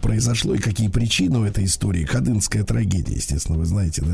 произошло 0.00 0.54
и 0.54 0.58
какие 0.58 0.86
причины 0.86 1.40
у 1.40 1.44
этой 1.44 1.64
истории. 1.64 2.04
Ходынская 2.04 2.62
трагедия, 2.62 3.14
естественно, 3.14 3.58
вы 3.58 3.64
знаете, 3.64 4.04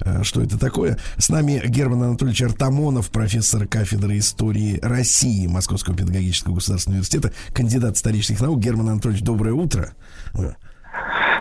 да, 0.00 0.24
что 0.24 0.42
это 0.42 0.58
такое. 0.58 0.98
С 1.16 1.28
нами 1.28 1.62
Герман 1.64 2.02
Анатольевич 2.02 2.42
Артамонов, 2.42 3.10
профессор 3.10 3.68
кафедры 3.68 4.18
истории 4.18 4.80
России 4.82 5.46
Московского 5.46 5.96
педагогического 5.96 6.23
государственного 6.30 6.98
университета, 6.98 7.32
кандидат 7.52 7.96
исторических 7.96 8.40
наук. 8.40 8.60
Герман 8.60 8.88
Анатольевич, 8.88 9.22
доброе 9.22 9.52
утро. 9.54 9.94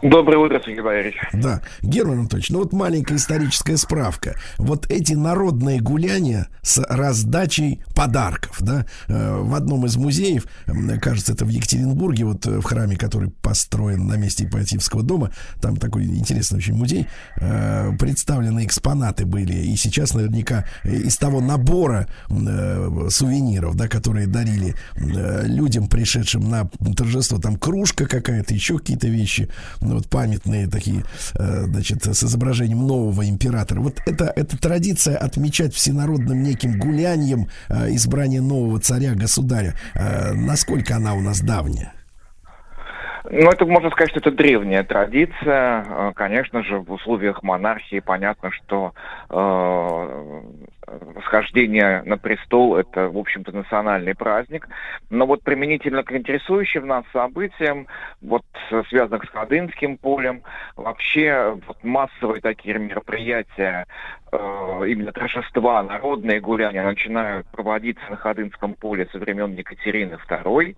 Доброе 0.02 0.38
утро, 0.38 0.62
Сергей 0.66 0.82
Валерьевич. 0.82 1.18
Да, 1.34 1.62
Герман 1.82 2.20
Анатольевич, 2.20 2.50
ну 2.50 2.60
вот 2.60 2.74
маленькая 2.74 3.16
историческая 3.16 3.78
справка. 3.78 4.36
Вот 4.58 4.90
эти 4.90 5.14
народные 5.14 5.80
гуляния 5.80 6.48
с 6.62 6.84
раздачей 6.90 7.82
подарков, 7.96 8.58
да, 8.60 8.86
э, 9.08 9.38
в 9.38 9.54
одном 9.54 9.86
из 9.86 9.96
музеев, 9.96 10.46
кажется, 11.02 11.34
это 11.34 11.46
в 11.46 11.50
Екатеринбурге, 11.50 12.26
вот 12.26 12.46
э, 12.46 12.60
в 12.60 12.64
храме, 12.64 12.96
который 12.98 13.30
построен 13.30 14.08
на 14.08 14.16
месте 14.16 14.46
Ипатьевского 14.46 15.04
дома, 15.04 15.32
там 15.62 15.78
такой 15.78 16.06
интересный 16.06 16.58
очень 16.58 16.76
музей, 16.76 17.08
э, 17.38 17.92
представлены 17.98 18.66
экспонаты 18.66 19.26
были, 19.26 19.54
и 19.54 19.76
сейчас 19.76 20.14
наверняка 20.14 20.66
из 20.84 21.18
того 21.18 21.42
набора 21.42 22.08
сувениров, 22.30 23.76
да, 23.76 23.88
которые 23.88 24.28
дарили 24.28 24.76
людям, 24.96 25.88
пришедшим 25.88 26.50
на 26.50 26.70
торжество, 26.96 27.40
там 27.40 27.56
кружка 27.56 28.06
какая-то, 28.06 28.54
еще 28.54 28.78
какие-то 28.78 29.08
вещи, 29.08 29.50
вот 29.86 30.10
памятные 30.10 30.68
такие, 30.68 31.04
э, 31.38 31.64
значит, 31.66 32.04
с 32.04 32.24
изображением 32.24 32.86
нового 32.86 33.28
императора. 33.28 33.80
Вот 33.82 34.00
это, 34.06 34.32
эта 34.36 34.58
традиция 34.60 35.18
отмечать 35.18 35.74
всенародным 35.74 36.44
неким 36.44 36.80
гулянием 36.80 37.48
э, 37.70 37.90
избрания 37.96 38.42
нового 38.42 38.80
царя-государя, 38.80 39.74
э, 39.96 40.34
насколько 40.34 40.96
она 40.96 41.14
у 41.14 41.22
нас 41.22 41.42
давняя? 41.42 41.94
Ну, 43.30 43.50
это 43.50 43.66
можно 43.66 43.90
сказать, 43.90 44.10
что 44.12 44.20
это 44.20 44.32
древняя 44.32 44.84
традиция. 44.84 46.12
Конечно 46.16 46.62
же, 46.64 46.80
в 46.80 46.92
условиях 46.92 47.42
монархии 47.42 48.02
понятно, 48.02 48.52
что 48.52 48.94
восхождение 50.88 52.04
на 52.04 52.18
престол 52.18 52.76
это, 52.76 53.10
в 53.10 53.18
общем-то, 53.18 53.52
национальный 53.52 54.16
праздник. 54.16 54.68
Но 55.10 55.26
вот 55.26 55.44
применительно 55.44 56.04
к 56.04 56.12
интересующим 56.12 56.88
нас 56.88 57.06
событиям, 57.12 57.88
вот 58.22 58.46
э, 58.72 58.84
связанных 58.90 59.26
с 59.26 59.30
Ходынским 59.30 59.98
полем, 59.98 60.44
вообще 60.76 61.58
вот, 61.68 61.84
массовые 61.84 62.42
такие 62.42 62.78
мероприятия, 62.78 63.86
э, 64.32 64.38
именно 64.88 65.12
торжества, 65.12 65.84
народные 65.84 66.40
гуляния 66.40 66.84
начинают 66.84 67.48
проводиться 67.48 68.04
на 68.10 68.18
Ходынском 68.18 68.74
поле 68.74 69.08
со 69.12 69.20
времен 69.20 69.54
Екатерины 69.54 70.18
II. 70.30 70.76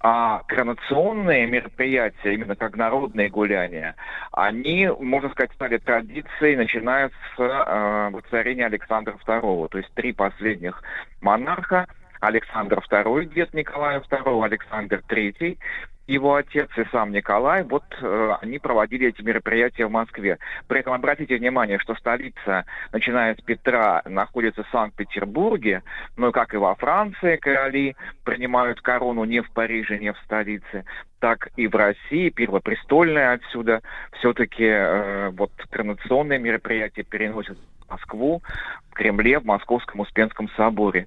А 0.00 0.42
коронационные 0.46 1.46
мероприятия, 1.46 2.34
именно 2.34 2.54
как 2.54 2.76
народные 2.76 3.28
гуляния, 3.30 3.96
они, 4.30 4.88
можно 5.00 5.30
сказать, 5.30 5.52
стали 5.54 5.78
традицией, 5.78 6.56
начиная 6.56 7.08
с 7.08 7.40
э, 7.40 8.10
воцарения 8.10 8.66
Александра 8.66 9.16
II. 9.26 9.68
То 9.68 9.78
есть 9.78 9.92
три 9.94 10.12
последних 10.12 10.82
монарха, 11.22 11.86
Александр 12.20 12.78
II, 12.90 13.24
дед 13.34 13.54
Николая 13.54 14.00
II, 14.00 14.44
Александр 14.44 15.02
III, 15.08 15.58
его 16.06 16.36
отец 16.36 16.68
и 16.76 16.84
сам 16.92 17.10
Николай, 17.12 17.64
вот 17.64 17.84
э, 18.00 18.32
они 18.40 18.58
проводили 18.58 19.08
эти 19.08 19.22
мероприятия 19.22 19.86
в 19.86 19.90
Москве. 19.90 20.38
При 20.68 20.80
этом 20.80 20.92
обратите 20.92 21.36
внимание, 21.36 21.78
что 21.78 21.94
столица, 21.96 22.64
начиная 22.92 23.34
с 23.34 23.40
Петра, 23.40 24.02
находится 24.04 24.62
в 24.62 24.70
Санкт-Петербурге, 24.70 25.82
но 26.16 26.30
как 26.30 26.54
и 26.54 26.58
во 26.58 26.74
Франции 26.76 27.36
короли 27.36 27.96
принимают 28.24 28.80
корону 28.80 29.24
не 29.24 29.40
в 29.40 29.50
Париже, 29.50 29.98
не 29.98 30.12
в 30.12 30.18
столице, 30.24 30.84
так 31.18 31.48
и 31.56 31.66
в 31.66 31.74
России, 31.74 32.30
первопрестольная 32.30 33.32
отсюда, 33.32 33.82
все-таки 34.18 34.64
э, 34.64 35.30
вот 35.30 35.50
коронационные 35.70 36.38
мероприятия 36.38 37.02
переносят 37.02 37.58
в 37.58 37.90
Москву, 37.90 38.42
в 38.90 38.94
Кремле, 38.94 39.40
в 39.40 39.44
Московском 39.44 40.00
Успенском 40.00 40.48
соборе. 40.50 41.06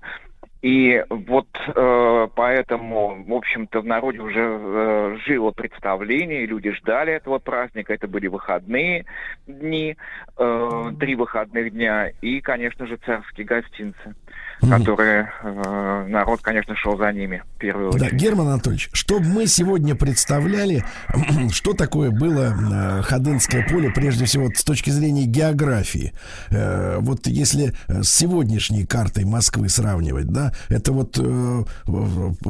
И 0.62 1.06
вот 1.10 1.48
э, 1.68 2.28
поэтому, 2.36 3.24
в 3.24 3.34
общем-то, 3.34 3.80
в 3.80 3.86
народе 3.86 4.20
уже 4.20 4.42
э, 4.42 5.18
жило 5.26 5.52
представление, 5.52 6.46
люди 6.46 6.72
ждали 6.72 7.14
этого 7.14 7.40
праздника. 7.40 7.94
Это 7.94 8.10
были 8.10 8.28
выходные 8.28 9.06
дни, 9.48 9.96
э, 10.38 10.92
три 11.00 11.16
выходных 11.16 11.72
дня, 11.72 12.10
и, 12.22 12.42
конечно 12.42 12.88
же, 12.88 12.98
царские 12.98 13.46
гостинцы, 13.46 14.16
которые 14.62 15.32
э, 15.44 16.06
народ, 16.10 16.42
конечно, 16.42 16.76
шел 16.76 16.98
за 16.98 17.12
ними 17.12 17.44
в 17.56 17.60
первую 17.60 17.92
Да. 17.94 18.10
Герман 18.10 18.48
Анатольевич, 18.48 18.90
чтобы 18.94 19.26
мы 19.26 19.48
сегодня 19.48 19.96
представляли, 19.96 20.84
что 21.52 21.74
такое 21.74 22.12
было 22.12 22.56
э, 23.00 23.02
Ходынское 23.04 23.68
поле, 23.68 23.90
прежде 23.90 24.26
всего 24.26 24.50
с 24.54 24.64
точки 24.64 24.90
зрения 24.90 25.26
географии. 25.26 26.14
Э, 26.50 26.98
Вот 27.00 27.28
если 27.28 27.74
э, 27.88 28.04
с 28.04 28.10
сегодняшней 28.10 28.86
картой 28.86 29.26
Москвы 29.26 29.70
сравнивать, 29.70 30.28
да, 30.28 30.54
это 30.70 30.92
вот 30.92 31.18
э, 31.20 31.64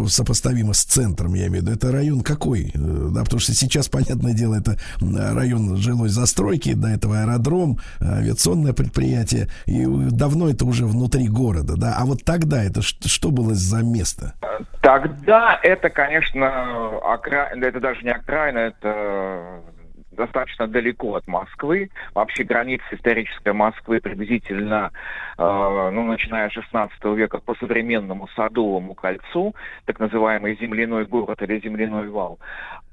сопоставимо 0.08 0.74
с 0.74 0.84
центром, 0.84 1.34
я 1.36 1.48
имею 1.48 1.64
в 1.64 1.66
виду, 1.68 1.72
это 1.76 1.92
район 1.92 2.22
какой? 2.22 2.72
Э, 2.74 3.10
Да, 3.12 3.24
потому 3.24 3.40
что 3.40 3.54
сейчас, 3.54 3.88
понятное 3.90 4.34
дело, 4.34 4.56
это 4.56 4.78
район 5.00 5.78
жилой 5.78 6.10
застройки, 6.10 6.74
до 6.74 6.88
этого 6.88 7.22
аэродром, 7.22 7.80
э, 8.00 8.06
авиационное 8.06 8.74
предприятие, 8.74 9.48
и 9.66 9.86
давно 9.86 10.50
это 10.50 10.66
уже 10.66 10.86
внутри 10.86 11.28
города, 11.28 11.76
да, 11.76 11.99
а 12.00 12.06
вот 12.06 12.24
тогда 12.24 12.64
это 12.64 12.82
что 12.82 13.30
было 13.30 13.54
за 13.54 13.84
место? 13.84 14.34
Тогда 14.82 15.60
это, 15.62 15.90
конечно, 15.90 16.98
окра... 17.00 17.52
это 17.54 17.82
даже 17.82 18.04
не 18.04 18.12
окраина, 18.12 18.60
это 18.60 19.62
достаточно 20.20 20.68
далеко 20.68 21.16
от 21.16 21.28
Москвы. 21.28 21.90
Вообще 22.14 22.44
граница 22.44 22.84
исторической 22.92 23.54
Москвы 23.54 24.00
приблизительно, 24.00 24.92
э, 25.38 25.90
ну, 25.94 26.04
начиная 26.04 26.50
с 26.50 26.54
16 26.54 27.04
века 27.16 27.40
по 27.40 27.56
современному 27.56 28.28
Садовому 28.36 28.94
кольцу, 28.94 29.56
так 29.86 30.00
называемый 30.00 30.58
земляной 30.58 31.06
город 31.06 31.42
или 31.42 31.60
земляной 31.60 32.10
вал. 32.10 32.40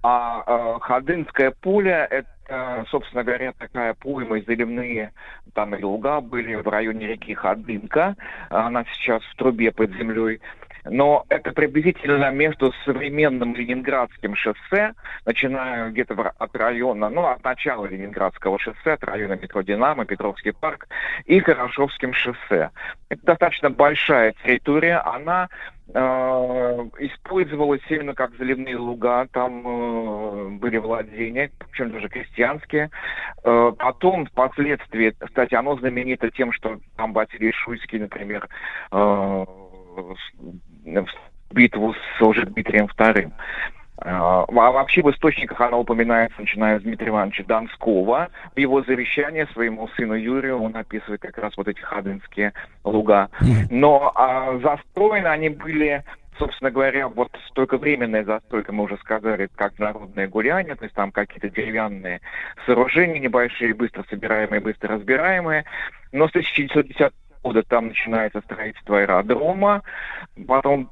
А 0.03 0.45
э, 0.47 0.79
Ходынское 0.81 1.51
поле 1.51 2.07
это, 2.11 2.87
собственно 2.91 3.25
говоря, 3.25 3.53
такая 3.59 3.95
пойма, 3.95 4.41
заливные 4.47 5.13
там 5.57 5.75
и 5.75 5.83
луга 5.83 6.21
были 6.21 6.55
в 6.55 6.69
районе 6.69 7.07
реки 7.07 7.35
Ходынка. 7.35 8.15
Она 8.51 8.85
сейчас 8.93 9.23
в 9.23 9.37
трубе 9.37 9.73
под 9.73 9.91
землей. 9.97 10.41
Но 10.89 11.25
это 11.29 11.53
приблизительно 11.53 12.31
между 12.31 12.73
современным 12.85 13.55
Ленинградским 13.55 14.37
шоссе, 14.37 14.95
начиная 15.25 15.91
где-то 15.91 16.33
от 16.39 16.57
района, 16.57 17.09
ну, 17.09 17.27
от 17.27 17.43
начала 17.45 17.87
Ленинградского 17.87 18.59
шоссе, 18.59 18.93
от 18.93 19.05
района 19.05 19.35
метро 19.35 19.63
«Динамо», 19.63 20.05
Петровский 20.05 20.53
парк, 20.53 20.89
и 21.25 21.41
Хорошевским 21.41 22.13
шоссе. 22.13 22.71
Это 23.09 23.25
достаточно 23.25 23.71
большая 23.71 24.35
территория, 24.45 24.99
она 24.99 25.49
э, 25.89 26.01
использовалась 27.01 27.83
именно 27.89 28.15
как 28.15 28.37
заливные 28.37 28.77
луга, 28.77 29.27
там 29.33 29.63
э, 29.67 30.49
были 30.59 30.79
владения, 30.79 31.51
причем 31.71 31.91
даже 31.91 32.09
крестьянские. 32.09 32.91
Э, 33.45 33.73
потом, 33.77 34.27
впоследствии, 34.27 35.15
кстати, 35.19 35.55
оно 35.55 35.77
знаменито 35.77 36.31
тем, 36.31 36.53
что 36.53 36.79
там 36.97 37.13
Василий 37.13 37.53
Шуйский, 37.53 37.99
например, 37.99 38.49
э, 38.93 39.45
в 40.87 41.55
битву 41.55 41.95
с 41.95 42.23
уже 42.23 42.47
Дмитрием 42.47 42.87
II. 42.87 43.33
А 43.99 44.45
вообще 44.47 45.03
в 45.03 45.11
источниках 45.11 45.59
она 45.61 45.79
упоминается, 45.79 46.41
начиная 46.41 46.79
с 46.79 46.83
Дмитрия 46.83 47.09
Ивановича 47.09 47.45
Донского. 47.45 48.29
В 48.55 48.59
его 48.59 48.83
завещании 48.83 49.47
своему 49.53 49.89
сыну 49.97 50.15
Юрию 50.15 50.61
он 50.61 50.77
описывает 50.77 51.23
как 51.23 51.39
раз 51.39 51.57
вот 51.57 51.67
эти 51.69 51.81
ходынские 51.81 52.53
луга. 52.85 53.31
Но 53.71 54.13
а, 54.15 54.59
застроены 54.59 55.27
они 55.27 55.49
были 55.49 56.05
собственно 56.39 56.71
говоря, 56.71 57.09
вот 57.09 57.31
только 57.55 57.79
временная 57.79 58.23
застройка, 58.23 58.71
мы 58.71 58.85
уже 58.85 58.99
сказали, 58.99 59.49
как 59.57 59.79
народное 59.79 60.29
гуляние, 60.29 60.75
то 60.75 60.85
есть 60.85 60.95
там 60.95 61.11
какие-то 61.11 61.49
деревянные 61.49 62.21
сооружения 62.67 63.19
небольшие, 63.19 63.73
быстро 63.73 64.05
собираемые, 64.11 64.61
быстро 64.61 64.97
разбираемые. 64.97 65.65
Но 66.13 66.29
с 66.29 66.31
1910 66.31 67.13
года 67.47 67.63
там 67.63 67.89
начинается 67.89 68.41
строительство 68.41 68.99
аэродрома, 68.99 69.83
потом 70.49 70.91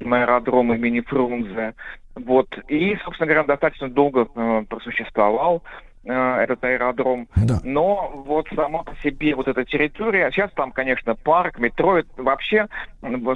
аэродром 0.00 0.74
имени 0.74 1.00
Фрунзе. 1.00 1.74
Вот. 2.16 2.48
И, 2.68 2.96
собственно 3.04 3.26
говоря, 3.28 3.44
достаточно 3.44 3.88
долго 3.88 4.28
э, 4.34 4.64
просуществовал. 4.68 5.62
э, 6.04 6.12
этот 6.12 6.64
аэродром. 6.64 7.28
Да. 7.36 7.60
Но 7.62 8.10
вот 8.26 8.48
сама 8.54 8.82
по 8.82 8.94
себе 9.02 9.34
вот 9.34 9.48
эта 9.48 9.64
территория, 9.64 10.30
сейчас 10.30 10.50
там, 10.52 10.72
конечно, 10.72 11.14
парк, 11.14 11.58
метро, 11.58 11.98
это 11.98 12.08
вообще, 12.16 12.66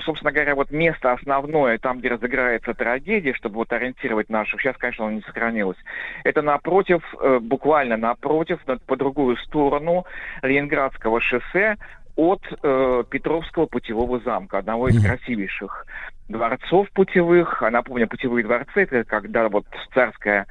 собственно 0.05 0.33
говоря, 0.33 0.55
вот 0.55 0.71
место 0.71 1.13
основное, 1.13 1.77
там, 1.79 1.99
где 1.99 2.09
разыграется 2.09 2.73
трагедия, 2.75 3.35
чтобы 3.35 3.57
вот 3.57 3.73
ориентировать 3.73 4.31
наших, 4.31 4.61
сейчас, 4.63 4.77
конечно, 4.79 5.05
оно 5.07 5.17
не 5.17 5.21
сохранилось. 5.23 5.77
Это 6.25 6.41
напротив, 6.43 7.03
э, 7.21 7.39
буквально 7.39 7.97
напротив, 7.99 8.59
на- 8.67 8.79
по 8.79 8.97
другую 8.97 9.37
сторону 9.37 10.05
Ленинградского 10.43 11.21
шоссе 11.21 11.77
от 12.17 12.43
э, 12.63 13.05
Петровского 13.11 13.67
путевого 13.67 14.21
замка, 14.21 14.59
одного 14.59 14.89
из 14.89 15.03
красивейших 15.05 15.87
дворцов 16.29 16.91
путевых. 16.93 17.63
А 17.63 17.71
напомню, 17.71 18.09
путевые 18.09 18.45
дворцы, 18.45 18.83
это 18.83 19.05
когда 19.05 19.49
вот 19.49 19.67
царская 19.93 20.47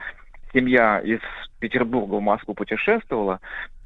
семья 0.54 1.00
из 1.00 1.20
Петербурга 1.60 2.16
в 2.16 2.22
Москву 2.22 2.54
путешествовала, 2.54 3.40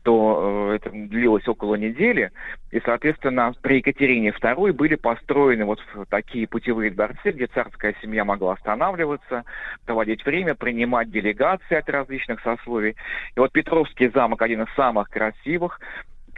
то 0.08 0.70
э, 0.72 0.76
это 0.76 0.90
длилось 0.90 1.46
около 1.50 1.76
недели, 1.76 2.32
и, 2.72 2.80
соответственно, 2.80 3.54
при 3.62 3.80
Екатерине 3.80 4.30
II 4.30 4.72
были 4.72 4.96
построены 4.96 5.66
вот 5.66 5.80
такие 6.10 6.48
путевые 6.48 6.92
дворцы, 6.92 7.32
где 7.32 7.48
царская 7.48 7.94
семья 8.02 8.24
могла 8.24 8.54
останавливаться, 8.54 9.44
проводить 9.86 10.26
время, 10.26 10.56
принимать 10.56 11.12
делегации 11.12 11.76
от 11.76 11.90
различных 11.90 12.40
сословий. 12.40 12.96
И 13.36 13.40
вот 13.42 13.52
Петровский 13.52 14.08
замок 14.08 14.42
один 14.42 14.62
из 14.62 14.74
самых 14.76 15.10
красивых, 15.10 15.82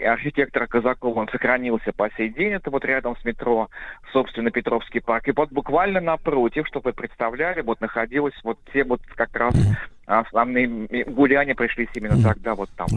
архитектора 0.02 0.68
Казакова, 0.68 1.20
он 1.20 1.28
сохранился 1.30 1.92
по 1.92 2.10
сей 2.16 2.30
день, 2.30 2.54
это 2.54 2.70
вот 2.70 2.86
рядом 2.86 3.16
с 3.18 3.26
метро, 3.26 3.70
собственно, 4.12 4.52
Петровский 4.52 5.00
парк. 5.00 5.28
И 5.28 5.32
вот 5.32 5.52
буквально 5.52 6.02
напротив, 6.02 6.68
чтобы 6.68 6.90
вы 6.90 6.94
представляли, 6.94 7.62
вот 7.62 7.82
находилось 7.82 8.36
вот 8.44 8.58
те 8.74 8.84
вот 8.84 9.02
как 9.16 9.36
раз 9.36 9.56
основные 10.10 10.68
гуляния 11.06 11.54
пришлись 11.54 11.90
именно 11.94 12.22
тогда 12.22 12.56
вот 12.56 12.70
там. 12.76 12.88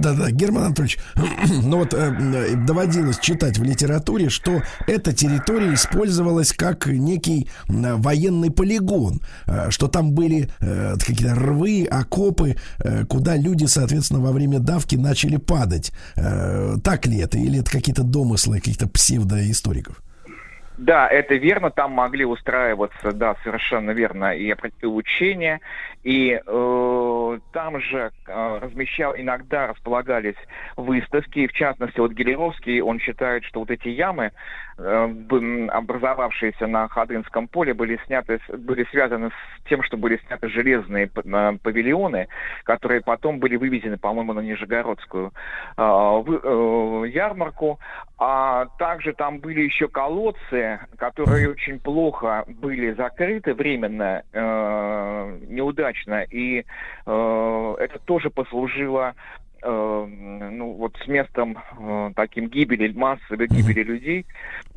Да-да, 0.00 0.30
Герман 0.30 0.66
Анатольевич, 0.66 0.98
ну 1.64 1.78
вот 1.78 1.92
э, 1.92 2.54
доводилось 2.66 3.18
читать 3.18 3.58
в 3.58 3.64
литературе, 3.64 4.28
что 4.28 4.62
эта 4.86 5.12
территория 5.12 5.74
использовалась 5.74 6.52
как 6.52 6.86
некий 6.86 7.48
военный 7.68 8.52
полигон, 8.52 9.20
э, 9.46 9.70
что 9.70 9.88
там 9.88 10.12
были 10.12 10.48
э, 10.60 10.94
какие-то 10.94 11.34
рвы, 11.34 11.86
окопы, 11.90 12.54
куда 13.08 13.36
люди, 13.36 13.64
соответственно, 13.64 14.20
во 14.20 14.32
время 14.32 14.60
давки 14.60 14.96
начали 14.96 15.36
падать. 15.36 15.92
Так 16.14 17.06
ли 17.06 17.18
это? 17.18 17.38
Или 17.38 17.60
это 17.60 17.70
какие-то 17.70 18.02
домыслы 18.02 18.58
каких-то 18.58 18.88
псевдоисториков? 18.88 20.02
Да, 20.78 21.08
это 21.08 21.36
верно, 21.36 21.70
там 21.70 21.92
могли 21.92 22.26
устраиваться, 22.26 23.12
да, 23.12 23.36
совершенно 23.42 23.92
верно, 23.92 24.36
и 24.36 24.54
учения, 24.82 25.60
и 26.04 26.38
э, 26.44 27.38
там 27.52 27.80
же 27.80 28.12
э, 28.26 28.58
размещал, 28.60 29.14
иногда 29.16 29.68
располагались 29.68 30.36
выставки, 30.76 31.46
в 31.46 31.52
частности, 31.54 31.98
вот 31.98 32.12
Гелеровский, 32.12 32.82
он 32.82 33.00
считает, 33.00 33.44
что 33.44 33.60
вот 33.60 33.70
эти 33.70 33.88
ямы, 33.88 34.32
образовавшиеся 34.78 36.66
на 36.66 36.88
Ходынском 36.88 37.48
поле, 37.48 37.72
были 37.72 37.98
сняты, 38.06 38.40
были 38.58 38.84
связаны 38.90 39.30
с 39.30 39.68
тем, 39.68 39.82
что 39.82 39.96
были 39.96 40.20
сняты 40.26 40.48
железные 40.48 41.06
э, 41.06 41.58
павильоны, 41.62 42.28
которые 42.64 43.00
потом 43.00 43.38
были 43.38 43.56
вывезены, 43.56 43.96
по-моему, 43.96 44.34
на 44.34 44.40
Нижегородскую 44.40 45.32
э, 45.76 45.82
э, 45.82 47.04
ярмарку, 47.08 47.80
а 48.18 48.66
также 48.78 49.14
там 49.14 49.38
были 49.40 49.62
еще 49.62 49.88
колодцы, 49.88 50.80
которые 50.98 51.50
очень 51.50 51.80
плохо 51.80 52.44
были 52.46 52.92
закрыты 52.92 53.54
временно, 53.54 54.22
э, 54.32 55.38
неудачно, 55.48 56.22
и 56.22 56.64
э, 57.06 57.74
это 57.78 57.98
тоже 58.04 58.30
послужило 58.30 59.14
э, 59.14 59.45
ну, 59.62 60.72
вот 60.72 60.96
с 61.02 61.08
местом 61.08 61.58
э, 61.78 62.10
таким 62.14 62.48
гибели, 62.48 62.92
массовой 62.92 63.48
гибели 63.48 63.82
людей, 63.82 64.26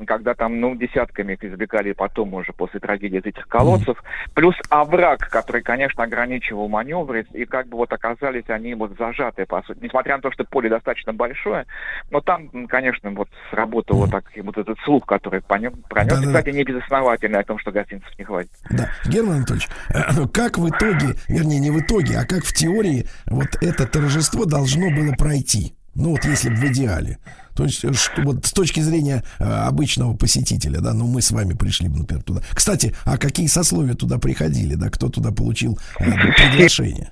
когда 0.08 0.34
там, 0.34 0.60
ну, 0.60 0.76
десятками 0.76 1.34
их 1.34 1.44
извлекали 1.44 1.92
потом 1.92 2.34
уже 2.34 2.54
после 2.54 2.80
трагедии 2.80 3.20
из 3.20 3.26
этих 3.26 3.48
колодцев, 3.48 4.02
плюс 4.34 4.56
овраг, 4.70 5.30
который, 5.30 5.62
конечно, 5.62 6.04
ограничивал 6.04 6.70
маневры, 6.70 7.26
и 7.34 7.46
как 7.46 7.68
бы 7.68 7.78
вот 7.78 7.92
оказались 7.92 8.46
они 8.48 8.74
вот 8.74 8.92
зажатые, 8.98 9.46
по 9.46 9.62
сути, 9.64 9.80
несмотря 9.82 10.16
на 10.16 10.22
то, 10.22 10.32
что 10.32 10.44
поле 10.46 10.70
достаточно 10.70 11.14
большое, 11.14 11.66
но 12.10 12.22
там, 12.22 12.50
конечно, 12.68 13.12
вот 13.12 13.30
сработал 13.52 13.98
вот, 13.98 14.12
так, 14.12 14.26
вот 14.42 14.58
этот 14.58 14.80
слух, 14.80 15.06
который 15.06 15.42
понес, 15.42 15.74
пронес, 15.90 16.14
Да-да-да. 16.14 16.40
кстати, 16.40 16.56
не 16.56 16.64
безосновательный 16.64 17.40
о 17.40 17.44
том, 17.44 17.60
что 17.60 17.72
гостинцев 17.72 18.18
не 18.18 18.26
хватит. 18.26 18.52
Да, 18.70 18.90
Герман 19.06 19.38
Анатольевич, 19.38 19.68
э, 19.90 20.28
как 20.34 20.58
в 20.58 20.70
итоге, 20.70 21.16
вернее, 21.28 21.60
не 21.60 21.72
в 21.72 21.80
итоге, 21.80 22.18
а 22.18 22.26
как 22.26 22.44
в 22.44 22.54
теории 22.54 23.06
вот 23.28 23.50
это 23.62 23.86
торжество 23.86 24.46
должно 24.46 24.69
было 24.78 25.14
пройти? 25.14 25.74
Ну 25.96 26.12
вот 26.12 26.24
если 26.26 26.50
бы 26.50 26.56
в 26.56 26.64
идеале. 26.66 27.18
То 27.56 27.66
есть, 27.66 27.84
э, 27.84 27.92
что, 27.94 28.22
вот 28.22 28.46
с 28.46 28.54
точки 28.54 28.80
зрения 28.80 29.24
э, 29.40 29.44
обычного 29.44 30.16
посетителя, 30.16 30.80
да, 30.80 30.94
ну 30.94 31.08
мы 31.08 31.22
с 31.22 31.32
вами 31.32 31.54
пришли 31.54 31.90
бы, 31.90 32.00
например, 32.00 32.24
туда. 32.24 32.42
Кстати, 32.54 32.96
а 33.04 33.18
какие 33.18 33.48
сословия 33.48 33.96
туда 33.96 34.18
приходили, 34.18 34.76
да, 34.76 34.90
кто 34.90 35.10
туда 35.10 35.32
получил 35.32 35.78
э, 36.00 36.06
приглашение? 36.52 37.10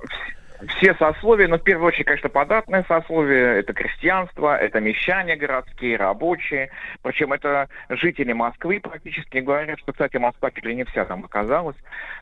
Все 0.78 0.96
сословия, 0.96 1.48
но 1.48 1.58
в 1.58 1.64
первую 1.64 1.88
очередь, 1.88 2.06
конечно, 2.06 2.30
податное 2.30 2.84
сословие, 2.88 3.60
это 3.60 3.74
крестьянство, 3.74 4.58
это 4.58 4.80
мещане 4.80 5.36
городские, 5.36 5.98
рабочие, 5.98 6.70
причем 7.04 7.34
это 7.34 7.70
жители 7.90 8.34
Москвы 8.34 8.80
практически 8.80 9.38
говорят, 9.38 9.80
что, 9.80 9.92
кстати, 9.92 10.18
Москва 10.18 10.52
чуть 10.52 10.66
ли 10.66 10.76
не 10.76 10.84
вся 10.86 11.06
там 11.06 11.24
оказалась, 11.26 11.76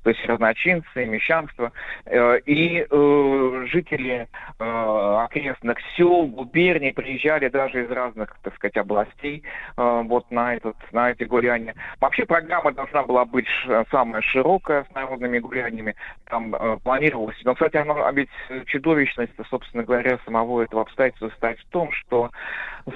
то 0.04 0.10
есть 0.10 0.26
разночинцы, 0.26 1.06
мещанство, 1.06 1.72
э, 2.06 2.40
и 2.46 2.86
э, 2.90 3.66
жители 3.68 4.28
э, 4.60 5.24
окрестных 5.24 5.78
сел, 5.96 6.28
губерний 6.28 6.94
приезжали 6.94 7.48
даже 7.48 7.84
из 7.84 7.92
разных, 7.92 8.36
так 8.44 8.56
сказать, 8.56 8.78
областей 8.78 9.44
вот 9.78 10.30
на, 10.32 10.56
этот, 10.56 10.76
на 10.92 11.12
эти 11.12 11.24
гуляния. 11.24 11.76
Вообще 12.00 12.26
программа 12.26 12.72
должна 12.72 13.04
была 13.04 13.26
быть 13.26 13.48
самая 13.92 14.22
широкая 14.22 14.86
с 14.90 14.96
народными 14.96 15.40
гуляниями, 15.40 15.96
там 16.26 16.56
планировалось. 16.84 17.40
Но, 17.44 17.54
кстати, 17.54 17.78
оно, 17.78 18.06
а 18.06 18.12
ведь 18.50 18.68
чудовищность, 18.68 19.34
собственно 19.50 19.84
говоря, 19.84 20.20
самого 20.26 20.62
этого 20.62 20.82
обстоятельства 20.82 21.30
состоит 21.30 21.60
в 21.60 21.70
том, 21.70 21.92
что 21.92 22.32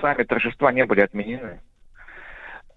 сами 0.02 0.24
торжества 0.24 0.72
не 0.72 0.86
были 0.86 1.02
отменены. 1.02 1.60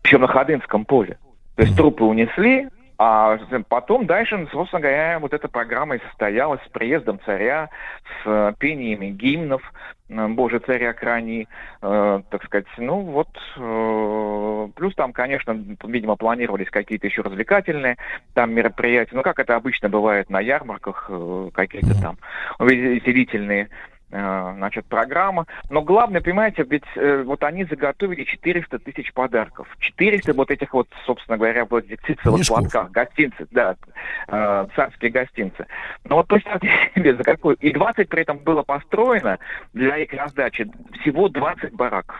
Причем 0.02 0.22
на 0.22 0.28
Ходынском 0.28 0.84
поле. 0.84 1.18
То 1.56 1.62
есть 1.62 1.76
трупы 1.76 2.04
унесли, 2.04 2.68
а 3.04 3.36
потом 3.68 4.06
дальше, 4.06 4.46
собственно 4.52 4.80
говоря, 4.80 5.18
вот 5.18 5.34
эта 5.34 5.48
программа 5.48 5.96
и 5.96 6.02
состоялась 6.06 6.60
с 6.64 6.68
приездом 6.68 7.18
царя, 7.24 7.68
с 8.04 8.26
э, 8.26 8.52
пениями 8.60 9.06
гимнов 9.06 9.60
э, 10.08 10.28
«Боже, 10.28 10.60
царя 10.60 10.92
храни», 10.92 11.48
э, 11.82 12.20
так 12.30 12.44
сказать, 12.44 12.66
ну 12.78 13.00
вот, 13.00 13.28
э, 13.56 14.68
плюс 14.76 14.94
там, 14.94 15.12
конечно, 15.12 15.52
видимо, 15.82 16.14
планировались 16.14 16.70
какие-то 16.70 17.08
еще 17.08 17.22
развлекательные 17.22 17.96
там 18.34 18.52
мероприятия, 18.52 19.16
ну, 19.16 19.22
как 19.22 19.40
это 19.40 19.56
обычно 19.56 19.88
бывает 19.88 20.30
на 20.30 20.38
ярмарках, 20.38 21.06
э, 21.08 21.50
какие-то 21.52 22.00
там 22.00 22.18
веселительные 22.60 23.64
э, 23.64 23.91
значит, 24.12 24.84
программа. 24.86 25.46
Но 25.70 25.82
главное, 25.82 26.20
понимаете, 26.20 26.64
ведь 26.68 26.84
э, 26.96 27.22
вот 27.22 27.42
они 27.44 27.64
заготовили 27.64 28.24
400 28.24 28.78
тысяч 28.80 29.12
подарков. 29.12 29.66
400 29.80 30.34
вот 30.34 30.50
этих 30.50 30.74
вот, 30.74 30.88
собственно 31.06 31.38
говоря, 31.38 31.64
вот 31.64 31.84
этих 31.84 32.20
платках, 32.22 32.90
гостинцы, 32.90 33.46
да, 33.50 33.76
э, 34.28 34.66
царские 34.76 35.10
гостинцы. 35.10 35.66
Но 36.04 36.16
вот 36.16 36.28
представьте 36.28 36.68
себе, 36.94 37.14
за 37.16 37.24
какую... 37.24 37.56
И 37.56 37.72
20 37.72 38.08
при 38.08 38.22
этом 38.22 38.38
было 38.38 38.62
построено 38.62 39.38
для 39.72 39.96
их 39.96 40.12
раздачи 40.12 40.70
всего 41.00 41.28
20 41.28 41.72
бараков. 41.72 42.16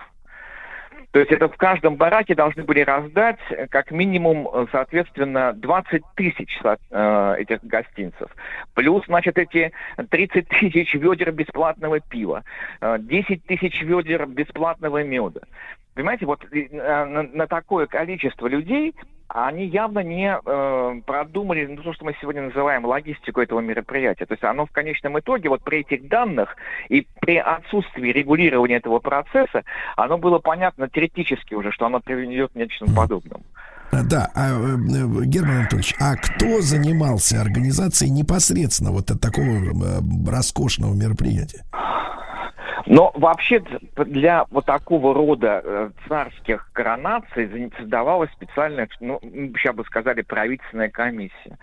То 1.12 1.20
есть 1.20 1.30
это 1.30 1.48
в 1.48 1.56
каждом 1.58 1.96
бараке 1.96 2.34
должны 2.34 2.64
были 2.64 2.80
раздать 2.80 3.38
э, 3.50 3.66
как 3.68 3.90
минимум, 3.90 4.48
э, 4.48 4.66
соответственно, 4.72 5.52
20 5.52 6.02
тысяч 6.16 6.58
э, 6.64 7.34
этих 7.38 7.62
гостинцев. 7.62 8.34
Плюс, 8.74 9.04
значит, 9.06 9.36
эти 9.36 9.72
30 10.08 10.48
тысяч 10.48 10.94
ведер 10.94 11.30
бесплатного 11.32 12.00
пива, 12.00 12.44
э, 12.80 12.96
10 12.98 13.44
тысяч 13.44 13.82
ведер 13.82 14.26
бесплатного 14.26 15.04
меда. 15.04 15.40
Понимаете, 15.94 16.24
вот 16.24 16.46
на, 16.50 17.22
на 17.22 17.46
такое 17.46 17.86
количество 17.86 18.46
людей 18.46 18.94
они 19.34 19.66
явно 19.66 20.00
не 20.00 20.34
э, 20.34 21.00
продумали 21.06 21.66
ну, 21.66 21.82
то, 21.82 21.92
что 21.94 22.04
мы 22.04 22.14
сегодня 22.20 22.42
называем 22.42 22.84
логистику 22.84 23.40
этого 23.40 23.60
мероприятия. 23.60 24.26
То 24.26 24.34
есть 24.34 24.44
оно 24.44 24.66
в 24.66 24.70
конечном 24.70 25.18
итоге, 25.18 25.48
вот 25.48 25.62
при 25.62 25.80
этих 25.80 26.08
данных 26.08 26.54
и 26.88 27.06
при 27.20 27.38
отсутствии 27.38 28.12
регулирования 28.12 28.76
этого 28.76 28.98
процесса, 28.98 29.62
оно 29.96 30.18
было 30.18 30.38
понятно 30.38 30.88
теоретически 30.88 31.54
уже, 31.54 31.72
что 31.72 31.86
оно 31.86 32.00
приведет 32.00 32.52
к 32.52 32.54
нечему 32.56 32.94
подобному. 32.94 33.44
А, 33.90 34.02
Да, 34.02 34.30
а, 34.34 34.50
э, 34.50 34.74
э, 34.74 35.24
Герман 35.24 35.58
Анатольевич, 35.58 35.94
а 35.98 36.16
кто 36.16 36.60
занимался 36.60 37.40
организацией 37.40 38.10
непосредственно 38.10 38.90
вот 38.90 39.10
от 39.10 39.20
такого 39.20 39.46
э, 39.46 40.30
роскошного 40.30 40.94
мероприятия? 40.94 41.64
Но 42.86 43.12
вообще 43.14 43.62
для 43.96 44.44
вот 44.50 44.66
такого 44.66 45.14
рода 45.14 45.62
э, 45.62 45.90
царских 46.08 46.70
коронаций 46.72 47.70
создавалась 47.78 48.30
специальная, 48.32 48.88
ну, 49.00 49.20
сейчас 49.56 49.74
бы 49.74 49.84
сказали, 49.84 50.22
правительственная 50.22 50.90
комиссия. 50.90 51.58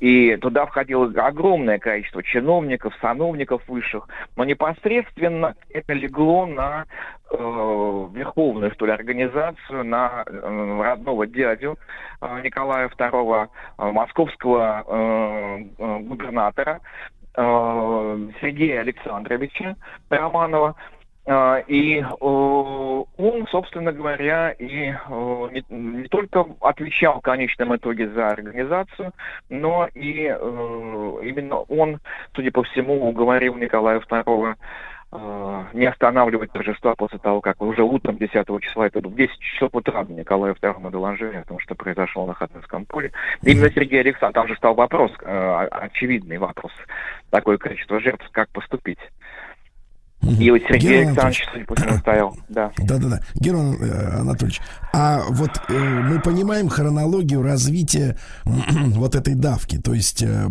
И 0.00 0.36
туда 0.36 0.66
входило 0.66 1.10
огромное 1.22 1.78
количество 1.78 2.22
чиновников, 2.22 2.94
сановников 3.00 3.66
высших, 3.68 4.08
но 4.36 4.44
непосредственно 4.44 5.54
это 5.70 5.92
легло 5.92 6.46
на 6.46 6.86
э, 7.30 7.36
верховную, 7.36 8.72
что 8.72 8.86
ли, 8.86 8.92
организацию, 8.92 9.84
на 9.84 10.24
э, 10.26 10.82
родного 10.82 11.26
дядю 11.26 11.78
э, 12.20 12.40
Николая 12.42 12.88
II, 12.88 13.48
э, 13.78 13.84
московского 13.90 14.84
э, 14.86 15.64
э, 15.78 15.98
губернатора, 16.00 16.80
Сергея 17.34 18.80
Александровича 18.80 19.76
Романова. 20.08 20.74
Э, 21.26 21.62
И 21.66 22.00
э, 22.00 22.04
он, 22.20 23.46
собственно 23.50 23.92
говоря, 23.92 24.50
и 24.50 24.90
э, 24.90 25.48
не, 25.70 26.08
только 26.08 26.44
отвечал 26.60 27.18
в 27.18 27.22
конечном 27.22 27.74
итоге 27.76 28.10
за 28.10 28.28
организацию, 28.28 29.12
но 29.48 29.88
и 29.94 30.26
э, 30.28 31.20
именно 31.22 31.60
он, 31.60 32.00
судя 32.34 32.50
по 32.52 32.62
всему, 32.64 33.08
уговорил 33.08 33.54
Николая 33.56 34.00
II 34.00 34.52
э, 34.52 34.54
не 35.72 35.86
останавливать 35.86 36.52
торжества 36.52 36.94
после 36.94 37.18
того, 37.18 37.40
как 37.40 37.60
уже 37.62 37.82
утром 37.82 38.16
10 38.16 38.32
числа, 38.60 38.86
это 38.86 39.00
в 39.00 39.14
10 39.14 39.38
часов 39.38 39.70
утра 39.72 40.04
Николаю 40.08 40.54
II 40.54 40.90
доложили 40.90 41.36
о 41.36 41.44
том, 41.44 41.58
что 41.60 41.74
произошло 41.74 42.26
на 42.26 42.34
Хатынском 42.34 42.84
поле. 42.86 43.12
Именно 43.42 43.70
Сергей 43.70 44.00
Александрович, 44.00 44.34
там 44.34 44.48
же 44.48 44.56
стал 44.56 44.74
вопрос, 44.74 45.12
э, 45.20 45.68
очевидный 45.70 46.38
вопрос, 46.38 46.72
такое 47.30 47.58
количество 47.58 48.00
жертв, 48.00 48.28
как 48.32 48.48
поступить. 48.50 48.98
И 50.24 50.50
вот 50.50 50.60
Сергей 50.68 50.90
Герман 50.90 51.08
Александрович, 51.08 51.44
судя 51.52 51.64
по 51.64 51.74
всему, 51.74 51.98
стоял, 51.98 52.36
да. 52.48 52.70
Да-да-да. 52.78 53.20
Герман 53.34 53.76
э, 53.80 54.20
Анатольевич, 54.20 54.60
а 54.92 55.22
вот 55.28 55.50
э, 55.68 55.72
мы 55.72 56.20
понимаем 56.20 56.68
хронологию 56.68 57.42
развития 57.42 58.16
вот 58.44 59.14
этой 59.14 59.34
давки. 59.34 59.78
То 59.78 59.92
есть 59.92 60.22
э, 60.22 60.46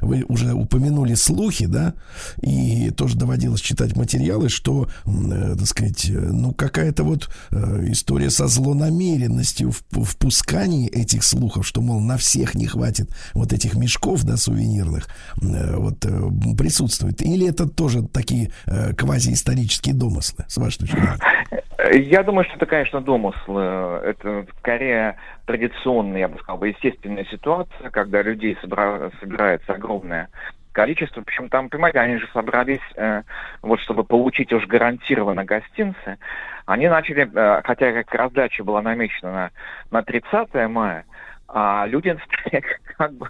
вы 0.00 0.24
уже 0.28 0.54
упомянули 0.54 1.14
слухи, 1.14 1.66
да, 1.66 1.94
и 2.40 2.90
тоже 2.90 3.16
доводилось 3.16 3.60
читать 3.60 3.96
материалы, 3.96 4.48
что, 4.48 4.88
э, 5.04 5.54
так 5.58 5.66
сказать, 5.66 6.08
э, 6.08 6.12
ну 6.12 6.52
какая-то 6.52 7.04
вот 7.04 7.30
э, 7.50 7.84
история 7.88 8.30
со 8.30 8.48
злонамеренностью 8.48 9.72
в 9.90 10.04
впускании 10.04 10.88
этих 10.88 11.24
слухов, 11.24 11.66
что, 11.66 11.80
мол, 11.80 12.00
на 12.00 12.16
всех 12.16 12.54
не 12.54 12.66
хватит 12.66 13.14
вот 13.34 13.52
этих 13.52 13.74
мешков, 13.74 14.24
да, 14.24 14.36
сувенирных, 14.36 15.06
э, 15.40 15.76
вот 15.76 16.04
э, 16.04 16.30
присутствует. 16.56 17.22
Или 17.22 17.48
это 17.48 17.68
тоже 17.68 18.02
такие 18.02 18.50
э, 18.66 18.94
квазиисторические 19.12 19.94
домыслы, 19.94 20.46
с 20.48 20.56
вашей 20.56 20.78
точки 20.78 20.96
зрения? 20.96 22.08
Я 22.10 22.22
думаю, 22.22 22.44
что 22.46 22.56
это, 22.56 22.64
конечно, 22.64 23.00
домыслы. 23.02 23.62
Это 24.04 24.46
скорее 24.58 25.16
традиционная, 25.44 26.20
я 26.20 26.28
бы 26.28 26.38
сказал, 26.38 26.62
естественная 26.64 27.26
ситуация, 27.26 27.90
когда 27.90 28.22
людей 28.22 28.56
собра- 28.62 29.12
собирается 29.20 29.74
огромное 29.74 30.28
количество. 30.72 31.20
Причем 31.20 31.50
там, 31.50 31.68
понимаете, 31.68 31.98
они 31.98 32.16
же 32.16 32.28
собрались, 32.32 32.80
э, 32.96 33.22
вот 33.60 33.80
чтобы 33.80 34.04
получить 34.04 34.52
уж 34.52 34.66
гарантированно 34.66 35.44
гостинцы. 35.44 36.16
Они 36.64 36.88
начали, 36.88 37.28
э, 37.30 37.62
хотя 37.64 37.92
как 37.92 38.14
раздача 38.14 38.64
была 38.64 38.80
намечена 38.80 39.32
на, 39.32 39.50
на 39.90 40.02
30 40.02 40.68
мая, 40.68 41.04
а 41.52 41.86
люди 41.86 42.16
как 42.96 43.12
бы, 43.12 43.28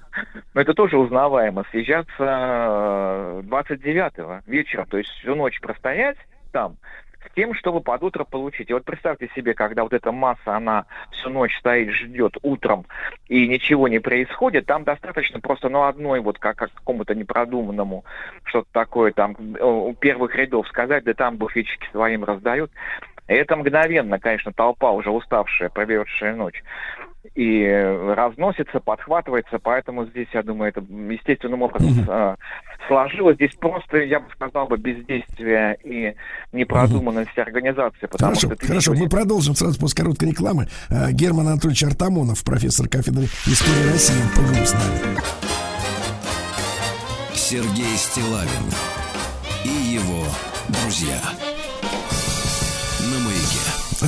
ну 0.54 0.60
это 0.60 0.74
тоже 0.74 0.96
узнаваемо, 0.96 1.64
съезжаться 1.70 2.14
э, 2.18 3.42
29 3.44 4.46
вечером, 4.46 4.86
то 4.86 4.98
есть 4.98 5.10
всю 5.10 5.34
ночь 5.34 5.60
простоять 5.60 6.16
там, 6.52 6.76
с 7.26 7.34
тем, 7.34 7.54
чтобы 7.54 7.80
под 7.80 8.02
утро 8.02 8.24
получить. 8.24 8.70
И 8.70 8.72
вот 8.72 8.84
представьте 8.84 9.28
себе, 9.34 9.54
когда 9.54 9.82
вот 9.82 9.92
эта 9.92 10.12
масса, 10.12 10.56
она 10.56 10.84
всю 11.10 11.30
ночь 11.30 11.56
стоит, 11.58 11.90
ждет 11.90 12.36
утром, 12.42 12.86
и 13.28 13.48
ничего 13.48 13.88
не 13.88 13.98
происходит, 13.98 14.66
там 14.66 14.84
достаточно 14.84 15.40
просто, 15.40 15.68
ну, 15.68 15.82
одной 15.84 16.20
вот 16.20 16.38
как, 16.38 16.56
как 16.56 16.72
какому-то 16.72 17.14
непродуманному 17.14 18.04
что-то 18.44 18.68
такое 18.72 19.12
там 19.12 19.36
э, 19.56 19.64
у 19.64 19.94
первых 19.94 20.36
рядов 20.36 20.68
сказать, 20.68 21.02
да 21.04 21.14
там 21.14 21.38
буфетчики 21.38 21.86
своим 21.90 22.22
раздают. 22.22 22.70
И 23.28 23.34
это 23.34 23.56
мгновенно, 23.56 24.18
конечно, 24.18 24.52
толпа 24.52 24.90
уже 24.90 25.10
уставшая, 25.10 25.70
проведшая 25.70 26.34
ночь, 26.34 26.62
и 27.34 27.66
разносится, 28.16 28.80
подхватывается, 28.80 29.58
поэтому 29.58 30.06
здесь, 30.06 30.28
я 30.32 30.42
думаю, 30.42 30.70
это 30.70 30.80
естественным 30.80 31.62
образом 31.62 32.04
э, 32.08 32.36
сложилось. 32.88 33.36
Здесь 33.36 33.54
просто, 33.54 33.98
я 33.98 34.20
бы 34.20 34.26
сказал, 34.34 34.66
бы 34.66 34.76
бездействие 34.76 35.78
и 35.84 36.14
непродуманность 36.52 37.36
организации. 37.38 38.06
Потому 38.06 38.34
Хорошо, 38.34 38.54
что 38.54 38.66
хорошо, 38.66 38.94
мы 38.94 39.08
продолжим 39.08 39.54
сразу 39.54 39.78
после 39.78 40.02
короткой 40.02 40.30
рекламы. 40.30 40.68
Э, 40.90 41.12
Герман 41.12 41.48
Анатольевич 41.48 41.84
Артамонов, 41.84 42.42
профессор 42.44 42.88
кафедры 42.88 43.24
истории 43.46 43.92
России, 43.92 44.14
в 44.14 44.32
ПГУ 44.34 44.64
с 44.64 44.74
нами. 44.74 45.52
Сергей 47.34 47.96
Стилавин 47.96 48.66
и 49.64 49.94
его 49.94 50.24
друзья. 50.68 51.51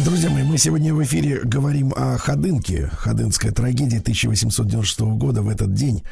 Друзья 0.02 0.28
мои, 0.28 0.42
мы 0.42 0.58
сегодня 0.58 0.92
в 0.92 1.00
эфире 1.04 1.40
говорим 1.44 1.92
о 1.94 2.18
Ходынке, 2.18 2.90
Ходынская 2.94 3.52
трагедия 3.52 3.98
1896 3.98 5.00
года 5.00 5.42
в 5.42 5.48
этот 5.48 5.72
день. 5.72 6.02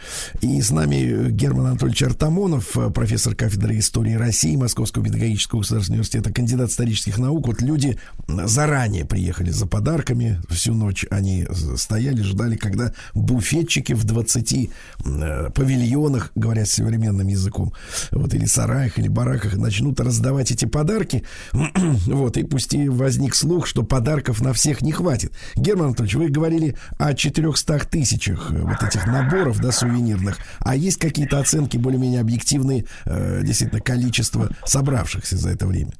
И 0.40 0.62
с 0.62 0.70
нами 0.70 1.30
Герман 1.30 1.66
Анатольевич 1.66 2.04
Артамонов, 2.04 2.76
профессор 2.94 3.34
кафедры 3.34 3.76
истории 3.80 4.14
России 4.14 4.54
Московского 4.54 5.04
педагогического 5.04 5.60
государственного 5.60 5.98
университета, 5.98 6.32
кандидат 6.32 6.70
исторических 6.70 7.18
наук. 7.18 7.48
Вот 7.48 7.60
люди 7.60 7.98
заранее 8.28 9.04
приехали 9.04 9.50
за 9.50 9.66
подарками, 9.66 10.40
всю 10.48 10.74
ночь 10.74 11.04
они 11.10 11.48
стояли, 11.76 12.22
ждали, 12.22 12.54
когда 12.54 12.92
буфетчики 13.14 13.94
в 13.94 14.04
20 14.04 14.70
э, 15.04 15.50
павильонах, 15.52 16.30
говоря 16.36 16.66
современным 16.66 17.26
языком, 17.26 17.72
вот 18.12 18.32
или 18.32 18.44
сараях, 18.44 19.00
или 19.00 19.08
бараках, 19.08 19.56
начнут 19.56 19.98
раздавать 19.98 20.52
эти 20.52 20.66
подарки. 20.66 21.24
вот, 21.52 22.36
и 22.36 22.44
пусть 22.44 22.74
и 22.74 22.88
возник 22.88 23.34
слух, 23.34 23.66
что 23.72 23.82
подарков 23.82 24.42
на 24.42 24.52
всех 24.52 24.82
не 24.82 24.92
хватит. 24.92 25.32
Герман 25.56 25.86
Анатольевич, 25.86 26.16
вы 26.16 26.28
говорили 26.28 26.74
о 26.98 27.14
400 27.14 27.88
тысячах 27.90 28.52
э, 28.52 28.58
вот 28.58 28.82
этих 28.82 29.06
наборов, 29.06 29.60
да, 29.60 29.72
сувенирных. 29.72 30.36
А 30.60 30.76
есть 30.76 31.00
какие-то 31.00 31.38
оценки 31.38 31.78
более-менее 31.78 32.20
объективные, 32.20 32.84
э, 33.06 33.40
действительно, 33.40 33.80
количество 33.80 34.48
собравшихся 34.66 35.38
за 35.38 35.52
это 35.54 35.66
время? 35.66 35.92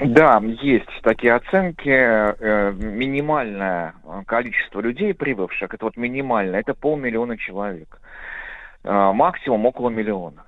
Да, 0.00 0.40
есть 0.62 0.86
такие 1.02 1.34
оценки. 1.34 1.88
Э, 1.88 2.72
Минимальное 2.72 3.94
количество 4.24 4.80
людей, 4.80 5.14
прибывших, 5.14 5.74
это 5.74 5.84
вот 5.84 5.96
минимальное, 5.96 6.60
это 6.60 6.74
полмиллиона 6.74 7.36
человек. 7.36 8.00
Максимум 8.84 9.66
около 9.66 9.90
миллиона. 9.90 10.44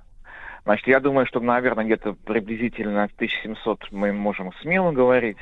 Значит, 0.64 0.86
я 0.86 1.00
думаю, 1.00 1.26
что, 1.26 1.40
наверное, 1.40 1.84
где-то 1.84 2.12
приблизительно 2.12 3.08
1700 3.16 3.90
мы 3.90 4.12
можем 4.12 4.52
смело 4.62 4.92
говорить. 4.92 5.38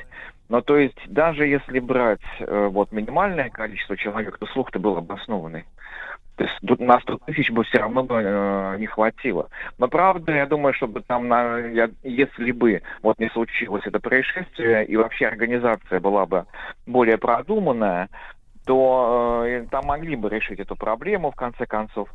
Но 0.49 0.61
то 0.61 0.77
есть 0.77 0.97
даже 1.07 1.45
если 1.45 1.79
брать 1.79 2.19
э, 2.39 2.67
вот 2.71 2.91
минимальное 2.91 3.49
количество 3.49 3.95
человек, 3.95 4.37
то 4.37 4.47
слух-то 4.47 4.79
был 4.79 4.97
обоснованный. 4.97 5.65
То 6.39 6.45
есть 6.45 6.55
тут 6.65 6.79
на 6.79 6.99
100 7.01 7.17
тысяч 7.25 7.51
бы 7.51 7.63
все 7.65 7.79
равно 7.79 8.01
бы 8.03 8.15
э, 8.15 8.77
не 8.79 8.87
хватило. 8.87 9.49
Но 9.77 9.89
правда, 9.89 10.31
я 10.33 10.45
думаю, 10.45 10.73
чтобы 10.73 11.01
там, 11.01 11.27
на, 11.27 11.57
я- 11.59 11.91
если 12.01 12.51
бы 12.53 12.81
вот 13.03 13.19
не 13.19 13.29
случилось 13.29 13.83
это 13.85 13.99
происшествие, 13.99 14.85
и 14.85 14.95
вообще 14.95 15.27
организация 15.27 15.99
была 15.99 16.25
бы 16.25 16.45
более 16.87 17.17
продуманная, 17.17 18.09
то 18.69 19.45
э, 19.47 19.65
там 19.71 19.85
могли 19.87 20.15
бы 20.15 20.29
решить 20.29 20.59
эту 20.59 20.75
проблему 20.75 21.31
в 21.31 21.35
конце 21.35 21.65
концов. 21.65 22.07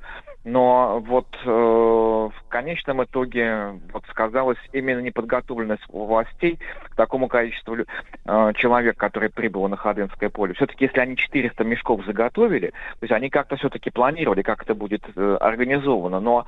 Но 0.45 1.03
вот 1.05 1.27
э, 1.45 1.49
в 1.49 2.49
конечном 2.49 3.03
итоге 3.03 3.81
вот 3.93 4.05
сказалась 4.09 4.59
именно 4.73 5.01
неподготовленность 5.01 5.83
властей 5.89 6.61
к 6.91 6.95
такому 6.95 7.27
количеству 7.27 7.75
э, 7.77 8.53
человек, 8.55 8.97
который 8.97 9.31
прибыл 9.31 9.67
на 9.67 9.77
Ходынское 9.77 10.31
поле. 10.31 10.55
Все-таки 10.55 10.85
если 10.85 11.01
они 11.01 11.17
400 11.17 11.65
мешков 11.65 12.05
заготовили, 12.07 12.69
то 12.69 12.99
есть 13.01 13.13
они 13.13 13.31
как-то 13.31 13.57
все-таки 13.57 13.91
планировали, 13.91 14.43
как 14.43 14.63
это 14.63 14.77
будет 14.77 15.03
э, 15.17 15.37
организовано. 15.41 16.21
Но 16.21 16.47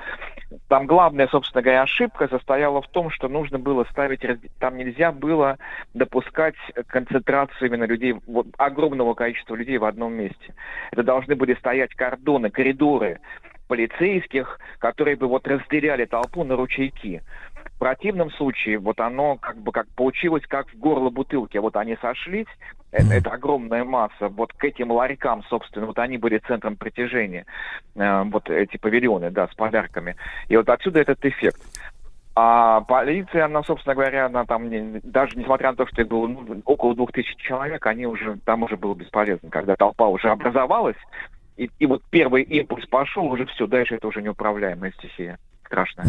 там 0.69 0.87
главная, 0.87 1.29
собственно 1.29 1.63
говоря, 1.63 1.83
ошибка 1.83 2.29
состояла 2.29 2.81
в 2.83 2.89
том, 2.89 3.11
что 3.11 3.29
нужно 3.29 3.59
было 3.59 3.85
ставить, 3.91 4.21
там 4.59 4.77
нельзя 4.77 5.13
было 5.13 5.59
допускать 5.95 6.55
концентрацию 6.87 7.69
именно 7.69 7.85
людей, 7.85 8.15
огромного 8.57 9.15
количества 9.15 9.55
людей 9.55 9.79
в 9.79 9.85
одном 9.85 10.15
месте. 10.15 10.55
Это 10.93 11.03
должны 11.03 11.35
были 11.35 11.55
стоять 11.55 11.95
кордоны, 11.95 12.51
коридоры 12.51 13.21
полицейских, 13.67 14.59
которые 14.79 15.17
бы 15.17 15.27
вот 15.27 15.47
разделяли 15.47 16.05
толпу 16.05 16.45
на 16.45 16.57
ручейки. 16.57 17.23
В 17.75 17.79
противном 17.79 18.31
случае 18.31 18.79
вот 18.79 19.01
оно 19.01 19.37
как 19.37 19.59
бы 19.59 19.71
как 19.71 19.87
получилось 19.89 20.45
как 20.49 20.69
в 20.71 20.79
горло 20.79 21.11
бутылки. 21.11 21.59
Вот 21.59 21.77
они 21.77 21.97
сошлись, 22.01 22.47
э, 22.93 22.99
это, 23.11 23.31
огромная 23.31 23.85
масса, 23.85 24.29
вот 24.29 24.53
к 24.53 24.65
этим 24.65 24.91
ларькам, 24.91 25.43
собственно, 25.45 25.87
вот 25.87 25.99
они 25.99 26.17
были 26.17 26.39
центром 26.39 26.77
притяжения, 26.77 27.45
э, 27.95 28.23
вот 28.25 28.49
эти 28.49 28.79
павильоны, 28.79 29.31
да, 29.31 29.49
с 29.49 29.55
подарками. 29.55 30.17
И 30.49 30.57
вот 30.57 30.69
отсюда 30.69 31.01
этот 31.01 31.23
эффект. 31.25 31.61
А 32.39 32.83
полиция, 32.83 33.47
она, 33.47 33.63
собственно 33.63 33.95
говоря, 33.95 34.27
она 34.27 34.45
там, 34.45 34.69
не- 34.69 35.01
даже 35.03 35.39
несмотря 35.39 35.71
на 35.71 35.77
то, 35.77 35.87
что 35.87 36.03
их 36.03 36.09
было 36.09 36.27
ну, 36.27 36.61
около 36.67 36.95
двух 36.95 37.11
тысяч 37.11 37.35
человек, 37.37 37.87
они 37.87 38.07
уже, 38.07 38.37
там 38.45 38.63
уже 38.63 38.77
было 38.77 38.95
бесполезно. 38.95 39.49
Когда 39.49 39.75
толпа 39.75 40.07
уже 40.07 40.29
образовалась, 40.29 40.99
и, 41.57 41.71
и 41.79 41.87
вот 41.87 42.03
первый 42.11 42.43
импульс 42.43 42.87
пошел, 42.87 43.25
уже 43.27 43.47
все, 43.47 43.67
дальше 43.67 43.97
это 43.97 44.09
уже 44.09 44.23
неуправляемая 44.23 44.93
стихия. 44.93 45.39
Страшная. 45.67 46.07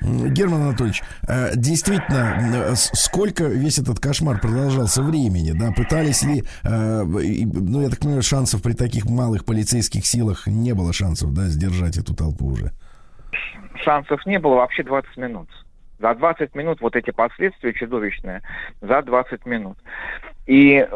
Герман 0.00 0.62
Анатольевич, 0.62 1.02
э, 1.28 1.54
действительно, 1.54 2.72
э, 2.72 2.74
сколько 2.74 3.44
весь 3.44 3.78
этот 3.78 4.00
кошмар 4.00 4.40
продолжался 4.40 5.02
времени, 5.02 5.52
да? 5.52 5.72
Пытались 5.72 6.22
ли, 6.22 6.42
э, 6.64 7.02
ну, 7.04 7.82
я 7.82 7.88
так 7.88 8.00
понимаю, 8.00 8.22
шансов 8.22 8.62
при 8.62 8.72
таких 8.72 9.06
малых 9.06 9.44
полицейских 9.44 10.04
силах 10.04 10.46
не 10.46 10.74
было 10.74 10.92
шансов, 10.92 11.32
да, 11.32 11.42
сдержать 11.44 11.96
эту 11.96 12.14
толпу 12.14 12.46
уже? 12.46 12.72
Шансов 13.84 14.26
не 14.26 14.38
было 14.38 14.56
вообще 14.56 14.82
20 14.82 15.16
минут. 15.16 15.48
За 15.98 16.14
20 16.14 16.54
минут 16.54 16.80
вот 16.80 16.94
эти 16.94 17.10
последствия 17.10 17.72
чудовищные, 17.72 18.42
за 18.82 19.02
20 19.02 19.46
минут. 19.46 19.78
И 20.46 20.76
э, 20.76 20.86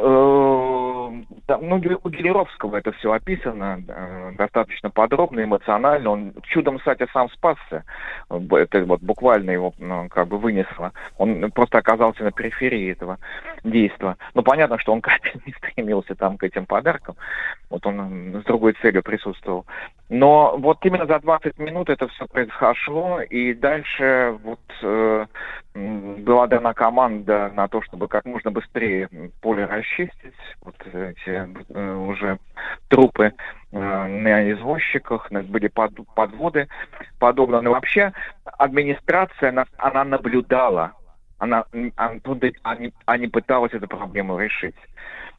ну, 1.60 1.76
у 2.04 2.08
Гелеровского 2.08 2.76
это 2.76 2.92
все 2.92 3.12
описано 3.12 3.82
э, 3.88 4.32
достаточно 4.36 4.90
подробно, 4.90 5.42
эмоционально. 5.42 6.10
Он 6.10 6.34
чудом, 6.44 6.78
кстати, 6.78 7.06
сам 7.12 7.28
спасся. 7.30 7.84
Это 8.28 8.84
вот 8.84 9.00
буквально 9.00 9.50
его 9.50 9.74
ну, 9.78 10.08
как 10.08 10.28
бы 10.28 10.38
вынесло. 10.38 10.92
Он 11.18 11.50
просто 11.50 11.78
оказался 11.78 12.22
на 12.22 12.30
периферии 12.30 12.92
этого 12.92 13.18
действия. 13.64 14.16
Ну, 14.34 14.42
понятно, 14.42 14.78
что 14.78 14.92
он 14.92 15.00
как 15.02 15.20
не 15.46 15.52
стремился 15.52 16.14
там 16.14 16.38
к 16.38 16.44
этим 16.44 16.66
подаркам. 16.66 17.16
Вот 17.70 17.84
он 17.86 18.40
с 18.42 18.44
другой 18.44 18.74
целью 18.80 19.02
присутствовал. 19.02 19.66
Но 20.08 20.56
вот 20.58 20.84
именно 20.84 21.06
за 21.06 21.20
20 21.20 21.58
минут 21.58 21.88
это 21.88 22.08
все 22.08 22.26
произошло, 22.26 23.20
и 23.20 23.54
дальше 23.54 24.36
вот 24.42 24.60
э, 24.82 25.26
была 25.74 26.46
дана 26.48 26.74
команда 26.74 27.50
на 27.54 27.68
то, 27.68 27.80
чтобы 27.82 28.08
как 28.08 28.24
можно 28.24 28.50
быстрее 28.50 29.08
поле 29.40 29.66
расчистить, 29.66 30.34
вот 30.62 30.74
эти 30.92 31.48
э, 31.72 31.94
уже 31.94 32.38
трупы 32.88 33.32
э, 33.72 33.78
на 33.78 34.50
извозчиках, 34.52 35.30
на- 35.30 35.42
были 35.42 35.68
под- 35.68 36.06
подводы 36.14 36.68
подобно. 37.18 37.62
вообще 37.70 38.12
администрация, 38.44 39.50
она, 39.50 39.66
она 39.78 40.04
наблюдала, 40.04 40.92
она, 41.38 41.64
они, 42.62 42.92
они 43.06 43.26
пыталась 43.28 43.72
эту 43.72 43.86
проблему 43.86 44.38
решить. 44.38 44.74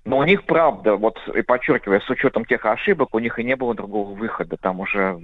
Но 0.04 0.18
у 0.18 0.24
них, 0.24 0.46
правда, 0.46 0.96
вот 0.96 1.20
и 1.28 1.42
подчеркивая, 1.44 2.00
с 2.00 2.10
учетом 2.10 2.46
тех 2.46 2.66
ошибок, 2.66 3.14
у 3.14 3.20
них 3.20 3.38
и 3.38 3.44
не 3.44 3.56
было 3.56 3.76
другого 3.76 4.16
выхода. 4.16 4.58
Там 4.58 4.80
уже 4.80 5.20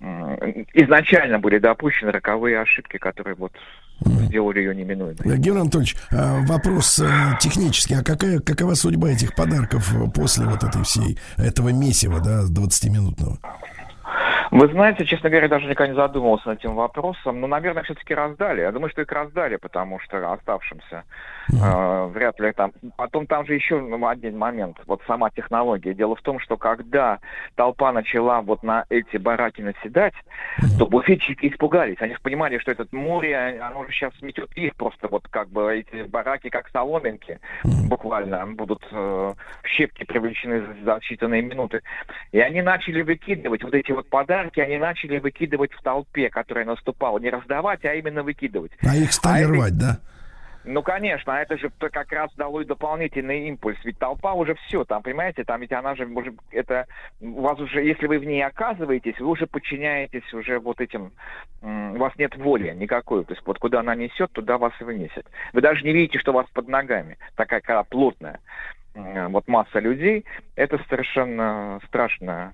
изначально 0.00 1.38
были 1.38 1.58
допущены 1.58 2.12
роковые 2.12 2.60
ошибки, 2.60 2.98
которые 2.98 3.34
вот 3.34 3.52
сделали 4.00 4.60
ее 4.60 4.74
неминуемой. 4.74 5.16
Э, 5.24 5.36
Герман 5.36 5.62
Анатольевич, 5.62 5.96
э, 6.10 6.46
вопрос 6.46 6.98
э, 7.00 7.08
технический. 7.40 7.94
А 7.94 8.04
какая, 8.04 8.38
какова 8.40 8.74
судьба 8.74 9.10
этих 9.10 9.34
подарков 9.34 9.92
после 10.14 10.46
вот 10.46 10.62
этой 10.62 10.84
всей, 10.84 11.18
этого 11.36 11.70
месива, 11.70 12.20
да, 12.20 12.44
20-минутного? 12.44 13.38
Вы 14.50 14.68
знаете, 14.68 15.04
честно 15.04 15.30
говоря, 15.30 15.48
даже 15.48 15.66
никогда 15.66 15.92
не 15.92 15.96
задумывался 15.96 16.48
над 16.48 16.60
этим 16.60 16.74
вопросом. 16.74 17.40
Но, 17.40 17.46
наверное, 17.46 17.82
все-таки 17.82 18.14
раздали. 18.14 18.62
Я 18.62 18.72
думаю, 18.72 18.90
что 18.90 19.02
их 19.02 19.12
раздали, 19.12 19.56
потому 19.56 19.98
что 20.00 20.32
оставшимся 20.32 21.04
э, 21.52 22.06
вряд 22.06 22.40
ли 22.40 22.52
там. 22.52 22.72
Потом 22.96 23.26
там 23.26 23.46
же 23.46 23.54
еще 23.54 23.80
ну, 23.80 24.06
один 24.06 24.38
момент. 24.38 24.78
Вот 24.86 25.02
сама 25.06 25.30
технология. 25.30 25.94
Дело 25.94 26.16
в 26.16 26.22
том, 26.22 26.38
что 26.40 26.56
когда 26.56 27.18
толпа 27.56 27.92
начала 27.92 28.40
вот 28.40 28.62
на 28.62 28.84
эти 28.88 29.16
бараки 29.16 29.60
наседать, 29.60 30.14
то 30.78 30.86
буфетчики 30.86 31.46
испугались. 31.46 32.00
Они 32.00 32.14
понимали, 32.22 32.58
что 32.58 32.72
это 32.72 32.86
море, 32.92 33.60
оно 33.60 33.84
же 33.84 33.92
сейчас 33.92 34.14
сметет 34.18 34.50
их 34.56 34.74
просто 34.76 35.08
вот 35.08 35.28
как 35.28 35.48
бы 35.48 35.74
эти 35.74 36.02
бараки 36.02 36.48
как 36.48 36.68
соломинки 36.70 37.38
буквально 37.64 38.46
будут 38.46 38.86
э, 38.90 38.96
в 39.62 39.66
щепки 39.66 40.04
привлечены 40.04 40.62
за 40.84 40.98
считанные 40.98 41.42
минуты. 41.42 41.82
И 42.32 42.40
они 42.40 42.62
начали 42.62 43.02
выкидывать 43.02 43.62
вот 43.62 43.74
эти 43.74 43.92
вот 43.92 44.08
подарки, 44.08 44.37
они 44.62 44.78
начали 44.78 45.18
выкидывать 45.18 45.72
в 45.72 45.82
толпе, 45.82 46.30
которая 46.30 46.64
наступала. 46.64 47.18
Не 47.18 47.30
раздавать, 47.30 47.84
а 47.84 47.94
именно 47.94 48.22
выкидывать. 48.22 48.72
А 48.82 48.96
их 48.96 49.12
стали 49.12 49.44
это- 49.44 49.52
рвать, 49.52 49.78
да? 49.78 49.98
Ну, 50.64 50.82
конечно, 50.82 51.34
а 51.34 51.40
это 51.40 51.56
же 51.56 51.70
как 51.78 52.12
раз 52.12 52.30
дало 52.34 52.60
и 52.60 52.66
дополнительный 52.66 53.48
импульс. 53.48 53.78
Ведь 53.84 53.98
толпа 53.98 54.34
уже 54.34 54.54
все, 54.54 54.84
там, 54.84 55.02
понимаете, 55.02 55.44
там 55.44 55.62
ведь 55.62 55.72
она 55.72 55.94
же 55.94 56.04
уже, 56.04 56.34
это, 56.50 56.86
у 57.20 57.40
вас 57.40 57.58
уже, 57.58 57.82
если 57.82 58.06
вы 58.06 58.18
в 58.18 58.24
ней 58.24 58.44
оказываетесь, 58.44 59.18
вы 59.18 59.28
уже 59.28 59.46
подчиняетесь 59.46 60.30
уже 60.34 60.58
вот 60.58 60.80
этим, 60.82 61.12
у 61.62 61.96
вас 61.96 62.12
нет 62.18 62.36
воли 62.36 62.74
никакой. 62.76 63.24
То 63.24 63.32
есть 63.32 63.46
вот 63.46 63.58
куда 63.58 63.80
она 63.80 63.94
несет, 63.94 64.30
туда 64.32 64.58
вас 64.58 64.74
и 64.80 64.84
вынесет. 64.84 65.26
Вы 65.54 65.62
даже 65.62 65.84
не 65.84 65.92
видите, 65.92 66.18
что 66.18 66.32
у 66.32 66.34
вас 66.34 66.46
под 66.52 66.68
ногами. 66.68 67.16
Такая 67.34 67.60
какая 67.60 67.82
плотная 67.84 68.40
вот 68.94 69.48
масса 69.48 69.78
людей. 69.78 70.24
Это 70.58 70.78
совершенно 70.88 71.78
страшное 71.86 72.52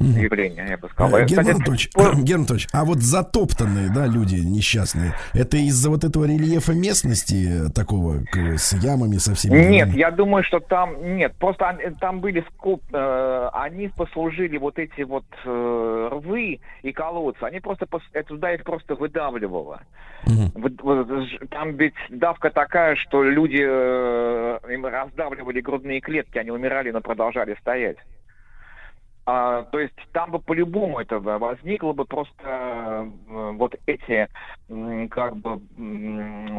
явление, 0.00 0.64
я 0.68 0.76
бы 0.78 0.88
сказал. 0.90 1.18
Э, 1.18 1.24
Герман 1.26 1.44
кстати, 1.44 1.56
Анатольевич, 1.56 1.90
по- 1.92 2.00
Герман 2.14 2.40
Анатольевич, 2.42 2.68
а 2.72 2.84
вот 2.84 2.98
затоптанные, 2.98 3.88
да, 3.92 4.06
люди 4.06 4.36
несчастные, 4.36 5.14
это 5.34 5.56
из-за 5.56 5.90
вот 5.90 6.04
этого 6.04 6.24
рельефа 6.24 6.72
местности 6.72 7.66
э, 7.66 7.70
такого 7.70 8.20
с 8.56 8.74
ямами 8.74 9.16
со 9.16 9.34
всеми? 9.34 9.56
Нет, 9.58 9.88
я 9.94 10.12
думаю, 10.12 10.44
что 10.44 10.60
там 10.60 11.16
нет. 11.16 11.34
Просто 11.40 11.76
там 12.00 12.20
были 12.20 12.44
скоп, 12.54 12.80
э, 12.92 13.48
они 13.54 13.88
послужили 13.88 14.56
вот 14.58 14.78
эти 14.78 15.02
вот 15.02 15.24
э, 15.44 16.08
рвы 16.12 16.60
и 16.82 16.92
колодцы. 16.92 17.42
Они 17.42 17.58
просто 17.58 17.86
пос- 17.86 18.02
это 18.12 18.28
туда 18.28 18.54
их 18.54 18.62
просто 18.62 18.94
выдавливало. 18.94 19.80
Ж- 20.26 21.38
Там 21.50 21.76
ведь 21.76 21.94
давка 22.10 22.50
такая, 22.50 22.96
что 22.96 23.22
люди 23.24 23.64
э, 23.66 24.58
им 24.72 24.84
раздавливали 24.86 25.60
грудные 25.60 26.00
клетки, 26.00 26.38
они 26.38 26.50
умирали, 26.50 26.90
но 26.90 27.00
продолжали 27.00 27.37
стоять. 27.60 27.98
А, 29.30 29.64
то 29.64 29.78
есть 29.78 29.92
там 30.12 30.30
бы 30.30 30.38
по-любому 30.38 31.00
это 31.00 31.18
возникло 31.20 31.92
бы 31.92 32.06
просто 32.06 32.32
э, 32.46 33.50
вот 33.56 33.74
эти 33.84 34.26
как 35.10 35.36
бы 35.36 35.60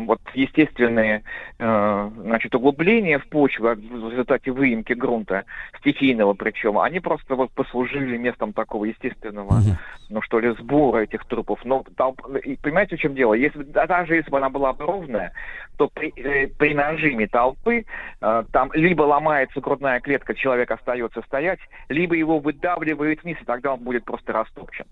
вот 0.05 0.21
естественные 0.35 1.23
э, 1.57 2.09
значит 2.15 2.53
углубления 2.53 3.17
в 3.17 3.27
почву 3.27 3.69
в 3.69 4.11
результате 4.11 4.51
выемки 4.51 4.93
грунта 4.93 5.45
стихийного 5.79 6.33
причем 6.35 6.77
они 6.77 6.99
просто 6.99 7.33
вот 7.33 7.49
послужили 7.53 8.17
местом 8.17 8.53
такого 8.53 8.85
естественного 8.85 9.61
ну 10.09 10.21
что 10.21 10.39
ли 10.39 10.49
сбора 10.55 11.01
этих 11.01 11.25
трупов. 11.25 11.59
Но 11.63 11.83
и 12.43 12.55
понимаете 12.55 12.97
в 12.97 12.99
чем 12.99 13.15
дело? 13.15 13.33
Если 13.33 13.63
да- 13.63 13.85
даже 13.85 14.15
если 14.15 14.29
бы 14.29 14.37
она 14.37 14.49
была 14.49 14.73
бы 14.73 14.85
ровная 14.85 15.33
то 15.77 15.87
при, 15.87 16.11
э, 16.17 16.47
при 16.47 16.73
нажиме 16.73 17.27
толпы 17.27 17.85
там 18.19 18.71
либо 18.73 19.03
ломается 19.03 19.61
грудная 19.61 19.99
клетка 20.01 20.35
человек 20.35 20.69
остается 20.71 21.21
стоять 21.21 21.59
либо 21.87 22.15
его 22.15 22.39
выдавливает 22.59 23.23
вниз 23.23 23.37
и 23.41 23.45
тогда 23.45 23.73
он 23.73 23.79
будет 23.79 24.03
просто 24.05 24.33
растопчен 24.33 24.85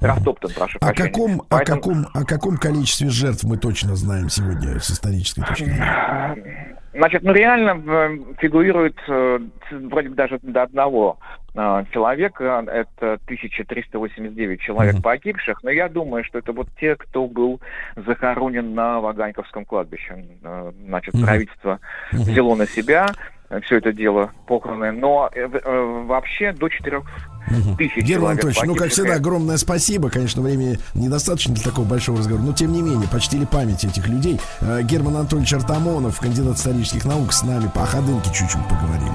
растоптан 0.00 0.50
прошу 0.54 0.78
О 0.80 0.86
прощения. 0.86 1.08
каком, 1.10 1.40
о, 1.40 1.44
Поэтому- 1.48 1.80
каком, 1.80 2.06
о 2.14 2.24
каком 2.24 2.56
количестве 2.56 3.08
жертв 3.08 3.42
мы 3.44 3.56
точно 3.56 3.96
знаем 3.96 4.28
сегодня 4.28 4.78
с 4.78 4.90
исторической 4.90 5.42
точки 5.42 5.64
зрения? 5.64 6.76
Значит, 6.94 7.22
ну 7.22 7.32
реально 7.32 7.82
э, 7.84 8.18
фигурирует 8.40 8.96
э, 9.08 9.38
вроде 9.70 10.08
бы 10.08 10.14
даже 10.14 10.38
до 10.42 10.62
одного 10.62 11.18
э, 11.54 11.84
человека, 11.92 12.64
это 12.68 13.14
1389 13.24 14.60
человек 14.60 15.02
погибших, 15.02 15.62
но 15.64 15.70
я 15.70 15.88
думаю, 15.88 16.22
что 16.24 16.38
это 16.38 16.52
вот 16.52 16.68
те, 16.80 16.94
кто 16.96 17.26
был 17.26 17.60
захоронен 17.96 18.74
на 18.74 19.00
Ваганьковском 19.00 19.64
кладбище. 19.64 20.24
Значит, 20.86 21.14
Мгм. 21.14 21.24
правительство 21.24 21.80
взяло 22.12 22.54
на 22.54 22.66
себя 22.66 23.08
все 23.64 23.78
это 23.78 23.92
дело 23.92 24.32
похороны, 24.46 24.92
но 24.92 25.30
э, 25.32 25.48
э, 25.48 26.04
вообще 26.06 26.52
до 26.52 26.68
4 26.68 27.02
тысяч 27.78 28.04
Герман 28.04 28.32
Анатольевич, 28.32 28.62
ну, 28.64 28.74
как 28.74 28.90
всегда, 28.90 29.14
огромное 29.14 29.56
спасибо. 29.56 30.10
Конечно, 30.10 30.42
времени 30.42 30.78
недостаточно 30.94 31.54
для 31.54 31.64
такого 31.64 31.86
большого 31.86 32.18
разговора, 32.18 32.44
но, 32.44 32.52
тем 32.52 32.72
не 32.72 32.82
менее, 32.82 33.08
почтили 33.10 33.46
память 33.46 33.84
этих 33.84 34.06
людей. 34.08 34.38
Э, 34.60 34.82
Герман 34.82 35.16
Анатольевич 35.16 35.54
Артамонов, 35.54 36.20
кандидат 36.20 36.56
исторических 36.56 37.04
наук, 37.04 37.32
с 37.32 37.42
нами 37.42 37.70
по 37.74 37.86
Ходынке 37.86 38.30
чуть-чуть 38.32 38.64
поговорим. 38.68 39.14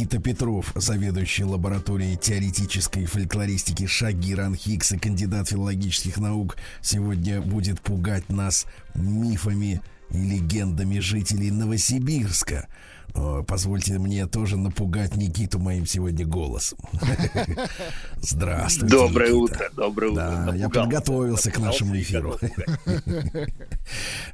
Никита 0.00 0.18
Петров, 0.18 0.72
заведующий 0.76 1.44
лабораторией 1.44 2.16
теоретической 2.16 3.04
фольклористики 3.04 3.84
Шагиран 3.84 4.54
Хикс 4.54 4.92
и 4.92 4.98
кандидат 4.98 5.50
филологических 5.50 6.16
наук, 6.16 6.56
сегодня 6.80 7.42
будет 7.42 7.82
пугать 7.82 8.30
нас 8.30 8.64
мифами 8.94 9.82
и 10.08 10.16
легендами 10.16 11.00
жителей 11.00 11.50
Новосибирска. 11.50 12.66
Но 13.14 13.44
позвольте 13.44 13.98
мне 13.98 14.26
тоже 14.26 14.56
напугать 14.56 15.16
Никиту 15.16 15.58
моим 15.58 15.84
сегодня 15.84 16.24
голосом. 16.24 16.78
Здравствуйте. 18.22 18.96
Доброе 18.96 19.34
утро, 19.34 19.68
доброе 19.76 20.12
утро. 20.12 20.44
Да, 20.46 20.54
я 20.54 20.70
подготовился 20.70 21.50
к 21.50 21.58
нашему 21.58 21.94
эфиру. 22.00 22.38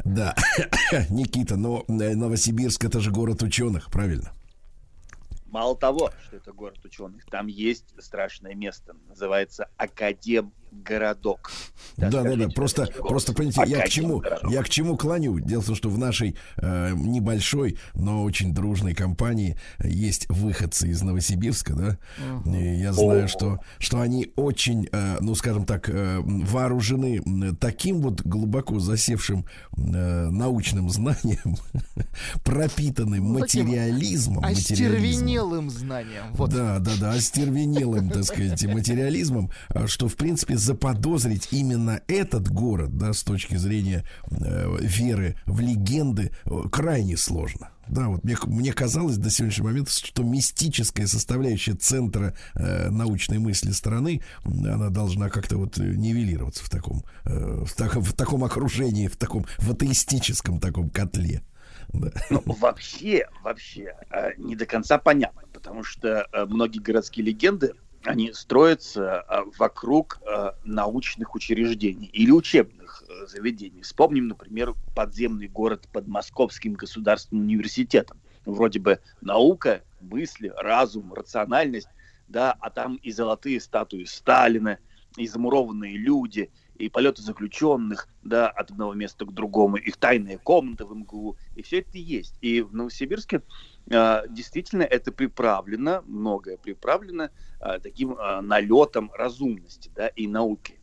Да, 0.04 0.36
Никита, 1.10 1.56
но 1.56 1.84
Новосибирск 1.88 2.84
это 2.84 3.00
же 3.00 3.10
город 3.10 3.42
ученых, 3.42 3.90
правильно? 3.90 4.30
Мало 5.56 5.74
того, 5.74 6.10
что 6.22 6.36
это 6.36 6.52
город 6.52 6.84
ученых, 6.84 7.24
там 7.30 7.46
есть 7.46 7.94
страшное 7.98 8.54
место, 8.54 8.94
называется 9.08 9.70
Академгородок. 10.86 11.50
Да, 11.96 12.10
да, 12.10 12.22
да. 12.22 12.30
скажите, 12.30 12.54
Просто, 12.54 12.86
просто 12.98 13.32
понимаете, 13.32 13.64
я 13.66 13.80
к 13.82 13.88
чему, 13.88 14.18
Академгородок. 14.18 14.50
я 14.52 14.62
к 14.62 14.68
чему 14.68 14.96
клоню. 14.96 15.40
Дело 15.40 15.62
в 15.62 15.66
том, 15.66 15.74
что 15.74 15.88
в 15.88 15.98
нашей 15.98 16.36
э, 16.56 16.92
небольшой, 16.94 17.78
но 17.94 18.22
очень 18.22 18.52
дружной 18.54 18.94
компании 18.94 19.56
есть 19.82 20.28
выходцы 20.28 20.88
из 20.88 21.02
Новосибирска, 21.02 21.74
да. 21.74 21.98
И 22.46 22.76
я 22.80 22.92
знаю, 22.92 23.24
О. 23.24 23.28
что, 23.28 23.60
что 23.78 24.00
они 24.00 24.32
очень, 24.36 24.88
э, 24.92 25.16
ну, 25.20 25.34
скажем 25.34 25.64
так, 25.64 25.88
э, 25.88 26.20
вооружены 26.22 27.22
таким 27.56 28.02
вот 28.02 28.22
глубоко 28.22 28.78
засевшим 28.78 29.46
э, 29.76 30.28
научным 30.30 30.90
знанием, 30.90 31.56
пропитанным 32.44 33.32
Ну, 33.32 33.40
материализмом. 33.40 34.44
Остервенелым 34.44 35.70
знанием. 35.70 36.32
Вот. 36.32 36.50
Да, 36.50 36.78
да, 36.78 36.92
да, 37.00 37.12
остервенелым, 37.12 38.10
так 38.10 38.24
сказать, 38.24 38.64
материализмом, 38.66 39.50
а, 39.68 39.86
что, 39.86 40.08
в 40.08 40.16
принципе, 40.16 40.56
заподозрить 40.66 41.48
именно 41.52 42.02
этот 42.08 42.48
город, 42.50 42.96
да, 42.98 43.12
с 43.12 43.22
точки 43.22 43.54
зрения 43.54 44.04
э, 44.30 44.76
веры 44.80 45.36
в 45.46 45.60
легенды, 45.60 46.32
э, 46.44 46.50
крайне 46.70 47.16
сложно. 47.16 47.70
Да, 47.88 48.08
вот 48.08 48.24
мне, 48.24 48.36
мне 48.46 48.72
казалось 48.72 49.16
до 49.16 49.30
сегодняшнего 49.30 49.68
момента, 49.68 49.92
что 49.92 50.24
мистическая 50.24 51.06
составляющая 51.06 51.74
центра 51.74 52.34
э, 52.54 52.90
научной 52.90 53.38
мысли 53.38 53.70
страны, 53.70 54.22
она 54.44 54.90
должна 54.90 55.30
как-то 55.30 55.56
вот 55.56 55.78
э, 55.78 55.82
нивелироваться 55.82 56.64
в 56.64 56.68
таком, 56.68 57.04
э, 57.24 57.64
в, 57.64 57.72
так- 57.74 57.94
в 57.96 58.12
таком 58.12 58.42
окружении, 58.42 59.06
в 59.06 59.16
таком, 59.16 59.46
в 59.58 59.70
атеистическом 59.70 60.58
таком 60.58 60.90
котле. 60.90 61.42
Да. 61.92 62.10
Ну, 62.30 62.42
вообще, 62.44 63.28
вообще, 63.44 63.94
э, 64.10 64.30
не 64.36 64.56
до 64.56 64.66
конца 64.66 64.98
понятно, 64.98 65.42
потому 65.52 65.84
что 65.84 66.26
э, 66.32 66.44
многие 66.46 66.80
городские 66.80 67.24
легенды, 67.24 67.72
они 68.06 68.32
строятся 68.32 69.24
э, 69.28 69.42
вокруг 69.58 70.20
э, 70.22 70.52
научных 70.64 71.34
учреждений 71.34 72.06
или 72.06 72.30
учебных 72.30 73.02
э, 73.08 73.26
заведений. 73.26 73.82
Вспомним, 73.82 74.28
например, 74.28 74.74
подземный 74.94 75.48
город 75.48 75.88
под 75.92 76.06
Московским 76.06 76.74
государственным 76.74 77.44
университетом. 77.44 78.20
Вроде 78.44 78.78
бы 78.78 79.00
наука, 79.20 79.82
мысли, 80.00 80.52
разум, 80.56 81.12
рациональность, 81.12 81.88
да, 82.28 82.56
а 82.60 82.70
там 82.70 82.96
и 82.96 83.10
золотые 83.10 83.60
статуи 83.60 84.04
Сталина, 84.04 84.78
и 85.16 85.26
замурованные 85.26 85.96
люди, 85.96 86.50
и 86.78 86.88
полеты 86.88 87.22
заключенных, 87.22 88.08
да, 88.22 88.48
от 88.48 88.70
одного 88.70 88.94
места 88.94 89.24
к 89.24 89.32
другому, 89.32 89.76
их 89.76 89.96
тайная 89.96 90.38
комната 90.38 90.86
в 90.86 90.94
МГУ, 90.94 91.36
и 91.54 91.62
все 91.62 91.80
это 91.80 91.98
есть. 91.98 92.36
И 92.40 92.60
в 92.60 92.74
Новосибирске 92.74 93.42
э, 93.90 94.22
действительно 94.28 94.82
это 94.82 95.12
приправлено, 95.12 96.02
многое 96.06 96.56
приправлено 96.56 97.30
э, 97.60 97.78
таким 97.82 98.12
э, 98.12 98.40
налетом 98.40 99.10
разумности, 99.14 99.90
да, 99.94 100.08
и 100.08 100.26
науки. 100.26 100.80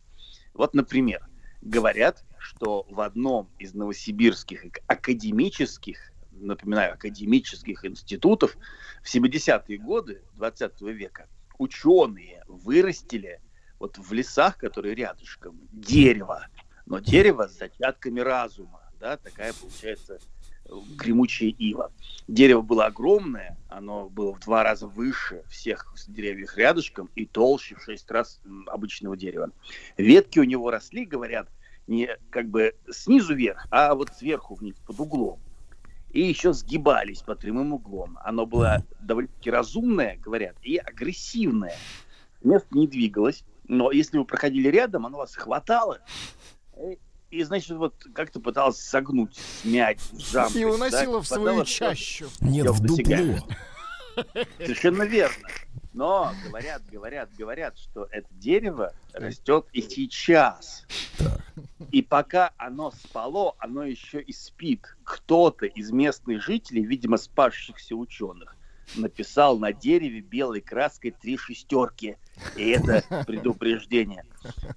Вот, 0.52 0.74
например, 0.74 1.26
говорят, 1.62 2.24
что 2.38 2.86
в 2.90 3.00
одном 3.00 3.48
из 3.58 3.74
новосибирских 3.74 4.64
ак- 4.64 4.80
академических, 4.86 6.12
напоминаю, 6.32 6.94
академических 6.94 7.84
институтов 7.84 8.56
в 9.02 9.14
70-е 9.14 9.78
годы 9.78 10.22
20 10.34 10.80
века 10.82 11.28
ученые 11.58 12.42
вырастили 12.48 13.40
вот 13.84 13.98
в 13.98 14.12
лесах, 14.14 14.56
которые 14.56 14.94
рядышком, 14.94 15.60
дерево, 15.70 16.46
но 16.86 17.00
дерево 17.00 17.48
с 17.48 17.58
зачатками 17.58 18.20
разума, 18.20 18.80
да, 18.98 19.18
такая 19.18 19.52
получается 19.52 20.18
э, 20.64 20.72
гремучая 20.96 21.50
ива. 21.50 21.92
Дерево 22.26 22.62
было 22.62 22.86
огромное, 22.86 23.58
оно 23.68 24.08
было 24.08 24.32
в 24.32 24.40
два 24.40 24.62
раза 24.62 24.86
выше 24.86 25.42
всех 25.50 25.94
деревьев 26.08 26.56
рядышком 26.56 27.10
и 27.14 27.26
толще 27.26 27.74
в 27.74 27.82
шесть 27.82 28.10
раз 28.10 28.40
обычного 28.68 29.18
дерева. 29.18 29.50
Ветки 29.98 30.38
у 30.38 30.44
него 30.44 30.70
росли, 30.70 31.04
говорят, 31.04 31.48
не 31.86 32.08
как 32.30 32.48
бы 32.48 32.74
снизу 32.90 33.34
вверх, 33.34 33.66
а 33.70 33.94
вот 33.94 34.08
сверху 34.16 34.54
вниз, 34.54 34.76
под 34.86 34.98
углом. 34.98 35.40
И 36.10 36.22
еще 36.22 36.54
сгибались 36.54 37.20
под 37.20 37.40
прямым 37.40 37.74
углом. 37.74 38.18
Оно 38.24 38.46
было 38.46 38.82
довольно-таки 39.02 39.50
разумное, 39.50 40.16
говорят, 40.16 40.56
и 40.62 40.78
агрессивное. 40.78 41.76
Место 42.44 42.68
не 42.72 42.86
двигалось, 42.86 43.42
но 43.66 43.90
если 43.90 44.18
вы 44.18 44.24
проходили 44.24 44.68
рядом, 44.68 45.06
оно 45.06 45.18
вас 45.18 45.34
хватало 45.34 46.00
и- 47.30 47.42
значит, 47.42 47.76
вот 47.76 47.94
как-то 48.14 48.40
пыталась 48.40 48.78
согнуть, 48.78 49.36
смять, 49.62 50.00
сжать. 50.12 50.54
И 50.54 50.64
уносила 50.64 51.20
в 51.20 51.26
свою 51.26 51.64
чащу. 51.64 52.28
Нет, 52.40 52.66
в 52.70 52.80
дупло. 52.80 53.48
Совершенно 54.58 55.02
верно. 55.02 55.48
Но 55.92 56.32
говорят, 56.46 56.82
говорят, 56.90 57.30
говорят, 57.36 57.78
что 57.78 58.08
это 58.10 58.28
дерево 58.32 58.92
растет 59.12 59.66
и 59.72 59.82
сейчас. 59.82 60.86
И 61.90 62.02
пока 62.02 62.52
оно 62.56 62.90
спало, 62.90 63.54
оно 63.58 63.84
еще 63.84 64.20
и 64.20 64.32
спит. 64.32 64.96
Кто-то 65.04 65.66
из 65.66 65.90
местных 65.92 66.42
жителей, 66.42 66.84
видимо, 66.84 67.16
спасшихся 67.16 67.94
ученых, 67.94 68.56
написал 68.96 69.58
на 69.58 69.72
дереве 69.72 70.20
белой 70.20 70.60
краской 70.60 71.12
три 71.12 71.36
шестерки. 71.36 72.16
И 72.56 72.68
это 72.68 73.02
предупреждение. 73.26 74.24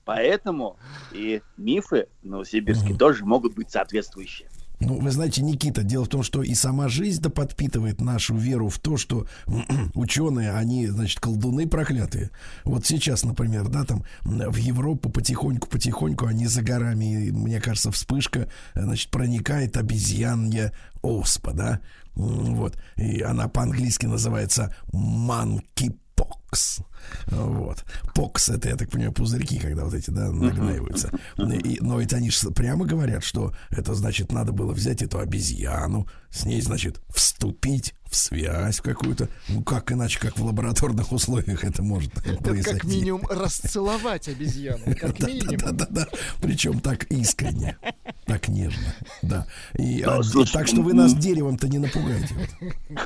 Поэтому 0.06 0.78
и 1.12 1.42
мифы 1.58 2.08
в 2.24 2.28
Новосибирске 2.28 2.94
тоже 2.94 3.26
могут 3.26 3.56
быть 3.56 3.72
соответствующие. 3.72 4.50
Ну, 4.80 5.00
вы 5.00 5.10
знаете, 5.10 5.42
Никита, 5.42 5.82
дело 5.82 6.06
в 6.06 6.08
том, 6.08 6.22
что 6.22 6.44
и 6.44 6.54
сама 6.54 6.88
жизнь-то 6.88 7.32
подпитывает 7.32 8.00
нашу 8.00 8.36
веру 8.36 8.70
в 8.70 8.78
то, 8.78 8.98
что 8.98 9.26
ученые, 9.96 10.54
они, 10.54 10.86
значит, 10.86 11.20
колдуны 11.20 11.68
проклятые. 11.68 12.30
Вот 12.64 12.86
сейчас, 12.86 13.24
например, 13.24 13.70
да, 13.70 13.86
там 13.86 14.04
в 14.22 14.56
Европу 14.56 15.10
потихоньку-потихоньку 15.10 16.28
они 16.28 16.46
за 16.46 16.62
горами, 16.62 17.28
и, 17.28 17.32
мне 17.32 17.60
кажется, 17.60 17.92
вспышка, 17.92 18.52
значит, 18.76 19.10
проникает 19.10 19.78
обезьянья 19.78 20.72
оспа, 21.02 21.54
да, 21.54 21.80
вот. 22.14 22.78
И 22.98 23.22
она 23.22 23.48
по-английски 23.48 24.06
называется 24.06 24.76
monkeypox. 24.94 26.84
Вот. 27.28 27.84
Покс 28.16 28.50
это, 28.50 28.70
я 28.70 28.76
так 28.76 28.90
понимаю, 28.90 29.14
пузырьки, 29.14 29.60
когда 29.60 29.86
вот 29.86 29.94
эти, 29.94 30.10
да, 30.10 30.32
нагнаиваются. 30.32 31.12
И- 31.38 31.80
но 31.82 32.00
ведь 32.00 32.14
они 32.14 32.30
же 32.30 32.52
прямо 32.52 32.86
говорят, 32.86 33.24
что 33.24 33.54
это 33.70 33.94
значит, 33.94 34.32
надо 34.32 34.52
было 34.52 34.74
взять 34.74 35.02
эту 35.02 35.20
обезьяну, 35.20 36.08
с 36.30 36.46
ней, 36.46 36.62
значит, 36.62 37.02
вступить 37.10 37.94
в 38.10 38.16
связь 38.16 38.80
какую-то. 38.82 39.30
Ну, 39.50 39.64
как 39.64 39.92
иначе, 39.92 40.20
как 40.20 40.38
в 40.38 40.46
лабораторных 40.46 41.12
условиях 41.12 41.64
это 41.64 41.84
может 41.84 42.12
Это 42.26 42.42
произойти. 42.44 42.80
как 42.80 42.84
минимум 42.86 43.22
расцеловать 43.30 44.28
обезьяну. 44.28 44.84
Как 45.00 45.20
минимум. 45.20 45.58
Да-да-да. 45.58 46.08
Причем 46.42 46.80
так 46.80 47.04
искренне, 47.06 47.78
так 48.26 48.48
нежно. 48.48 48.94
Да. 49.22 49.46
И, 49.78 50.02
Да, 50.04 50.18
а, 50.18 50.24
слушай, 50.24 50.54
так 50.54 50.68
что 50.68 50.82
вы 50.82 50.94
нас 50.94 51.14
м. 51.14 51.20
деревом-то 51.20 51.68
не 51.68 51.80
напугаете. 51.80 52.34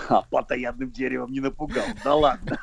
А 0.09 0.21
плотоядным 0.23 0.91
деревом 0.91 1.31
не 1.31 1.39
напугал. 1.39 1.85
Да 2.03 2.15
ладно. 2.15 2.57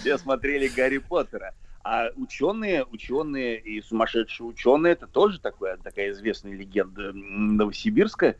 Все 0.00 0.18
смотрели 0.18 0.68
Гарри 0.68 0.98
Поттера. 0.98 1.54
А 1.86 2.08
ученые, 2.16 2.84
ученые 2.84 3.60
и 3.60 3.82
сумасшедшие 3.82 4.46
ученые, 4.46 4.94
это 4.94 5.06
тоже 5.06 5.38
такое, 5.38 5.76
такая 5.76 6.12
известная 6.12 6.52
легенда 6.54 7.10
м, 7.10 7.56
Новосибирска. 7.58 8.26
э, 8.26 8.34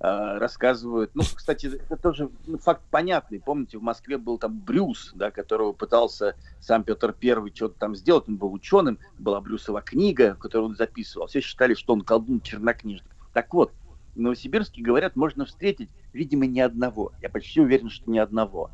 рассказывают. 0.00 1.10
Ну, 1.14 1.22
кстати, 1.22 1.66
это 1.66 1.96
тоже 1.96 2.30
ну, 2.46 2.58
факт 2.58 2.82
понятный. 2.90 3.38
Помните, 3.38 3.76
в 3.76 3.82
Москве 3.82 4.16
был 4.16 4.38
там 4.38 4.58
Брюс, 4.58 5.12
да, 5.14 5.30
которого 5.30 5.72
пытался 5.72 6.36
сам 6.58 6.84
Петр 6.84 7.12
Первый 7.12 7.52
что-то 7.54 7.78
там 7.78 7.94
сделать. 7.94 8.24
Он 8.26 8.36
был 8.36 8.52
ученым, 8.52 8.98
была 9.18 9.40
Брюсова 9.42 9.82
книга, 9.82 10.36
которую 10.36 10.70
он 10.70 10.76
записывал. 10.76 11.26
Все 11.26 11.40
считали, 11.40 11.74
что 11.74 11.92
он 11.92 12.00
колдун 12.00 12.40
чернокнижник. 12.40 13.04
Так 13.34 13.52
вот, 13.52 13.72
в 14.14 14.20
Новосибирске, 14.20 14.82
говорят, 14.82 15.16
можно 15.16 15.44
встретить, 15.44 15.90
видимо, 16.14 16.46
ни 16.46 16.60
одного. 16.60 17.12
Я 17.20 17.28
почти 17.28 17.60
уверен, 17.60 17.90
что 17.90 18.10
ни 18.10 18.18
одного. 18.18 18.70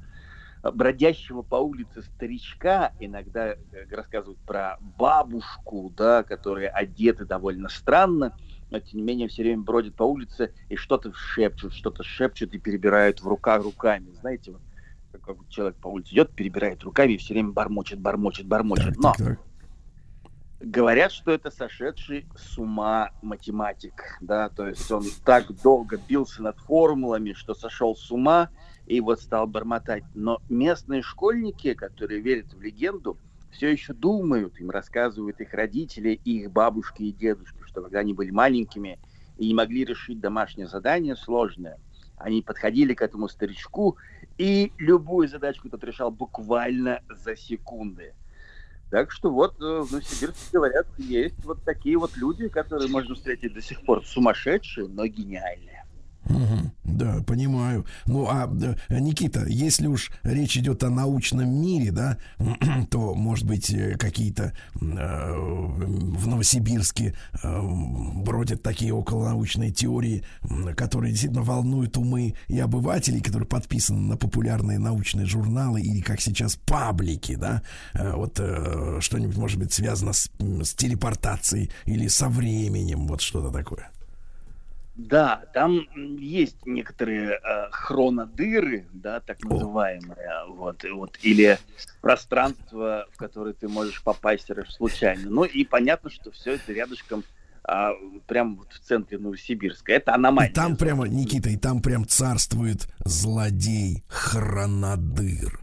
Бродящего 0.63 1.43
по 1.43 1.57
улице 1.57 2.03
старичка, 2.03 2.93
иногда 2.99 3.49
э, 3.49 3.57
рассказывают 3.91 4.39
про 4.41 4.79
бабушку, 4.99 5.93
да, 5.97 6.23
которые 6.23 6.71
одеты 6.71 7.25
довольно 7.25 7.69
странно, 7.69 8.37
но 8.71 8.81
тем 8.81 9.01
не 9.01 9.05
менее 9.05 9.29
все 9.29 9.43
время 9.43 9.63
бродят 9.63 9.95
по 9.95 10.03
улице 10.05 10.53
и 10.69 10.77
что-то 10.77 11.13
шепчут, 11.15 11.73
что-то 11.75 12.03
шепчут 12.03 12.55
и 12.55 12.59
перебирают 12.59 13.21
в 13.23 13.29
руках 13.29 13.63
руками. 13.63 14.13
Знаете, 14.21 14.53
вот 14.53 14.63
как- 15.21 15.37
вот 15.39 15.49
человек 15.49 15.77
по 15.77 15.89
улице 15.89 16.15
идет, 16.15 16.35
перебирает 16.35 16.83
руками 16.83 17.13
и 17.13 17.17
все 17.17 17.35
время 17.35 17.51
бормочет, 17.53 18.01
бормочет, 18.01 18.47
бормочет. 18.47 18.97
Но 18.97 19.15
Говорят, 20.59 21.13
что 21.13 21.33
это 21.33 21.51
сошедший 21.51 22.27
с 22.35 22.57
ума 22.57 23.11
математик, 23.21 24.17
да, 24.23 24.49
то 24.49 24.67
есть 24.67 24.91
он 24.91 25.05
так 25.23 25.45
долго 25.63 25.99
бился 25.99 26.43
над 26.43 26.59
формулами, 26.61 27.35
что 27.35 27.55
сошел 27.55 27.95
с 27.95 28.11
ума 28.11 28.49
и 28.87 29.01
вот 29.03 29.21
стал 29.21 29.47
бормотать. 29.47 30.05
Но 30.15 30.41
местные 30.49 31.03
школьники, 31.03 31.75
которые 31.75 32.23
верят 32.23 32.55
в 32.55 32.63
легенду, 32.63 33.19
все 33.51 33.69
еще 33.69 33.93
думают, 33.93 34.59
им 34.59 34.71
рассказывают 34.71 35.41
их 35.41 35.53
родители, 35.53 36.19
и 36.25 36.41
их 36.41 36.51
бабушки 36.51 37.03
и 37.03 37.13
дедушки, 37.13 37.61
что 37.77 37.83
когда 37.83 37.99
они 37.99 38.15
были 38.15 38.31
маленькими 38.31 38.99
и 39.37 39.49
не 39.49 39.55
могли 39.55 39.85
решить 39.85 40.19
домашнее 40.19 40.67
задание 40.67 41.15
сложное, 41.15 41.79
они 42.17 42.41
подходили 42.41 42.95
к 42.95 43.03
этому 43.03 43.29
старичку 43.29 43.99
и 44.39 44.73
любую 44.79 45.29
задачку 45.29 45.69
тот 45.69 45.85
решал 45.85 46.11
буквально 46.11 47.03
за 47.11 47.37
секунды. 47.37 48.15
Так 48.91 49.11
что 49.11 49.31
вот 49.31 49.61
э, 49.61 49.81
в 49.83 49.93
Новосибирске, 49.93 50.49
говорят, 50.53 50.87
есть 50.97 51.45
вот 51.45 51.63
такие 51.65 51.99
вот 51.99 52.17
люди, 52.17 52.49
которые 52.49 52.89
можно 52.89 53.15
встретить 53.15 53.53
до 53.53 53.61
сих 53.61 53.85
пор 53.85 54.03
сумасшедшие, 54.07 54.89
но 54.89 55.07
гениальные. 55.07 55.76
Мгм. 56.29 56.73
Да, 56.85 57.23
понимаю. 57.27 57.85
Ну, 58.07 58.27
а, 58.29 58.51
э, 58.89 59.01
Никита, 59.01 59.45
если 59.47 59.87
уж 59.87 60.11
речь 60.23 60.57
идет 60.57 60.83
о 60.85 60.91
научном 60.91 61.49
мире, 61.49 61.91
да, 61.91 62.19
то, 62.91 63.15
может 63.15 63.47
быть, 63.47 63.71
э, 63.71 63.97
какие-то 63.97 64.53
э, 64.75 65.35
в 65.35 66.27
Новосибирске 66.27 67.15
э, 67.43 67.61
бродят 68.17 68.63
такие 68.63 68.93
околонаучные 68.93 69.71
теории, 69.71 70.25
которые 70.77 71.13
действительно 71.13 71.43
волнуют 71.43 71.97
умы 71.97 72.35
и 72.49 72.59
обывателей, 72.59 73.21
которые 73.21 73.49
подписаны 73.49 74.01
на 74.01 74.17
популярные 74.17 74.79
научные 74.79 75.27
журналы 75.27 75.81
или, 75.81 76.01
как 76.01 76.21
сейчас, 76.21 76.57
паблики, 76.57 77.35
да, 77.37 77.63
Э, 77.95 78.15
вот 78.15 78.39
э, 78.39 78.99
что-нибудь, 79.01 79.37
может 79.37 79.59
быть, 79.59 79.73
связано 79.73 80.13
с, 80.13 80.31
с 80.39 80.75
телепортацией 80.75 81.71
или 81.85 82.09
со 82.09 82.29
временем, 82.29 83.07
вот 83.07 83.21
что-то 83.21 83.51
такое. 83.51 83.91
Да, 84.97 85.45
там 85.53 85.87
есть 86.19 86.65
некоторые 86.65 87.33
э, 87.33 87.71
хронодыры, 87.71 88.87
да, 88.95 89.21
так 89.21 89.45
называемые, 89.45 90.47
вот, 90.49 90.85
и 90.85 90.91
вот, 90.91 91.19
или 91.23 91.59
пространство, 92.01 93.07
в 93.13 93.17
которое 93.19 93.53
ты 93.53 93.69
можешь 93.69 94.03
попасть 94.03 94.49
случайно. 94.71 95.29
Ну 95.29 95.45
и 95.45 95.65
понятно, 95.65 96.09
что 96.09 96.31
все 96.31 96.55
это 96.55 96.73
рядышком, 96.73 97.25
а, 97.69 97.91
прямо 98.29 98.57
вот 98.59 98.73
в 98.73 98.79
центре 98.79 99.19
Новосибирска. 99.19 99.93
Это 99.93 100.13
И 100.13 100.15
аномалия. 100.15 100.53
там 100.53 100.77
прямо, 100.77 101.09
Никита, 101.09 101.51
и 101.51 101.57
там 101.57 101.83
прям 101.83 102.07
царствует 102.07 102.89
злодей 103.05 104.05
Хронодыр. 104.09 105.61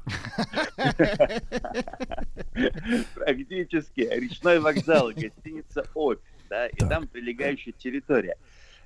Практически. 3.16 4.02
Речной 4.02 4.60
вокзал, 4.60 5.12
гостиница 5.12 5.86
«Обь», 5.94 6.20
да, 6.50 6.68
и 6.68 6.76
там 6.76 7.08
прилегающая 7.08 7.72
территория. 7.72 8.36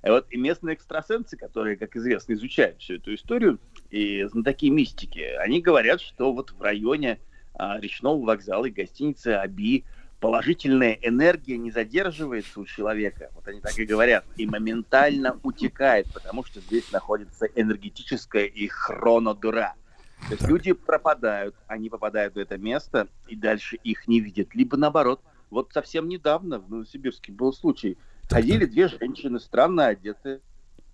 А 0.01 0.11
вот 0.11 0.27
и 0.29 0.37
местные 0.37 0.75
экстрасенсы, 0.75 1.37
которые, 1.37 1.77
как 1.77 1.95
известно, 1.95 2.33
изучают 2.33 2.79
всю 2.79 2.95
эту 2.95 3.13
историю, 3.15 3.59
и 3.89 4.23
знатоки 4.25 4.69
мистики, 4.69 5.21
они 5.39 5.61
говорят, 5.61 6.01
что 6.01 6.33
вот 6.33 6.51
в 6.51 6.61
районе 6.61 7.19
а, 7.53 7.79
речного 7.79 8.23
вокзала 8.23 8.65
и 8.65 8.71
гостиницы 8.71 9.29
«Аби» 9.29 9.85
положительная 10.19 10.97
энергия 11.01 11.57
не 11.57 11.71
задерживается 11.71 12.59
у 12.59 12.65
человека, 12.65 13.29
вот 13.35 13.47
они 13.47 13.61
так 13.61 13.77
и 13.77 13.85
говорят, 13.85 14.25
и 14.35 14.47
моментально 14.47 15.39
утекает, 15.43 16.07
потому 16.13 16.43
что 16.43 16.59
здесь 16.59 16.91
находится 16.91 17.45
энергетическая 17.45 18.45
и 18.45 18.67
хронодыра. 18.67 19.75
То 20.27 20.33
есть 20.33 20.47
люди 20.47 20.73
пропадают, 20.73 21.55
они 21.67 21.89
попадают 21.89 22.35
в 22.35 22.37
это 22.39 22.57
место 22.57 23.07
и 23.27 23.35
дальше 23.35 23.77
их 23.83 24.07
не 24.07 24.19
видят. 24.19 24.55
Либо 24.55 24.75
наоборот, 24.75 25.21
вот 25.49 25.71
совсем 25.71 26.09
недавно 26.09 26.59
в 26.59 26.69
Новосибирске 26.69 27.31
был 27.31 27.53
случай. 27.53 27.97
Ходили 28.29 28.65
две 28.65 28.87
женщины, 28.87 29.39
странно 29.39 29.87
одетые, 29.87 30.41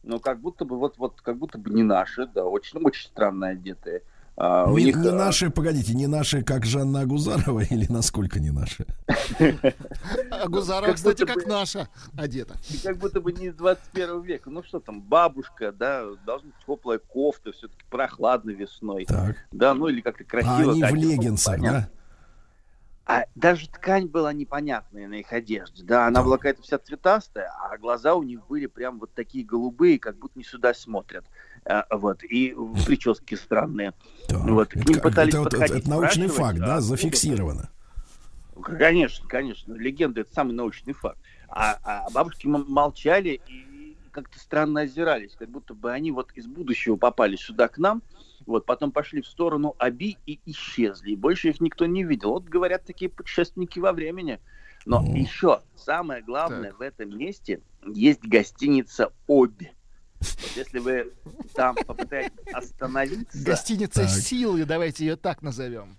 но 0.04 0.20
как 0.20 0.40
будто 0.40 0.66
бы 0.66 0.78
вот, 0.78 0.98
вот 0.98 1.22
как 1.22 1.38
будто 1.38 1.58
бы 1.58 1.72
не 1.72 1.84
наши, 1.84 2.28
да, 2.28 2.46
очень, 2.46 2.80
очень 2.84 3.08
странно 3.08 3.48
одетые. 3.50 4.04
А, 4.36 4.66
у 4.66 4.78
не, 4.80 4.86
них, 4.86 4.96
не 4.96 5.10
а, 5.10 5.12
наши, 5.14 5.52
погодите, 5.52 5.94
не 5.94 6.08
наши, 6.08 6.42
как 6.42 6.66
Жанна 6.66 7.02
Агузарова, 7.02 7.62
или 7.70 7.86
насколько 7.90 8.40
не 8.40 8.52
наши? 8.52 8.86
А 10.32 10.48
Гузарова, 10.48 10.88
Как 10.88 10.96
кстати, 10.96 11.24
как 11.26 11.46
наша 11.46 11.88
одета. 12.18 12.56
Как 12.84 12.98
будто 12.98 13.22
бы 13.22 13.32
не 13.32 13.48
из 13.48 13.56
21 13.56 14.22
века. 14.22 14.50
Ну 14.50 14.64
что 14.64 14.80
там, 14.80 15.02
бабушка, 15.02 15.72
да, 15.72 16.06
должна 16.26 16.48
быть 16.50 16.56
теплая 16.66 16.98
кофта, 16.98 17.52
все-таки 17.52 17.84
прохладно 17.90 18.52
весной. 18.52 19.08
Да, 19.52 19.74
ну 19.74 19.88
или 19.88 20.02
как-то 20.02 20.24
красиво. 20.24 20.72
А 20.72 20.72
они 20.72 20.84
в 20.84 20.96
леггинсах, 20.96 21.62
да? 21.62 21.90
А 23.06 23.26
даже 23.36 23.68
ткань 23.68 24.08
была 24.08 24.32
непонятная 24.32 25.10
на 25.10 25.16
их 25.16 25.34
одежде. 25.34 25.84
Да, 25.84 26.08
она 26.08 26.24
была 26.24 26.38
какая-то 26.38 26.62
вся 26.62 26.80
цветастая, 26.80 27.52
а 27.52 27.78
глаза 27.78 28.16
у 28.16 28.24
них 28.24 28.48
были 28.48 28.68
прям 28.68 29.00
вот 29.00 29.14
такие 29.14 29.44
голубые, 29.44 30.00
как 30.00 30.18
будто 30.18 30.38
не 30.38 30.46
сюда 30.46 30.74
смотрят. 30.74 31.26
А, 31.66 31.86
вот. 31.92 32.24
И 32.24 32.56
прически 32.86 33.36
странные. 33.36 33.94
Вот. 34.30 34.70
К 34.70 34.76
ним 34.76 34.98
Это, 34.98 35.02
пытались 35.02 35.34
это 35.34 35.44
подходить, 35.44 35.78
это 35.80 35.90
научный 35.90 36.30
спрашивать, 36.30 36.38
факт, 36.38 36.56
а 36.56 36.60
да, 36.60 36.76
откуда 36.78 36.96
зафиксировано. 36.96 37.70
Конечно, 38.62 39.28
конечно. 39.28 39.74
Легенда 39.74 40.22
это 40.22 40.34
самый 40.34 40.54
научный 40.54 40.94
факт. 40.94 41.18
А, 41.50 41.78
а 41.84 42.10
бабушки 42.10 42.48
молчали 42.48 43.42
и 43.48 43.73
как-то 44.14 44.40
странно 44.40 44.82
озирались, 44.82 45.36
как 45.38 45.50
будто 45.50 45.74
бы 45.74 45.92
они 45.92 46.12
вот 46.12 46.32
из 46.36 46.46
будущего 46.46 46.96
попали 46.96 47.36
сюда 47.36 47.68
к 47.68 47.78
нам, 47.78 48.02
вот 48.46 48.66
потом 48.66 48.92
пошли 48.92 49.22
в 49.22 49.28
сторону 49.28 49.76
Аби 49.80 50.18
и 50.26 50.40
исчезли. 50.46 51.12
И 51.12 51.16
больше 51.16 51.50
их 51.50 51.60
никто 51.60 51.86
не 51.86 52.04
видел. 52.04 52.32
Вот 52.32 52.46
говорят 52.46 52.86
такие 52.86 53.10
путешественники 53.10 53.80
во 53.80 53.92
времени. 53.92 54.40
Но 54.86 55.04
еще 55.16 55.62
самое 55.76 56.22
главное 56.22 56.74
в 56.74 56.82
этом 56.82 57.18
месте 57.18 57.62
есть 57.86 58.22
гостиница 58.22 59.14
Оби. 59.28 59.72
Вот 60.20 60.52
если 60.56 60.80
вы 60.80 61.14
там 61.54 61.76
попытаетесь 61.76 62.54
остановиться... 62.54 63.44
Гостиница 63.44 64.08
силы, 64.08 64.66
давайте 64.66 65.06
ее 65.06 65.16
так 65.16 65.42
назовем. 65.42 65.98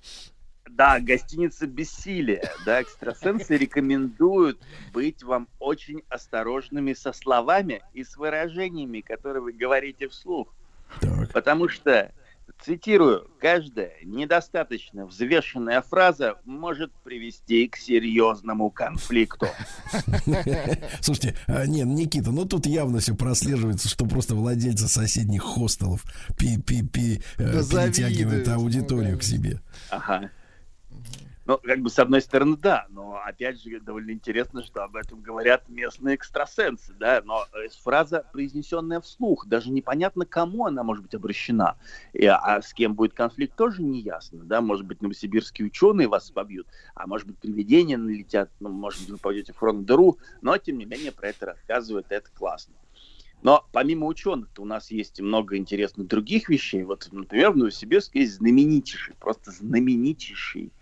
Да, 0.76 0.98
гостиница 0.98 1.68
бессилия. 1.68 2.50
Да, 2.66 2.82
экстрасенсы 2.82 3.56
рекомендуют 3.56 4.58
быть 4.92 5.22
вам 5.22 5.46
очень 5.60 6.02
осторожными 6.08 6.94
со 6.94 7.12
словами 7.12 7.82
и 7.92 8.02
с 8.02 8.16
выражениями, 8.16 9.00
которые 9.00 9.40
вы 9.40 9.52
говорите 9.52 10.08
вслух. 10.08 10.48
Потому 11.32 11.68
что, 11.68 12.12
цитирую, 12.60 13.30
каждая 13.38 13.92
недостаточно 14.02 15.06
взвешенная 15.06 15.80
фраза 15.80 16.40
может 16.44 16.92
привести 17.04 17.68
к 17.68 17.76
серьезному 17.76 18.70
конфликту. 18.70 19.46
Слушайте, 21.00 21.36
а, 21.46 21.66
нет, 21.66 21.86
Никита, 21.86 22.32
ну 22.32 22.46
тут 22.46 22.66
явно 22.66 22.98
все 22.98 23.14
прослеживается, 23.14 23.88
что 23.88 24.06
просто 24.06 24.34
владельцы 24.34 24.88
соседних 24.88 25.42
хостелов 25.42 26.04
пи 26.36 26.60
пи 26.60 26.82
пи 26.82 27.22
э, 27.38 27.62
Да 27.70 27.84
перетягивают 27.86 28.48
аудиторию 28.48 29.16
к 29.20 29.22
себе. 29.22 29.60
Ага. 29.90 30.30
Ну, 31.46 31.58
как 31.58 31.80
бы 31.80 31.90
с 31.90 31.98
одной 31.98 32.22
стороны, 32.22 32.56
да, 32.56 32.86
но 32.88 33.20
опять 33.22 33.60
же 33.60 33.78
довольно 33.78 34.12
интересно, 34.12 34.64
что 34.64 34.82
об 34.82 34.96
этом 34.96 35.20
говорят 35.20 35.68
местные 35.68 36.14
экстрасенсы, 36.14 36.94
да, 36.94 37.20
но 37.22 37.44
э, 37.52 37.68
фраза, 37.82 38.24
произнесенная 38.32 39.02
вслух, 39.02 39.46
даже 39.46 39.70
непонятно, 39.70 40.24
кому 40.24 40.64
она 40.64 40.82
может 40.82 41.02
быть 41.02 41.14
обращена, 41.14 41.76
и, 42.14 42.24
а 42.24 42.62
с 42.62 42.72
кем 42.72 42.94
будет 42.94 43.12
конфликт, 43.12 43.56
тоже 43.56 43.82
не 43.82 44.00
ясно, 44.00 44.42
да, 44.44 44.62
может 44.62 44.86
быть, 44.86 45.02
новосибирские 45.02 45.66
ученые 45.66 46.08
вас 46.08 46.30
побьют, 46.30 46.66
а 46.94 47.06
может 47.06 47.26
быть, 47.26 47.38
привидения 47.38 47.98
налетят, 47.98 48.50
ну, 48.60 48.70
может 48.70 49.00
быть, 49.00 49.10
вы 49.10 49.18
пойдете 49.18 49.52
в 49.52 49.58
фронт-дыру, 49.58 50.18
но, 50.40 50.56
тем 50.56 50.78
не 50.78 50.86
менее, 50.86 51.12
про 51.12 51.28
это 51.28 51.46
рассказывают, 51.46 52.06
это 52.08 52.30
классно. 52.30 52.74
Но 53.42 53.66
помимо 53.72 54.06
ученых-то 54.06 54.62
у 54.62 54.64
нас 54.64 54.90
есть 54.90 55.20
много 55.20 55.58
интересных 55.58 56.06
других 56.06 56.48
вещей. 56.48 56.82
Вот, 56.84 57.06
например, 57.12 57.50
в 57.50 57.58
Новосибирске 57.58 58.20
есть 58.20 58.36
знаменитейший, 58.36 59.14
просто 59.16 59.50
знаменитейший 59.50 60.72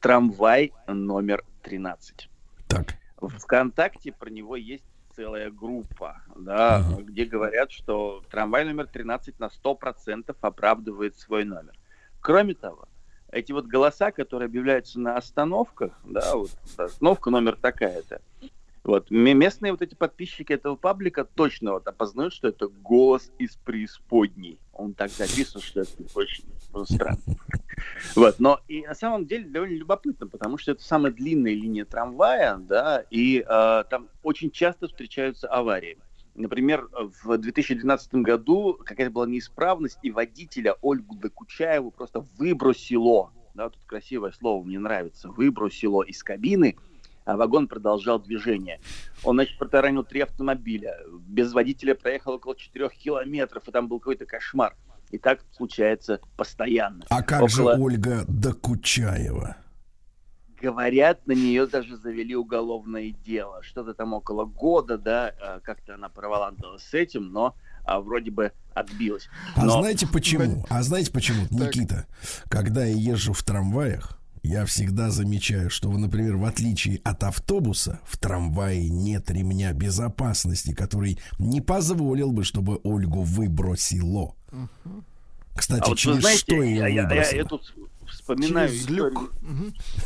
трамвай 0.00 0.72
номер 0.86 1.44
13. 1.62 2.28
Так. 2.68 2.94
ВКонтакте 3.20 4.12
про 4.12 4.30
него 4.30 4.56
есть 4.56 4.84
целая 5.14 5.50
группа, 5.50 6.22
да, 6.36 6.84
где 6.98 7.24
говорят, 7.24 7.72
что 7.72 8.22
трамвай 8.30 8.64
номер 8.64 8.86
13 8.86 9.40
на 9.40 9.46
100% 9.48 10.36
оправдывает 10.40 11.16
свой 11.16 11.44
номер. 11.44 11.72
Кроме 12.20 12.54
того, 12.54 12.88
эти 13.30 13.50
вот 13.52 13.66
голоса, 13.66 14.12
которые 14.12 14.46
объявляются 14.46 15.00
на 15.00 15.16
остановках, 15.16 15.98
да, 16.04 16.36
вот 16.36 16.50
остановка 16.78 17.30
номер 17.30 17.56
такая-то, 17.56 18.20
вот, 18.88 19.10
местные 19.10 19.72
вот 19.72 19.82
эти 19.82 19.94
подписчики 19.94 20.54
этого 20.54 20.74
паблика 20.74 21.24
точно 21.24 21.72
вот 21.72 21.86
опознают, 21.86 22.32
что 22.32 22.48
это 22.48 22.68
голос 22.68 23.30
из 23.38 23.56
преисподней. 23.56 24.58
Он 24.72 24.94
так 24.94 25.10
записан, 25.10 25.60
что 25.60 25.82
это 25.82 25.90
очень 26.14 26.44
странно. 26.84 27.20
Вот, 28.16 28.40
но 28.40 28.60
и 28.66 28.86
на 28.86 28.94
самом 28.94 29.26
деле 29.26 29.44
довольно 29.44 29.76
любопытно, 29.76 30.26
потому 30.26 30.56
что 30.56 30.72
это 30.72 30.82
самая 30.82 31.12
длинная 31.12 31.52
линия 31.52 31.84
трамвая, 31.84 32.56
да, 32.56 33.04
и 33.10 33.44
э, 33.46 33.84
там 33.90 34.08
очень 34.22 34.50
часто 34.50 34.88
встречаются 34.88 35.48
аварии. 35.48 35.98
Например, 36.34 36.88
в 37.22 37.36
2012 37.36 38.14
году 38.14 38.80
какая-то 38.84 39.12
была 39.12 39.26
неисправность, 39.26 39.98
и 40.02 40.10
водителя 40.10 40.76
Ольгу 40.80 41.14
Докучаеву 41.16 41.90
просто 41.90 42.24
выбросило, 42.38 43.32
да, 43.54 43.68
тут 43.68 43.82
красивое 43.84 44.32
слово, 44.32 44.64
мне 44.64 44.78
нравится, 44.78 45.28
выбросило 45.28 46.02
из 46.02 46.22
кабины, 46.22 46.76
а 47.28 47.36
вагон 47.36 47.68
продолжал 47.68 48.18
движение. 48.18 48.80
Он, 49.22 49.36
значит, 49.36 49.58
протаранил 49.58 50.02
три 50.02 50.22
автомобиля. 50.22 50.96
Без 51.26 51.52
водителя 51.52 51.94
проехал 51.94 52.32
около 52.32 52.56
4 52.56 52.88
километров, 52.88 53.68
и 53.68 53.70
там 53.70 53.86
был 53.86 53.98
какой-то 53.98 54.24
кошмар. 54.24 54.74
И 55.10 55.18
так 55.18 55.40
случается 55.54 56.20
постоянно. 56.38 57.04
А 57.10 57.22
как 57.22 57.42
Около- 57.42 57.48
же 57.76 57.82
Ольга 57.82 58.24
Докучаева? 58.28 59.56
Говорят, 60.60 61.26
на 61.26 61.32
нее 61.32 61.66
даже 61.66 61.98
завели 61.98 62.34
уголовное 62.34 63.10
дело. 63.10 63.62
Что-то 63.62 63.92
там 63.92 64.14
около 64.14 64.46
года, 64.46 64.96
да, 64.96 65.32
а, 65.40 65.60
как-то 65.60 65.94
она 65.96 66.08
проволандалась 66.08 66.82
с 66.82 66.94
этим, 66.94 67.30
но 67.30 67.54
а, 67.84 68.00
вроде 68.00 68.30
бы 68.30 68.52
отбилась. 68.74 69.28
А 69.54 69.66
Но- 69.66 69.80
знаете 69.82 70.06
почему? 70.10 70.64
А 70.70 70.82
знаете 70.82 71.12
почему, 71.12 71.42
Никита? 71.50 72.06
Когда 72.48 72.84
я 72.86 72.94
езжу 72.94 73.34
в 73.34 73.42
трамваях, 73.42 74.17
я 74.42 74.64
всегда 74.64 75.10
замечаю, 75.10 75.70
что, 75.70 75.90
например, 75.90 76.36
в 76.36 76.44
отличие 76.44 77.00
от 77.04 77.22
автобуса, 77.24 78.00
в 78.04 78.16
трамвае 78.18 78.88
нет 78.88 79.30
ремня 79.30 79.72
безопасности, 79.72 80.72
который 80.74 81.18
не 81.38 81.60
позволил 81.60 82.32
бы, 82.32 82.44
чтобы 82.44 82.80
Ольгу 82.84 83.22
выбросило. 83.22 84.34
Кстати, 85.56 85.82
А 85.82 85.88
вот 85.88 85.98
через 85.98 86.20
знаете, 86.20 86.38
что 86.40 86.62
ее 86.62 86.76
я, 86.76 86.88
я- 86.88 87.12
я- 87.14 87.30
я 87.30 87.44
тут 87.44 87.74
вспоминаю 88.06 88.68
Через 88.68 88.82
историю, 88.82 89.10
люк. 89.12 89.32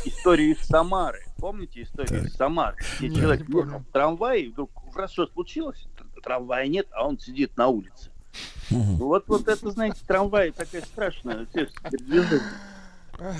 Историю 0.05 0.55
из 0.55 0.65
Самары. 0.65 1.23
Помните 1.37 1.83
историю 1.83 2.25
из 2.25 2.33
Самары? 2.33 2.77
Где 2.97 3.09
Нет, 3.09 3.19
человек 3.21 3.49
ехал 3.49 3.79
в 3.79 3.85
трамвае, 3.91 4.45
и 4.45 4.49
вдруг 4.49 4.71
раз 4.95 5.11
что 5.11 5.27
случилось, 5.27 5.85
трамвая 6.23 6.67
нет, 6.67 6.87
а 6.91 7.07
он 7.07 7.19
сидит 7.19 7.55
на 7.57 7.67
улице. 7.67 8.09
Ну, 8.71 8.95
Вот, 8.95 9.25
вот 9.27 9.47
это, 9.47 9.69
знаете, 9.69 9.97
трамвай 10.07 10.51
такая 10.51 10.81
страшная. 10.81 11.45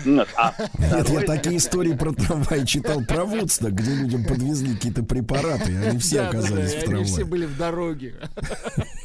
Нет, 0.06 0.28
а 0.38 0.54
Нет, 0.78 1.10
я 1.10 1.22
такие 1.22 1.58
истории 1.58 1.94
про 1.94 2.14
трамвай 2.14 2.66
читал 2.66 3.02
про 3.06 3.26
Вудсток, 3.26 3.74
где 3.74 3.96
людям 3.96 4.24
подвезли 4.24 4.76
какие-то 4.76 5.04
препараты, 5.04 5.72
и 5.72 5.76
они 5.76 6.00
все 6.00 6.18
Да, 6.18 6.24
да, 6.26 6.32
да, 6.32 6.40
оказались 6.40 6.72
в 6.72 6.76
Они 6.76 6.86
трамвае. 6.86 7.06
все 7.06 7.26
были 7.26 7.46
в 7.46 7.58
дороге. 7.58 8.16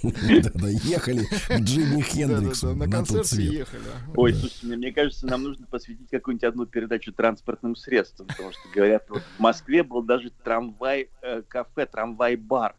Да-да, 0.02 0.68
ехали 0.68 1.24
к 1.48 1.58
Джимми 1.60 2.00
Хендриксу 2.02 2.74
на 2.74 3.24
свет. 3.24 3.52
ехали. 3.52 3.82
Ой, 4.14 4.34
слушайте, 4.34 4.66
мне, 4.66 4.76
мне 4.76 4.92
кажется, 4.92 5.26
нам 5.26 5.42
нужно 5.42 5.66
посвятить 5.66 6.08
какую-нибудь 6.10 6.44
одну 6.44 6.66
передачу 6.66 7.12
транспортным 7.12 7.74
средствам, 7.74 8.28
потому 8.28 8.52
что, 8.52 8.60
говорят, 8.74 9.04
вот 9.08 9.22
в 9.36 9.40
Москве 9.40 9.82
был 9.82 10.02
даже 10.02 10.30
трамвай-кафе, 10.44 11.86
трамвай-бар. 11.86 12.74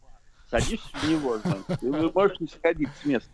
Садишься 0.50 0.88
в 0.94 1.08
него, 1.08 1.38
значит, 1.38 1.84
и 1.84 1.88
вы 1.88 2.12
можешь 2.12 2.40
не 2.40 2.48
сходить 2.48 2.90
с 3.02 3.06
места. 3.06 3.30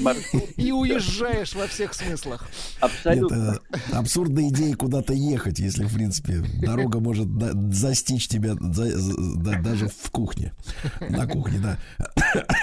Маршрут. 0.00 0.48
И 0.56 0.70
уезжаешь 0.70 1.54
во 1.54 1.66
всех 1.66 1.92
смыслах. 1.92 2.48
Абсолютно. 2.80 3.58
Это 3.70 3.98
абсурдная 3.98 4.48
идея 4.48 4.76
куда-то 4.76 5.12
ехать, 5.12 5.58
если, 5.58 5.84
в 5.84 5.94
принципе, 5.94 6.42
дорога 6.60 7.00
может 7.00 7.28
застичь 7.72 8.28
тебя 8.28 8.54
даже 8.54 9.88
в 9.88 10.10
кухне. 10.10 10.52
На 11.00 11.26
кухне, 11.26 11.58
да. 11.58 11.78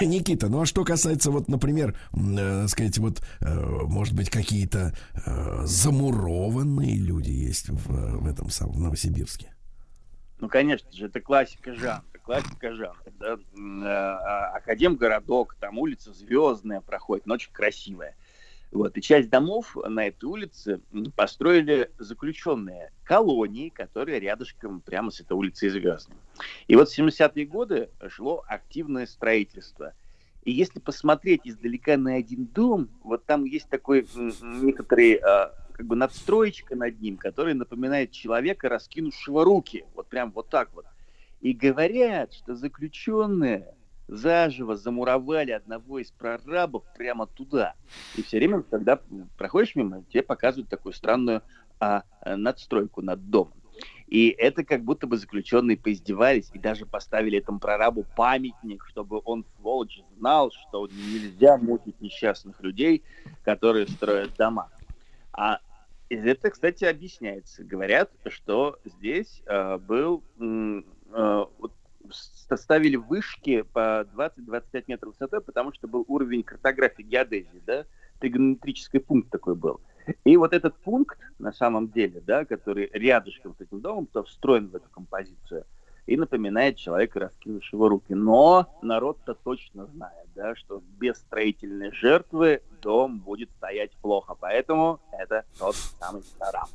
Никита, 0.00 0.48
ну 0.48 0.62
а 0.62 0.66
что 0.66 0.84
касается, 0.84 1.30
вот, 1.30 1.48
например, 1.48 1.94
э, 2.12 2.66
сказать, 2.68 2.96
вот, 2.98 3.22
э, 3.40 3.54
может 3.86 4.14
быть, 4.14 4.30
какие-то 4.30 4.94
э, 5.26 5.62
замурованные 5.66 6.96
люди 6.96 7.30
есть 7.30 7.68
в, 7.68 8.20
в 8.20 8.26
этом 8.26 8.50
самом 8.50 8.74
в 8.74 8.80
Новосибирске? 8.80 9.52
Ну, 10.40 10.48
конечно 10.48 10.90
же, 10.92 11.06
это 11.06 11.20
классика 11.20 11.74
жанра. 11.74 12.04
Классика 12.22 12.74
жанра. 12.74 13.12
Да? 13.18 13.34
Э, 13.34 13.38
а, 13.84 14.56
Академгородок, 14.56 15.56
там 15.60 15.78
улица 15.78 16.12
Звездная 16.12 16.80
проходит, 16.80 17.28
очень 17.28 17.52
красивая. 17.52 18.14
Вот. 18.70 18.96
И 18.96 19.02
часть 19.02 19.30
домов 19.30 19.76
на 19.84 20.06
этой 20.06 20.26
улице 20.26 20.80
построили 21.16 21.90
заключенные 21.98 22.92
колонии, 23.04 23.68
которые 23.68 24.20
рядышком 24.20 24.80
прямо 24.80 25.10
с 25.10 25.20
этой 25.20 25.32
улицей 25.32 25.70
Звездной. 25.70 26.16
И 26.68 26.76
вот 26.76 26.88
в 26.88 26.98
70-е 26.98 27.46
годы 27.46 27.90
шло 28.08 28.44
активное 28.46 29.06
строительство. 29.06 29.92
И 30.44 30.52
если 30.52 30.78
посмотреть 30.78 31.42
издалека 31.44 31.96
на 31.96 32.14
один 32.14 32.46
дом, 32.46 32.88
вот 33.02 33.26
там 33.26 33.44
есть 33.44 33.68
такой 33.68 34.06
некоторый 34.40 35.14
а, 35.16 35.52
как 35.80 35.86
бы 35.86 35.96
надстроечка 35.96 36.76
над 36.76 37.00
ним, 37.00 37.16
который 37.16 37.54
напоминает 37.54 38.10
человека, 38.10 38.68
раскинувшего 38.68 39.46
руки. 39.46 39.86
Вот 39.94 40.08
прям 40.08 40.30
вот 40.30 40.50
так 40.50 40.68
вот. 40.74 40.84
И 41.40 41.54
говорят, 41.54 42.34
что 42.34 42.54
заключенные 42.54 43.74
заживо 44.06 44.76
замуровали 44.76 45.52
одного 45.52 46.00
из 46.00 46.10
прорабов 46.10 46.84
прямо 46.98 47.26
туда. 47.26 47.76
И 48.14 48.22
все 48.22 48.36
время, 48.36 48.60
когда 48.60 49.00
проходишь 49.38 49.74
мимо, 49.74 50.04
тебе 50.10 50.22
показывают 50.22 50.68
такую 50.68 50.92
странную 50.92 51.40
а, 51.78 52.02
а, 52.20 52.36
надстройку 52.36 53.00
над 53.00 53.30
домом. 53.30 53.54
И 54.06 54.28
это 54.36 54.64
как 54.64 54.84
будто 54.84 55.06
бы 55.06 55.16
заключенные 55.16 55.78
поиздевались 55.78 56.50
и 56.52 56.58
даже 56.58 56.84
поставили 56.84 57.38
этому 57.38 57.58
прорабу 57.58 58.04
памятник, 58.14 58.84
чтобы 58.86 59.22
он, 59.24 59.46
сволочь, 59.56 60.02
знал, 60.18 60.52
что 60.52 60.86
нельзя 60.88 61.56
мучить 61.56 61.98
несчастных 62.02 62.60
людей, 62.60 63.02
которые 63.44 63.86
строят 63.88 64.36
дома. 64.36 64.68
А 65.32 65.60
это, 66.16 66.50
кстати, 66.50 66.84
объясняется. 66.84 67.64
Говорят, 67.64 68.10
что 68.26 68.78
здесь 68.84 69.42
э, 69.46 69.78
был 69.78 70.24
э, 70.40 71.44
вот 71.58 71.72
с- 72.10 72.56
ставили 72.56 72.96
вышки 72.96 73.62
по 73.62 74.06
20-25 74.14 74.84
метров 74.88 75.12
высотой, 75.12 75.40
потому 75.40 75.72
что 75.72 75.88
был 75.88 76.04
уровень 76.08 76.42
картографии 76.42 77.02
геодезии, 77.02 77.62
да, 77.66 77.86
тригонометрический 78.18 79.00
пункт 79.00 79.30
такой 79.30 79.54
был. 79.54 79.80
И 80.24 80.36
вот 80.36 80.52
этот 80.52 80.76
пункт, 80.76 81.18
на 81.38 81.52
самом 81.52 81.90
деле, 81.90 82.20
да, 82.20 82.44
который 82.44 82.90
рядышком 82.92 83.54
с 83.54 83.60
этим 83.60 83.80
домом, 83.80 84.06
то 84.06 84.24
встроен 84.24 84.68
в 84.68 84.76
эту 84.76 84.88
композицию 84.90 85.64
и 86.10 86.16
напоминает 86.16 86.76
человека, 86.76 87.20
раскинувшего 87.20 87.88
руки. 87.88 88.14
Но 88.14 88.66
народ-то 88.82 89.34
точно 89.34 89.86
знает, 89.86 90.26
да, 90.34 90.56
что 90.56 90.82
без 90.98 91.14
строительной 91.18 91.92
жертвы 91.92 92.62
дом 92.82 93.20
будет 93.20 93.48
стоять 93.52 93.92
плохо. 94.02 94.34
Поэтому 94.34 94.98
это 95.12 95.44
тот 95.56 95.76
самый 96.00 96.24
таран. 96.36 96.66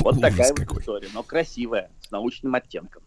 Вот 0.00 0.18
Ужас 0.18 0.30
такая 0.30 0.48
вот 0.50 0.58
какой. 0.58 0.80
история, 0.82 1.08
но 1.14 1.22
красивая, 1.22 1.90
с 2.02 2.10
научным 2.10 2.54
оттенком. 2.54 3.02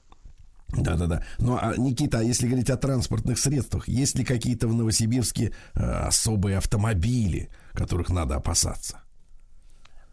Да-да-да. 0.69 1.23
Ну, 1.37 1.59
а, 1.61 1.75
Никита, 1.77 2.19
а 2.19 2.23
если 2.23 2.47
говорить 2.47 2.71
о 2.71 2.77
транспортных 2.77 3.37
средствах, 3.37 3.87
есть 3.87 4.17
ли 4.17 4.25
какие-то 4.25 4.67
в 4.67 4.73
Новосибирске 4.73 5.53
э, 5.75 5.79
особые 5.79 6.57
автомобили, 6.57 7.49
которых 7.73 8.09
надо 8.09 8.35
опасаться? 8.35 9.00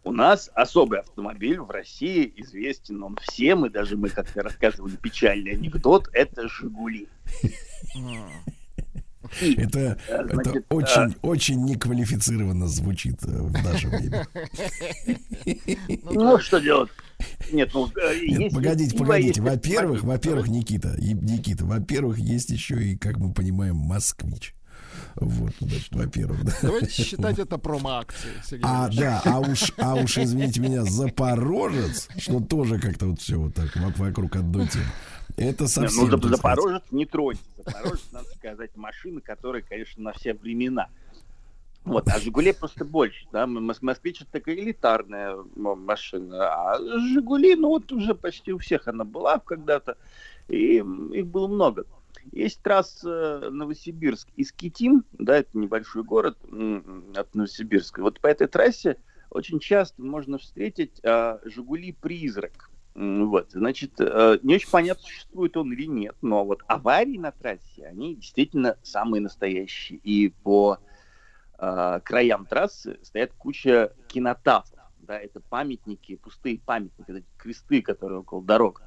У 0.09 0.11
нас 0.11 0.49
особый 0.55 1.01
автомобиль 1.01 1.59
в 1.59 1.69
России 1.69 2.33
известен 2.37 3.03
он 3.03 3.15
всем, 3.21 3.67
и 3.67 3.69
даже 3.69 3.95
мы 3.95 4.09
как-то 4.09 4.41
рассказывали 4.41 4.95
печальный 4.95 5.51
анекдот, 5.51 6.09
это 6.13 6.49
«Жигули». 6.49 7.07
И, 9.39 9.53
Это, 9.53 9.79
э, 9.79 9.97
это 10.07 10.33
значит, 10.33 10.55
э, 10.55 10.73
очень, 10.73 11.15
очень 11.21 11.63
неквалифицированно 11.63 12.67
звучит 12.67 13.21
э, 13.21 13.27
в 13.27 13.53
наше 13.63 13.87
время. 13.87 14.27
Ну, 16.05 16.39
что 16.39 16.59
делать? 16.59 16.89
Нет, 17.51 17.69
ну, 17.75 17.87
э, 17.95 18.19
Нет, 18.25 18.51
погодите, 18.51 18.97
погодите. 18.97 19.41
Во-первых, 19.43 20.03
во-первых, 20.03 20.47
Никита, 20.47 20.95
Никита, 20.97 21.65
во-первых, 21.65 22.17
есть 22.17 22.49
еще 22.49 22.81
и, 22.81 22.97
как 22.97 23.17
мы 23.17 23.31
понимаем, 23.31 23.75
москвич. 23.75 24.55
Вот, 25.19 25.51
значит, 25.59 25.93
во-первых, 25.93 26.43
да. 26.45 26.53
Давайте 26.61 26.87
считать 27.03 27.39
это 27.39 27.57
промо-акцией, 27.57 28.35
Сергей 28.43 28.65
А, 28.65 28.89
да, 28.89 29.21
а 29.25 29.39
уж, 29.39 29.71
а 29.77 29.95
уж, 29.95 30.17
извините 30.17 30.61
меня, 30.61 30.83
Запорожец, 30.83 32.07
что 32.17 32.39
тоже 32.39 32.79
как-то 32.79 33.07
вот 33.07 33.19
все 33.19 33.37
вот 33.37 33.53
так 33.53 33.75
во- 33.75 34.05
вокруг 34.05 34.35
одной 34.35 34.67
темы. 34.67 34.85
Это 35.35 35.63
Не, 35.63 35.69
совсем... 35.69 36.09
ну, 36.09 36.21
Запорожец 36.29 36.83
не 36.91 37.05
троньте. 37.05 37.41
Запорожец, 37.57 38.05
надо 38.11 38.29
сказать, 38.35 38.75
машина, 38.75 39.21
которая, 39.21 39.61
конечно, 39.61 40.03
на 40.03 40.13
все 40.13 40.33
времена. 40.33 40.87
Вот, 41.85 42.07
а 42.09 42.19
«Жигулей» 42.19 42.53
просто 42.53 42.85
больше, 42.85 43.25
да, 43.31 43.47
«Москвич» 43.47 44.21
это 44.21 44.31
такая 44.33 44.55
элитарная 44.55 45.37
машина, 45.55 46.47
а 46.47 46.77
«Жигули», 46.77 47.55
ну 47.55 47.69
вот 47.69 47.91
уже 47.91 48.13
почти 48.13 48.51
у 48.51 48.57
всех 48.57 48.87
она 48.87 49.05
была 49.05 49.39
когда-то, 49.39 49.97
и 50.49 50.75
их 50.75 51.27
было 51.27 51.47
много. 51.47 51.85
Есть 52.31 52.61
трасса 52.61 53.49
Новосибирск 53.51 54.29
из 54.35 54.51
Китим, 54.51 55.03
да, 55.13 55.37
это 55.37 55.57
небольшой 55.57 56.03
город 56.03 56.37
от 57.15 57.35
Новосибирска. 57.35 58.01
Вот 58.01 58.19
по 58.19 58.27
этой 58.27 58.47
трассе 58.47 58.97
очень 59.29 59.59
часто 59.59 60.01
можно 60.01 60.37
встретить 60.37 60.99
а, 61.03 61.39
«Жигули 61.43 61.91
Призрак». 61.91 62.69
М, 62.95 63.29
Вот, 63.29 63.51
значит, 63.51 63.93
э, 63.99 64.39
не 64.43 64.55
очень 64.55 64.69
понятно, 64.69 65.03
существует 65.03 65.55
он 65.55 65.71
или 65.71 65.85
нет, 65.85 66.15
но 66.21 66.43
вот 66.43 66.63
аварии 66.67 67.17
на 67.17 67.31
трассе, 67.31 67.85
они 67.85 68.15
действительно 68.15 68.77
самые 68.83 69.21
настоящие. 69.21 69.99
И 69.99 70.29
по 70.29 70.79
э, 71.57 71.99
краям 72.03 72.45
трассы 72.45 72.99
стоят 73.03 73.31
куча 73.33 73.93
кинотафов. 74.07 74.79
Да, 74.99 75.19
это 75.19 75.39
памятники, 75.39 76.15
пустые 76.17 76.59
памятники, 76.59 77.09
это 77.09 77.23
кресты, 77.37 77.81
которые 77.81 78.19
около 78.19 78.43
дорог. 78.43 78.83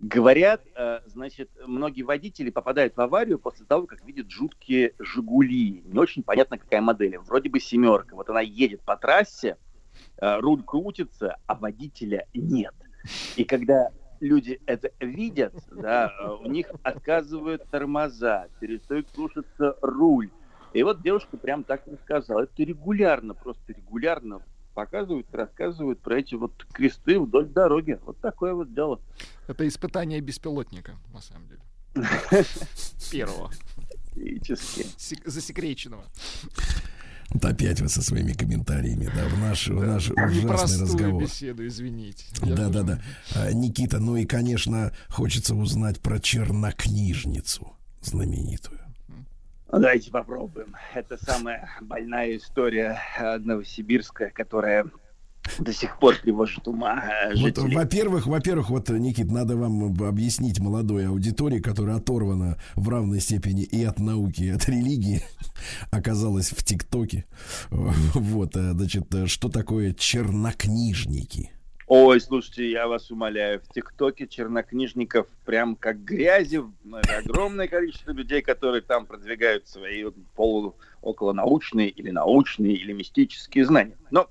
Говорят, 0.00 0.62
э, 0.76 1.00
значит, 1.06 1.50
многие 1.66 2.02
водители 2.02 2.50
попадают 2.50 2.96
в 2.96 3.00
аварию 3.00 3.38
после 3.38 3.66
того, 3.66 3.86
как 3.86 4.04
видят 4.04 4.30
жуткие 4.30 4.94
«Жигули». 5.00 5.82
Не 5.84 5.98
очень 5.98 6.22
понятно, 6.22 6.56
какая 6.56 6.80
модель. 6.80 7.18
Вроде 7.18 7.50
бы 7.50 7.58
«семерка». 7.58 8.14
Вот 8.14 8.30
она 8.30 8.40
едет 8.40 8.80
по 8.82 8.96
трассе, 8.96 9.56
э, 10.18 10.38
руль 10.38 10.62
крутится, 10.62 11.36
а 11.46 11.56
водителя 11.56 12.28
нет. 12.32 12.74
И 13.36 13.42
когда 13.42 13.90
люди 14.20 14.60
это 14.66 14.92
видят, 15.00 15.54
да, 15.72 16.12
э, 16.20 16.30
у 16.44 16.48
них 16.48 16.70
отказывают 16.84 17.64
тормоза, 17.68 18.46
перестают 18.60 19.08
слушаться 19.12 19.76
руль. 19.82 20.30
И 20.74 20.82
вот 20.84 21.02
девушка 21.02 21.36
прям 21.36 21.64
так 21.64 21.82
рассказала. 21.88 22.42
Это 22.42 22.62
регулярно, 22.62 23.34
просто 23.34 23.72
регулярно 23.72 24.42
показывают, 24.74 25.26
рассказывают 25.32 26.00
про 26.00 26.18
эти 26.18 26.34
вот 26.34 26.66
кресты 26.72 27.18
вдоль 27.18 27.48
дороги. 27.48 27.98
Вот 28.04 28.18
такое 28.20 28.54
вот 28.54 28.72
дело. 28.74 29.00
Это 29.46 29.66
испытание 29.66 30.20
беспилотника, 30.20 30.96
на 31.12 31.20
самом 31.20 31.48
деле. 31.48 31.60
Первого. 33.10 33.50
Физически. 34.14 34.86
Сек- 34.96 35.26
засекреченного. 35.26 36.04
Вот 37.30 37.44
опять 37.44 37.80
вы 37.80 37.88
со 37.88 38.02
своими 38.02 38.32
комментариями, 38.32 39.10
да, 39.14 39.28
в 39.28 39.38
наш, 39.38 39.68
в 39.68 39.84
наш 39.84 40.10
ужасный 40.10 40.82
разговор. 40.82 41.22
беседу, 41.22 41.66
извините. 41.66 42.24
Да, 42.40 42.68
да, 42.70 42.82
да. 42.82 43.02
А, 43.34 43.52
Никита, 43.52 43.98
ну 43.98 44.16
и, 44.16 44.24
конечно, 44.24 44.92
хочется 45.08 45.54
узнать 45.54 46.00
про 46.00 46.20
чернокнижницу 46.20 47.70
знаменитую. 48.00 48.80
Давайте 49.70 50.10
попробуем. 50.10 50.74
Это 50.94 51.16
самая 51.22 51.68
больная 51.82 52.36
история 52.36 52.98
э, 53.18 53.38
новосибирская, 53.38 54.30
которая 54.30 54.86
до 55.58 55.72
сих 55.72 55.98
пор 55.98 56.16
тревожит 56.16 56.66
ума 56.68 57.02
э, 57.04 57.28
Вот, 57.30 57.38
жителей. 57.38 57.74
во-первых, 57.76 58.26
во-первых, 58.26 58.70
вот, 58.70 58.88
Никит, 58.90 59.30
надо 59.30 59.56
вам 59.56 59.84
об- 59.84 60.02
объяснить 60.02 60.58
молодой 60.58 61.06
аудитории, 61.08 61.58
которая 61.60 61.96
оторвана 61.96 62.58
в 62.76 62.88
равной 62.88 63.20
степени 63.20 63.62
и 63.62 63.82
от 63.84 63.98
науки, 63.98 64.42
и 64.42 64.50
от 64.50 64.66
религии, 64.68 65.22
оказалась 65.90 66.50
в 66.50 66.62
ТикТоке. 66.64 67.24
Вот, 67.70 68.56
э, 68.56 68.72
значит, 68.72 69.06
что 69.26 69.48
такое 69.48 69.92
чернокнижники? 69.94 71.50
Ой, 71.90 72.20
слушайте, 72.20 72.70
я 72.70 72.86
вас 72.86 73.10
умоляю, 73.10 73.62
в 73.62 73.68
ТикТоке 73.72 74.26
чернокнижников 74.26 75.26
прям 75.46 75.74
как 75.74 76.04
грязи, 76.04 76.62
огромное 76.92 77.66
количество 77.66 78.10
людей, 78.10 78.42
которые 78.42 78.82
там 78.82 79.06
продвигают 79.06 79.66
свои 79.66 80.04
полу 80.34 80.76
около 81.00 81.32
научные 81.32 81.88
или 81.88 82.10
научные 82.10 82.74
или 82.74 82.92
мистические 82.92 83.64
знания. 83.64 83.96
Но 84.10 84.28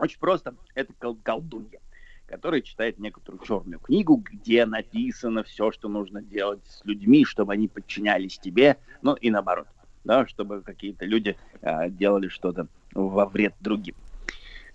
очень 0.00 0.18
просто, 0.18 0.56
это 0.74 0.92
кол- 0.98 1.20
колдунья, 1.22 1.78
которая 2.26 2.62
читает 2.62 2.98
некоторую 2.98 3.46
черную 3.46 3.78
книгу, 3.78 4.16
где 4.16 4.66
написано 4.66 5.44
все, 5.44 5.70
что 5.70 5.88
нужно 5.88 6.20
делать 6.20 6.66
с 6.66 6.84
людьми, 6.84 7.24
чтобы 7.24 7.52
они 7.52 7.68
подчинялись 7.68 8.40
тебе, 8.40 8.76
ну 9.02 9.14
и 9.14 9.30
наоборот, 9.30 9.68
да, 10.02 10.26
чтобы 10.26 10.62
какие-то 10.62 11.04
люди 11.04 11.36
а, 11.62 11.88
делали 11.88 12.26
что-то 12.26 12.66
во 12.92 13.26
вред 13.26 13.54
другим. 13.60 13.94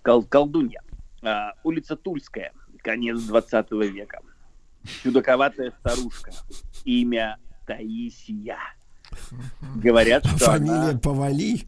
Кол- 0.00 0.24
колдунья. 0.24 0.80
А, 1.24 1.54
улица 1.62 1.96
Тульская, 1.96 2.52
конец 2.82 3.20
20 3.20 3.70
века. 3.72 4.20
Чудаковатая 5.02 5.72
старушка. 5.80 6.32
Имя 6.84 7.38
Таисия. 7.66 8.58
Говорят, 9.76 10.26
что 10.26 10.46
Фамилия 10.46 10.90
она... 10.90 10.98
Повали? 10.98 11.60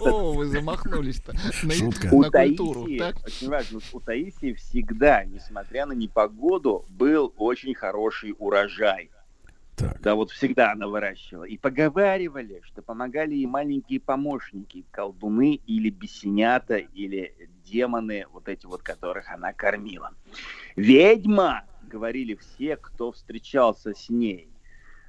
О, 0.00 0.32
Вы 0.34 0.46
замахнулись-то 0.46 1.32
на, 1.62 1.72
Шутка. 1.72 2.08
У 2.12 2.22
на 2.22 2.30
культуру. 2.30 2.84
Таисии, 2.84 2.98
Так, 2.98 3.16
очень 3.24 3.48
важно, 3.48 3.80
у 3.92 4.00
Таисии 4.00 4.52
всегда, 4.54 5.24
несмотря 5.24 5.86
на 5.86 5.92
непогоду, 5.92 6.84
был 6.90 7.32
очень 7.36 7.74
хороший 7.74 8.34
урожай. 8.38 9.10
Так. 9.80 10.00
Да, 10.02 10.14
вот 10.14 10.30
всегда 10.30 10.72
она 10.72 10.86
выращивала. 10.86 11.44
И 11.44 11.56
поговаривали, 11.56 12.60
что 12.64 12.82
помогали 12.82 13.34
ей 13.34 13.46
маленькие 13.46 14.00
помощники, 14.00 14.84
колдуны 14.90 15.60
или 15.66 15.90
бесенята, 15.90 16.76
или 16.76 17.34
демоны, 17.64 18.26
вот 18.32 18.48
эти 18.48 18.66
вот, 18.66 18.82
которых 18.82 19.30
она 19.30 19.52
кормила. 19.52 20.12
Ведьма, 20.76 21.64
говорили 21.82 22.34
все, 22.34 22.76
кто 22.76 23.12
встречался 23.12 23.94
с 23.94 24.10
ней. 24.10 24.48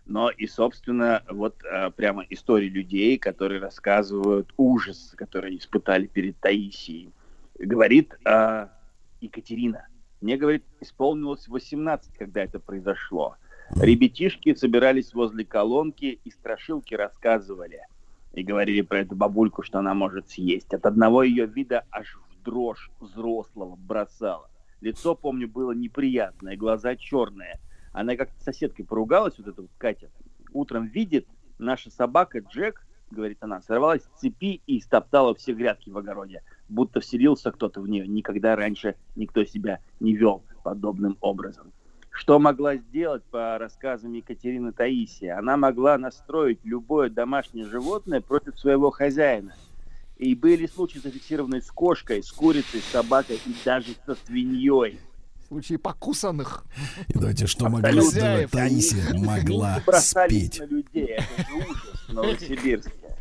Но 0.06 0.30
и, 0.30 0.48
собственно, 0.48 1.24
вот 1.30 1.64
э, 1.64 1.92
прямо 1.92 2.26
истории 2.30 2.68
людей, 2.68 3.18
которые 3.18 3.62
рассказывают 3.62 4.54
ужас, 4.58 5.14
который 5.16 5.58
испытали 5.58 6.08
перед 6.08 6.38
Таисией. 6.40 7.12
Говорит 7.60 8.16
э, 8.26 8.68
Екатерина. 9.22 9.88
Мне, 10.22 10.38
говорит, 10.38 10.64
исполнилось 10.80 11.48
18, 11.48 12.18
когда 12.18 12.44
это 12.44 12.60
произошло. 12.60 13.38
Ребятишки 13.76 14.54
собирались 14.54 15.14
возле 15.14 15.46
колонки 15.46 16.20
и 16.24 16.30
страшилки 16.30 16.94
рассказывали. 16.94 17.82
И 18.34 18.44
говорили 18.44 18.82
про 18.82 19.00
эту 19.00 19.16
бабульку, 19.16 19.64
что 19.64 19.80
она 19.80 19.94
может 19.94 20.30
съесть. 20.30 20.74
От 20.74 20.86
одного 20.86 21.24
ее 21.24 21.46
вида 21.46 21.86
аж 21.90 22.20
в 22.30 22.44
дрожь 22.44 22.92
взрослого 23.00 23.76
бросала. 23.76 24.50
Лицо, 24.82 25.16
помню, 25.16 25.48
было 25.48 25.72
неприятное, 25.72 26.58
глаза 26.58 26.96
черные. 26.96 27.60
Она 27.92 28.16
как-то 28.16 28.40
с 28.40 28.44
соседкой 28.44 28.86
поругалась, 28.86 29.38
вот 29.38 29.48
эта 29.48 29.62
вот 29.62 29.72
Катя. 29.78 30.10
Утром 30.54 30.88
видит, 30.88 31.28
наша 31.58 31.90
собака 31.90 32.40
Джек, 32.40 32.86
говорит 33.10 33.38
она, 33.42 33.62
сорвалась 33.62 34.04
с 34.04 34.20
цепи 34.20 34.62
и 34.68 34.80
стоптала 34.80 35.34
все 35.36 35.54
грядки 35.54 35.90
в 35.90 35.98
огороде. 35.98 36.44
будто 36.70 37.00
вселился 37.00 37.52
кто-то 37.52 37.82
в 37.82 37.88
нее. 37.88 38.08
Никогда 38.08 38.56
раньше 38.56 38.96
никто 39.16 39.44
себя 39.44 39.80
не 40.00 40.16
вел 40.16 40.44
подобным 40.64 41.18
образом. 41.22 41.72
Что 42.22 42.38
могла 42.38 42.76
сделать 42.76 43.24
по 43.32 43.58
рассказам 43.58 44.14
Екатерины 44.14 44.72
Таисии? 44.72 45.26
Она 45.26 45.58
могла 45.58 45.98
настроить 45.98 46.60
любое 46.64 47.10
домашнее 47.10 47.66
животное 47.66 48.22
против 48.22 48.60
своего 48.60 48.92
хозяина. 48.92 49.56
И 50.18 50.36
были 50.36 50.68
случаи 50.68 51.00
зафиксированы 51.00 51.64
с 51.64 51.72
кошкой, 51.72 52.22
с 52.22 52.32
курицей, 52.32 52.82
с 52.82 52.92
собакой 52.92 53.38
и 53.44 53.56
даже 53.66 53.96
со 54.06 54.14
свиньей. 54.14 55.00
В 55.40 55.48
случае 55.48 55.80
покусанных. 55.80 56.64
И 57.08 57.14
давайте, 57.18 57.48
что 57.48 57.70
могла 57.70 57.90
Абсолютно. 57.90 58.12
сделать 58.12 58.52
Таисия? 58.52 59.10
Они 59.10 59.26
Могла 59.26 59.82
бросались 59.84 60.46
спеть. 60.46 60.60
на 60.60 60.66
людей. 60.66 61.06
Это 61.08 61.50
же 61.50 61.56
ужас 61.56 62.06
в 62.08 62.14
Новосибирске. 62.14 63.18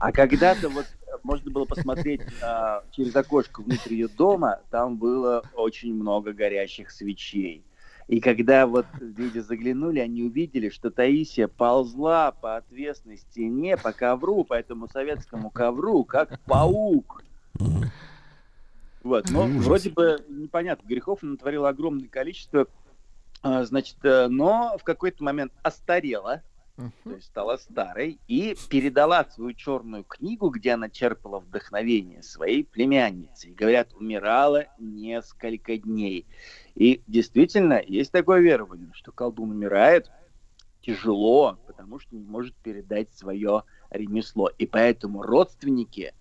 А 0.00 0.10
когда-то 0.10 0.68
вот 0.68 0.86
можно 1.22 1.48
было 1.52 1.64
посмотреть 1.64 2.22
а, 2.42 2.82
через 2.90 3.14
окошко 3.14 3.62
внутрь 3.62 3.94
ее 3.94 4.08
дома, 4.08 4.62
там 4.70 4.96
было 4.96 5.44
очень 5.54 5.94
много 5.94 6.32
горящих 6.32 6.90
свечей. 6.90 7.62
И 8.10 8.18
когда 8.18 8.66
вот 8.66 8.86
люди 8.98 9.38
заглянули, 9.38 10.00
они 10.00 10.24
увидели, 10.24 10.68
что 10.68 10.90
Таисия 10.90 11.46
ползла 11.46 12.32
по 12.32 12.56
отвесной 12.56 13.18
стене, 13.18 13.76
по 13.76 13.92
ковру, 13.92 14.42
по 14.42 14.54
этому 14.54 14.88
советскому 14.88 15.48
ковру, 15.48 16.02
как 16.02 16.40
паук. 16.40 17.22
Вот, 19.04 19.30
но 19.30 19.44
Ужас. 19.44 19.64
вроде 19.64 19.90
бы 19.90 20.24
непонятно, 20.28 20.88
грехов 20.88 21.22
натворила 21.22 21.68
огромное 21.68 22.08
количество, 22.08 22.66
а, 23.44 23.62
значит, 23.62 23.98
э, 24.02 24.26
но 24.26 24.76
в 24.76 24.82
какой-то 24.82 25.22
момент 25.22 25.52
остарела, 25.62 26.42
то 27.04 27.10
есть 27.10 27.26
стала 27.26 27.56
старой, 27.56 28.18
и 28.28 28.56
передала 28.68 29.24
свою 29.24 29.52
черную 29.54 30.04
книгу, 30.04 30.48
где 30.50 30.72
она 30.72 30.88
черпала 30.88 31.40
вдохновение 31.40 32.22
своей 32.22 32.64
племяннице. 32.64 33.48
И, 33.48 33.54
говорят, 33.54 33.92
умирала 33.94 34.66
несколько 34.78 35.76
дней. 35.76 36.26
И 36.74 37.02
действительно, 37.06 37.80
есть 37.86 38.12
такое 38.12 38.40
верование, 38.40 38.90
что 38.94 39.12
колдун 39.12 39.50
умирает 39.50 40.10
тяжело, 40.80 41.58
потому 41.66 41.98
что 41.98 42.16
не 42.16 42.24
может 42.24 42.54
передать 42.56 43.12
свое 43.12 43.64
ремесло. 43.90 44.50
И 44.58 44.66
поэтому 44.66 45.22
родственники 45.22 46.14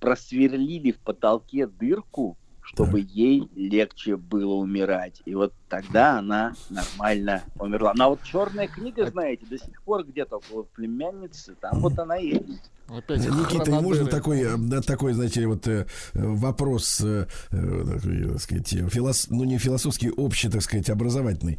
просверлили 0.00 0.92
в 0.92 0.98
потолке 0.98 1.66
дырку, 1.66 2.36
чтобы 2.68 3.00
ей 3.00 3.48
легче 3.54 4.16
было 4.16 4.54
умирать. 4.54 5.22
И 5.24 5.34
вот 5.34 5.54
тогда 5.70 6.18
она 6.18 6.52
нормально 6.68 7.42
умерла. 7.58 7.94
Ну 7.96 8.04
а 8.04 8.08
вот 8.10 8.22
черная 8.22 8.68
книга, 8.68 9.06
знаете, 9.06 9.46
до 9.46 9.58
сих 9.58 9.82
пор 9.82 10.04
где-то 10.04 10.36
около 10.36 10.64
племянницы, 10.64 11.54
там 11.54 11.80
вот 11.80 11.98
она 11.98 12.16
есть. 12.16 12.70
Опять 12.88 13.20
Никита, 13.20 13.70
и 13.70 13.74
можно 13.82 14.06
такой, 14.06 14.40
э, 14.40 14.80
такой, 14.82 15.12
знаете, 15.12 15.46
вот 15.46 15.66
э, 15.68 15.86
э, 16.14 16.26
вопрос, 16.26 17.00
э, 17.02 17.26
э, 17.50 18.28
так 18.32 18.40
сказать, 18.40 18.72
э, 18.72 18.86
филос- 18.86 19.26
ну 19.30 19.44
не 19.44 19.58
философский, 19.58 20.10
общий, 20.10 20.48
так 20.48 20.62
сказать, 20.62 20.88
образовательный. 20.88 21.58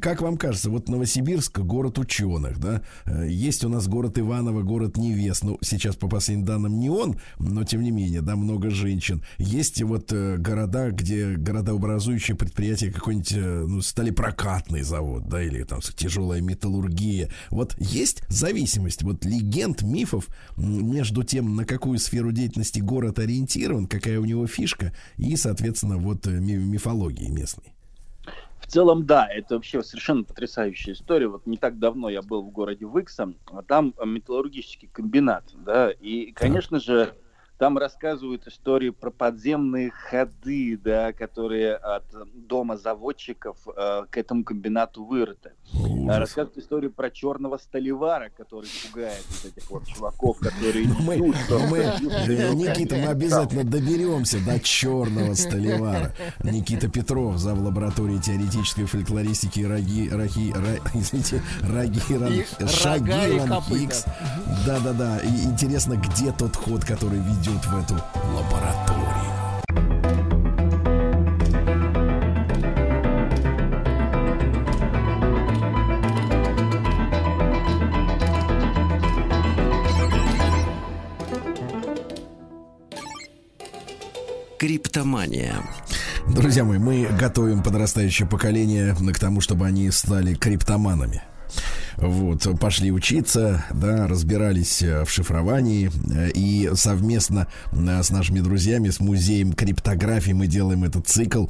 Как 0.00 0.20
вам 0.20 0.36
кажется, 0.36 0.68
вот 0.70 0.88
Новосибирск 0.88 1.58
город 1.60 1.98
ученых, 1.98 2.58
да? 2.58 2.82
Э, 3.06 3.26
Есть 3.26 3.64
у 3.64 3.68
нас 3.68 3.88
город 3.88 4.18
Иваново, 4.18 4.62
город 4.62 4.96
невест. 4.98 5.44
Ну, 5.44 5.58
сейчас 5.62 5.96
по 5.96 6.08
последним 6.08 6.44
данным 6.44 6.78
не 6.78 6.90
он, 6.90 7.18
но 7.38 7.64
тем 7.64 7.82
не 7.82 7.90
менее, 7.90 8.20
да, 8.20 8.36
много 8.36 8.68
женщин. 8.70 9.24
Есть 9.38 9.80
и 9.80 9.84
вот 9.84 10.12
э, 10.12 10.36
города, 10.36 10.90
где 10.90 11.36
городообразующие 11.36 12.36
предприятия, 12.36 12.90
какой-нибудь, 12.92 13.32
э, 13.32 13.64
ну, 13.66 13.80
сталепрокатный 13.80 14.82
завод, 14.82 15.28
да, 15.28 15.42
или 15.42 15.62
там 15.62 15.80
тяжелая 15.80 16.42
металлургия. 16.42 17.30
Вот 17.50 17.74
есть 17.78 18.22
зависимость, 18.28 19.02
вот 19.02 19.24
легенд, 19.24 19.82
мифов 19.82 20.28
между 20.66 21.22
тем, 21.22 21.56
на 21.56 21.64
какую 21.64 21.98
сферу 21.98 22.32
деятельности 22.32 22.80
город 22.80 23.18
ориентирован, 23.18 23.86
какая 23.86 24.20
у 24.20 24.24
него 24.24 24.46
фишка, 24.46 24.92
и, 25.16 25.36
соответственно, 25.36 25.96
вот 25.98 26.26
э, 26.26 26.30
ми- 26.30 26.56
мифологии 26.56 27.28
местной. 27.28 27.72
В 28.60 28.66
целом, 28.68 29.06
да, 29.06 29.28
это 29.28 29.54
вообще 29.54 29.82
совершенно 29.82 30.24
потрясающая 30.24 30.94
история. 30.94 31.28
Вот 31.28 31.46
не 31.46 31.56
так 31.56 31.78
давно 31.78 32.08
я 32.08 32.20
был 32.20 32.42
в 32.42 32.50
городе 32.50 32.84
Выксом, 32.84 33.36
а 33.46 33.62
там 33.62 33.94
металлургический 34.04 34.88
комбинат, 34.88 35.44
да, 35.64 35.90
и, 35.90 36.32
конечно 36.32 36.80
же, 36.80 37.14
там 37.58 37.78
рассказывают 37.78 38.46
истории 38.46 38.90
про 38.90 39.10
подземные 39.10 39.90
ходы, 39.90 40.78
да, 40.82 41.12
которые 41.12 41.74
от 41.76 42.04
дома 42.34 42.76
заводчиков 42.76 43.56
э, 43.74 44.02
к 44.10 44.16
этому 44.18 44.44
комбинату 44.44 45.04
вырыты. 45.04 45.52
А 46.08 46.18
Рассказывают 46.18 46.58
историю 46.58 46.92
про 46.92 47.10
черного 47.10 47.56
столевара, 47.56 48.30
который 48.36 48.68
пугает 48.86 49.24
вот 49.30 49.52
этих 49.56 49.70
вот 49.70 49.86
чуваков, 49.86 50.38
которые 50.38 50.86
Мы, 51.00 51.16
что- 51.44 51.58
мы, 51.60 51.78
Никита, 52.54 52.96
мы 52.96 53.06
обязательно 53.08 53.64
доберемся 53.64 54.38
до 54.44 54.60
черного 54.60 55.34
столевара. 55.34 56.12
Никита 56.44 56.88
Петров, 56.88 57.38
зав. 57.38 57.56
лаборатории 57.58 58.18
теоретической 58.18 58.84
фольклористики 58.84 59.60
Раги, 59.60 60.08
Рахи, 60.12 60.52
Ра- 60.52 60.80
извините, 60.94 61.42
Рагиран, 61.62 62.32
И 62.32 62.44
рога, 62.58 62.64
и 62.64 62.68
Шагиран 62.68 63.48
копыта. 63.48 63.76
Икс. 63.82 64.04
Да-да-да. 64.66 65.18
И 65.20 65.44
интересно, 65.46 65.94
где 65.96 66.32
тот 66.32 66.54
ход, 66.54 66.84
который 66.84 67.18
ведет 67.18 67.45
в 67.50 67.78
эту 67.78 67.94
лабораторию. 68.34 69.06
Криптомания. 84.58 85.54
Друзья 86.28 86.64
мои, 86.64 86.78
мы 86.78 87.06
готовим 87.06 87.62
подрастающее 87.62 88.26
поколение 88.26 88.94
к 88.94 89.18
тому, 89.18 89.40
чтобы 89.40 89.66
они 89.66 89.90
стали 89.92 90.34
криптоманами. 90.34 91.22
Вот, 91.96 92.46
пошли 92.60 92.92
учиться, 92.92 93.64
да, 93.72 94.06
разбирались 94.06 94.82
э, 94.82 95.04
в 95.04 95.10
шифровании 95.10 95.90
э, 96.14 96.30
и 96.34 96.70
совместно 96.74 97.48
э, 97.72 98.02
с 98.02 98.10
нашими 98.10 98.40
друзьями, 98.40 98.90
с 98.90 99.00
музеем 99.00 99.54
криптографии 99.54 100.32
мы 100.32 100.46
делаем 100.46 100.84
этот 100.84 101.06
цикл. 101.06 101.46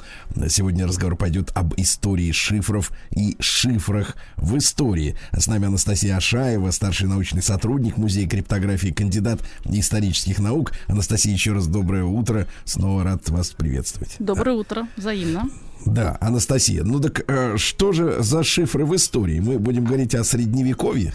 Сегодня 0.47 0.87
разговор 0.87 1.17
пойдет 1.17 1.51
об 1.53 1.73
истории 1.75 2.31
шифров 2.31 2.91
и 3.11 3.35
шифрах 3.39 4.15
в 4.37 4.57
истории. 4.57 5.17
С 5.33 5.47
нами 5.47 5.67
Анастасия 5.67 6.15
Ашаева, 6.15 6.71
старший 6.71 7.07
научный 7.07 7.41
сотрудник 7.41 7.97
музея 7.97 8.27
криптографии, 8.27 8.89
кандидат 8.89 9.41
исторических 9.65 10.39
наук. 10.39 10.71
Анастасия, 10.87 11.33
еще 11.33 11.51
раз 11.53 11.67
доброе 11.67 12.05
утро. 12.05 12.47
Снова 12.63 13.03
рад 13.03 13.27
вас 13.29 13.49
приветствовать. 13.51 14.15
Доброе 14.19 14.55
утро, 14.55 14.87
взаимно. 14.95 15.49
Да, 15.87 16.17
Анастасия, 16.19 16.83
ну 16.83 16.99
так 16.99 17.23
э, 17.29 17.57
что 17.57 17.93
же 17.93 18.21
за 18.21 18.43
шифры 18.43 18.85
в 18.85 18.93
истории? 18.95 19.39
Мы 19.39 19.57
будем 19.57 19.85
говорить 19.85 20.15
о 20.15 20.23
средневековье. 20.23 21.13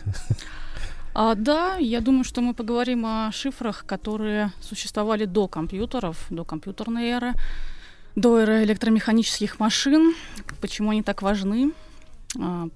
А, 1.15 1.34
да, 1.34 1.76
я 1.76 2.01
думаю, 2.01 2.25
что 2.25 2.41
мы 2.41 2.55
поговорим 2.55 3.05
о 3.05 3.31
шифрах, 3.33 3.84
которые 3.84 4.51
существовали 4.62 5.26
до 5.26 5.47
компьютеров, 5.47 6.17
до 6.31 6.44
компьютерной 6.44 7.10
эры, 7.10 7.34
до 8.17 8.39
эры 8.39 8.65
электромеханических 8.65 9.60
машин. 9.60 10.15
Почему 10.62 10.91
они 10.91 11.02
так 11.02 11.20
важны? 11.20 11.73
а, 12.41 12.68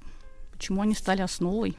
почему 0.52 0.82
они 0.82 0.94
стали 0.94 1.22
основой? 1.22 1.78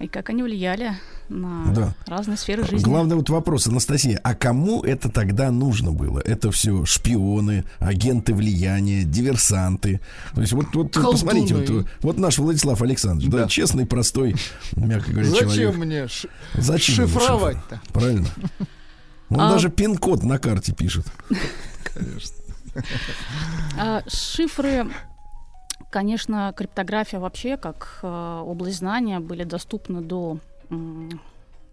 И 0.00 0.08
как 0.08 0.28
они 0.28 0.42
влияли 0.42 0.92
на 1.28 1.72
Да. 1.72 1.94
разные 2.06 2.36
сферы 2.36 2.64
жизни. 2.64 2.84
Главный 2.84 3.14
вот 3.16 3.30
вопрос, 3.30 3.68
Анастасия, 3.68 4.20
а 4.24 4.34
кому 4.34 4.82
это 4.82 5.08
тогда 5.08 5.50
нужно 5.52 5.92
было? 5.92 6.18
Это 6.18 6.50
все 6.50 6.84
шпионы, 6.84 7.64
агенты 7.78 8.34
влияния, 8.34 9.04
диверсанты. 9.04 10.00
То 10.34 10.40
есть 10.40 10.52
вот, 10.52 10.66
вот 10.74 10.92
Колдуны. 10.92 11.12
посмотрите, 11.12 11.54
вот, 11.54 11.86
вот 12.02 12.18
наш 12.18 12.38
Владислав 12.38 12.82
Александрович, 12.82 13.30
да. 13.30 13.38
Да. 13.42 13.48
честный, 13.48 13.86
простой, 13.86 14.34
мягко 14.74 15.12
говоря, 15.12 15.28
Зачем 15.30 15.48
человек. 15.50 15.76
мне 15.76 16.08
ш- 16.08 16.28
Зачем 16.54 17.04
ему 17.06 17.06
шифровать-то? 17.20 17.76
шифр? 17.76 17.92
Правильно. 17.92 18.26
Он 19.30 19.40
А- 19.40 19.50
даже 19.52 19.70
пин-код 19.70 20.22
на 20.24 20.38
карте 20.38 20.74
пишет. 20.74 21.06
А, 23.78 24.02
шифры, 24.08 24.86
конечно, 25.94 26.52
криптография 26.56 27.20
вообще, 27.20 27.56
как 27.56 28.00
э, 28.02 28.42
область 28.44 28.78
знания, 28.78 29.20
были 29.20 29.44
доступны 29.44 30.00
до, 30.00 30.38
м, 30.70 31.20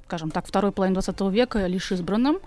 скажем 0.06 0.30
так, 0.30 0.46
второй 0.46 0.72
половины 0.72 0.94
20 0.94 1.32
века 1.32 1.66
лишь 1.68 1.92
избранным. 1.92 2.38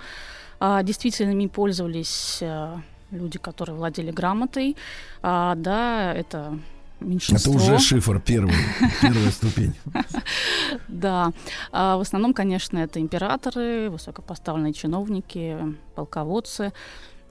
А, 0.60 0.82
действительно, 0.84 1.32
ими 1.32 1.48
пользовались 1.48 2.38
э, 2.42 2.76
люди, 3.10 3.38
которые 3.38 3.74
владели 3.76 4.12
грамотой. 4.12 4.76
А, 5.22 5.54
да, 5.56 6.14
это 6.14 6.58
Это 7.00 7.04
меньшинство. 7.06 7.52
уже 7.54 7.78
шифр 7.80 8.20
первый, 8.20 8.54
первая 9.02 9.30
ступень. 9.32 9.74
Да. 10.88 11.32
А 11.72 11.96
в 11.96 12.00
основном, 12.00 12.34
конечно, 12.34 12.78
это 12.78 13.00
императоры, 13.00 13.90
высокопоставленные 13.90 14.72
чиновники, 14.72 15.58
полководцы. 15.96 16.72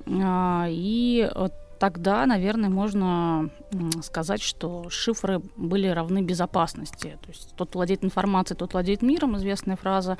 А, 0.06 0.68
И 0.70 1.30
э, 1.34 1.50
тогда, 1.84 2.26
наверное, 2.26 2.70
можно 2.70 3.50
сказать, 4.04 4.42
что 4.42 4.90
шифры 4.90 5.42
были 5.58 5.90
равны 5.90 6.22
безопасности. 6.22 7.18
То 7.22 7.28
есть 7.28 7.54
тот 7.58 7.76
владеет 7.76 8.06
информацией, 8.06 8.58
тот 8.58 8.72
владеет 8.72 9.02
миром, 9.02 9.36
известная 9.36 9.76
фраза. 9.76 10.18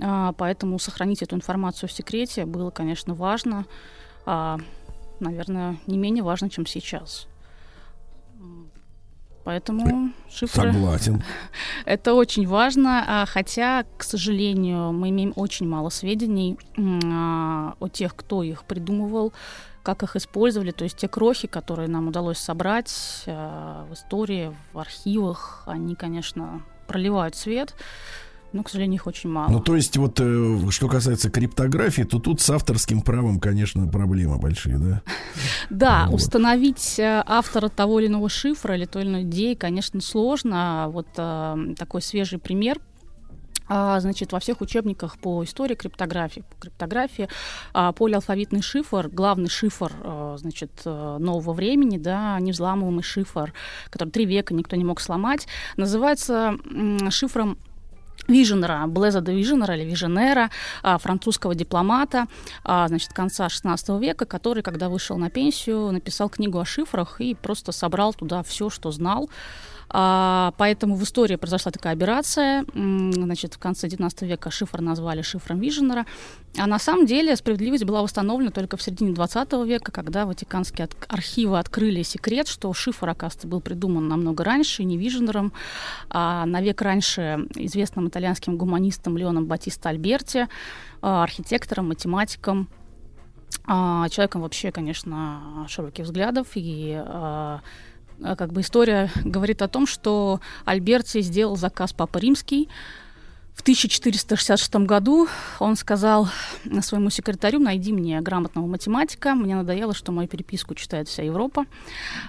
А, 0.00 0.32
Поэтому 0.32 0.80
сохранить 0.80 1.22
эту 1.22 1.36
информацию 1.36 1.88
в 1.88 1.92
секрете 1.92 2.44
было, 2.44 2.70
конечно, 2.70 3.14
важно. 3.14 3.66
А, 4.24 4.58
Наверное, 5.20 5.76
не 5.86 5.96
менее 5.96 6.24
важно, 6.24 6.50
чем 6.50 6.66
сейчас. 6.66 7.28
Поэтому 9.44 10.10
шифры... 10.28 10.72
Согласен. 10.72 11.22
Это 11.84 12.14
очень 12.14 12.48
важно, 12.48 13.04
а, 13.06 13.26
хотя, 13.26 13.84
к 13.96 14.02
сожалению, 14.02 14.92
мы 14.92 15.10
имеем 15.10 15.32
очень 15.36 15.68
мало 15.68 15.88
сведений 15.90 16.58
о 16.76 17.88
тех, 17.92 18.16
кто 18.16 18.42
их 18.42 18.64
придумывал, 18.64 19.32
как 19.86 20.02
их 20.02 20.16
использовали. 20.16 20.72
То 20.72 20.82
есть 20.82 20.96
те 20.96 21.06
крохи, 21.06 21.46
которые 21.46 21.88
нам 21.88 22.08
удалось 22.08 22.38
собрать 22.38 23.22
а, 23.28 23.86
в 23.88 23.94
истории, 23.94 24.52
в 24.72 24.80
архивах, 24.80 25.62
они, 25.66 25.94
конечно, 25.94 26.62
проливают 26.88 27.36
свет, 27.36 27.76
но, 28.52 28.64
к 28.64 28.68
сожалению, 28.68 28.96
их 28.96 29.06
очень 29.06 29.30
мало. 29.30 29.48
Ну, 29.48 29.60
то 29.60 29.76
есть, 29.76 29.96
вот 29.96 30.18
э, 30.18 30.70
что 30.70 30.88
касается 30.88 31.30
криптографии, 31.30 32.02
то 32.02 32.18
тут 32.18 32.40
с 32.40 32.50
авторским 32.50 33.00
правом, 33.00 33.38
конечно, 33.38 33.86
проблемы 33.86 34.38
большие, 34.38 34.78
да? 34.78 35.02
Да, 35.70 36.08
установить 36.10 36.98
э, 36.98 37.22
автора 37.24 37.68
того 37.68 38.00
или 38.00 38.08
иного 38.08 38.28
шифра 38.28 38.74
или 38.74 38.86
той 38.86 39.02
или 39.02 39.10
иной 39.10 39.22
идеи, 39.22 39.54
конечно, 39.54 40.00
сложно. 40.00 40.88
Вот 40.88 41.06
э, 41.16 41.74
такой 41.78 42.02
свежий 42.02 42.40
пример. 42.40 42.80
А, 43.68 43.98
значит, 44.00 44.32
во 44.32 44.40
всех 44.40 44.60
учебниках 44.60 45.18
по 45.18 45.42
истории 45.44 45.74
криптографии, 45.74 46.44
по 46.50 46.56
криптографии 46.60 47.28
а, 47.72 47.92
полиалфавитный 47.92 48.62
шифр, 48.62 49.08
главный 49.08 49.48
шифр, 49.48 49.92
э, 50.02 50.36
значит, 50.38 50.70
э, 50.84 51.16
нового 51.18 51.52
времени, 51.52 51.98
да, 51.98 52.38
невзламываемый 52.40 53.02
шифр, 53.02 53.52
который 53.90 54.10
три 54.10 54.26
века 54.26 54.54
никто 54.54 54.76
не 54.76 54.84
мог 54.84 55.00
сломать, 55.00 55.46
называется 55.76 56.56
шифром 57.10 57.58
Виженера, 58.28 58.86
Блеза 58.86 59.20
де 59.20 59.32
Виженера 59.32 59.76
или 59.76 59.84
Виженера, 59.84 60.50
а, 60.82 60.98
французского 60.98 61.54
дипломата, 61.54 62.26
а, 62.64 62.88
значит, 62.88 63.12
конца 63.12 63.48
16 63.48 64.00
века, 64.00 64.24
который, 64.24 64.62
когда 64.62 64.88
вышел 64.88 65.16
на 65.16 65.30
пенсию, 65.30 65.92
написал 65.92 66.28
книгу 66.28 66.58
о 66.58 66.64
шифрах 66.64 67.20
и 67.20 67.34
просто 67.34 67.72
собрал 67.72 68.14
туда 68.14 68.42
все, 68.42 68.68
что 68.70 68.90
знал. 68.90 69.30
А, 69.98 70.52
поэтому 70.58 70.94
в 70.94 71.02
истории 71.04 71.36
произошла 71.36 71.72
такая 71.72 71.94
операция. 71.94 72.66
Значит, 72.74 73.54
в 73.54 73.58
конце 73.58 73.88
19 73.88 74.22
века 74.22 74.50
шифр 74.50 74.82
назвали 74.82 75.22
шифром 75.22 75.58
Виженера. 75.58 76.04
А 76.58 76.66
на 76.66 76.78
самом 76.78 77.06
деле 77.06 77.34
справедливость 77.34 77.84
была 77.84 78.02
восстановлена 78.02 78.50
только 78.50 78.76
в 78.76 78.82
середине 78.82 79.14
20 79.14 79.64
века, 79.64 79.92
когда 79.92 80.26
ватиканские 80.26 80.84
от- 80.84 80.96
архивы 81.08 81.58
открыли 81.58 82.02
секрет, 82.02 82.46
что 82.46 82.70
шифр, 82.74 83.08
оказывается, 83.08 83.48
был 83.48 83.62
придуман 83.62 84.06
намного 84.06 84.44
раньше, 84.44 84.84
не 84.84 84.98
Виженером, 84.98 85.54
а 86.10 86.44
на 86.44 86.60
век 86.60 86.82
раньше 86.82 87.46
известным 87.54 88.08
итальянским 88.08 88.58
гуманистом 88.58 89.16
Леоном 89.16 89.46
Батиста 89.46 89.88
Альберти, 89.88 90.46
а, 91.00 91.22
архитектором, 91.22 91.88
математиком, 91.88 92.68
а, 93.66 94.10
человеком 94.10 94.42
вообще, 94.42 94.72
конечно, 94.72 95.64
широких 95.70 96.04
взглядов 96.04 96.48
и 96.54 97.02
а, 97.02 97.60
как 98.20 98.52
бы 98.52 98.60
история 98.60 99.10
говорит 99.24 99.62
о 99.62 99.68
том, 99.68 99.86
что 99.86 100.40
Альберти 100.64 101.20
сделал 101.20 101.56
заказ 101.56 101.92
Папа 101.92 102.18
Римский. 102.18 102.68
В 103.54 103.62
1466 103.62 104.76
году 104.86 105.28
он 105.58 105.76
сказал 105.76 106.28
своему 106.82 107.08
секретарю, 107.08 107.58
найди 107.58 107.90
мне 107.90 108.20
грамотного 108.20 108.66
математика, 108.66 109.34
мне 109.34 109.56
надоело, 109.56 109.94
что 109.94 110.12
мою 110.12 110.28
переписку 110.28 110.74
читает 110.74 111.08
вся 111.08 111.22
Европа, 111.22 111.64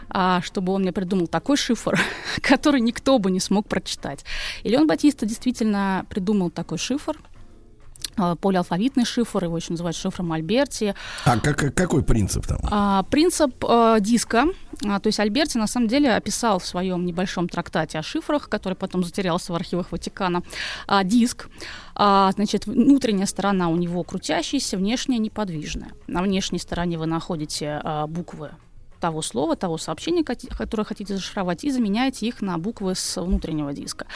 а, 0.09 0.41
чтобы 0.41 0.72
он 0.72 0.83
мне 0.83 0.93
придумал 0.93 1.27
такой 1.27 1.57
шифр, 1.57 1.99
который 2.41 2.80
никто 2.80 3.19
бы 3.19 3.30
не 3.30 3.41
смог 3.41 3.67
прочитать. 3.67 4.24
И 4.64 4.69
Леон 4.69 4.88
Батиста 4.88 5.25
действительно 5.25 6.06
придумал 6.09 6.49
такой 6.49 6.77
шифр, 6.77 7.17
полиалфавитный 8.42 9.06
шифр, 9.06 9.46
его 9.46 9.58
еще 9.58 9.72
называют 9.72 9.96
шифром 9.96 10.32
Альберти. 10.32 10.96
А 11.26 11.40
как, 11.40 11.74
какой 11.74 12.04
принцип 12.04 12.46
там? 12.46 12.60
А, 12.64 13.04
принцип 13.04 13.64
э, 13.68 13.98
диска, 14.00 14.46
а, 14.86 15.00
то 15.00 15.08
есть 15.08 15.20
Альберти 15.20 15.58
на 15.58 15.68
самом 15.68 15.88
деле 15.88 16.14
описал 16.14 16.60
в 16.60 16.66
своем 16.66 17.06
небольшом 17.06 17.50
трактате 17.50 18.00
о 18.00 18.04
шифрах, 18.04 18.50
который 18.50 18.76
потом 18.76 19.04
затерялся 19.04 19.54
в 19.54 19.56
архивах 19.56 19.92
Ватикана, 19.92 20.44
а, 20.88 21.04
диск. 21.04 21.50
А, 21.96 22.32
значит, 22.34 22.66
внутренняя 22.66 23.26
сторона 23.26 23.70
у 23.70 23.76
него 23.76 24.04
крутящаяся, 24.04 24.78
внешняя 24.78 25.18
неподвижная. 25.18 25.92
На 26.08 26.22
внешней 26.22 26.60
стороне 26.60 26.98
вы 26.98 27.08
находите 27.08 27.82
а, 27.84 28.08
буквы 28.08 28.52
того 29.00 29.22
слова, 29.22 29.56
того 29.56 29.77
сообщения, 29.77 30.24
которое 30.24 30.84
хотите 30.84 31.16
зашифровать, 31.16 31.64
и 31.64 31.72
заменяете 31.72 32.27
их 32.27 32.42
на 32.42 32.58
буквы 32.58 32.95
с 32.95 33.22
внутреннего 33.22 33.74
диска. 33.74 34.08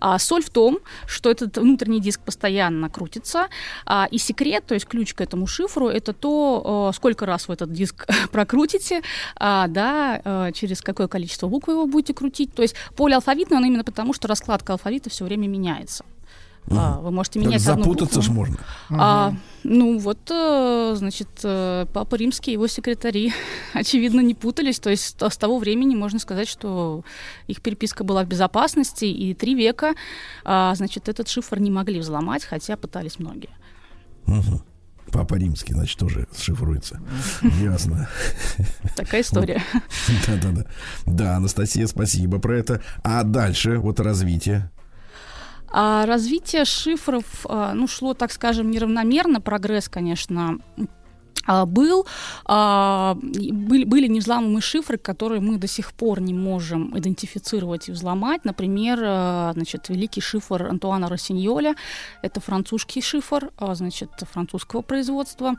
А 0.00 0.18
соль 0.18 0.42
в 0.42 0.50
том, 0.50 0.78
что 1.06 1.30
этот 1.30 1.56
внутренний 1.58 2.00
диск 2.00 2.20
постоянно 2.20 2.88
крутится, 2.88 3.48
а, 3.84 4.08
и 4.10 4.18
секрет, 4.18 4.64
то 4.66 4.74
есть 4.74 4.86
ключ 4.86 5.14
к 5.14 5.20
этому 5.20 5.46
шифру, 5.46 5.88
это 5.88 6.12
то, 6.12 6.92
сколько 6.94 7.26
раз 7.26 7.48
вы 7.48 7.54
этот 7.54 7.72
диск 7.72 8.06
прокрутите, 8.32 9.02
а, 9.36 9.66
да, 9.68 10.20
э, 10.24 10.52
через 10.52 10.80
какое 10.80 11.08
количество 11.08 11.48
букв 11.48 11.68
вы 11.68 11.74
его 11.74 11.86
будете 11.86 12.14
крутить. 12.14 12.54
То 12.54 12.62
есть 12.62 12.74
полиалфавитный 12.96 13.56
он 13.56 13.64
именно 13.64 13.84
потому, 13.84 14.12
что 14.12 14.28
раскладка 14.28 14.72
алфавита 14.72 15.10
все 15.10 15.24
время 15.24 15.46
меняется. 15.48 16.04
А, 16.70 16.98
Вы 17.00 17.10
можете 17.12 17.38
Так 17.38 17.48
менять 17.48 17.66
одну 17.66 17.84
запутаться 17.84 18.16
букву. 18.16 18.32
ж 18.32 18.36
можно. 18.36 18.56
А, 18.90 19.32
ну 19.62 19.98
вот, 19.98 20.30
э, 20.30 20.94
значит, 20.96 21.28
э, 21.44 21.86
Папа 21.92 22.16
Римский 22.16 22.50
и 22.50 22.54
его 22.54 22.66
секретари, 22.66 23.32
очевидно, 23.72 24.20
не 24.20 24.34
путались. 24.34 24.80
То 24.80 24.90
есть 24.90 25.16
с 25.20 25.36
того 25.36 25.58
времени 25.58 25.94
можно 25.94 26.18
сказать, 26.18 26.48
что 26.48 27.04
их 27.46 27.62
переписка 27.62 28.02
была 28.04 28.24
в 28.24 28.28
безопасности, 28.28 29.04
и 29.04 29.34
три 29.34 29.54
века, 29.54 29.94
а, 30.44 30.74
значит, 30.74 31.08
этот 31.08 31.28
шифр 31.28 31.58
не 31.60 31.70
могли 31.70 32.00
взломать, 32.00 32.44
хотя 32.44 32.76
пытались 32.76 33.18
многие. 33.18 33.50
Мгм. 34.26 34.62
Папа 35.12 35.36
римский, 35.36 35.72
значит, 35.72 35.98
тоже 35.98 36.26
шифруется. 36.36 37.00
Ясно. 37.62 38.08
Такая 38.96 39.20
история. 39.22 39.62
Да-да-да. 40.26 40.66
Да, 41.06 41.36
Анастасия, 41.36 41.86
спасибо 41.86 42.40
про 42.40 42.58
это. 42.58 42.82
А 43.04 43.22
дальше, 43.22 43.78
вот 43.78 44.00
развитие. 44.00 44.70
А 45.68 46.06
развитие 46.06 46.64
шифров, 46.64 47.24
а, 47.48 47.74
ну, 47.74 47.86
шло, 47.86 48.14
так 48.14 48.32
скажем, 48.32 48.70
неравномерно. 48.70 49.40
Прогресс, 49.40 49.88
конечно, 49.88 50.58
а, 51.46 51.66
был. 51.66 52.06
А, 52.44 53.16
были, 53.20 53.84
были 53.84 54.06
невзламываемые 54.06 54.62
шифры, 54.62 54.96
которые 54.96 55.40
мы 55.40 55.58
до 55.58 55.66
сих 55.66 55.92
пор 55.92 56.20
не 56.20 56.34
можем 56.34 56.96
идентифицировать 56.98 57.88
и 57.88 57.92
взломать. 57.92 58.44
Например, 58.44 59.52
значит, 59.54 59.88
великий 59.88 60.20
шифр 60.20 60.68
Антуана 60.68 61.08
Рассиньоля. 61.08 61.74
Это 62.22 62.40
французский 62.40 63.02
шифр, 63.02 63.50
значит, 63.72 64.10
французского 64.32 64.82
производства. 64.82 65.54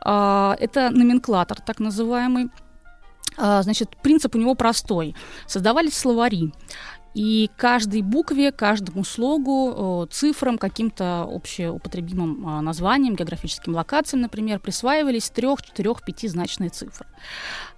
Это 0.00 0.90
номенклатор, 0.90 1.60
так 1.60 1.80
называемый. 1.80 2.50
Значит, 3.36 3.96
принцип 4.00 4.36
у 4.36 4.38
него 4.38 4.54
простой. 4.54 5.16
Создавались 5.48 5.96
словари. 5.96 6.52
И 7.14 7.48
каждой 7.56 8.02
букве, 8.02 8.50
каждому 8.50 9.04
слогу, 9.04 10.04
э, 10.04 10.12
цифрам, 10.12 10.58
каким-то 10.58 11.22
общеупотребимым 11.22 12.46
а, 12.46 12.60
названиям, 12.60 13.14
географическим 13.14 13.74
локациям, 13.74 14.22
например, 14.22 14.58
присваивались 14.58 15.30
трех, 15.30 15.62
четырех, 15.62 16.04
пятизначные 16.04 16.70
цифры. 16.70 17.06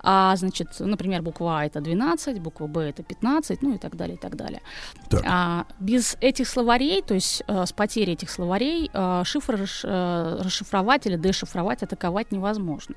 А, 0.08 0.36
значит, 0.36 0.68
например, 0.78 1.22
буква 1.22 1.58
А 1.58 1.64
это 1.64 1.80
12, 1.80 2.38
буква 2.40 2.68
Б 2.68 2.90
это 2.90 3.02
15, 3.02 3.62
ну 3.62 3.74
и 3.74 3.78
так 3.78 3.96
далее, 3.96 4.14
и 4.14 4.18
так 4.20 4.36
далее. 4.36 4.62
Так. 5.10 5.24
А, 5.26 5.66
без 5.80 6.16
этих 6.20 6.48
словарей, 6.48 7.02
то 7.02 7.14
есть 7.14 7.42
э, 7.48 7.66
с 7.66 7.72
потерей 7.72 8.12
этих 8.12 8.30
словарей, 8.30 8.88
э, 8.92 9.22
шифр 9.24 9.66
э, 9.84 10.38
расшифровать 10.44 11.06
или 11.06 11.16
дешифровать, 11.16 11.82
атаковать 11.82 12.30
невозможно. 12.30 12.94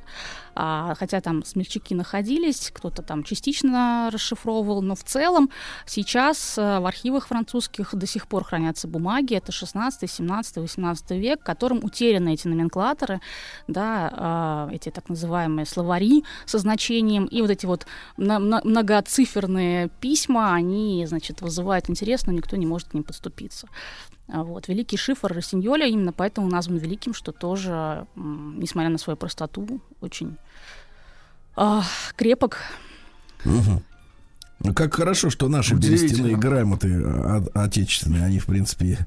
А, 0.53 0.93
хотя 0.99 1.19
там 1.19 1.43
смельчаки 1.43 1.95
находились, 1.95 2.69
кто-то 2.71 3.01
там 3.01 3.23
частично 3.23 4.09
расшифровывал, 4.13 4.83
но 4.83 4.93
в 4.93 5.03
целом 5.03 5.49
сейчас 5.87 6.57
в 6.57 6.85
архивах 6.85 7.27
французских 7.27 7.95
до 7.95 8.05
сих 8.05 8.27
пор 8.27 8.43
хранятся 8.43 8.87
бумаги, 8.87 9.33
это 9.33 9.51
16, 9.51 10.09
17, 10.11 10.57
18 10.57 11.11
век, 11.11 11.41
которым 11.41 11.83
утеряны 11.83 12.35
эти 12.35 12.47
номенклаторы, 12.47 13.19
да, 13.67 14.69
эти 14.71 14.89
так 14.91 15.09
называемые 15.09 15.65
словари 15.65 16.23
со 16.45 16.59
значением, 16.59 16.98
и 16.99 17.41
вот 17.41 17.49
эти 17.51 17.65
вот 17.65 17.85
мно- 18.17 18.39
мно- 18.39 18.61
многоциферные 18.63 19.89
письма, 19.99 20.53
они, 20.53 21.05
значит, 21.07 21.41
вызывают 21.41 21.89
интерес, 21.89 22.25
но 22.25 22.33
никто 22.33 22.55
не 22.57 22.65
может 22.65 22.89
к 22.89 22.93
ним 22.93 23.03
подступиться. 23.03 23.67
А 24.27 24.43
Вот. 24.43 24.67
Великий 24.67 24.97
шифр 24.97 25.33
Рассиньоля 25.33 25.87
именно 25.87 26.13
поэтому 26.13 26.47
назван 26.47 26.77
великим, 26.77 27.13
что 27.13 27.31
тоже, 27.31 28.05
несмотря 28.15 28.89
на 28.89 28.97
свою 28.97 29.17
простоту, 29.17 29.81
очень 30.01 30.37
а, 31.55 31.83
крепок. 32.15 32.57
Мгм. 33.43 33.83
Ну, 34.61 34.73
как 34.73 34.93
хорошо, 34.93 35.29
что 35.29 35.47
наши 35.47 35.75
берестяные 35.75 36.35
грамоты 36.35 37.01
а, 37.01 37.43
отечественные, 37.53 38.25
они, 38.25 38.39
в 38.39 38.45
принципе, 38.45 38.97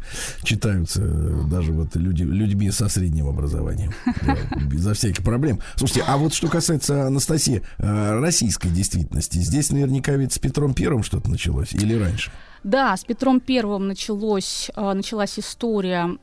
читаются 0.42 1.02
э, 1.02 1.42
даже 1.50 1.72
вот 1.72 1.94
люди, 1.94 2.22
людьми 2.22 2.70
со 2.70 2.88
средним 2.88 3.28
образованием. 3.28 3.92
Да, 4.22 4.36
Безо 4.66 4.94
всяких 4.94 5.24
проблем. 5.24 5.60
Слушайте, 5.76 6.04
а 6.06 6.16
вот 6.16 6.32
что 6.32 6.48
касается 6.48 7.06
Анастасии, 7.06 7.62
э, 7.78 8.20
российской 8.20 8.68
действительности, 8.68 9.38
здесь 9.38 9.70
наверняка 9.70 10.12
ведь 10.12 10.32
с 10.32 10.38
Петром 10.38 10.74
Первым 10.74 11.02
что-то 11.02 11.28
началось 11.28 11.72
или 11.72 11.94
раньше? 11.94 12.30
Да, 12.64 12.96
с 12.96 13.04
Петром 13.04 13.40
Первым 13.40 13.88
началось, 13.88 14.70
э, 14.74 14.92
началась 14.92 15.38
история 15.38 16.16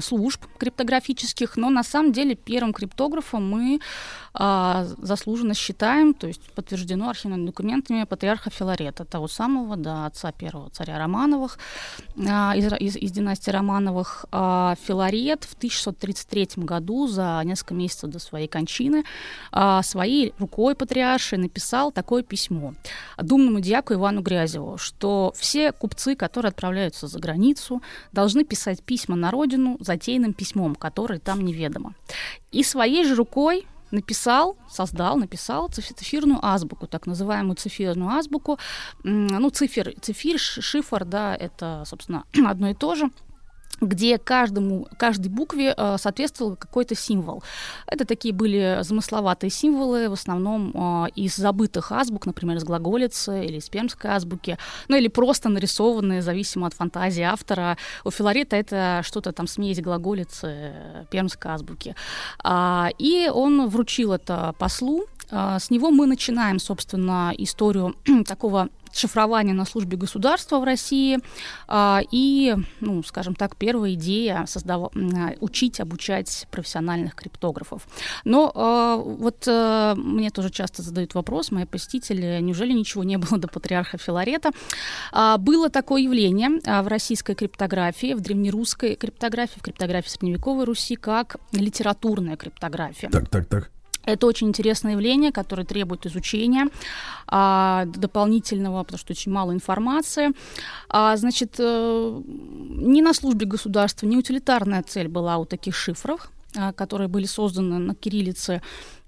служб 0.00 0.40
криптографических, 0.58 1.56
но 1.56 1.68
на 1.68 1.84
самом 1.84 2.12
деле 2.12 2.34
первым 2.34 2.72
криптографом 2.72 3.48
мы 3.48 3.80
а, 4.34 4.86
заслуженно 4.98 5.54
считаем, 5.54 6.14
то 6.14 6.26
есть 6.26 6.42
подтверждено 6.54 7.08
архивными 7.08 7.46
документами 7.46 8.04
патриарха 8.04 8.50
Филарета, 8.50 9.04
того 9.04 9.28
самого, 9.28 9.76
да, 9.76 10.06
отца 10.06 10.32
первого 10.32 10.70
царя 10.70 10.98
Романовых, 10.98 11.58
а, 12.28 12.54
из, 12.56 12.72
из- 12.72 12.96
из 12.96 13.12
династии 13.12 13.50
Романовых. 13.50 14.26
А, 14.32 14.74
Филарет 14.86 15.44
в 15.44 15.54
1633 15.54 16.64
году, 16.64 17.06
за 17.06 17.40
несколько 17.44 17.74
месяцев 17.74 18.10
до 18.10 18.18
своей 18.18 18.48
кончины, 18.48 19.04
а, 19.50 19.82
своей 19.82 20.34
рукой 20.38 20.74
патриаршей 20.74 21.38
написал 21.38 21.92
такое 21.92 22.22
письмо 22.22 22.74
думному 23.18 23.60
дьяку 23.60 23.94
Ивану 23.94 24.22
Грязеву, 24.22 24.78
что 24.78 25.32
все 25.36 25.72
купцы, 25.72 26.16
которые 26.16 26.50
отправляются 26.50 27.06
за 27.06 27.18
границу, 27.18 27.82
должны 28.12 28.44
писать 28.44 28.82
письма 28.82 29.16
на 29.16 29.30
родину 29.30 29.76
затейным 29.80 30.32
письмом, 30.32 30.74
которое 30.74 31.18
там 31.18 31.44
неведомо. 31.44 31.94
И 32.50 32.62
своей 32.64 33.04
же 33.04 33.14
рукой 33.14 33.66
написал, 33.92 34.56
создал, 34.68 35.16
написал 35.16 35.68
циф- 35.68 35.94
цифирную 35.94 36.44
азбуку, 36.44 36.86
так 36.86 37.06
называемую 37.06 37.56
цифирную 37.56 38.10
азбуку. 38.10 38.58
Ну, 39.04 39.50
цифер, 39.50 39.94
цифир, 40.00 40.38
шифр, 40.38 41.04
да, 41.04 41.36
это, 41.36 41.84
собственно, 41.86 42.24
одно 42.46 42.70
и 42.70 42.74
то 42.74 42.94
же 42.94 43.10
где 43.80 44.18
каждому, 44.18 44.86
каждой 44.96 45.28
букве 45.28 45.74
э, 45.76 45.96
соответствовал 45.98 46.56
какой-то 46.56 46.94
символ. 46.94 47.42
Это 47.86 48.04
такие 48.04 48.32
были 48.32 48.78
замысловатые 48.82 49.50
символы, 49.50 50.08
в 50.08 50.12
основном 50.12 50.70
э, 50.74 51.10
из 51.16 51.36
забытых 51.36 51.90
азбук, 51.92 52.26
например, 52.26 52.56
из 52.56 52.64
глаголицы 52.64 53.44
или 53.44 53.58
из 53.58 53.68
пермской 53.68 54.10
азбуки, 54.10 54.58
ну 54.88 54.96
или 54.96 55.08
просто 55.08 55.48
нарисованные, 55.48 56.22
зависимо 56.22 56.66
от 56.66 56.74
фантазии 56.74 57.22
автора. 57.22 57.76
У 58.04 58.10
Филарета 58.10 58.56
это 58.56 59.02
что-то 59.04 59.32
там 59.32 59.46
смесь 59.46 59.80
глаголицы, 59.80 60.72
пермской 61.10 61.50
азбуки. 61.50 61.96
А, 62.42 62.90
и 62.98 63.28
он 63.32 63.68
вручил 63.68 64.12
это 64.12 64.54
послу. 64.58 65.06
А, 65.30 65.58
с 65.58 65.70
него 65.70 65.90
мы 65.90 66.06
начинаем, 66.06 66.58
собственно, 66.58 67.32
историю 67.36 67.96
такого 68.26 68.68
шифрования 68.92 69.54
на 69.54 69.64
службе 69.64 69.96
государства 69.96 70.58
в 70.58 70.64
России. 70.64 71.18
А, 71.68 72.00
И, 72.10 72.54
ну, 72.80 73.02
скажем 73.02 73.34
так, 73.34 73.56
первая 73.56 73.94
идея 73.94 74.44
м, 74.94 75.10
а, 75.14 75.32
учить, 75.40 75.80
обучать 75.80 76.46
профессиональных 76.50 77.14
криптографов. 77.14 77.86
Но 78.24 78.52
а, 78.54 78.96
вот 78.96 79.44
а, 79.48 79.94
мне 79.94 80.30
тоже 80.30 80.50
часто 80.50 80.82
задают 80.82 81.14
вопрос, 81.14 81.50
мои 81.50 81.64
посетители, 81.64 82.38
неужели 82.40 82.72
ничего 82.72 83.04
не 83.04 83.16
было 83.18 83.38
до 83.38 83.48
патриарха 83.48 83.98
Филарета? 83.98 84.50
Было 85.38 85.70
такое 85.70 86.02
явление 86.02 86.60
в 86.64 86.86
российской 86.88 87.34
криптографии, 87.34 88.14
в 88.14 88.20
древнерусской 88.20 88.94
криптографии, 88.94 89.58
в 89.58 89.62
криптографии 89.62 90.08
средневековой 90.08 90.64
Руси, 90.64 90.96
как 90.96 91.36
литературная 91.52 92.36
криптография. 92.36 93.10
Так, 93.10 93.28
так, 93.28 93.46
так. 93.46 93.71
Это 94.04 94.26
очень 94.26 94.48
интересное 94.48 94.92
явление, 94.92 95.32
которое 95.32 95.64
требует 95.64 96.06
изучения 96.06 96.68
а, 97.28 97.84
дополнительного, 97.86 98.82
потому 98.82 98.98
что 98.98 99.12
очень 99.12 99.32
мало 99.32 99.52
информации. 99.52 100.32
А, 100.88 101.16
значит, 101.16 101.54
э, 101.58 102.22
не 102.26 103.02
на 103.02 103.14
службе 103.14 103.46
государства, 103.46 104.06
не 104.06 104.16
утилитарная 104.16 104.82
цель 104.82 105.08
была 105.08 105.38
у 105.38 105.44
таких 105.44 105.76
шифров, 105.76 106.30
а, 106.56 106.72
которые 106.72 107.08
были 107.08 107.26
созданы 107.26 107.78
на 107.78 107.94
кириллице, 107.94 108.60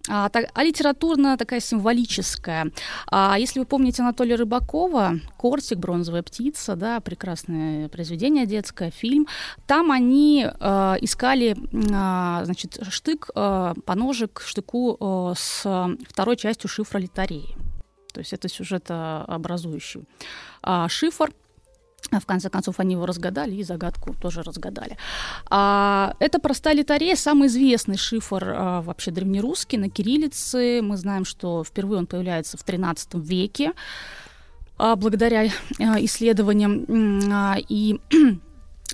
а, 0.08 0.28
так- 0.28 0.50
а 0.54 0.62
литературно 0.62 1.36
такая 1.36 1.60
символическая. 1.60 2.70
А, 3.10 3.36
если 3.38 3.58
вы 3.60 3.64
помните 3.64 4.02
Анатолия 4.02 4.36
Рыбакова, 4.36 5.14
«Кортик», 5.36 5.78
«Бронзовая 5.78 6.22
птица», 6.22 6.76
да, 6.76 7.00
прекрасное 7.00 7.88
произведение 7.88 8.46
детское, 8.46 8.90
фильм, 8.90 9.26
там 9.66 9.90
они 9.90 10.46
э, 10.46 10.94
искали 11.00 11.56
а, 11.92 12.44
значит, 12.44 12.78
штык, 12.90 13.30
э, 13.34 13.74
поножик 13.86 14.42
штыку 14.44 14.96
э, 15.00 15.34
с 15.36 15.96
второй 16.08 16.36
частью 16.36 16.68
шифра 16.68 16.98
литареи. 16.98 17.56
То 18.12 18.20
есть 18.20 18.32
это 18.32 18.48
сюжетообразующий 18.48 20.04
а, 20.62 20.88
шифр. 20.88 21.32
А 22.10 22.20
В 22.20 22.26
конце 22.26 22.50
концов, 22.50 22.80
они 22.80 22.94
его 22.94 23.06
разгадали 23.06 23.54
и 23.54 23.62
загадку 23.62 24.14
тоже 24.20 24.42
разгадали. 24.42 24.96
А, 25.50 26.14
это 26.20 26.38
простая 26.38 26.74
литарея, 26.74 27.16
самый 27.16 27.48
известный 27.48 27.96
шифр 27.96 28.44
а, 28.44 28.82
вообще 28.82 29.10
древнерусский 29.10 29.78
на 29.78 29.88
кириллице. 29.88 30.80
Мы 30.82 30.96
знаем, 30.96 31.24
что 31.24 31.64
впервые 31.64 31.98
он 31.98 32.06
появляется 32.06 32.56
в 32.56 32.64
XIII 32.64 33.20
веке 33.20 33.72
а, 34.76 34.96
благодаря 34.96 35.50
а, 35.78 36.04
исследованиям. 36.04 36.86
А, 37.32 37.56
И 37.68 37.98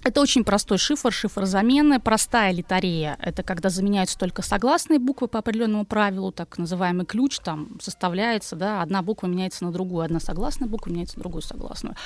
это 0.02 0.20
очень 0.20 0.44
простой 0.44 0.78
шифр, 0.78 1.12
шифр 1.12 1.44
замены. 1.44 2.00
Простая 2.00 2.52
литарея— 2.52 3.16
это 3.20 3.42
когда 3.42 3.68
заменяются 3.68 4.18
только 4.18 4.42
согласные 4.42 4.98
буквы 4.98 5.28
по 5.28 5.38
определенному 5.38 5.84
правилу, 5.84 6.32
так 6.32 6.58
называемый 6.58 7.06
ключ 7.06 7.38
там 7.40 7.78
составляется, 7.80 8.56
да, 8.56 8.82
одна 8.82 9.02
буква 9.02 9.26
меняется 9.26 9.64
на 9.64 9.72
другую, 9.72 10.04
одна 10.04 10.20
согласная 10.20 10.68
буква 10.68 10.90
меняется 10.90 11.18
на 11.18 11.22
другую 11.22 11.42
согласную. 11.42 11.96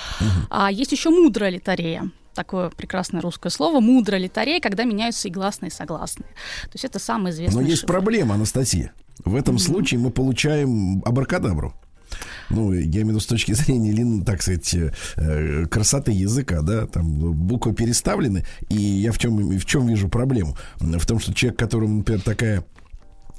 А 0.50 0.70
есть 0.70 0.92
еще 0.92 1.10
мудрая 1.10 1.50
литарея. 1.50 2.10
Такое 2.34 2.70
прекрасное 2.70 3.20
русское 3.20 3.50
слово. 3.50 3.78
Мудрая 3.78 4.20
литарея, 4.20 4.60
когда 4.60 4.82
меняются 4.84 5.28
и 5.28 5.30
гласные, 5.30 5.68
и 5.68 5.72
согласные. 5.72 6.28
То 6.64 6.70
есть 6.72 6.84
это 6.84 6.98
самый 6.98 7.30
известный 7.30 7.62
Но 7.62 7.62
есть 7.62 7.82
шифр. 7.82 7.92
проблема, 7.92 8.34
Анастасия. 8.34 8.92
В 9.24 9.36
этом 9.36 9.58
случае 9.58 10.00
мы 10.00 10.10
получаем 10.10 11.00
абракадабру. 11.04 11.74
Ну, 12.50 12.72
я 12.72 12.80
имею 12.82 13.06
в 13.06 13.08
виду 13.10 13.20
с 13.20 13.26
точки 13.26 13.52
зрения, 13.52 13.92
лин- 13.92 14.24
так 14.24 14.42
сказать, 14.42 14.74
э, 14.74 14.92
э, 15.16 15.66
красоты 15.66 16.12
языка, 16.12 16.62
да, 16.62 16.86
там 16.86 17.06
буквы 17.06 17.74
переставлены, 17.74 18.44
и 18.68 18.76
я 18.76 19.12
в 19.12 19.18
чем, 19.18 19.36
в 19.58 19.64
чем 19.64 19.86
вижу 19.86 20.08
проблему? 20.08 20.56
В 20.78 21.06
том, 21.06 21.18
что 21.18 21.32
человек, 21.34 21.58
которому, 21.58 21.98
например, 21.98 22.22
такая 22.22 22.64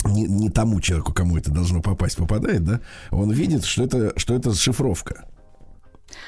не, 0.06 0.24
не 0.24 0.50
тому 0.50 0.82
человеку, 0.82 1.14
кому 1.14 1.38
это 1.38 1.52
должно 1.52 1.82
попасть, 1.82 2.18
попадает, 2.18 2.64
да, 2.64 2.82
он 3.12 3.32
видит, 3.32 3.66
что 3.66 3.84
это, 3.84 4.14
что 4.18 4.36
это 4.36 4.54
шифровка. 4.54 5.26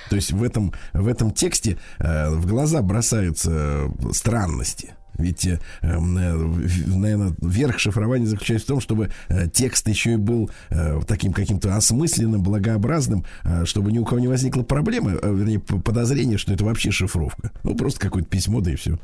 То 0.10 0.16
есть 0.16 0.32
в 0.32 0.44
этом, 0.44 0.74
в 0.94 1.08
этом 1.08 1.32
тексте 1.32 1.78
э, 2.00 2.30
в 2.30 2.48
глаза 2.48 2.82
бросаются 2.82 3.92
странности. 4.12 4.94
Ведь, 5.18 5.46
э, 5.48 5.60
наверное, 5.82 7.36
верх 7.42 7.80
шифрования 7.80 8.26
заключается 8.26 8.66
в 8.66 8.70
том, 8.70 8.82
чтобы 8.82 9.12
э, 9.30 9.48
текст 9.50 9.88
еще 9.88 10.14
и 10.14 10.18
был 10.18 10.50
э, 10.70 11.00
таким 11.08 11.34
каким-то 11.34 11.76
осмысленным, 11.76 12.42
благообразным, 12.42 13.26
э, 13.44 13.66
чтобы 13.66 13.92
ни 13.92 14.00
у 14.00 14.06
кого 14.06 14.20
не 14.20 14.28
возникло 14.28 14.64
проблемы, 14.64 15.20
э, 15.22 15.34
вернее, 15.34 15.60
подозрения, 15.60 16.38
что 16.38 16.54
это 16.54 16.64
вообще 16.66 16.92
шифровка. 16.92 17.52
Ну, 17.64 17.76
просто 17.76 18.00
какое-то 18.00 18.30
письмо, 18.30 18.62
да 18.62 18.72
и 18.72 18.76
все. 18.76 18.98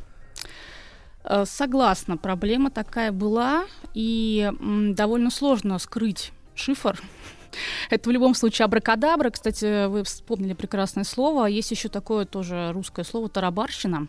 Э, 1.24 1.46
Согласна, 1.48 2.18
проблема 2.18 2.70
такая 2.70 3.12
была, 3.12 3.66
и 3.94 4.52
довольно 4.92 5.30
сложно 5.32 5.80
скрыть 5.80 6.32
шифр. 6.56 7.00
Это 7.90 8.10
в 8.10 8.12
любом 8.12 8.36
случае 8.36 8.66
абракадабра. 8.66 9.30
Кстати, 9.30 9.88
вы 9.88 10.04
вспомнили 10.04 10.54
прекрасное 10.54 11.04
слово. 11.04 11.46
Есть 11.46 11.72
еще 11.72 11.90
такое 11.90 12.26
тоже 12.26 12.72
русское 12.74 13.04
слово 13.04 13.30
тарабарщина, 13.30 14.08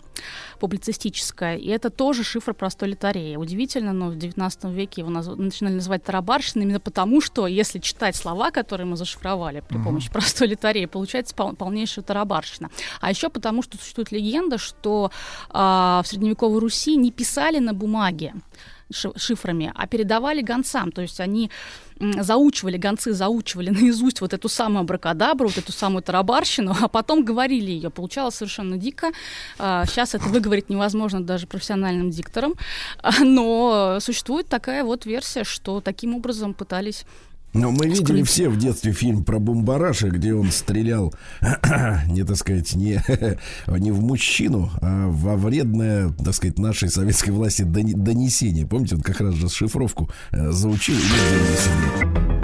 публицистическое. 0.60 1.56
И 1.56 1.68
это 1.68 1.90
тоже 1.90 2.24
шифр 2.24 2.54
простой 2.54 2.88
литареи. 2.88 3.36
Удивительно, 3.36 3.92
но 3.92 4.08
в 4.08 4.16
19 4.16 4.64
веке 4.64 5.02
его 5.02 5.10
наз- 5.10 5.36
начинали 5.36 5.74
называть 5.74 6.04
тарабарщиной 6.04 6.64
именно 6.64 6.80
потому, 6.80 7.20
что 7.20 7.46
если 7.46 7.78
читать 7.78 8.16
слова, 8.16 8.50
которые 8.50 8.86
мы 8.86 8.96
зашифровали 8.96 9.62
при 9.68 9.78
помощи 9.78 10.10
простой 10.12 10.48
литареи, 10.48 10.86
получается 10.86 11.34
пол- 11.34 11.54
полнейшая 11.54 12.04
тарабарщина. 12.04 12.70
А 13.00 13.10
еще 13.10 13.28
потому, 13.28 13.62
что 13.62 13.76
существует 13.78 14.12
легенда, 14.12 14.58
что 14.58 15.10
а, 15.50 16.02
в 16.04 16.08
средневековой 16.08 16.60
Руси 16.60 16.96
не 16.96 17.10
писали 17.10 17.58
на 17.58 17.74
бумаге 17.74 18.34
шифрами, 18.90 19.72
а 19.74 19.86
передавали 19.86 20.42
гонцам. 20.42 20.92
То 20.92 21.02
есть 21.02 21.20
они 21.20 21.50
заучивали, 22.00 22.76
гонцы 22.76 23.12
заучивали 23.12 23.70
наизусть 23.80 24.20
вот 24.20 24.32
эту 24.32 24.48
самую 24.48 24.80
абракадабру, 24.80 25.48
вот 25.48 25.58
эту 25.58 25.72
самую 25.72 26.02
тарабарщину, 26.02 26.74
а 26.80 26.88
потом 26.88 27.24
говорили 27.24 27.70
ее. 27.70 27.90
Получалось 27.90 28.34
совершенно 28.34 28.76
дико. 28.76 29.12
А, 29.58 29.84
Сейчас 29.86 30.14
это 30.14 30.24
выговорить 30.28 30.70
невозможно 30.70 31.22
даже 31.22 31.46
профессиональным 31.46 32.10
диктором, 32.10 32.54
А, 33.02 33.22
но 33.22 33.98
существует 34.00 34.48
такая 34.48 34.84
вот 34.84 35.06
версия, 35.06 35.44
что 35.44 35.80
таким 35.80 36.14
образом 36.14 36.54
пытались 36.54 37.04
Но 37.54 37.70
мы 37.70 37.86
видели 37.86 38.22
все 38.24 38.48
в 38.48 38.58
детстве 38.58 38.92
фильм 38.92 39.24
про 39.24 39.38
Бумбараша, 39.38 40.08
где 40.08 40.34
он 40.34 40.50
стрелял, 40.50 41.14
не, 42.08 42.24
так 42.24 42.36
сказать, 42.36 42.74
не, 42.74 43.00
не 43.68 43.92
в 43.92 44.00
мужчину, 44.02 44.70
а 44.82 45.08
во 45.08 45.36
вредное, 45.36 46.10
так 46.24 46.34
сказать, 46.34 46.58
нашей 46.58 46.90
советской 46.90 47.30
власти 47.30 47.62
донесение. 47.62 48.66
Помните, 48.66 48.96
он 48.96 49.02
как 49.02 49.20
раз 49.20 49.34
же 49.34 49.48
шифровку 49.48 50.10
э, 50.32 50.50
заучил 50.50 50.96
и 50.96 52.43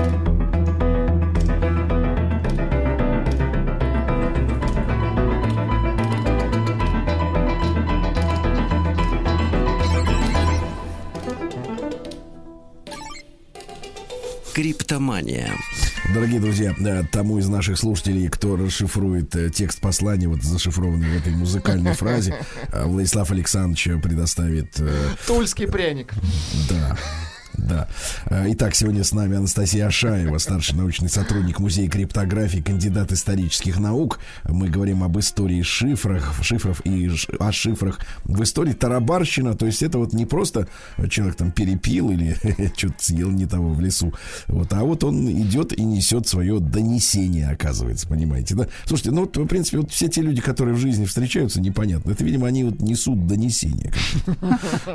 Криптомания. 14.52 15.50
Дорогие 16.12 16.40
друзья, 16.40 16.74
э, 16.78 17.02
тому 17.10 17.38
из 17.38 17.48
наших 17.48 17.78
слушателей, 17.78 18.28
кто 18.28 18.56
расшифрует 18.56 19.34
э, 19.36 19.50
текст 19.50 19.80
послания, 19.80 20.28
вот 20.28 20.42
зашифрованный 20.42 21.08
в 21.08 21.16
этой 21.20 21.32
музыкальной 21.32 21.92
фразе, 21.94 22.34
э, 22.72 22.84
Владислав 22.84 23.30
Александрович 23.30 23.88
предоставит... 24.02 24.80
э, 24.80 24.90
Тульский 25.26 25.66
пряник. 25.66 26.12
Да. 26.68 26.96
Да. 27.68 27.88
Э, 28.26 28.46
Итак, 28.48 28.74
сегодня 28.74 29.04
с 29.04 29.12
нами 29.12 29.36
Анастасия 29.36 29.86
Ашаева, 29.86 30.38
старший 30.38 30.76
научный 30.76 31.08
сотрудник 31.08 31.58
Музея 31.58 31.88
криптографии, 31.88 32.60
кандидат 32.60 33.12
исторических 33.12 33.78
наук. 33.78 34.20
Мы 34.48 34.68
говорим 34.68 35.02
об 35.02 35.18
истории 35.18 35.62
шифрах, 35.62 36.34
шифров 36.42 36.80
и 36.84 37.10
о 37.38 37.52
шифрах 37.52 38.00
в 38.24 38.42
истории 38.42 38.72
тарабарщина. 38.72 39.54
То 39.54 39.66
есть 39.66 39.82
это 39.82 39.98
вот 39.98 40.12
не 40.12 40.26
просто 40.26 40.68
человек 41.08 41.36
там 41.36 41.50
перепил 41.50 42.10
или 42.10 42.36
что-то 42.76 42.94
съел 42.98 43.30
не 43.30 43.46
того 43.46 43.72
в 43.72 43.80
лесу. 43.80 44.12
Вот, 44.48 44.72
а 44.72 44.82
вот 44.82 45.04
он 45.04 45.30
идет 45.30 45.72
и 45.72 45.82
несет 45.82 46.28
свое 46.28 46.60
донесение, 46.60 47.48
оказывается, 47.48 48.06
понимаете, 48.08 48.54
да? 48.54 48.68
Слушайте, 48.84 49.10
ну 49.10 49.22
вот, 49.22 49.36
в 49.36 49.46
принципе, 49.46 49.78
вот 49.78 49.90
все 49.90 50.08
те 50.08 50.22
люди, 50.22 50.40
которые 50.40 50.74
в 50.74 50.78
жизни 50.78 51.04
встречаются, 51.04 51.60
непонятно. 51.60 52.10
Это, 52.10 52.24
видимо, 52.24 52.46
они 52.46 52.64
вот 52.64 52.80
несут 52.80 53.26
донесение. 53.26 53.92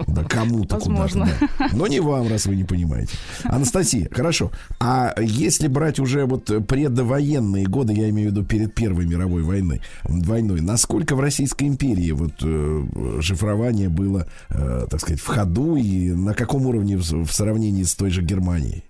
Да, 0.07 0.23
кому-то 0.23 0.77
куда-то. 0.77 1.19
Да. 1.19 1.69
Но 1.73 1.87
не 1.87 1.99
вам, 1.99 2.27
раз 2.27 2.45
вы 2.45 2.54
не 2.55 2.63
понимаете. 2.63 3.17
Анастасия, 3.43 4.09
хорошо. 4.11 4.51
А 4.79 5.13
если 5.19 5.67
брать 5.67 5.99
уже 5.99 6.25
вот 6.25 6.45
предвоенные 6.67 7.65
годы, 7.65 7.93
я 7.93 8.09
имею 8.09 8.29
в 8.29 8.31
виду 8.31 8.45
перед 8.45 8.73
Первой 8.73 9.05
мировой 9.05 9.43
войной, 9.43 9.81
войной, 10.03 10.61
насколько 10.61 11.15
в 11.15 11.19
Российской 11.19 11.67
империи 11.67 12.11
вот 12.11 12.33
э, 12.41 13.21
шифрование 13.21 13.89
было, 13.89 14.27
э, 14.49 14.87
так 14.89 14.99
сказать, 14.99 15.19
в 15.19 15.27
ходу 15.27 15.75
и 15.75 16.11
на 16.11 16.33
каком 16.33 16.65
уровне 16.65 16.97
в, 16.97 17.03
в 17.03 17.31
сравнении 17.31 17.83
с 17.83 17.95
той 17.95 18.09
же 18.09 18.21
Германией? 18.21 18.83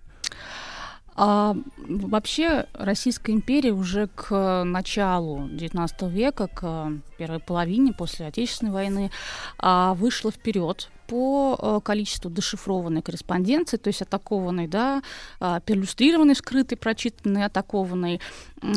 А, 1.15 1.55
вообще 1.77 2.65
Российская 2.73 3.31
империя 3.31 3.71
уже 3.71 4.07
к 4.07 4.63
началу 4.65 5.47
XIX 5.47 6.09
века, 6.09 6.47
к 6.47 6.91
первой 7.17 7.39
половине 7.39 7.93
после 7.93 8.27
Отечественной 8.27 8.73
войны, 8.73 9.11
а, 9.57 9.93
вышла 9.93 10.31
вперед 10.31 10.89
по 11.07 11.55
э, 11.61 11.79
количеству 11.83 12.31
дешифрованной 12.31 13.03
корреспонденции, 13.03 13.77
то 13.77 13.89
есть 13.89 14.01
атакованной, 14.01 14.67
да, 14.67 15.03
а, 15.39 15.59
перлюстрированной, 15.59 16.33
вскрытой, 16.33 16.79
прочитанной, 16.79 17.45
атакованной, 17.45 18.19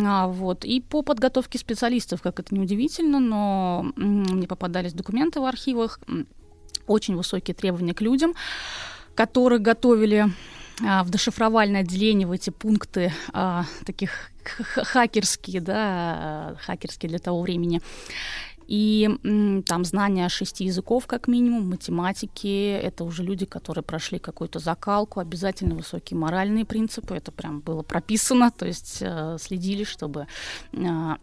а, 0.02 0.28
вот, 0.28 0.66
и 0.66 0.82
по 0.82 1.00
подготовке 1.00 1.58
специалистов, 1.58 2.20
как 2.20 2.38
это 2.38 2.54
неудивительно, 2.54 3.18
но 3.18 3.86
мне 3.96 4.46
попадались 4.46 4.92
документы 4.92 5.40
в 5.40 5.46
архивах, 5.46 6.00
очень 6.86 7.16
высокие 7.16 7.54
требования 7.54 7.94
к 7.94 8.02
людям, 8.02 8.34
которые 9.14 9.58
готовили 9.58 10.26
а, 10.26 10.30
в 10.80 11.10
дешифровальное 11.10 11.80
отделение 11.80 12.26
в 12.26 12.32
эти 12.32 12.50
пункты 12.50 13.12
а, 13.32 13.64
таких 13.84 14.30
хакерские, 14.44 15.60
да, 15.60 15.74
а, 15.76 16.56
хакерские 16.60 17.10
для 17.10 17.18
того 17.18 17.42
времени. 17.42 17.80
И 18.68 19.08
там 19.66 19.84
знания 19.86 20.28
шести 20.28 20.64
языков, 20.64 21.06
как 21.06 21.26
минимум, 21.26 21.70
математики. 21.70 22.70
Это 22.72 23.04
уже 23.04 23.22
люди, 23.22 23.46
которые 23.46 23.82
прошли 23.82 24.18
какую-то 24.18 24.58
закалку, 24.58 25.20
обязательно 25.20 25.74
высокие 25.74 26.18
моральные 26.18 26.66
принципы. 26.66 27.16
Это 27.16 27.32
прям 27.32 27.60
было 27.60 27.82
прописано, 27.82 28.50
то 28.50 28.66
есть 28.66 28.98
э, 29.00 29.38
следили, 29.40 29.84
чтобы 29.84 30.26
а, 30.74 31.16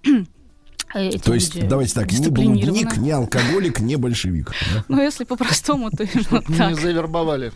эти 0.99 1.17
То 1.17 1.33
есть, 1.33 1.55
люди 1.55 1.67
давайте 1.67 1.93
так, 1.93 2.11
ни 2.11 2.17
дисциплинированы. 2.17 2.81
блудник, 2.81 2.97
ни 2.97 3.09
алкоголик, 3.09 3.79
ни 3.79 3.95
большевик. 3.95 4.51
да? 4.73 4.85
Ну, 4.95 5.01
если 5.01 5.23
по-простому, 5.23 5.91
то 5.91 6.03
Не 6.03 6.75
завербовали. 6.75 7.51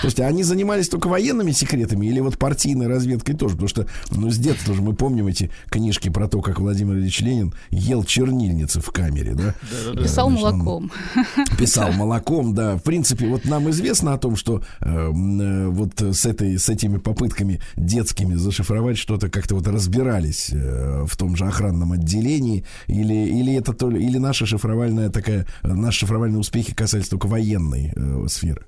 То 0.00 0.06
есть 0.06 0.20
они 0.20 0.42
занимались 0.42 0.88
только 0.88 1.08
военными 1.08 1.52
секретами 1.52 2.06
или 2.06 2.20
вот 2.20 2.38
партийной 2.38 2.88
разведкой 2.88 3.34
тоже? 3.34 3.54
Потому 3.54 3.68
что 3.68 3.86
ну, 4.10 4.30
с 4.30 4.38
детства 4.38 4.74
же 4.74 4.82
мы 4.82 4.94
помним 4.94 5.26
эти 5.26 5.50
книжки 5.68 6.08
про 6.08 6.28
то, 6.28 6.40
как 6.40 6.60
Владимир 6.60 6.94
Ильич 6.94 7.20
Ленин 7.20 7.54
ел 7.70 8.04
чернильницы 8.04 8.80
в 8.80 8.90
камере, 8.90 9.34
да? 9.34 9.54
Писал 9.94 10.30
молоком. 10.30 10.90
Писал 11.58 11.92
молоком, 11.92 12.54
да. 12.54 12.76
В 12.76 12.82
принципе, 12.82 13.28
вот 13.28 13.44
нам 13.44 13.70
известно 13.70 14.14
о 14.14 14.18
том, 14.18 14.36
что 14.36 14.62
э, 14.80 14.86
э, 14.86 15.68
вот 15.68 16.00
с, 16.00 16.26
этой, 16.26 16.58
с 16.58 16.68
этими 16.68 16.98
попытками 16.98 17.60
детскими 17.76 18.34
зашифровать 18.34 18.98
что-то 18.98 19.28
как-то 19.28 19.54
вот 19.54 19.66
разбирались 19.68 20.50
э, 20.52 21.04
в 21.06 21.16
том 21.16 21.36
же 21.36 21.46
охранном 21.46 21.92
отделении 21.92 22.63
или, 22.86 23.14
или 23.14 23.54
это 23.54 23.72
то, 23.72 23.90
ли- 23.90 24.04
или 24.04 24.18
наша 24.18 24.46
шифровальная 24.46 25.10
такая, 25.10 25.46
э, 25.62 25.68
наши 25.68 26.00
шифровальные 26.00 26.38
успехи 26.38 26.74
касались 26.74 27.08
только 27.08 27.26
военной 27.26 27.92
э, 27.96 28.28
сферы. 28.28 28.66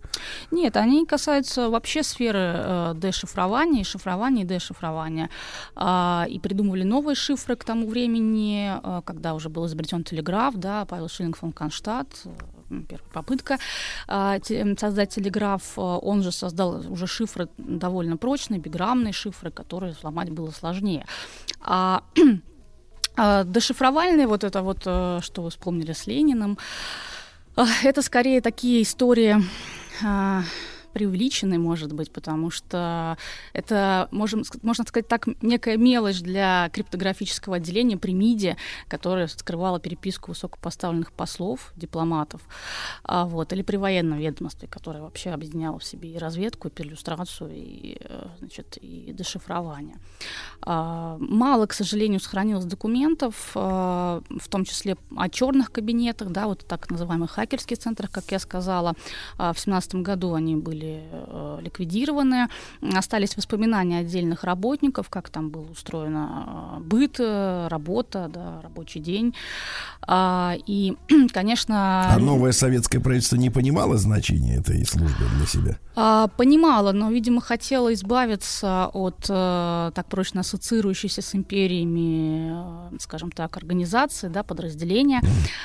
Нет, 0.50 0.76
они 0.76 1.06
касаются 1.06 1.68
вообще 1.70 2.02
сферы 2.02 2.38
э, 2.54 2.94
дешифрования, 2.96 3.84
шифрования 3.84 4.44
и 4.44 4.46
дешифрования. 4.46 5.28
А, 5.74 6.26
и 6.28 6.38
придумывали 6.38 6.82
новые 6.84 7.14
шифры 7.14 7.56
к 7.56 7.64
тому 7.64 7.88
времени, 7.88 8.72
э, 8.82 9.02
когда 9.04 9.34
уже 9.34 9.48
был 9.48 9.66
изобретен 9.66 10.04
телеграф, 10.04 10.54
да, 10.56 10.84
Павел 10.84 11.08
Шиллинг 11.08 11.36
фон 11.36 11.52
Конштадт, 11.52 12.08
э, 12.24 12.28
м, 12.70 12.84
первая 12.84 13.10
попытка 13.12 13.58
а, 14.08 14.38
создать 14.78 15.10
телеграф. 15.14 15.62
э, 15.76 15.80
Он 15.80 16.22
же 16.22 16.32
создал 16.32 16.82
уже 16.90 17.06
шифры 17.06 17.48
довольно 17.58 18.16
прочные, 18.16 18.60
биграммные 18.60 19.12
шифры, 19.12 19.50
которые 19.50 19.94
сломать 19.94 20.30
было 20.30 20.50
сложнее. 20.50 21.04
А 21.60 22.02
а, 23.16 23.44
Дешифровальные, 23.44 24.26
вот 24.26 24.44
это 24.44 24.62
вот, 24.62 24.82
э, 24.84 25.20
что 25.22 25.42
вы 25.42 25.50
вспомнили 25.50 25.92
с 25.92 26.06
Лениным, 26.06 26.58
а, 27.56 27.66
это 27.82 28.02
скорее 28.02 28.40
такие 28.40 28.82
истории 28.82 29.36
преувеличенные, 30.96 31.58
может 31.58 31.92
быть, 31.92 32.10
потому 32.10 32.50
что 32.50 33.18
это, 33.52 34.08
можем, 34.12 34.44
можно 34.62 34.82
сказать 34.84 35.06
так, 35.06 35.26
некая 35.42 35.76
мелочь 35.76 36.20
для 36.22 36.70
криптографического 36.72 37.56
отделения 37.56 37.98
при 37.98 38.14
МИДе, 38.14 38.56
которое 38.88 39.26
скрывало 39.26 39.78
переписку 39.78 40.30
высокопоставленных 40.30 41.12
послов, 41.12 41.74
дипломатов, 41.76 42.40
а, 43.04 43.26
вот, 43.26 43.52
или 43.52 43.60
при 43.60 43.76
военном 43.76 44.18
ведомстве, 44.18 44.68
которое 44.68 45.02
вообще 45.02 45.32
объединяло 45.32 45.78
в 45.78 45.84
себе 45.84 46.14
и 46.14 46.16
разведку, 46.16 46.68
и 46.68 46.70
перлюстрацию, 46.70 47.50
и, 47.52 47.98
э, 48.00 48.28
значит, 48.38 48.78
и 48.80 49.12
дешифрование. 49.12 49.96
А, 50.62 51.18
Мало, 51.20 51.66
к 51.66 51.74
сожалению, 51.74 52.20
сохранилось 52.20 52.64
документов, 52.64 53.50
а, 53.54 54.22
в 54.30 54.48
том 54.48 54.64
числе 54.64 54.96
о 55.14 55.28
черных 55.28 55.70
кабинетах, 55.70 56.30
да, 56.30 56.46
вот 56.46 56.64
так 56.66 56.90
называемых 56.90 57.32
хакерских 57.32 57.76
центрах, 57.78 58.10
как 58.10 58.32
я 58.32 58.38
сказала. 58.38 58.94
А, 59.36 59.52
В 59.52 59.56
2017 59.56 59.96
году 59.96 60.32
они 60.32 60.56
были 60.56 60.85
э, 61.12 61.58
ликвидированы. 61.62 62.48
Остались 62.94 63.36
воспоминания 63.36 63.98
отдельных 63.98 64.44
работников, 64.44 65.08
как 65.08 65.28
там 65.28 65.50
было 65.50 65.70
устроено 65.70 66.76
э, 66.76 66.80
быт, 66.80 67.16
э, 67.18 67.68
работа, 67.68 68.30
да, 68.32 68.60
рабочий 68.62 69.00
день. 69.00 69.34
А, 70.06 70.54
И, 70.66 70.96
конечно... 71.32 72.14
А 72.14 72.18
новое 72.18 72.52
советское 72.52 73.00
правительство 73.00 73.36
не 73.36 73.50
понимало 73.50 73.96
значения 73.96 74.56
этой 74.56 74.84
службы 74.86 75.24
для 75.36 75.46
себя? 75.46 75.78
А, 75.98 76.28
понимала, 76.28 76.92
но, 76.92 77.10
видимо, 77.10 77.40
хотела 77.40 77.92
избавиться 77.94 78.90
от 78.92 79.26
э, 79.28 79.90
так 79.94 80.06
прочно 80.08 80.40
ассоциирующейся 80.40 81.22
с 81.22 81.34
империями, 81.34 82.50
э, 82.92 82.98
скажем 83.00 83.30
так, 83.30 83.56
организации, 83.56 84.28
да, 84.28 84.42
подразделения. 84.42 85.22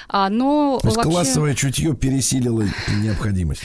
А, 0.08 0.30
но 0.30 0.80
То 0.82 0.88
есть 0.88 0.98
вообще, 0.98 1.12
классовое 1.12 1.54
чутье 1.54 1.94
пересилило 1.96 2.64
необходимость. 3.02 3.64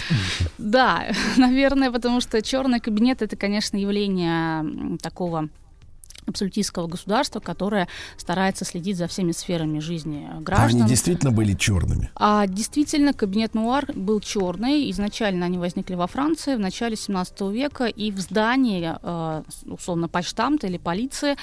да, 0.58 1.04
наверное, 1.46 1.90
потому 1.90 2.20
что 2.20 2.42
черный 2.42 2.80
кабинет 2.80 3.22
это, 3.22 3.36
конечно, 3.36 3.76
явление 3.76 4.98
такого 4.98 5.48
абсолютистского 6.26 6.86
государства, 6.86 7.40
которое 7.40 7.88
старается 8.16 8.64
следить 8.64 8.96
за 8.96 9.06
всеми 9.06 9.32
сферами 9.32 9.78
жизни 9.78 10.28
А 10.30 10.40
граждан. 10.40 10.80
они 10.80 10.88
действительно 10.90 11.32
были 11.32 11.52
черными. 11.54 12.10
А 12.16 12.46
действительно, 12.46 13.12
кабинет 13.12 13.54
Нуар 13.54 13.86
был 13.94 14.20
черный. 14.20 14.90
Изначально 14.90 15.46
они 15.46 15.58
возникли 15.58 15.94
во 15.94 16.06
Франции 16.06 16.56
в 16.56 16.60
начале 16.60 16.96
17 16.96 17.40
века, 17.52 17.84
и 17.86 18.10
в 18.10 18.18
здании, 18.18 18.92
э, 19.00 19.42
условно, 19.66 20.08
почтамта 20.08 20.66
или 20.66 20.78
полиции, 20.78 21.36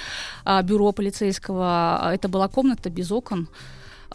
э, 0.44 0.62
бюро 0.62 0.92
полицейского, 0.92 2.10
э, 2.10 2.14
это 2.14 2.28
была 2.28 2.48
комната 2.48 2.90
без 2.90 3.10
окон. 3.10 3.48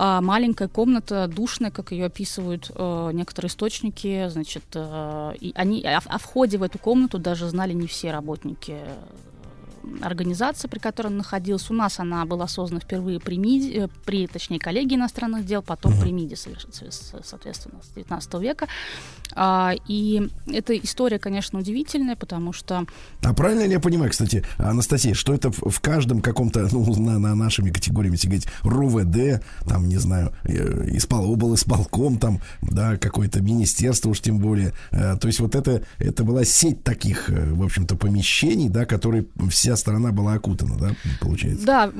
А, 0.01 0.21
маленькая 0.21 0.69
комната, 0.69 1.27
душная, 1.27 1.71
как 1.71 1.91
ее 1.91 2.05
описывают 2.05 2.71
э, 2.73 3.09
некоторые 3.11 3.49
источники, 3.49 4.29
значит, 4.29 4.63
э, 4.73 5.33
и 5.41 5.51
они 5.55 5.83
о, 5.83 5.97
о 5.97 6.17
входе 6.17 6.57
в 6.57 6.63
эту 6.63 6.79
комнату 6.79 7.19
даже 7.19 7.49
знали 7.49 7.73
не 7.73 7.85
все 7.85 8.11
работники 8.11 8.77
э, 8.79 8.95
организация, 10.01 10.69
при 10.69 10.79
которой 10.79 11.07
он 11.07 11.17
находился. 11.17 11.73
У 11.73 11.75
нас 11.75 11.99
она 11.99 12.25
была 12.25 12.47
создана 12.47 12.79
впервые 12.79 13.19
при 13.19 13.37
МИДе, 13.37 13.85
э, 13.85 13.87
при, 14.05 14.27
точнее, 14.27 14.59
коллегии 14.59 14.95
иностранных 14.95 15.45
дел, 15.45 15.61
потом 15.61 15.99
при 15.99 16.11
МИДе, 16.11 16.35
соответственно, 16.35 17.81
с 17.83 17.95
19 17.95 18.33
века. 18.35 18.67
А, 19.35 19.73
и 19.87 20.27
эта 20.47 20.75
история, 20.77 21.19
конечно, 21.19 21.59
удивительная, 21.59 22.15
потому 22.15 22.51
что 22.51 22.85
А 23.23 23.33
правильно 23.33 23.63
ли 23.63 23.71
я 23.71 23.79
понимаю, 23.79 24.09
кстати, 24.11 24.43
Анастасия, 24.57 25.13
что 25.13 25.33
это 25.33 25.51
в, 25.51 25.79
каждом 25.81 26.21
каком-то, 26.21 26.67
ну, 26.71 26.95
на, 26.95 27.19
на 27.19 27.35
нашими 27.35 27.69
категориями, 27.69 28.15
если 28.15 28.27
говорить, 28.27 28.47
РУВД, 28.63 29.43
там, 29.67 29.87
не 29.87 29.97
знаю, 29.97 30.33
э, 30.43 30.89
испол, 30.95 31.31
обл. 31.31 31.53
исполком, 31.53 32.17
там, 32.17 32.41
да, 32.61 32.97
какое-то 32.97 33.41
министерство 33.41 34.09
уж 34.09 34.21
тем 34.21 34.39
более. 34.39 34.73
Э, 34.91 35.15
то 35.17 35.27
есть 35.27 35.39
вот 35.39 35.55
это, 35.55 35.83
это 35.99 36.23
была 36.23 36.43
сеть 36.43 36.83
таких, 36.83 37.29
в 37.29 37.63
общем-то, 37.63 37.95
помещений, 37.95 38.69
да, 38.69 38.85
которой 38.85 39.27
вся 39.49 39.75
страна 39.79 40.11
была 40.11 40.33
окутана, 40.33 40.77
да, 40.77 40.91
получается? 41.19 41.65
Да, 41.65 41.91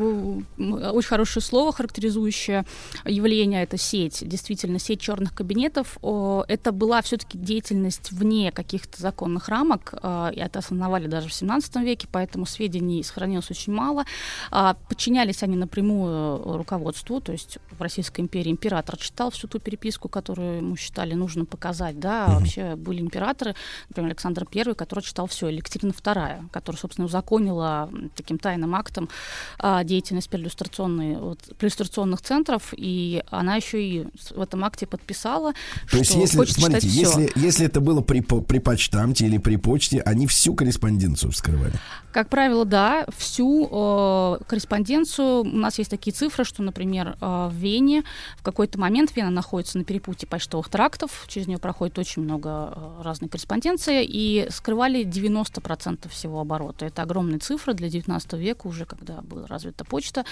очень 0.57 1.07
хорошее 1.07 1.43
слово, 1.43 1.71
характеризующее 1.71 2.65
явление, 3.05 3.63
это 3.63 3.77
сеть. 3.77 4.27
Действительно, 4.27 4.79
сеть 4.79 5.01
черных 5.01 5.33
кабинетов. 5.33 5.97
Это 6.01 6.71
была 6.71 7.01
все-таки 7.01 7.37
деятельность 7.37 8.11
вне 8.11 8.51
каких-то 8.51 9.01
законных 9.01 9.49
рамок. 9.49 9.93
а, 10.01 10.29
И 10.29 10.39
это 10.39 10.59
основали 10.59 11.07
даже 11.07 11.29
в 11.29 11.33
17 11.33 11.75
веке, 11.77 12.07
поэтому 12.11 12.45
сведений 12.45 13.03
сохранилось 13.03 13.49
очень 13.51 13.73
мало. 13.73 14.05
А, 14.51 14.75
Подчинялись 14.89 15.43
они 15.43 15.55
напрямую 15.55 16.57
руководству, 16.57 17.21
то 17.21 17.31
есть 17.31 17.57
в 17.71 17.81
Российской 17.81 18.21
империи 18.21 18.51
император 18.51 18.97
читал 18.97 19.31
всю 19.31 19.47
ту 19.47 19.59
переписку, 19.59 20.09
которую 20.09 20.57
ему 20.57 20.75
считали 20.75 21.13
нужно 21.13 21.45
показать. 21.45 21.99
Да, 21.99 22.25
а 22.25 22.39
вообще 22.39 22.75
были 22.75 23.01
императоры, 23.01 23.55
например, 23.89 24.09
Александр 24.11 24.47
I, 24.53 24.73
который 24.75 25.01
читал 25.03 25.27
все, 25.27 25.47
Екатерина 25.49 25.91
II, 25.91 26.49
которая, 26.51 26.79
собственно, 26.79 27.05
узаконила 27.05 27.58
м, 27.61 28.11
таким 28.15 28.37
тайным 28.37 28.75
актом 28.75 29.09
а, 29.57 29.83
деятельность 29.83 30.29
преиллюстрационной, 30.29 31.15
вот, 31.15 31.39
преиллюстрационных 31.57 32.21
центров, 32.21 32.73
и 32.75 33.23
она 33.29 33.55
еще 33.55 33.83
и 33.83 34.07
в 34.35 34.41
этом 34.41 34.63
акте 34.63 34.85
подписала, 34.85 35.53
То 35.89 35.97
есть, 35.97 36.11
что 36.11 36.19
если, 36.19 36.37
хочет 36.37 36.55
смотрите, 36.55 36.89
читать 36.89 36.95
если, 36.95 37.31
если 37.35 37.65
это 37.65 37.79
было 37.81 38.01
при, 38.01 38.21
при 38.21 38.59
почтамте 38.59 39.25
или 39.25 39.37
при 39.37 39.57
почте, 39.57 40.01
они 40.01 40.27
всю 40.27 40.53
корреспонденцию 40.53 41.31
вскрывали. 41.31 41.73
Как 42.11 42.29
правило, 42.29 42.65
да, 42.65 43.05
всю 43.15 43.67
э, 43.71 44.37
корреспонденцию. 44.47 45.41
У 45.41 45.43
нас 45.45 45.77
есть 45.77 45.91
такие 45.91 46.11
цифры, 46.11 46.43
что, 46.43 46.63
например, 46.63 47.17
э, 47.21 47.49
в 47.51 47.53
Вене 47.53 48.03
в 48.37 48.43
какой-то 48.43 48.79
момент 48.79 49.15
Вена 49.15 49.29
находится 49.29 49.77
на 49.77 49.83
перепутье 49.83 50.27
почтовых 50.27 50.69
трактов, 50.69 51.25
через 51.27 51.47
нее 51.47 51.59
проходит 51.59 51.99
очень 51.99 52.23
много 52.23 52.73
э, 52.75 53.01
разной 53.03 53.29
корреспонденции, 53.29 54.03
и 54.03 54.47
скрывали 54.49 55.03
90% 55.03 56.09
всего 56.09 56.39
оборота. 56.39 56.85
Это 56.85 57.03
огромные 57.03 57.39
цифры 57.49 57.73
для 57.73 57.89
19 57.89 58.33
века, 58.33 58.67
уже 58.67 58.85
когда 58.85 59.21
была 59.21 59.47
развита 59.47 59.83
почта. 59.83 60.23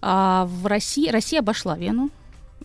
А 0.00 0.46
в 0.46 0.66
России, 0.66 1.10
Россия 1.10 1.40
обошла 1.40 1.76
Вену, 1.76 2.10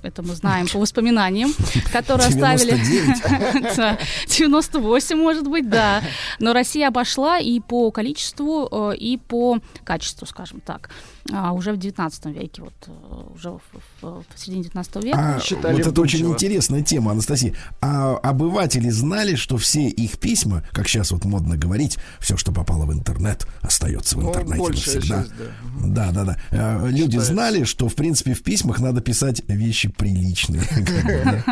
это 0.02 0.24
мы 0.24 0.34
знаем 0.36 0.68
по 0.68 0.80
воспоминаниям, 0.80 1.52
которые 1.92 2.28
оставили... 2.28 2.72
99. 2.72 3.76
Да, 3.78 3.98
98, 4.28 5.18
может 5.18 5.48
быть, 5.48 5.70
да. 5.70 6.02
Но 6.40 6.54
Россия 6.54 6.88
обошла 6.88 7.38
и 7.40 7.60
по 7.60 7.92
количеству, 7.92 8.70
э, 8.72 8.96
и 8.96 9.18
по 9.18 9.60
качеству, 9.84 10.26
скажем 10.26 10.62
так. 10.62 10.90
А 11.34 11.52
уже 11.54 11.74
в 11.74 11.78
19 11.78 12.26
веке, 12.28 12.62
вот 12.62 12.74
э, 12.88 13.34
уже 13.36 13.50
в, 13.52 13.62
в- 14.02 14.24
в 14.34 14.40
середине 14.40 14.64
19 14.64 14.96
века. 15.04 15.20
А, 15.20 15.72
вот 15.72 15.80
это 15.82 16.02
очень 16.02 16.26
интересная 16.28 16.82
тема, 16.82 17.12
Анастасия. 17.12 17.54
А 17.82 18.16
обыватели 18.18 18.90
знали, 18.90 19.36
что 19.36 19.58
все 19.58 19.88
их 19.88 20.20
письма, 20.20 20.64
как 20.72 20.88
сейчас 20.88 21.12
вот 21.12 21.26
модно 21.26 21.58
говорить, 21.58 21.98
все, 22.20 22.38
что 22.38 22.52
попало 22.52 22.86
в 22.86 22.94
интернет, 22.94 23.48
остается 23.62 24.18
в 24.18 24.22
Ну, 24.24 24.30
интернете 24.30 24.60
большая 24.60 24.96
навсегда. 24.96 25.24
часть, 25.24 25.34
да. 25.38 25.88
Да, 25.88 26.12
да, 26.12 26.24
да. 26.24 26.38
А, 26.52 26.88
Люди 26.88 27.18
знали, 27.18 27.64
что 27.66 27.90
в 27.90 27.96
принципе 27.96 28.34
в 28.34 28.44
письмах 28.44 28.80
надо 28.80 29.02
писать 29.02 29.42
вещи 29.48 29.90
приличные. 29.90 30.62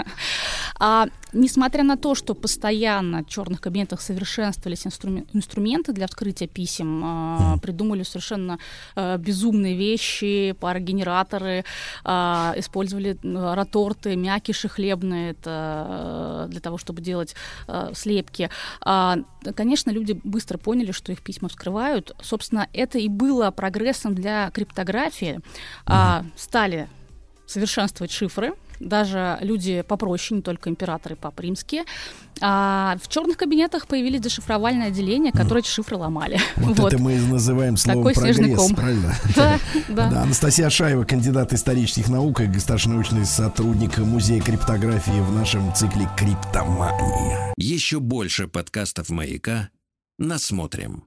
А 0.77 1.07
несмотря 1.31 1.83
на 1.83 1.95
то, 1.95 2.15
что 2.15 2.33
постоянно 2.33 3.23
в 3.23 3.27
черных 3.29 3.61
кабинетах 3.61 4.01
совершенствовались 4.01 4.85
инструмен- 4.85 5.25
инструменты 5.33 5.93
для 5.93 6.07
вскрытия 6.07 6.47
писем, 6.49 7.01
а, 7.03 7.57
придумали 7.61 8.03
совершенно 8.03 8.59
а, 8.95 9.17
безумные 9.65 9.75
вещи, 9.75 10.55
парогенераторы, 10.59 11.65
а, 12.03 12.53
использовали 12.57 13.17
роторты, 13.23 14.15
мякиши 14.15 14.67
хлебные 14.67 15.31
это, 15.31 15.49
а, 15.49 16.47
для 16.47 16.59
того, 16.59 16.77
чтобы 16.77 17.01
делать 17.01 17.35
а, 17.67 17.91
слепки. 17.93 18.49
А, 18.81 19.17
Конечно, 19.55 19.91
люди 19.91 20.19
быстро 20.23 20.57
поняли, 20.57 20.91
что 20.91 21.11
их 21.11 21.21
письма 21.21 21.49
вскрывают. 21.49 22.15
Собственно, 22.21 22.67
это 22.73 22.97
и 22.97 23.07
было 23.07 23.51
прогрессом 23.51 24.15
для 24.15 24.49
криптографии. 24.51 25.39
А, 25.85 26.23
Стали 26.35 26.87
совершенствовать 27.45 28.11
шифры. 28.11 28.53
Даже 28.79 29.37
люди 29.41 29.83
попроще, 29.87 30.37
не 30.37 30.41
только 30.41 30.69
императоры, 30.69 31.15
папы 31.15 31.43
римские. 31.43 31.83
А 32.41 32.97
в 33.01 33.07
черных 33.07 33.37
кабинетах 33.37 33.87
появились 33.87 34.21
дешифровальные 34.21 34.89
отделения, 34.89 35.31
которые 35.31 35.61
эти 35.61 35.69
шифры 35.69 35.97
ломали. 35.97 36.39
Вот, 36.55 36.93
это 36.93 37.01
мы 37.01 37.15
называем 37.17 37.77
словом 37.77 38.03
Такой 38.03 38.13
прогресс, 38.13 38.57
ком. 38.57 38.75
правильно? 38.75 39.15
Да, 39.35 39.59
да. 39.89 40.21
Анастасия 40.23 40.69
Шаева, 40.69 41.05
кандидат 41.05 41.53
исторических 41.53 42.09
наук 42.09 42.41
и 42.41 42.59
старший 42.59 42.91
научный 42.91 43.25
сотрудник 43.25 43.97
Музея 43.99 44.41
криптографии 44.41 45.21
в 45.21 45.31
нашем 45.33 45.73
цикле 45.73 46.09
«Криптомания». 46.17 47.53
Еще 47.57 47.99
больше 47.99 48.47
подкастов 48.47 49.09
«Маяка» 49.09 49.69
насмотрим. 50.17 51.03